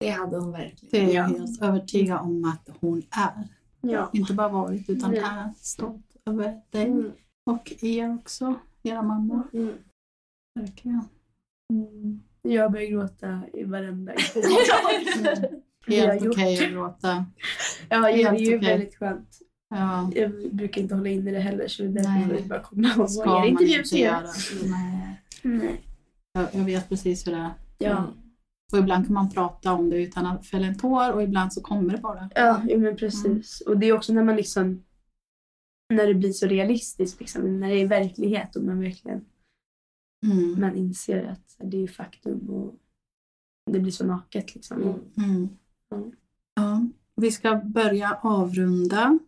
Det 0.00 0.08
hade 0.08 0.38
hon 0.38 0.52
verkligen. 0.52 0.90
Det 0.90 1.12
är 1.12 1.14
jag 1.16 1.30
Ja. 1.30 1.38
helt 1.38 1.62
övertygad 1.62 2.20
om 2.20 2.44
att 2.44 2.76
hon 2.80 2.98
är. 3.10 3.48
Ja. 3.82 4.10
Inte 4.12 4.32
bara 4.34 4.48
varit 4.48 4.90
utan 4.90 5.10
Nej. 5.10 5.20
är 5.20 5.50
stolt 5.56 6.16
över 6.26 6.60
dig 6.70 6.84
Mm. 6.86 7.12
och 7.50 7.72
er 7.82 8.14
också, 8.14 8.54
era 8.82 9.02
mammor. 9.02 9.42
Mm. 9.52 9.74
Verkligen. 10.60 11.00
Jag 12.42 12.72
börjar 12.72 12.90
gråta 12.90 13.40
i 13.52 13.64
varenda 13.64 14.12
Helt 15.86 16.26
okej 16.26 16.64
att 16.64 16.70
gråta. 16.72 17.26
Ja, 17.88 17.98
det 18.00 18.06
är 18.22 18.30
Helt 18.30 18.40
ju 18.40 18.56
okej. 18.56 18.68
väldigt 18.70 18.96
skönt. 18.96 19.38
Ja, 19.74 20.10
Jag 20.14 20.54
brukar 20.54 20.82
inte 20.82 20.94
hålla 20.94 21.08
inne 21.08 21.30
det 21.30 21.38
heller 21.40 21.68
så 21.68 21.82
därför 21.82 22.10
Nej. 22.10 22.26
får 22.28 22.34
jag 22.36 22.46
bara 22.48 22.62
komma 22.62 22.94
och 22.98 23.10
ska 23.10 23.26
man 23.26 23.46
inte 23.48 23.98
göra. 23.98 24.28
Nej. 24.64 25.20
Nej. 25.42 25.80
Jag, 26.32 26.46
jag 26.52 26.64
vet 26.64 26.88
precis 26.88 27.26
hur 27.26 27.32
det 27.32 27.38
är. 27.38 27.50
Ja. 27.78 28.06
Och 28.72 28.78
ibland 28.78 29.06
kan 29.06 29.14
man 29.14 29.30
prata 29.30 29.72
om 29.72 29.90
det 29.90 30.02
utan 30.02 30.26
att 30.26 30.46
fälla 30.46 30.66
en 30.66 30.78
tår 30.78 31.12
och 31.12 31.22
ibland 31.22 31.52
så 31.52 31.60
kommer 31.60 31.92
det 31.92 31.98
bara. 32.02 32.30
Ja, 32.34 32.62
men 32.78 32.96
precis. 32.96 33.60
Och 33.60 33.78
det 33.78 33.86
är 33.86 33.92
också 33.92 34.12
när 34.12 34.24
man 34.24 34.36
liksom 34.36 34.82
när 35.94 36.06
det 36.06 36.14
blir 36.14 36.32
så 36.32 36.46
realistiskt, 36.46 37.20
liksom, 37.20 37.60
när 37.60 37.68
det 37.68 37.80
är 37.80 37.86
verklighet 37.86 38.56
och 38.56 38.62
man 38.62 38.80
verkligen 38.80 39.24
Mm. 40.26 40.60
man 40.60 40.76
inser 40.76 41.24
att 41.24 41.56
det 41.70 41.82
är 41.82 41.86
faktum 41.88 42.50
och 42.50 42.74
det 43.70 43.80
blir 43.80 43.92
så 43.92 44.06
naket. 44.06 44.54
Liksom. 44.54 44.82
Mm. 44.82 44.94
Mm. 45.16 45.48
Mm. 45.94 46.12
Ja, 46.54 46.86
vi 47.16 47.30
ska 47.30 47.54
börja 47.64 48.18
avrunda. 48.22 49.18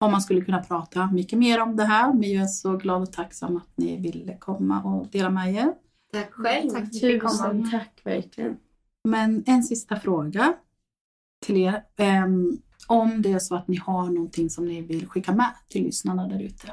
Om 0.00 0.12
man 0.12 0.20
skulle 0.20 0.40
kunna 0.40 0.62
prata 0.62 1.10
mycket 1.12 1.38
mer 1.38 1.60
om 1.62 1.76
det 1.76 1.84
här, 1.84 2.12
men 2.12 2.30
jag 2.32 2.42
är 2.42 2.46
så 2.46 2.76
glad 2.76 3.02
och 3.02 3.12
tacksam 3.12 3.56
att 3.56 3.76
ni 3.76 3.96
ville 3.96 4.36
komma 4.36 4.82
och 4.82 5.06
dela 5.06 5.30
med 5.30 5.54
er. 5.54 5.74
Tack 6.12 6.32
själv. 6.32 6.70
Tack 6.70 6.78
för 6.78 6.86
att 6.86 6.92
du 6.92 6.98
fick 7.00 7.22
komma. 7.22 7.32
Tusen 7.32 7.70
tack 7.70 8.00
verkligen. 8.04 8.56
Men 9.06 9.44
en 9.46 9.62
sista 9.62 9.96
fråga 9.96 10.56
till 11.46 11.56
er. 11.56 11.84
Ehm, 11.96 12.62
om 12.88 13.22
det 13.22 13.32
är 13.32 13.38
så 13.38 13.54
att 13.54 13.68
ni 13.68 13.76
har 13.76 14.10
någonting 14.10 14.50
som 14.50 14.64
ni 14.64 14.82
vill 14.82 15.08
skicka 15.08 15.32
med 15.32 15.54
till 15.68 15.84
lyssnarna 15.84 16.28
där 16.28 16.42
ute. 16.42 16.72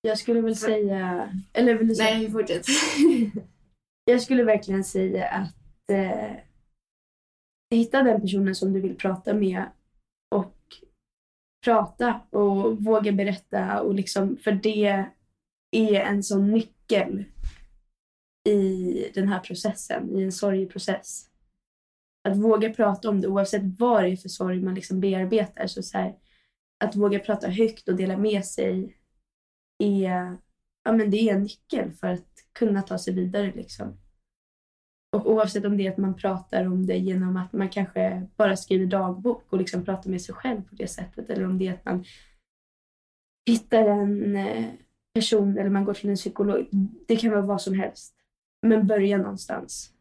Jag 0.00 0.18
skulle 0.18 0.40
väl 0.40 0.56
säga, 0.56 1.30
eller 1.52 1.74
vill 1.74 1.88
du 1.88 1.94
säga? 1.94 2.18
Nej, 2.18 2.30
fortsätt. 2.30 2.66
Jag 4.04 4.22
skulle 4.22 4.44
verkligen 4.44 4.84
säga 4.84 5.28
att 5.28 5.90
eh, 5.92 6.36
hitta 7.70 8.02
den 8.02 8.20
personen 8.20 8.54
som 8.54 8.72
du 8.72 8.80
vill 8.80 8.96
prata 8.96 9.34
med 9.34 9.64
och 10.34 10.54
prata 11.64 12.20
och 12.30 12.84
våga 12.84 13.12
berätta 13.12 13.80
och 13.80 13.94
liksom 13.94 14.36
för 14.36 14.52
det 14.52 15.06
är 15.70 16.00
en 16.00 16.22
sån 16.22 16.50
nyckel 16.50 17.24
i 18.46 19.10
den 19.14 19.28
här 19.28 19.40
processen, 19.40 20.18
i 20.18 20.22
en 20.22 20.32
sorgeprocess. 20.32 21.30
Att 22.28 22.36
våga 22.36 22.70
prata 22.70 23.08
om 23.10 23.20
det 23.20 23.28
oavsett 23.28 23.62
vad 23.78 24.04
det 24.04 24.10
är 24.10 24.16
för 24.16 24.28
sorg 24.28 24.62
man 24.62 24.74
liksom 24.74 25.00
bearbetar. 25.00 25.66
Så 25.66 25.82
så 25.82 25.98
här, 25.98 26.16
att 26.84 26.96
våga 26.96 27.18
prata 27.18 27.48
högt 27.48 27.88
och 27.88 27.96
dela 27.96 28.16
med 28.16 28.44
sig 28.44 28.96
är, 29.78 30.36
ja, 30.84 30.92
men 30.92 31.10
det 31.10 31.16
är 31.16 31.34
en 31.34 31.42
nyckel 31.42 31.92
för 31.92 32.06
att 32.06 32.28
kunna 32.52 32.82
ta 32.82 32.98
sig 32.98 33.14
vidare. 33.14 33.52
Liksom. 33.54 33.98
Och 35.16 35.30
oavsett 35.30 35.64
om 35.64 35.76
det 35.76 35.86
är 35.86 35.90
att 35.90 35.98
man 35.98 36.16
pratar 36.16 36.66
om 36.66 36.86
det 36.86 36.96
genom 36.96 37.36
att 37.36 37.52
man 37.52 37.68
kanske 37.68 38.26
bara 38.36 38.56
skriver 38.56 38.86
dagbok 38.86 39.52
och 39.52 39.58
liksom 39.58 39.84
pratar 39.84 40.10
med 40.10 40.22
sig 40.22 40.34
själv 40.34 40.62
på 40.62 40.74
det 40.74 40.88
sättet. 40.88 41.30
Eller 41.30 41.44
om 41.44 41.58
det 41.58 41.68
är 41.68 41.74
att 41.74 41.84
man 41.84 42.04
hittar 43.46 43.84
en 43.88 44.36
eh, 44.36 44.64
person 45.14 45.58
eller 45.58 45.70
man 45.70 45.84
går 45.84 45.94
till 45.94 46.10
en 46.10 46.16
psykolog. 46.16 46.68
Det 47.06 47.16
kan 47.16 47.30
vara 47.30 47.42
vad 47.42 47.62
som 47.62 47.74
helst. 47.74 48.15
Men 48.62 48.86
börja 48.86 49.18
någonstans. 49.18 49.92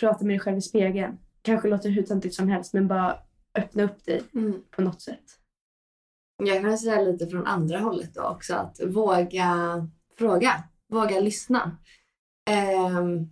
Prata 0.00 0.24
med 0.24 0.34
dig 0.34 0.40
själv 0.40 0.58
i 0.58 0.62
spegeln. 0.62 1.18
Kanske 1.42 1.68
låter 1.68 1.90
hur 1.90 2.02
töntigt 2.02 2.34
som 2.34 2.48
helst 2.48 2.72
men 2.74 2.88
bara 2.88 3.18
öppna 3.58 3.82
upp 3.82 4.04
dig 4.04 4.22
Mm. 4.34 4.62
på 4.70 4.82
något 4.82 5.02
sätt. 5.02 5.38
Jag 6.44 6.62
kan 6.62 6.78
säga 6.78 7.00
lite 7.02 7.26
från 7.26 7.46
andra 7.46 7.78
hållet 7.78 8.14
då 8.14 8.22
också. 8.22 8.54
Att 8.54 8.80
våga 8.86 9.48
fråga. 10.18 10.64
Våga 10.88 11.20
lyssna. 11.20 11.76
Ehm, 12.50 13.30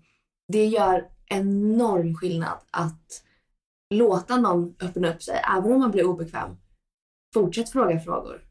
det 0.48 0.66
gör 0.66 1.10
enorm 1.26 2.14
skillnad 2.14 2.58
att 2.70 3.24
låta 3.94 4.36
någon 4.36 4.74
öppna 4.80 5.14
upp 5.14 5.22
sig. 5.22 5.40
Även 5.56 5.72
om 5.72 5.80
man 5.80 5.90
blir 5.90 6.04
obekväm. 6.04 6.56
Fortsätt 7.34 7.70
fråga 7.70 8.00
frågor. 8.00 8.46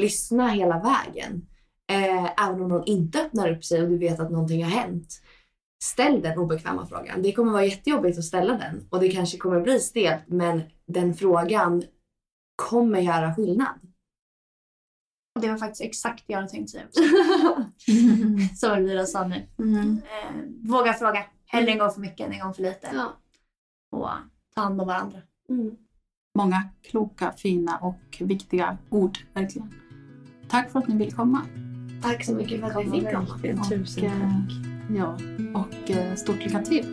Lyssna 0.00 0.48
hela 0.48 0.78
vägen. 0.82 1.47
Eh, 1.90 2.48
även 2.48 2.62
om 2.62 2.68
någon 2.68 2.84
inte 2.86 3.22
öppnar 3.22 3.50
upp 3.52 3.64
sig 3.64 3.82
och 3.82 3.88
du 3.88 3.98
vet 3.98 4.20
att 4.20 4.30
någonting 4.30 4.64
har 4.64 4.70
hänt. 4.70 5.22
Ställ 5.82 6.22
den 6.22 6.38
obekväma 6.38 6.86
frågan. 6.86 7.22
Det 7.22 7.32
kommer 7.32 7.52
vara 7.52 7.64
jättejobbigt 7.64 8.18
att 8.18 8.24
ställa 8.24 8.58
den 8.58 8.88
och 8.90 9.00
det 9.00 9.08
kanske 9.08 9.38
kommer 9.38 9.60
bli 9.60 9.80
stelt 9.80 10.22
men 10.26 10.62
den 10.86 11.14
frågan 11.14 11.82
kommer 12.56 13.00
göra 13.00 13.34
skillnad. 13.34 13.80
Och 15.34 15.42
det 15.42 15.48
var 15.48 15.58
faktiskt 15.58 15.82
exakt 15.82 16.24
det 16.26 16.32
jag 16.32 16.38
hade 16.38 16.50
tänkt 16.50 16.70
säga 16.70 16.84
också. 16.86 17.00
Som 18.56 18.72
Elvira 18.72 19.06
sa 19.06 19.26
nu. 19.26 19.36
Eh, 19.36 20.70
våga 20.70 20.92
fråga. 20.92 21.24
Hellre 21.46 21.72
en 21.72 21.78
gång 21.78 21.90
för 21.90 22.00
mycket 22.00 22.26
än 22.26 22.32
en 22.32 22.40
gång 22.40 22.54
för 22.54 22.62
lite. 22.62 22.90
Ja. 22.94 23.16
Och 23.90 24.08
ta 24.54 24.60
hand 24.60 24.80
om 24.80 24.86
varandra. 24.86 25.18
Mm. 25.48 25.76
Många 26.38 26.68
kloka, 26.82 27.32
fina 27.32 27.78
och 27.78 28.16
viktiga 28.20 28.78
ord, 28.90 29.18
verkligen. 29.34 29.74
Tack 30.48 30.70
för 30.70 30.78
att 30.78 30.88
ni 30.88 30.96
ville 30.96 31.10
komma. 31.10 31.46
Tack 32.02 32.24
så 32.24 32.34
mycket 32.34 32.60
för 32.60 32.66
att 32.66 32.86
vi 32.86 32.90
fick 32.90 33.12
komma. 33.12 33.64
Tusen 33.68 34.04
Och, 34.04 34.10
eh, 34.10 34.20
tack. 34.20 34.68
Ja, 34.96 35.18
och 35.54 35.90
eh, 35.90 36.14
stort 36.14 36.44
lycka 36.44 36.62
till 36.62 36.84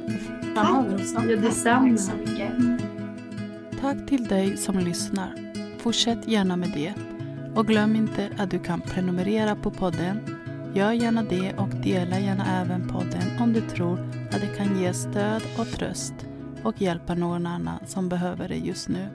framöver 0.53 0.95
också. 0.95 1.15
Ja, 1.29 1.35
detsamma. 1.35 1.89
Tack 1.89 1.99
så 1.99 2.15
mycket. 2.15 2.51
Tack 3.81 4.07
till 4.07 4.23
dig 4.23 4.57
som 4.57 4.79
lyssnar. 4.79 5.35
Fortsätt 5.79 6.27
gärna 6.27 6.57
med 6.57 6.71
det. 6.73 6.93
Och 7.55 7.67
glöm 7.67 7.95
inte 7.95 8.29
att 8.37 8.51
du 8.51 8.59
kan 8.59 8.81
prenumerera 8.81 9.55
på 9.55 9.71
podden. 9.71 10.19
Gör 10.73 10.91
gärna 10.91 11.23
det 11.23 11.53
och 11.53 11.69
dela 11.69 12.19
gärna 12.19 12.61
även 12.61 12.87
podden 12.87 13.39
om 13.39 13.53
du 13.53 13.61
tror 13.61 13.99
att 14.31 14.41
det 14.41 14.57
kan 14.57 14.81
ge 14.81 14.93
stöd 14.93 15.41
och 15.57 15.67
tröst 15.67 16.13
och 16.63 16.81
hjälpa 16.81 17.15
någon 17.15 17.47
annan 17.47 17.79
som 17.85 18.09
behöver 18.09 18.47
det 18.47 18.55
just 18.55 18.89
nu. 18.89 19.07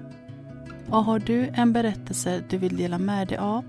Och 0.91 1.05
har 1.05 1.19
du 1.19 1.51
en 1.55 1.73
berättelse 1.73 2.43
du 2.49 2.59
vill 2.59 2.77
dela 2.77 2.99
med 2.99 3.29
dig 3.29 3.39
av? 3.39 3.65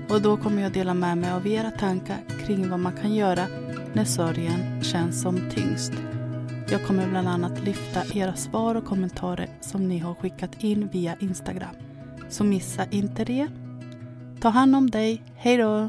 och 0.09 0.23
då 0.23 0.37
kommer 0.37 0.63
jag 0.63 0.73
dela 0.73 0.95
med 0.95 1.19
mig 1.19 1.31
av 1.31 1.47
era 1.47 1.71
tankar 1.71 2.19
kring 2.47 2.71
vad 2.71 2.81
man 2.81 2.93
kan 2.93 3.15
göra 3.15 3.47
när 3.93 4.05
sorgen 4.05 4.83
känns 4.83 5.23
som 5.23 5.41
tyngst. 5.51 5.93
Jag 6.71 6.87
kommer 6.87 7.09
bland 7.09 7.29
annat 7.29 7.65
lyfta 7.65 8.03
era 8.15 8.35
svar 8.35 8.75
och 8.75 8.85
kommentarer 8.85 9.49
som 9.61 9.89
ni 9.89 9.99
har 9.99 10.15
skickat 10.15 10.65
in 10.65 10.89
via 10.93 11.17
Instagram. 11.21 11.75
Så 12.29 12.45
missa 12.45 12.87
inte 12.91 13.25
det. 13.25 13.49
Ta 14.41 14.49
hand 14.49 14.77
om 14.77 14.91
dig. 14.91 15.23
Hej 15.37 15.57
då! 15.57 15.89